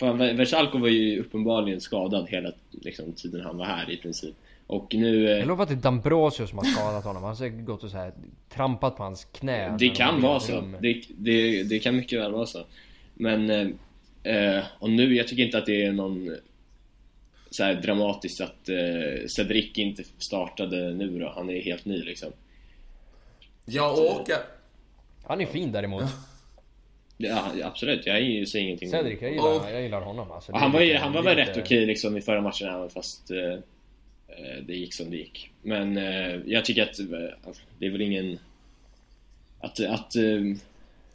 Fan, 0.00 0.18
Versalco 0.18 0.78
var 0.78 0.88
ju 0.88 1.20
uppenbarligen 1.20 1.80
skadad 1.80 2.28
hela 2.28 2.52
liksom, 2.70 3.12
tiden 3.12 3.40
han 3.40 3.56
var 3.58 3.64
här 3.64 3.90
i 3.90 3.96
princip. 3.96 4.34
Och 4.66 4.94
nu... 4.94 5.30
eh, 5.30 5.38
Jag 5.38 5.48
lovar 5.48 5.62
att 5.62 5.68
det 5.68 5.74
är 5.74 5.76
Dambrosio 5.76 6.46
som 6.46 6.58
har 6.58 6.64
skadat 6.64 7.04
honom. 7.04 7.22
Han 7.22 7.30
har 7.30 7.36
säkert 7.36 7.64
gått 7.64 7.84
och 7.84 7.90
så 7.90 7.96
här 7.96 8.12
trampat 8.48 8.96
på 8.96 9.02
hans 9.02 9.24
knä. 9.24 9.76
Det 9.78 9.88
kan 9.88 10.22
vara 10.22 10.40
så. 10.40 10.52
rummet. 10.56 10.82
Det, 10.82 11.02
det, 11.08 11.62
det 11.62 11.78
kan 11.78 11.96
mycket 11.96 12.20
väl 12.20 12.32
vara 12.32 12.46
så. 12.46 12.64
Men... 13.14 13.50
Eh, 13.50 13.66
eh, 14.34 14.64
och 14.78 14.90
nu, 14.90 15.14
jag 15.14 15.28
tycker 15.28 15.42
inte 15.44 15.58
att 15.58 15.66
det 15.66 15.84
är 15.84 15.92
någon 15.92 16.36
så 17.50 17.64
här 17.64 17.74
dramatiskt 17.74 18.40
att 18.40 18.68
eh, 18.68 19.26
Cedric 19.28 19.78
inte 19.78 20.04
startade 20.18 20.94
nu 20.94 21.18
då. 21.18 21.32
Han 21.36 21.50
är 21.50 21.60
helt 21.60 21.84
ny 21.84 22.02
liksom. 22.02 22.32
Ja, 23.64 23.90
och... 23.90 24.28
Han 25.26 25.40
är 25.40 25.46
fin 25.46 25.72
däremot. 25.72 26.04
Ja, 27.16 27.52
absolut. 27.62 28.06
Jag 28.06 28.22
ju- 28.22 28.46
säger 28.46 28.64
ingenting. 28.66 28.90
Cedric, 28.90 29.22
jag 29.22 29.30
gillar, 29.30 29.70
jag 29.70 29.82
gillar 29.82 30.00
honom 30.00 30.30
alltså. 30.32 30.52
Och 30.52 30.58
han 30.58 30.72
var, 30.72 30.80
lite- 30.80 30.98
han 30.98 31.12
var 31.12 31.22
väl 31.22 31.36
lite- 31.36 31.50
rätt 31.50 31.56
okej 31.64 31.86
liksom 31.86 32.16
i 32.16 32.20
förra 32.20 32.40
matchen 32.40 32.68
även 32.68 32.90
fast 32.90 33.30
eh, 33.30 33.52
eh, 34.28 34.62
det 34.66 34.74
gick 34.76 34.94
som 34.94 35.10
det 35.10 35.16
gick. 35.16 35.50
Men 35.62 35.96
eh, 35.96 36.36
jag 36.46 36.64
tycker 36.64 36.82
att 36.82 36.98
eh, 36.98 37.06
det 37.78 37.86
är 37.86 37.90
väl 37.90 38.00
ingen... 38.00 38.38
Att, 39.60 39.80
att, 39.80 40.16
eh, 40.16 40.22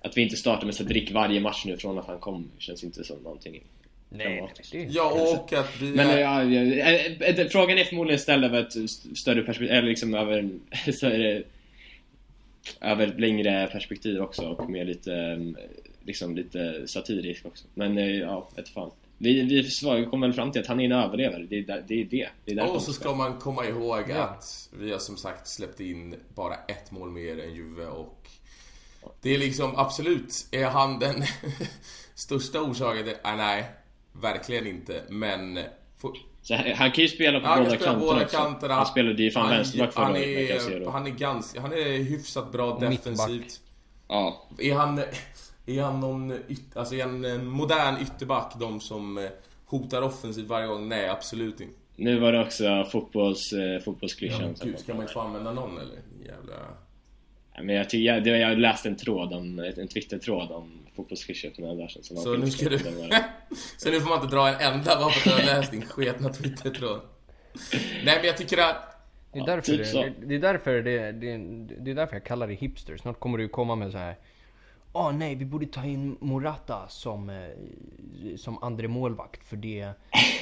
att 0.02 0.18
vi 0.18 0.22
inte 0.22 0.36
startar 0.36 0.66
med 0.66 0.76
Cedric 0.76 1.12
varje 1.12 1.40
match 1.40 1.64
nu 1.66 1.78
från 1.78 2.00
att 2.00 2.06
han 2.08 2.20
kom 2.20 2.52
känns 2.58 2.84
inte 2.84 3.04
som 3.04 3.18
någonting 3.24 3.62
Nej, 4.10 4.50
det, 4.72 4.78
Ja, 4.78 5.34
och 5.40 5.54
att 5.54 5.82
vi... 5.82 5.86
Men 5.86 6.20
ja, 6.20 6.44
ja, 6.44 6.86
eh, 7.26 7.48
frågan 7.48 7.78
är 7.78 7.84
förmodligen 7.84 8.20
ställd 8.20 8.46
över 8.46 8.62
ett 8.62 8.76
st- 8.76 9.16
större 9.16 9.42
perspektiv, 9.42 9.78
eller 9.78 9.88
liksom 9.90 10.14
över 10.14 10.38
en 10.40 10.62
större, 10.94 11.44
över 12.82 13.08
ett 13.08 13.20
längre 13.20 13.68
perspektiv 13.72 14.22
också 14.22 14.42
och 14.48 14.70
med 14.70 14.88
lite, 14.88 15.40
liksom 16.10 16.36
lite 16.36 16.88
satirisk 16.88 17.46
också. 17.46 17.66
Men 17.74 17.98
eh, 17.98 18.06
ja, 18.18 18.50
vet 18.56 18.70
fan. 18.70 18.92
Vi, 19.18 19.42
vi 19.42 20.06
kom 20.10 20.22
väl 20.22 20.34
fram 20.34 20.52
till 20.52 20.62
att 20.62 20.68
han 20.68 20.80
är 20.80 20.86
en 20.86 20.92
överlevare, 20.92 21.44
det 21.50 21.58
är 21.60 21.64
där- 21.64 21.84
det. 21.88 22.02
Är 22.02 22.06
det. 22.06 22.30
det 22.46 22.52
är 22.52 22.76
Och 22.76 22.82
så 22.82 22.94
ska- 22.94 23.16
man 23.16 23.40
komma 23.40 23.66
ihåg 23.66 24.04
Ja. 24.10 24.16
att 24.24 24.70
vi 24.80 24.92
har 24.92 25.00
som 25.00 25.18
sagt 25.18 25.48
släppt 25.48 25.80
in 25.80 26.16
bara 26.36 26.54
ett 26.56 26.92
mål 26.92 27.12
mer 27.12 27.40
än 27.44 27.54
Juve 27.56 27.86
och 27.86 28.28
det 29.22 29.34
är 29.36 29.38
liksom 29.38 29.74
absolut, 29.76 30.48
är 30.52 30.66
han 30.66 31.00
den 31.00 31.24
största 32.16 32.62
orsaken 32.62 33.04
till, 33.04 33.16
ah, 33.24 33.36
nej, 33.36 33.66
verkligen 34.22 34.68
inte, 34.68 35.02
men 35.10 35.60
får- 35.98 36.18
Så 36.42 36.56
han, 36.56 36.92
kan 36.92 37.04
ju 37.04 37.08
spela 37.08 37.40
på 37.40 37.46
Ja, 37.46 37.56
båda 37.58 37.70
kanterna 37.78 38.00
båda 38.00 38.26
kanterna. 38.26 38.74
Han 38.74 38.86
spelade 38.86 39.24
ju 39.24 39.32
fan 39.32 39.46
han, 39.46 39.56
vänsterback 39.56 39.94
förra 39.94 40.04
året 40.10 40.88
han 40.92 41.08
är 41.08 41.12
ganska, 41.12 41.62
han 41.62 41.74
är 41.74 41.98
hyfsat 42.04 42.52
bra 42.52 42.72
Och 42.74 42.82
mittback. 42.82 43.04
defensivt. 43.04 43.62
Ja, 44.08 44.48
Är 44.60 44.74
han, 44.74 45.02
är 45.70 45.82
han 45.84 46.00
någon, 46.00 46.32
yt, 46.32 46.62
alltså 46.78 46.96
är 46.96 47.04
han 47.04 47.26
en 47.26 47.46
modern 47.46 47.96
ytterback, 48.02 48.54
de 48.60 48.80
som 48.80 49.18
eh, 49.18 49.24
hotar 49.66 50.02
offensivt 50.02 50.48
varje 50.48 50.68
gång? 50.68 50.90
Nej, 50.90 51.10
absolut 51.10 51.62
inte. 51.62 51.74
nu 51.96 52.20
var 52.20 52.32
det 52.32 52.42
också 52.42 52.86
fotbolls, 52.92 53.54
eh, 53.54 53.80
fotbollsklyschan. 53.82 54.56
som 54.56 54.68
Gud, 54.68 54.80
ska 54.80 54.94
man 54.94 55.02
inte 55.02 55.14
få 55.14 55.20
använda 55.20 55.52
någon 55.54 55.78
eller? 55.78 55.98
Jävla... 56.26 56.56
Men 57.64 57.76
jag, 57.76 57.94
jag, 57.94 58.24
det- 58.24 58.38
jag 58.38 58.58
läste 58.60 58.90
en 58.90 58.96
tråd 58.96 59.34
om, 59.34 59.60
en 59.60 59.88
Twitter-tråd 59.88 60.52
om 60.52 60.72
fotbollsklyschor 60.96 61.50
för 61.50 61.62
några 61.62 61.76
dagar 61.76 61.88
sedan. 61.88 62.04
Så 62.18 62.34
nu 62.38 62.52
ska 62.52 62.70
du... 62.70 62.80
Så 63.78 63.90
nu 63.90 64.00
får 64.02 64.10
man 64.10 64.24
inte 64.24 64.36
dra 64.36 64.48
en 64.50 64.74
enda 64.74 64.96
bara 65.00 65.10
för 65.10 65.30
att 65.32 65.38
du 65.38 65.44
har 65.48 65.56
läst 65.56 65.72
din 65.72 65.82
sketna 65.86 66.30
Twitter-tråd. 66.30 67.02
Nej 68.06 68.16
men 68.18 68.26
jag 68.26 68.38
tycker 68.38 68.58
att... 68.58 68.76
det 69.34 69.40
är 69.40 69.42
Ja, 69.42 69.46
därför, 69.46 69.72
typ 69.78 69.86
så. 69.88 70.02
det, 70.02 70.14
det 70.26 70.36
är 70.36 70.40
därför 70.40 70.82
det, 70.82 71.12
det, 71.12 71.38
det 71.84 71.92
är 71.92 71.96
därför 71.96 72.16
jag 72.16 72.24
kallar 72.24 72.48
det 72.48 72.54
hipster. 72.54 72.98
Snart 72.98 73.20
kommer 73.20 73.38
du 73.38 73.48
komma 73.50 73.76
med 73.76 73.92
så 73.92 73.98
här. 73.98 74.16
Åh 74.94 75.12
nej, 75.14 75.36
vi 75.36 75.46
borde 75.46 75.66
ta 75.66 75.84
in 75.86 76.18
Morata 76.22 76.88
som, 76.88 77.30
eh, 77.30 77.50
som 78.38 78.64
andra 78.64 78.88
målvakt 78.88 79.46
för 79.46 79.56
det 79.58 79.92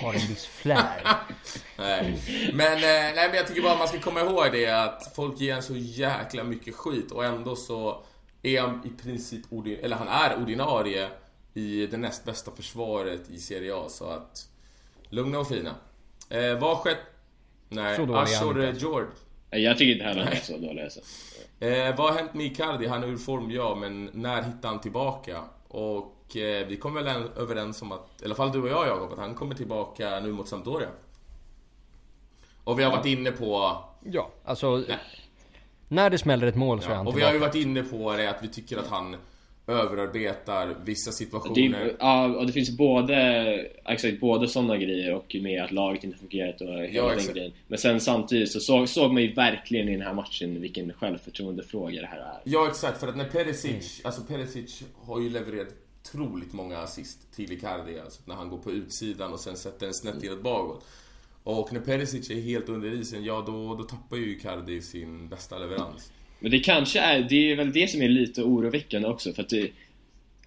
har 0.01 0.13
en 0.13 0.19
viss 0.27 0.45
flair. 0.45 1.07
Nej. 1.77 2.19
Men, 2.53 2.73
eh, 2.73 2.79
nej, 3.15 3.27
men 3.27 3.35
jag 3.35 3.47
tycker 3.47 3.61
bara 3.61 3.77
man 3.77 3.87
ska 3.87 3.99
komma 3.99 4.21
ihåg 4.21 4.45
det 4.51 4.67
att 4.67 5.15
folk 5.15 5.39
ger 5.39 5.55
en 5.55 5.63
så 5.63 5.75
jäkla 5.75 6.43
mycket 6.43 6.75
skit 6.75 7.11
och 7.11 7.25
ändå 7.25 7.55
så 7.55 8.03
är 8.43 8.61
han 8.61 8.81
i 8.85 9.01
princip 9.03 9.45
ordin- 9.51 9.79
eller 9.83 9.95
han 9.95 10.07
är 10.07 10.41
ordinarie 10.41 11.09
i 11.53 11.87
det 11.87 11.97
näst 11.97 12.25
bästa 12.25 12.51
försvaret 12.51 13.29
i 13.29 13.39
Serie 13.39 13.75
A 13.75 13.85
så 13.89 14.05
att 14.05 14.47
lugna 15.09 15.39
och 15.39 15.47
fina. 15.47 15.75
Eh, 16.29 16.59
vad 16.59 16.77
skett? 16.77 16.97
Nej, 17.69 17.95
Ashore. 18.37 18.71
George. 18.77 19.09
Jag 19.49 19.77
tycker 19.77 19.93
inte 19.93 20.05
heller 20.05 20.23
han 20.23 20.33
är 20.33 20.37
så 20.37 20.57
dålig 20.57 20.83
alltså. 20.83 20.99
Eh, 21.59 21.95
vad 21.97 22.09
har 22.09 22.19
hänt 22.19 22.33
med 22.33 22.45
Icardi? 22.45 22.87
Han 22.87 23.03
är 23.03 23.07
ur 23.07 23.17
form, 23.17 23.51
ja, 23.51 23.75
men 23.75 24.09
när 24.13 24.41
hittar 24.41 24.69
han 24.69 24.79
tillbaka? 24.79 25.41
Och 25.67 26.37
eh, 26.37 26.67
vi 26.67 26.77
kom 26.77 26.93
väl 26.93 27.07
en- 27.07 27.29
överens 27.37 27.81
om 27.81 27.91
att, 27.91 28.09
i 28.21 28.25
alla 28.25 28.35
fall 28.35 28.51
du 28.51 28.61
och 28.61 28.67
jag 28.69 28.87
Jakob, 28.87 29.11
att 29.11 29.19
han 29.19 29.35
kommer 29.35 29.55
tillbaka 29.55 30.19
nu 30.19 30.31
mot 30.31 30.47
Sampdoria. 30.47 30.87
Och 32.63 32.79
vi 32.79 32.83
har 32.83 32.91
varit 32.91 33.05
inne 33.05 33.31
på, 33.31 33.77
Ja, 34.03 34.29
alltså. 34.45 34.83
När 35.87 36.09
det 36.09 36.17
smäller 36.17 36.47
ett 36.47 36.55
mål 36.55 36.81
så 36.81 36.87
är 36.87 36.91
ja, 36.91 36.97
han 36.97 37.07
och 37.07 37.17
vi 37.17 37.21
har 37.21 37.27
ju 37.29 37.33
tillbaka. 37.33 37.49
varit 37.57 37.65
inne 37.65 37.83
på 37.83 38.13
det 38.13 38.27
att 38.29 38.43
vi 38.43 38.47
tycker 38.47 38.77
att 38.77 38.87
han 38.87 39.15
överarbetar 39.67 40.75
vissa 40.85 41.09
Det, 41.09 41.15
situationer. 41.15 41.95
ja, 41.99 42.25
och 42.25 42.45
det 42.47 42.53
finns 42.53 42.77
både, 42.77 43.15
exakt, 43.85 44.19
både 44.19 44.47
sådana 44.47 44.77
grejer 44.77 45.13
och 45.13 45.35
med 45.41 45.63
att 45.63 45.71
laget 45.71 46.03
inte 46.03 46.17
fungerat 46.17 46.61
och 46.61 46.67
hela 46.67 46.87
Ja, 46.91 47.15
den 47.15 47.33
grejen. 47.33 47.51
Men 47.67 47.79
sen 47.79 47.99
samtidigt 47.99 48.51
så 48.51 48.59
såg, 48.59 48.89
såg 48.89 49.13
man 49.13 49.23
ju 49.23 49.33
verkligen 49.33 49.89
i 49.89 49.91
den 49.91 50.01
här 50.01 50.13
matchen 50.13 50.61
vilken 50.61 50.93
självförtroendefråga 50.93 52.01
det 52.01 52.07
här 52.07 52.17
är. 52.19 52.39
Ja 52.43 52.67
exakt, 52.67 52.99
för 52.99 53.07
att 53.07 53.17
när 53.17 53.25
Perisic, 53.29 54.01
alltså 54.03 54.21
Perisic 54.21 54.83
har 54.95 55.21
ju 55.21 55.29
levererat 55.29 55.67
otroligt 56.05 56.53
många 56.53 56.77
assist 56.77 57.31
till 57.35 57.51
Icardi, 57.51 57.99
alltså 57.99 58.21
när 58.25 58.35
han 58.35 58.49
går 58.49 58.57
på 58.57 58.71
utsidan 58.71 59.33
och 59.33 59.39
sen 59.39 59.57
sätter 59.57 59.87
en 59.87 59.93
snett 59.93 60.23
inåt 60.23 60.41
bakåt. 60.43 60.85
Och 61.43 61.73
när 61.73 61.79
Perisic 61.79 62.29
är 62.29 62.41
helt 62.41 62.69
under 62.69 62.93
isen, 62.93 63.23
ja 63.23 63.43
då, 63.47 63.75
då 63.75 63.83
tappar 63.83 64.17
ju 64.17 64.31
Icardi 64.37 64.81
sin 64.81 65.29
bästa 65.29 65.57
leverans. 65.57 66.11
Men 66.39 66.51
det 66.51 66.59
kanske 66.59 66.99
är, 66.99 67.21
det 67.21 67.51
är 67.51 67.55
väl 67.55 67.71
det 67.71 67.87
som 67.87 68.01
är 68.01 68.09
lite 68.09 68.43
oroväckande 68.43 69.07
också 69.07 69.33
för 69.33 69.43
att 69.43 69.49
det, 69.49 69.71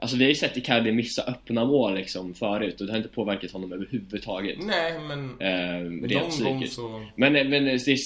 Alltså 0.02 0.16
vi 0.16 0.24
har 0.24 0.28
ju 0.28 0.34
sett 0.34 0.56
Icardi 0.56 0.92
missa 0.92 1.22
öppna 1.22 1.64
mål 1.64 1.94
liksom 1.94 2.34
förut 2.34 2.80
och 2.80 2.86
det 2.86 2.92
har 2.92 2.96
inte 2.96 3.08
påverkat 3.08 3.50
honom 3.50 3.72
överhuvudtaget. 3.72 4.58
Nej 4.60 4.98
men, 4.98 5.40
Eh, 5.40 6.08
rent 6.08 6.30
psykiskt. 6.30 6.74
så... 6.74 7.06
Men, 7.16 7.32
men 7.32 7.64
det 7.64 7.70
är, 7.72 7.98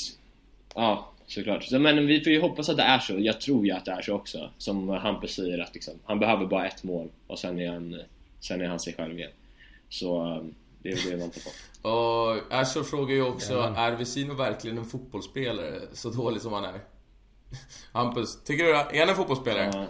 Ja, 0.74 1.12
såklart. 1.27 1.65
Så, 1.65 1.78
men 1.78 2.06
vi 2.06 2.20
får 2.20 2.32
ju 2.32 2.40
hoppas 2.40 2.69
att 2.69 2.77
det 2.77 2.82
är 2.82 2.98
så. 2.98 3.19
Jag 3.19 3.40
tror 3.40 3.66
ju 3.66 3.73
att 3.73 3.85
det 3.85 3.93
är 3.93 4.02
så 4.02 4.15
också. 4.15 4.51
Som 4.59 4.89
Hampus 4.89 5.35
säger 5.35 5.59
att 5.59 5.74
liksom, 5.74 5.94
han 6.05 6.19
behöver 6.19 6.47
bara 6.47 6.66
ett 6.66 6.85
mål 6.85 7.09
och 7.27 7.39
sen 7.39 7.61
är 7.61 7.69
han, 7.69 8.01
sen 8.40 8.61
är 8.61 8.66
han 8.66 8.81
sig 8.81 8.94
själv 8.94 9.19
igen. 9.19 9.31
Så 9.89 10.27
eh, 10.27 10.43
det 10.82 10.89
är 10.89 11.11
det 11.11 11.16
man 11.16 11.31
tar 11.31 11.40
på. 11.40 11.51
Och 11.89 12.61
Ashore 12.61 12.85
frågar 12.85 13.15
ju 13.15 13.23
också, 13.23 13.52
Jajamän. 13.52 13.77
är 13.78 13.93
Vesino 13.93 14.35
verkligen 14.35 14.78
en 14.78 14.85
fotbollsspelare? 14.85 15.81
Så 15.93 16.11
dålig 16.11 16.43
som 16.43 16.52
han 16.52 16.65
är. 16.65 16.81
Hampus, 17.93 18.43
tycker 18.44 18.64
du 18.64 18.72
det? 18.72 18.78
Är 18.78 19.01
han 19.01 19.09
en 19.09 19.16
fotbollsspelare? 19.16 19.70
Ja, 19.74 19.86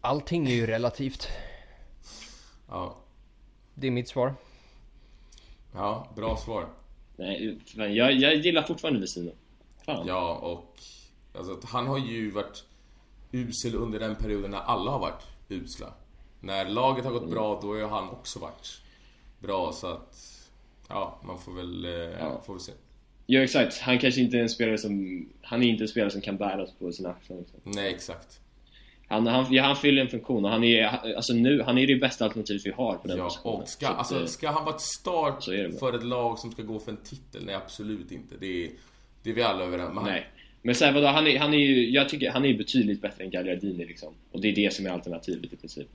Allting 0.00 0.46
är 0.46 0.54
ju 0.54 0.66
relativt. 0.66 1.28
Ja. 2.68 2.96
Det 3.74 3.86
är 3.86 3.90
mitt 3.90 4.08
svar. 4.08 4.34
Ja, 5.74 6.08
bra 6.16 6.36
svar. 6.36 6.66
nej, 7.16 7.58
men 7.76 7.94
jag, 7.94 8.12
jag 8.12 8.34
gillar 8.34 8.62
fortfarande 8.62 9.00
Vesino. 9.00 9.32
Fan. 9.86 10.06
Ja, 10.06 10.34
och... 10.34 10.78
Alltså, 11.38 11.60
han 11.66 11.86
har 11.86 11.98
ju 11.98 12.30
varit 12.30 12.64
usel 13.32 13.74
under 13.74 13.98
den 14.00 14.14
perioden 14.16 14.50
när 14.50 14.58
alla 14.60 14.90
har 14.90 14.98
varit 14.98 15.22
usla. 15.48 15.92
När 16.40 16.64
laget 16.68 17.04
har 17.04 17.12
gått 17.12 17.22
Mm. 17.22 17.34
bra, 17.34 17.58
då 17.62 17.74
har 17.80 17.88
han 17.88 18.10
också 18.10 18.38
varit 18.38 18.80
bra, 19.38 19.72
så 19.72 19.86
att... 19.86 20.16
Ja, 20.88 21.18
man 21.24 21.38
får 21.38 21.52
väl... 21.52 21.84
Eh, 21.84 21.90
Ja. 22.20 22.40
får 22.46 22.52
väl 22.52 22.60
se. 22.62 22.72
Ja, 23.32 23.40
exakt. 23.40 23.78
Han 23.80 23.98
kanske 23.98 24.20
inte 24.20 24.36
är 24.36 24.42
en 24.42 24.48
spelare 24.48 24.78
som... 24.78 25.26
Han 25.42 25.62
är 25.62 25.66
inte 25.68 25.84
en 25.84 25.88
spelare 25.88 26.10
som 26.10 26.20
kan 26.20 26.36
bäras 26.36 26.70
på 26.78 26.92
sina 26.92 27.08
axlar. 27.08 27.36
Liksom. 27.38 27.60
Nej, 27.64 27.90
exakt. 27.90 28.40
Han, 29.08 29.26
han, 29.26 29.52
ja, 29.54 29.62
han 29.62 29.76
fyller 29.76 30.02
en 30.02 30.08
funktion 30.08 30.44
och 30.44 30.50
han 30.50 30.64
är, 30.64 30.84
alltså 31.16 31.32
nu, 31.32 31.62
han 31.62 31.78
är 31.78 31.86
det 31.86 31.96
bästa 31.96 32.24
alternativet 32.24 32.66
vi 32.66 32.70
har 32.70 32.94
på 32.94 33.08
den 33.08 33.16
Ja, 33.18 33.24
positionen. 33.24 33.60
och 33.62 33.68
ska, 33.68 33.86
Så 33.86 33.92
alltså, 33.92 34.20
eh, 34.20 34.26
ska 34.26 34.50
han 34.50 34.64
vara 34.64 34.74
ett 34.74 34.80
start 34.80 35.44
för 35.78 35.96
ett 35.96 36.04
lag 36.04 36.38
som 36.38 36.52
ska 36.52 36.62
gå 36.62 36.78
för 36.78 36.90
en 36.92 36.98
titel? 37.04 37.42
Nej, 37.44 37.54
absolut 37.54 38.12
inte. 38.12 38.34
Det 38.40 38.64
är, 38.64 38.70
det 39.22 39.30
är 39.30 39.34
vi 39.34 39.42
alla 39.42 39.64
överens 39.64 39.96
om. 39.98 40.04
Nej. 40.04 40.26
Men 40.62 40.74
sen 40.74 40.94
vadå, 40.94 41.06
han 41.06 41.26
är, 41.26 41.38
han 41.38 41.54
är 41.54 41.58
ju, 41.58 41.90
jag 41.90 42.08
tycker 42.08 42.30
han 42.30 42.44
är 42.44 42.54
betydligt 42.58 43.02
bättre 43.02 43.24
än 43.24 43.30
Gagliardini 43.30 43.86
liksom. 43.86 44.14
Och 44.32 44.40
det 44.40 44.48
är 44.48 44.54
det 44.54 44.74
som 44.74 44.86
är 44.86 44.90
alternativet 44.90 45.52
i 45.52 45.56
princip. 45.56 45.88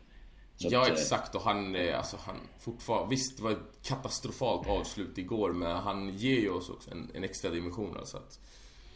Så 0.57 0.68
Ja 0.72 0.82
att, 0.82 0.88
eh, 0.88 0.94
exakt 0.94 1.36
och 1.36 1.41
han, 1.41 1.76
eh, 1.76 1.98
alltså 1.98 2.18
han 2.26 2.36
fortfarande, 2.60 3.10
visst 3.10 3.38
det 3.38 3.44
var 3.44 3.52
ett 3.52 3.82
katastrofalt 3.84 4.68
avslut 4.68 5.18
igår 5.18 5.53
men 5.53 5.76
han 5.76 6.10
ger 6.10 6.40
ju 6.40 6.49
oss 6.49 6.69
också 6.69 6.91
en, 6.91 7.11
en 7.14 7.23
extra 7.23 7.49
dimension 7.49 7.98
alltså 7.98 8.18
att 8.18 8.40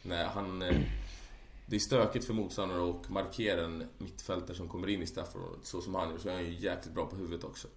när 0.02 0.26
han 0.26 0.62
eh, 0.62 0.82
Det 1.66 1.76
är 1.76 1.80
stökigt 1.80 2.26
för 2.26 2.34
motståndare 2.34 2.90
att 2.90 3.10
markera 3.10 3.66
en 3.66 3.84
mittfältare 3.98 4.58
som 4.58 4.68
kommer 4.68 4.90
in 4.90 5.02
i 5.02 5.08
straffområdet 5.08 5.66
så 5.66 5.82
som 5.82 5.96
han 5.96 6.10
gör 6.10 6.18
så 6.18 6.30
är 6.30 6.34
han 6.34 6.46
ju 6.46 6.54
jäkligt 6.54 6.94
bra 6.94 7.06
på 7.06 7.16
huvudet 7.16 7.44
också. 7.44 7.68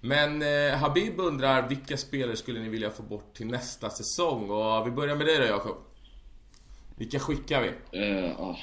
Men 0.00 0.42
eh, 0.42 0.78
Habib 0.78 1.20
undrar 1.20 1.68
vilka 1.68 1.96
spelare 1.96 2.36
skulle 2.36 2.60
ni 2.60 2.68
vilja 2.68 2.90
få 2.90 3.02
bort 3.02 3.34
till 3.34 3.46
nästa 3.46 3.90
säsong? 3.90 4.50
Och 4.50 4.86
vi 4.86 4.90
börjar 4.90 5.16
med 5.16 5.26
dig 5.26 5.38
då 5.38 5.44
Jakob. 5.44 5.76
Vilka 6.96 7.18
skickar 7.18 7.62
vi? 7.62 8.00
eh, 8.00 8.40
ah, 8.40 8.56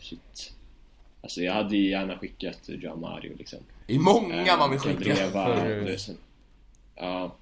shit. 0.00 0.52
Alltså 1.22 1.40
jag 1.40 1.52
hade 1.52 1.76
ju 1.76 1.90
gärna 1.90 2.18
skickat 2.18 2.60
Joao 2.64 2.96
Mario 2.96 3.36
liksom. 3.38 3.58
Det 3.86 3.94
är 3.94 3.98
många 3.98 4.56
man 4.56 4.70
vill 4.70 4.78
skicka. 4.78 5.14
Ja. 6.96 7.36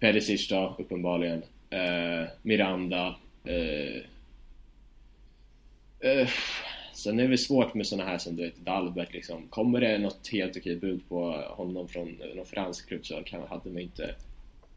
Perisic 0.00 0.48
då, 0.48 0.76
uppenbarligen. 0.78 1.42
Eh, 1.70 2.28
Miranda. 2.42 3.16
Eh, 3.44 4.02
eh, 6.10 6.28
sen 6.94 7.20
är 7.20 7.28
det 7.28 7.38
svårt 7.38 7.74
med 7.74 7.86
såna 7.86 8.04
här 8.04 8.18
som 8.18 8.36
du 8.36 8.42
vet, 8.42 8.56
Dalbert 8.56 9.12
liksom. 9.12 9.48
Kommer 9.48 9.80
det 9.80 9.98
något 9.98 10.28
helt 10.32 10.56
okej 10.56 10.76
bud 10.76 11.08
på 11.08 11.32
honom 11.32 11.88
från 11.88 12.20
någon 12.34 12.46
fransk 12.46 12.88
klubb 12.88 13.06
så 13.06 13.22
kan, 13.24 13.42
hade 13.48 13.70
man 13.70 13.82
inte 13.82 14.14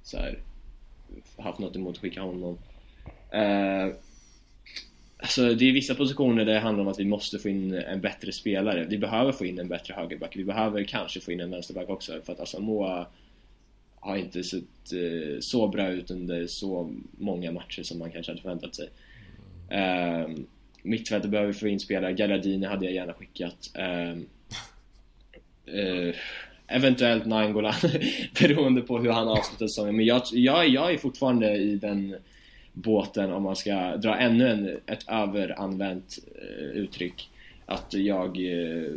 så 0.04 0.18
här, 0.18 0.40
haft 1.38 1.60
något 1.60 1.76
emot 1.76 1.96
att 1.96 2.02
skicka 2.02 2.22
honom. 2.22 2.58
Eh, 3.32 3.88
Alltså 5.22 5.54
det 5.54 5.70
är 5.70 5.74
vissa 5.74 5.96
positioner 5.96 6.46
där 6.46 6.54
det 6.54 6.60
handlar 6.60 6.84
om 6.84 6.88
att 6.88 7.00
vi 7.00 7.06
måste 7.06 7.40
få 7.40 7.50
in 7.50 7.74
en 7.74 8.02
bättre 8.02 8.32
spelare. 8.32 8.86
Vi 8.90 8.98
behöver 8.98 9.32
få 9.32 9.46
in 9.46 9.60
en 9.60 9.68
bättre 9.68 9.94
högerback. 9.94 10.36
Vi 10.36 10.44
behöver 10.44 10.84
kanske 10.84 11.20
få 11.20 11.32
in 11.32 11.40
en 11.40 11.52
vänsterback 11.52 11.90
också 11.90 12.12
för 12.12 12.34
att 12.34 12.40
alltså, 12.40 12.58
Asamoah 12.58 13.08
har 13.96 14.18
inte 14.18 14.44
sett 14.44 14.94
eh, 14.94 15.40
så 15.40 15.68
bra 15.68 15.88
ut 15.88 16.12
under 16.12 16.48
så 16.48 16.94
många 17.18 17.52
matcher 17.52 17.84
som 17.84 18.00
man 18.00 18.12
kanske 18.12 18.32
hade 18.32 18.42
förväntat 18.42 18.76
sig. 18.76 18.90
Um, 20.26 20.46
mittfältet 20.84 21.32
behöver 21.32 21.54
vi 21.54 21.60
få 21.60 21.68
in 21.68 21.80
spelare. 21.80 22.14
Galladini 22.14 22.66
hade 22.66 22.86
jag 22.86 22.94
gärna 22.94 23.14
skickat. 23.14 23.72
Ehm, 23.74 24.26
eh, 25.66 26.16
eventuellt 26.68 27.26
Nangolan 27.26 27.74
beroende 28.40 28.82
på 28.82 29.00
hur 29.00 29.10
han 29.10 29.28
avslutar 29.28 29.68
säsongen. 29.68 29.96
Men 29.96 30.06
jag, 30.06 30.22
jag, 30.32 30.68
jag 30.68 30.94
är 30.94 30.98
fortfarande 30.98 31.56
i 31.56 31.76
den 31.76 32.16
båten 32.74 33.34
om 33.34 33.44
man 33.44 33.56
ska 33.56 33.98
dra 33.98 34.18
ännu 34.18 34.48
en, 34.48 34.80
ett 34.86 35.06
överanvänt 35.08 36.18
eh, 36.36 36.66
uttryck. 36.66 37.30
Att 37.66 37.94
jag, 37.94 38.38
eh, 38.38 38.88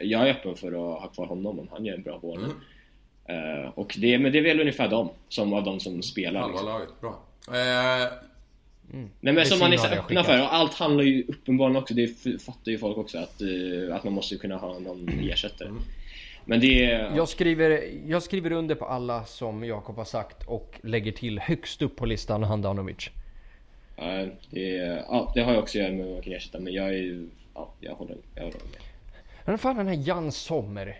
jag 0.00 0.28
är 0.28 0.30
öppen 0.30 0.56
för 0.56 0.68
att 0.68 1.00
ha 1.02 1.08
kvar 1.08 1.26
honom 1.26 1.58
om 1.58 1.68
han 1.72 1.84
gör 1.84 1.94
en 1.94 2.02
bra 2.02 2.18
vårning. 2.18 2.52
Eh, 3.24 3.70
och 3.74 3.96
det, 3.98 4.18
men 4.18 4.32
det 4.32 4.38
är 4.38 4.42
väl 4.42 4.60
ungefär 4.60 4.88
de 4.88 5.08
som 5.28 5.52
av 5.52 5.64
de 5.64 5.80
som 5.80 6.02
spelar. 6.02 6.40
Halva 6.40 6.52
Liksom. 6.52 6.68
laget, 6.68 7.00
bra. 7.00 7.22
Eh, 7.48 8.12
Nej 9.20 9.34
men 9.34 9.46
som 9.46 9.58
man 9.58 9.72
är 9.72 9.76
så 9.76 9.86
öppna 9.86 10.24
för 10.24 10.40
och 10.40 10.54
allt 10.54 10.74
handlar 10.74 11.04
ju 11.04 11.24
uppenbarligen 11.28 11.82
också, 11.82 11.94
det 11.94 12.06
fattar 12.42 12.72
ju 12.72 12.78
folk 12.78 12.96
också 12.98 13.18
att, 13.18 13.40
eh, 13.40 13.96
att 13.96 14.04
man 14.04 14.12
måste 14.12 14.36
kunna 14.36 14.56
ha 14.56 14.78
någon 14.78 15.08
ersättare. 15.08 15.68
Men 16.44 16.60
det 16.60 16.84
är... 16.84 17.16
Jag 17.16 17.28
skriver, 17.28 17.84
jag 18.06 18.22
skriver 18.22 18.52
under 18.52 18.74
på 18.74 18.84
alla 18.84 19.24
som 19.24 19.64
Jakob 19.64 19.96
har 19.96 20.04
sagt 20.04 20.46
och 20.46 20.80
lägger 20.82 21.12
till 21.12 21.38
högst 21.38 21.82
upp 21.82 21.96
på 21.96 22.06
listan 22.06 22.42
Handanovic. 22.42 23.10
Ja, 24.02 24.26
det, 24.50 24.76
är- 24.78 24.96
ja, 24.96 25.32
det 25.34 25.40
har 25.40 25.52
jag 25.52 25.62
också 25.62 25.78
att 25.78 25.82
göra 25.84 25.92
med 25.94 26.04
vad 26.04 26.14
man 26.14 26.22
kan 26.22 26.32
ersätta 26.32 26.58
men 26.60 26.72
jag 26.72 26.88
är. 26.94 27.26
Ja, 27.54 27.74
jag 27.80 27.94
håller, 27.94 28.16
jag 28.34 28.42
håller 28.42 28.58
med. 28.58 28.80
Men 29.44 29.58
fan 29.58 29.76
den 29.76 29.86
här 29.88 30.02
Jan 30.08 30.32
Sommer 30.32 30.96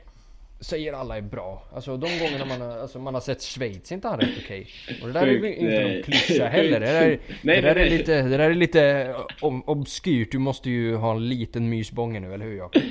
säger 0.61 0.93
alla 0.93 1.17
är 1.17 1.21
bra. 1.21 1.65
Alltså 1.75 1.97
de 1.97 2.19
gångerna 2.19 2.45
man 2.45 2.61
har, 2.61 2.79
alltså, 2.79 2.99
man 2.99 3.15
har 3.15 3.21
sett 3.21 3.43
Schweiz 3.43 3.91
är 3.91 3.95
inte 3.95 4.09
han 4.09 4.21
rätt 4.21 4.31
okej? 4.45 4.67
Och 5.03 5.07
det 5.07 5.13
där 5.13 5.27
är 5.27 5.41
Sjukt, 5.41 5.59
inte 5.59 5.71
nej. 5.79 5.95
någon 5.95 6.03
klyscha 6.03 6.47
heller. 6.49 6.81
Det 6.81 6.87
där, 6.87 7.19
Nej, 7.43 7.61
det 7.61 7.61
där 7.61 7.75
nej, 7.75 7.85
är 7.85 7.91
nej. 7.91 7.99
lite, 7.99 8.23
det 8.23 8.37
där 8.37 8.51
är 8.51 8.55
lite 8.55 9.15
om, 9.41 9.63
obskyrt. 9.69 10.33
Du 10.33 10.39
måste 10.39 10.71
ju 10.71 10.95
ha 10.97 11.11
en 11.17 11.29
liten 11.29 11.69
mysbånge 11.69 12.21
nu, 12.21 12.35
eller 12.35 12.45
hur 12.47 12.57
Jakob? 12.57 12.83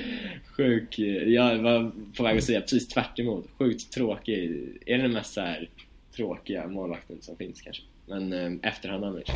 Sjuk, 0.56 0.98
jag 1.26 1.58
var 1.58 1.92
på 2.16 2.22
väg 2.22 2.38
att 2.38 2.44
säga 2.44 2.60
precis 2.60 2.88
tvärt 2.88 3.18
emot. 3.18 3.46
Sjukt 3.58 3.92
tråkig. 3.92 4.68
Är 4.86 4.98
den 4.98 5.12
mest 5.12 5.32
så 5.34 5.40
här 5.40 5.68
tråkiga 6.16 6.66
målvakten 6.66 7.16
som 7.20 7.36
finns 7.36 7.60
kanske. 7.62 7.82
Men 8.06 8.32
eh, 8.32 8.68
efter 8.70 8.88
Handanovic. 8.88 9.28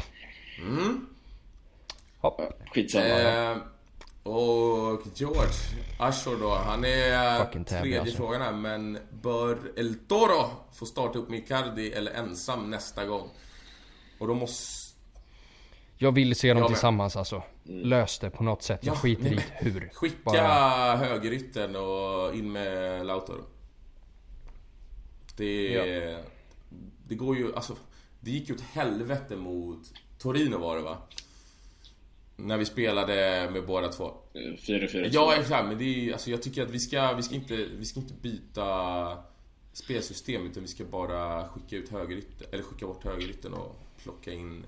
Mm. 0.58 1.06
Hopp. 2.18 2.40
Skitsamma. 2.74 3.04
Eh, 3.04 3.56
och 4.22 5.02
George 5.14 5.52
Ashore 5.98 6.36
då, 6.40 6.54
han 6.54 6.84
är 6.84 7.44
Fucking 7.44 7.64
tredje 7.64 8.00
alltså. 8.00 8.16
frågan 8.16 8.42
här, 8.42 8.52
men 8.52 8.98
bör 9.10 9.58
El 9.76 9.94
Toro 9.94 10.50
få 10.72 10.86
starta 10.86 11.18
upp 11.18 11.28
med 11.28 11.38
Icardi 11.38 11.92
eller 11.92 12.12
ensam 12.12 12.70
nästa 12.70 13.04
gång? 13.04 13.28
Och 14.18 14.26
då 14.26 14.34
måste... 14.34 14.86
Jag 15.98 16.12
vill 16.12 16.36
se 16.36 16.48
dem 16.52 16.60
med. 16.60 16.68
tillsammans 16.68 17.16
alltså. 17.16 17.42
Lös 17.64 18.18
det 18.18 18.30
på 18.30 18.42
något 18.44 18.62
sätt. 18.62 18.80
Jag 18.82 18.94
Ja, 18.94 18.98
skiter 18.98 19.32
i 19.32 19.40
hur. 19.52 19.90
Skicka 19.94 20.16
Bara- 20.24 20.96
högerytten 20.96 21.76
och 21.76 22.34
in 22.34 22.52
med 22.52 23.06
Lautaro. 23.06 23.44
Det... 25.36 26.16
Det 27.08 27.14
går 27.14 27.36
ju, 27.36 27.54
alltså... 27.56 27.76
Det 28.20 28.30
gick 28.30 28.48
ju 28.48 28.54
åt 28.54 28.60
helvete 28.60 29.36
mot 29.36 29.78
Torino 30.18 30.58
var 30.58 30.76
det 30.76 30.82
va? 30.82 30.98
När 32.36 32.56
vi 32.58 32.64
spelade 32.64 33.48
med 33.52 33.66
båda 33.66 33.88
två. 33.88 34.14
4-4. 34.34 35.08
Ja, 35.12 35.34
exakt. 35.34 35.68
Men 35.68 35.78
det 35.78 35.84
är, 35.84 36.12
alltså, 36.12 36.30
jag 36.30 36.42
tycker 36.42 36.62
att 36.62 36.70
vi 36.70 36.80
ska, 36.80 37.12
vi 37.12 37.22
ska, 37.22 37.34
inte, 37.34 37.56
vi 37.56 37.84
ska 37.84 38.00
inte 38.00 38.14
byta 38.14 39.18
spelsystem 39.72 40.46
utan 40.46 40.62
vi 40.62 40.68
ska 40.68 40.84
bara 40.84 41.48
skicka 41.48 41.76
ut 41.76 41.88
högerytter, 41.88 42.46
eller 42.52 42.62
skicka 42.62 42.86
bort 42.86 43.04
högerytten 43.04 43.52
och 43.52 43.76
plocka 44.02 44.32
in 44.32 44.64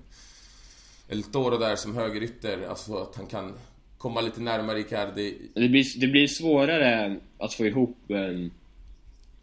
El 1.09 1.23
Toro 1.23 1.57
där 1.57 1.75
som 1.75 1.95
högerytter. 1.95 2.67
Alltså 2.69 2.97
att 2.97 3.15
han 3.15 3.27
kan 3.27 3.53
komma 3.97 4.21
lite 4.21 4.41
närmare 4.41 4.79
Icardi. 4.79 5.37
Det 5.53 5.69
blir, 5.69 5.99
det 5.99 6.07
blir 6.07 6.27
svårare 6.27 7.19
att 7.37 7.53
få 7.53 7.65
ihop 7.65 7.97
en, 8.07 8.51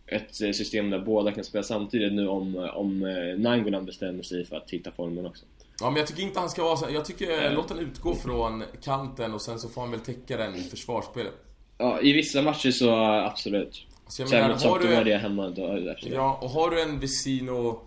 ett 0.06 0.40
eh, 0.40 0.52
system 0.52 0.90
där 0.90 0.98
båda 0.98 1.32
kan 1.32 1.44
spela 1.44 1.62
samtidigt 1.64 2.12
nu 2.12 2.28
om, 2.28 2.70
om 2.74 3.02
eh, 3.02 3.38
Nainggolan 3.38 3.84
bestämmer 3.84 4.22
sig 4.22 4.44
för 4.44 4.56
att 4.56 4.70
hitta 4.70 4.90
formen 4.90 5.26
också. 5.26 5.44
Ja 5.80 5.90
men 5.90 5.96
jag 5.96 6.06
tycker 6.06 6.22
inte 6.22 6.40
han 6.40 6.50
ska 6.50 6.64
vara 6.64 6.76
så 6.76 6.86
Jag 6.90 7.04
tycker 7.04 7.38
Mm. 7.38 7.54
låt 7.54 7.70
han 7.70 7.78
utgå 7.78 8.14
från 8.14 8.64
kanten 8.82 9.34
och 9.34 9.42
sen 9.42 9.60
så 9.60 9.68
får 9.68 9.80
han 9.80 9.90
väl 9.90 10.00
täcka 10.00 10.36
den 10.36 10.54
i 10.54 10.62
försvarsspelet. 10.62 11.32
Ja, 11.78 12.00
i 12.00 12.12
vissa 12.12 12.42
matcher 12.42 12.70
så 12.70 12.94
absolut. 13.00 13.86
Så 14.08 14.22
jag 14.22 14.28
Sen 14.28 14.40
menar, 14.40 14.54
mot 14.54 14.62
har 14.62 14.78
du 14.78 14.94
en, 14.94 15.04
det 15.04 15.16
hemma, 15.16 15.48
då. 15.48 15.94
Ja, 16.00 16.38
och 16.42 16.50
har 16.50 16.70
du 16.70 16.82
en 16.82 17.00
Vesino 17.00 17.80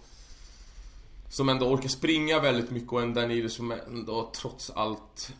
som 1.30 1.50
ändå 1.50 1.66
orkar 1.66 1.90
springa 1.90 2.40
väldigt 2.40 2.72
mycket 2.72 2.92
och 2.94 3.02
en 3.02 3.14
Danilo 3.14 3.50
som 3.50 3.72
ändå 3.72 4.32
trots 4.36 4.70
allt 4.70 5.32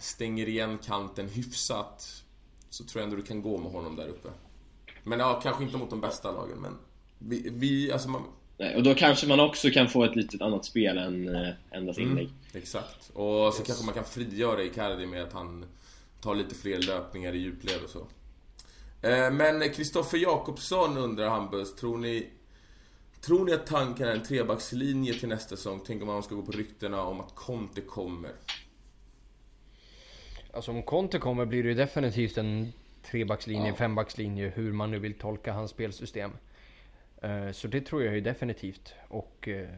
stänger 0.00 0.48
igen 0.48 0.78
kanten 0.86 1.28
hyfsat 1.28 2.22
så 2.70 2.84
tror 2.84 3.00
jag 3.00 3.04
ändå 3.04 3.16
du 3.16 3.22
kan 3.22 3.42
gå 3.42 3.58
med 3.58 3.72
honom 3.72 3.96
där 3.96 4.08
uppe. 4.08 4.28
Men 5.04 5.18
ja, 5.20 5.40
kanske 5.42 5.64
inte 5.64 5.76
mot 5.76 5.90
de 5.90 6.00
bästa 6.00 6.32
lagen 6.32 6.58
men 6.58 6.78
vi, 7.18 7.48
vi 7.52 7.92
alltså 7.92 8.08
man, 8.08 8.22
och 8.76 8.82
då 8.82 8.94
kanske 8.94 9.26
man 9.26 9.40
också 9.40 9.70
kan 9.70 9.88
få 9.88 10.04
ett 10.04 10.16
litet 10.16 10.42
annat 10.42 10.64
spel 10.64 10.98
än 10.98 11.34
eh, 11.36 11.48
endast 11.70 11.98
inlägg. 11.98 12.28
Exakt. 12.54 13.10
Och 13.14 13.54
så 13.54 13.62
kanske 13.62 13.84
man 13.84 13.94
kan 13.94 14.04
frigöra 14.04 14.62
Icardi 14.62 15.06
med 15.06 15.22
att 15.22 15.32
han 15.32 15.64
tar 16.20 16.34
lite 16.34 16.54
fler 16.54 16.78
löpningar 16.78 17.32
i 17.32 17.38
djupled 17.38 17.82
och 17.84 17.90
så. 17.90 18.06
Eh, 19.08 19.30
Men 19.30 19.70
Kristoffer 19.72 20.18
Jakobsson 20.18 20.96
undrar 20.98 21.28
Hampus, 21.28 21.74
tror 21.76 21.98
ni 21.98 22.26
Tror 23.20 23.44
ni 23.44 23.52
att 23.52 23.66
tanken 23.66 24.08
är 24.08 24.12
en 24.12 24.22
trebackslinje 24.22 25.14
till 25.14 25.28
nästa 25.28 25.56
säsong? 25.56 25.80
Tänk 25.86 26.02
om 26.02 26.08
man 26.08 26.22
ska 26.22 26.34
gå 26.34 26.42
på 26.42 26.52
ryktena 26.52 27.02
om 27.02 27.20
att 27.20 27.34
Conte 27.34 27.80
kommer. 27.80 28.30
Alltså 30.52 30.70
om 30.70 30.82
Conte 30.82 31.18
kommer 31.18 31.44
blir 31.44 31.62
det 31.62 31.68
ju 31.68 31.74
definitivt 31.74 32.38
en 32.38 32.72
trebackslinje, 33.10 33.68
Ja. 33.68 33.74
fembackslinje, 33.74 34.52
hur 34.54 34.72
man 34.72 34.90
nu 34.90 34.98
vill 34.98 35.14
tolka 35.14 35.52
hans 35.52 35.70
spelsystem. 35.70 36.30
Eh, 37.20 37.50
Så 37.52 37.68
det 37.68 37.80
tror 37.80 38.02
jag 38.04 38.14
ju 38.14 38.20
definitivt. 38.20 38.94
Och 39.08 39.48
eh, 39.48 39.68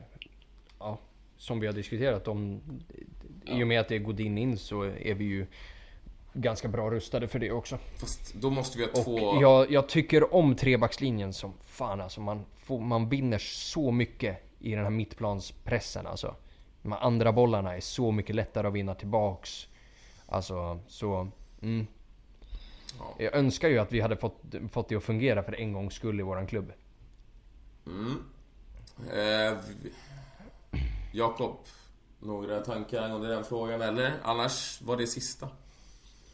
ja, 0.79 0.99
som 1.37 1.61
vi 1.61 1.67
har 1.67 1.75
diskuterat 1.75 2.29
om, 2.29 2.61
i 3.45 3.63
och 3.63 3.67
med 3.67 3.81
att 3.81 3.89
det 3.89 3.95
är 3.95 3.99
Godin 3.99 4.39
in 4.39 4.59
så 4.59 4.83
är 4.83 5.15
vi 5.15 5.25
ju 5.25 5.47
ganska 6.33 6.69
bra 6.69 6.91
rustade 6.91 7.29
för 7.29 7.39
det 7.39 7.51
också. 7.53 7.79
Fast 7.97 8.35
då 8.35 8.51
måste 8.51 8.79
vi 8.79 8.85
ha 8.85 8.91
Och 8.91 9.05
två... 9.05 9.41
jag, 9.41 9.71
jag 9.71 9.89
tycker 9.89 10.35
om 10.35 10.57
trebackslinjen 10.57 11.33
som 11.33 11.53
fan 11.65 12.01
alltså. 12.01 12.21
Man, 12.21 12.45
får, 12.57 12.81
man 12.81 13.09
vinner 13.09 13.39
så 13.39 13.91
mycket 13.91 14.39
i 14.59 14.75
den 14.75 14.85
här 14.85 14.91
mittplanspressen 14.91 16.07
alltså. 16.07 16.35
De 16.83 16.93
andra 16.93 17.33
bollarna 17.33 17.77
är 17.77 17.81
så 17.81 18.13
mycket 18.13 18.37
lättare 18.37 18.67
att 18.67 18.73
vinna 18.73 18.95
tillbaks. 18.95 19.69
Alltså, 20.27 20.81
så... 20.87 21.29
Mm. 21.63 21.87
Ja. 22.99 23.15
Jag 23.19 23.35
önskar 23.35 23.69
ju 23.69 23.79
att 23.79 23.93
vi 23.93 24.01
hade 24.01 24.17
fått, 24.17 24.43
fått 24.71 24.89
det 24.89 24.97
att 24.97 25.05
fungera 25.05 25.43
för 25.43 25.61
en 25.61 25.73
gångs 25.73 25.95
skull 25.95 26.21
i 26.21 26.23
våran 26.23 26.47
klubb. 26.47 26.73
Mm. 27.87 28.25
Eh, 29.13 29.59
Jakob, 31.13 31.57
några 32.21 32.61
tankar 32.61 33.03
angående 33.03 33.29
den 33.29 33.45
frågan 33.45 33.83
eller? 33.83 34.13
Annars 34.23 34.83
var 34.83 34.97
det 34.97 35.07
sista. 35.07 35.49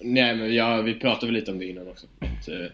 Nej 0.00 0.36
men 0.36 0.54
ja, 0.54 0.82
vi 0.82 0.94
pratade 0.94 1.26
väl 1.26 1.34
lite 1.34 1.50
om 1.50 1.58
det 1.58 1.64
innan 1.64 1.88
också. 1.88 2.06
Att, 2.18 2.48
eh, 2.48 2.66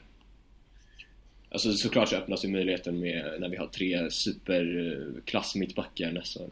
alltså 1.51 1.72
såklart 1.72 2.09
så 2.09 2.16
öppnas 2.16 2.44
ju 2.44 2.48
möjligheten 2.48 3.01
med 3.01 3.36
när 3.40 3.48
vi 3.48 3.56
har 3.56 3.66
tre 3.66 4.10
superklass 4.10 5.55
mittbackar 5.55 6.12
nästa 6.12 6.40
år. 6.40 6.51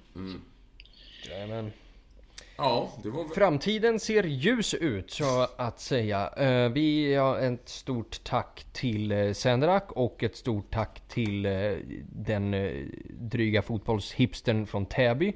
Jajamän. 1.29 1.73
Ja, 2.63 2.89
det 3.03 3.11
var. 3.11 3.25
Framtiden 3.35 4.01
ser 4.01 4.23
ljus 4.23 4.75
ut 4.75 5.11
så 5.11 5.47
att 5.57 5.81
säga. 5.81 6.29
Eh, 6.37 6.69
Vi 6.69 7.15
har 7.15 7.39
ett 7.39 7.69
stort 7.69 8.25
tack 8.25 8.67
till 8.73 9.13
eh, 9.13 9.33
Senderak 9.33 9.93
och 9.93 10.23
ett 10.23 10.37
stort 10.37 10.71
tack 10.71 11.03
till 11.09 11.47
eh, 11.47 11.53
den 12.13 12.55
dryga 13.11 13.63
fotbollshipstern 13.63 14.67
från 14.67 14.87
Täby. 14.87 15.33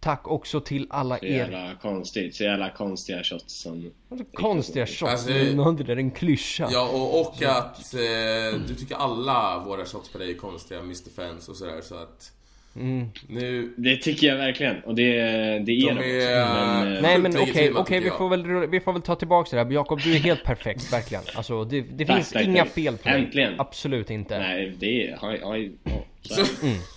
Tack 0.00 0.28
också 0.28 0.60
till 0.60 0.86
alla 0.90 1.18
Så 1.18 1.24
er 1.24 1.36
jävla 1.36 1.74
konstigt, 1.82 2.34
så 2.34 2.44
jävla 2.44 2.70
konstiga 2.70 3.22
shots 3.22 3.60
som... 3.62 3.90
konstiga 4.32 4.86
shots. 4.86 5.02
Alltså- 5.12 5.28
det 5.72 5.84
där 5.84 5.92
är 5.92 5.96
en 5.96 6.10
klyscha. 6.10 6.68
Ja, 6.72 6.88
och, 6.92 7.20
och 7.20 7.42
att 7.42 7.94
eh, 7.94 8.60
du 8.68 8.74
tycker 8.74 8.94
alla 8.94 9.64
våra 9.66 9.84
shots 9.84 10.12
på 10.12 10.18
dig 10.18 10.30
är 10.30 10.34
konstiga, 10.34 10.80
Mr. 10.80 11.10
Fans 11.16 11.48
och 11.48 11.56
sådär, 11.56 11.80
så 11.82 11.94
att... 11.94 12.32
Mm. 12.76 13.06
Nu... 13.28 13.74
Det 13.76 13.96
tycker 13.96 14.26
jag 14.26 14.36
verkligen, 14.36 14.80
och 14.80 14.94
det, 14.94 15.02
det 15.58 15.72
är 15.72 15.94
De 15.94 15.94
de, 15.94 16.22
är- 16.22 16.84
men, 16.84 16.96
eh, 16.96 17.02
Nej 17.02 17.18
men 17.18 17.32
okej, 17.36 17.72
okej 17.74 17.84
tycker 17.84 18.00
vi, 18.00 18.10
får 18.10 18.28
väl, 18.28 18.66
vi 18.66 18.80
får 18.80 18.92
väl 18.92 19.02
ta 19.02 19.14
tillbaka 19.14 19.56
det 19.56 19.64
där. 19.64 19.72
Jakob, 19.72 20.00
du 20.04 20.14
är 20.14 20.18
helt 20.18 20.44
perfekt, 20.44 20.92
verkligen. 20.92 21.24
Alltså 21.34 21.64
det, 21.64 21.80
det 21.80 22.04
Tack, 22.04 22.16
finns 22.16 22.30
tack, 22.32 22.44
inga 22.44 22.64
tack. 22.64 22.72
fel 22.72 22.96
på 22.98 23.08
dig. 23.08 23.18
Äntligen. 23.20 23.54
Absolut 23.58 24.10
inte. 24.10 24.38
Nej, 24.38 24.72
det 24.78 25.08
är... 25.08 25.16
Så 26.22 26.34
Så, 26.34 26.66
här. 26.66 26.76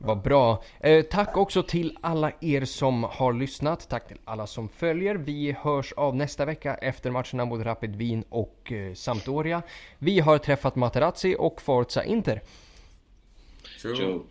Vad 0.00 0.22
bra. 0.22 0.62
Eh, 0.80 1.02
tack 1.02 1.36
också 1.36 1.62
till 1.62 1.96
alla 2.00 2.32
er 2.40 2.64
som 2.64 3.04
har 3.04 3.32
lyssnat. 3.32 3.88
Tack 3.88 4.08
till 4.08 4.16
alla 4.24 4.46
som 4.46 4.68
följer. 4.68 5.14
Vi 5.14 5.56
hörs 5.62 5.92
av 5.92 6.16
nästa 6.16 6.44
vecka 6.44 6.74
efter 6.74 7.10
matcherna 7.10 7.44
mot 7.44 7.64
Rapid 7.64 7.96
Wien 7.96 8.24
och 8.28 8.72
eh, 8.72 8.94
Sampdoria. 8.94 9.62
Vi 9.98 10.20
har 10.20 10.38
träffat 10.38 10.76
Materazzi 10.76 11.36
och 11.38 11.62
Forza 11.62 12.04
Inter. 12.04 12.40
True. 13.78 14.26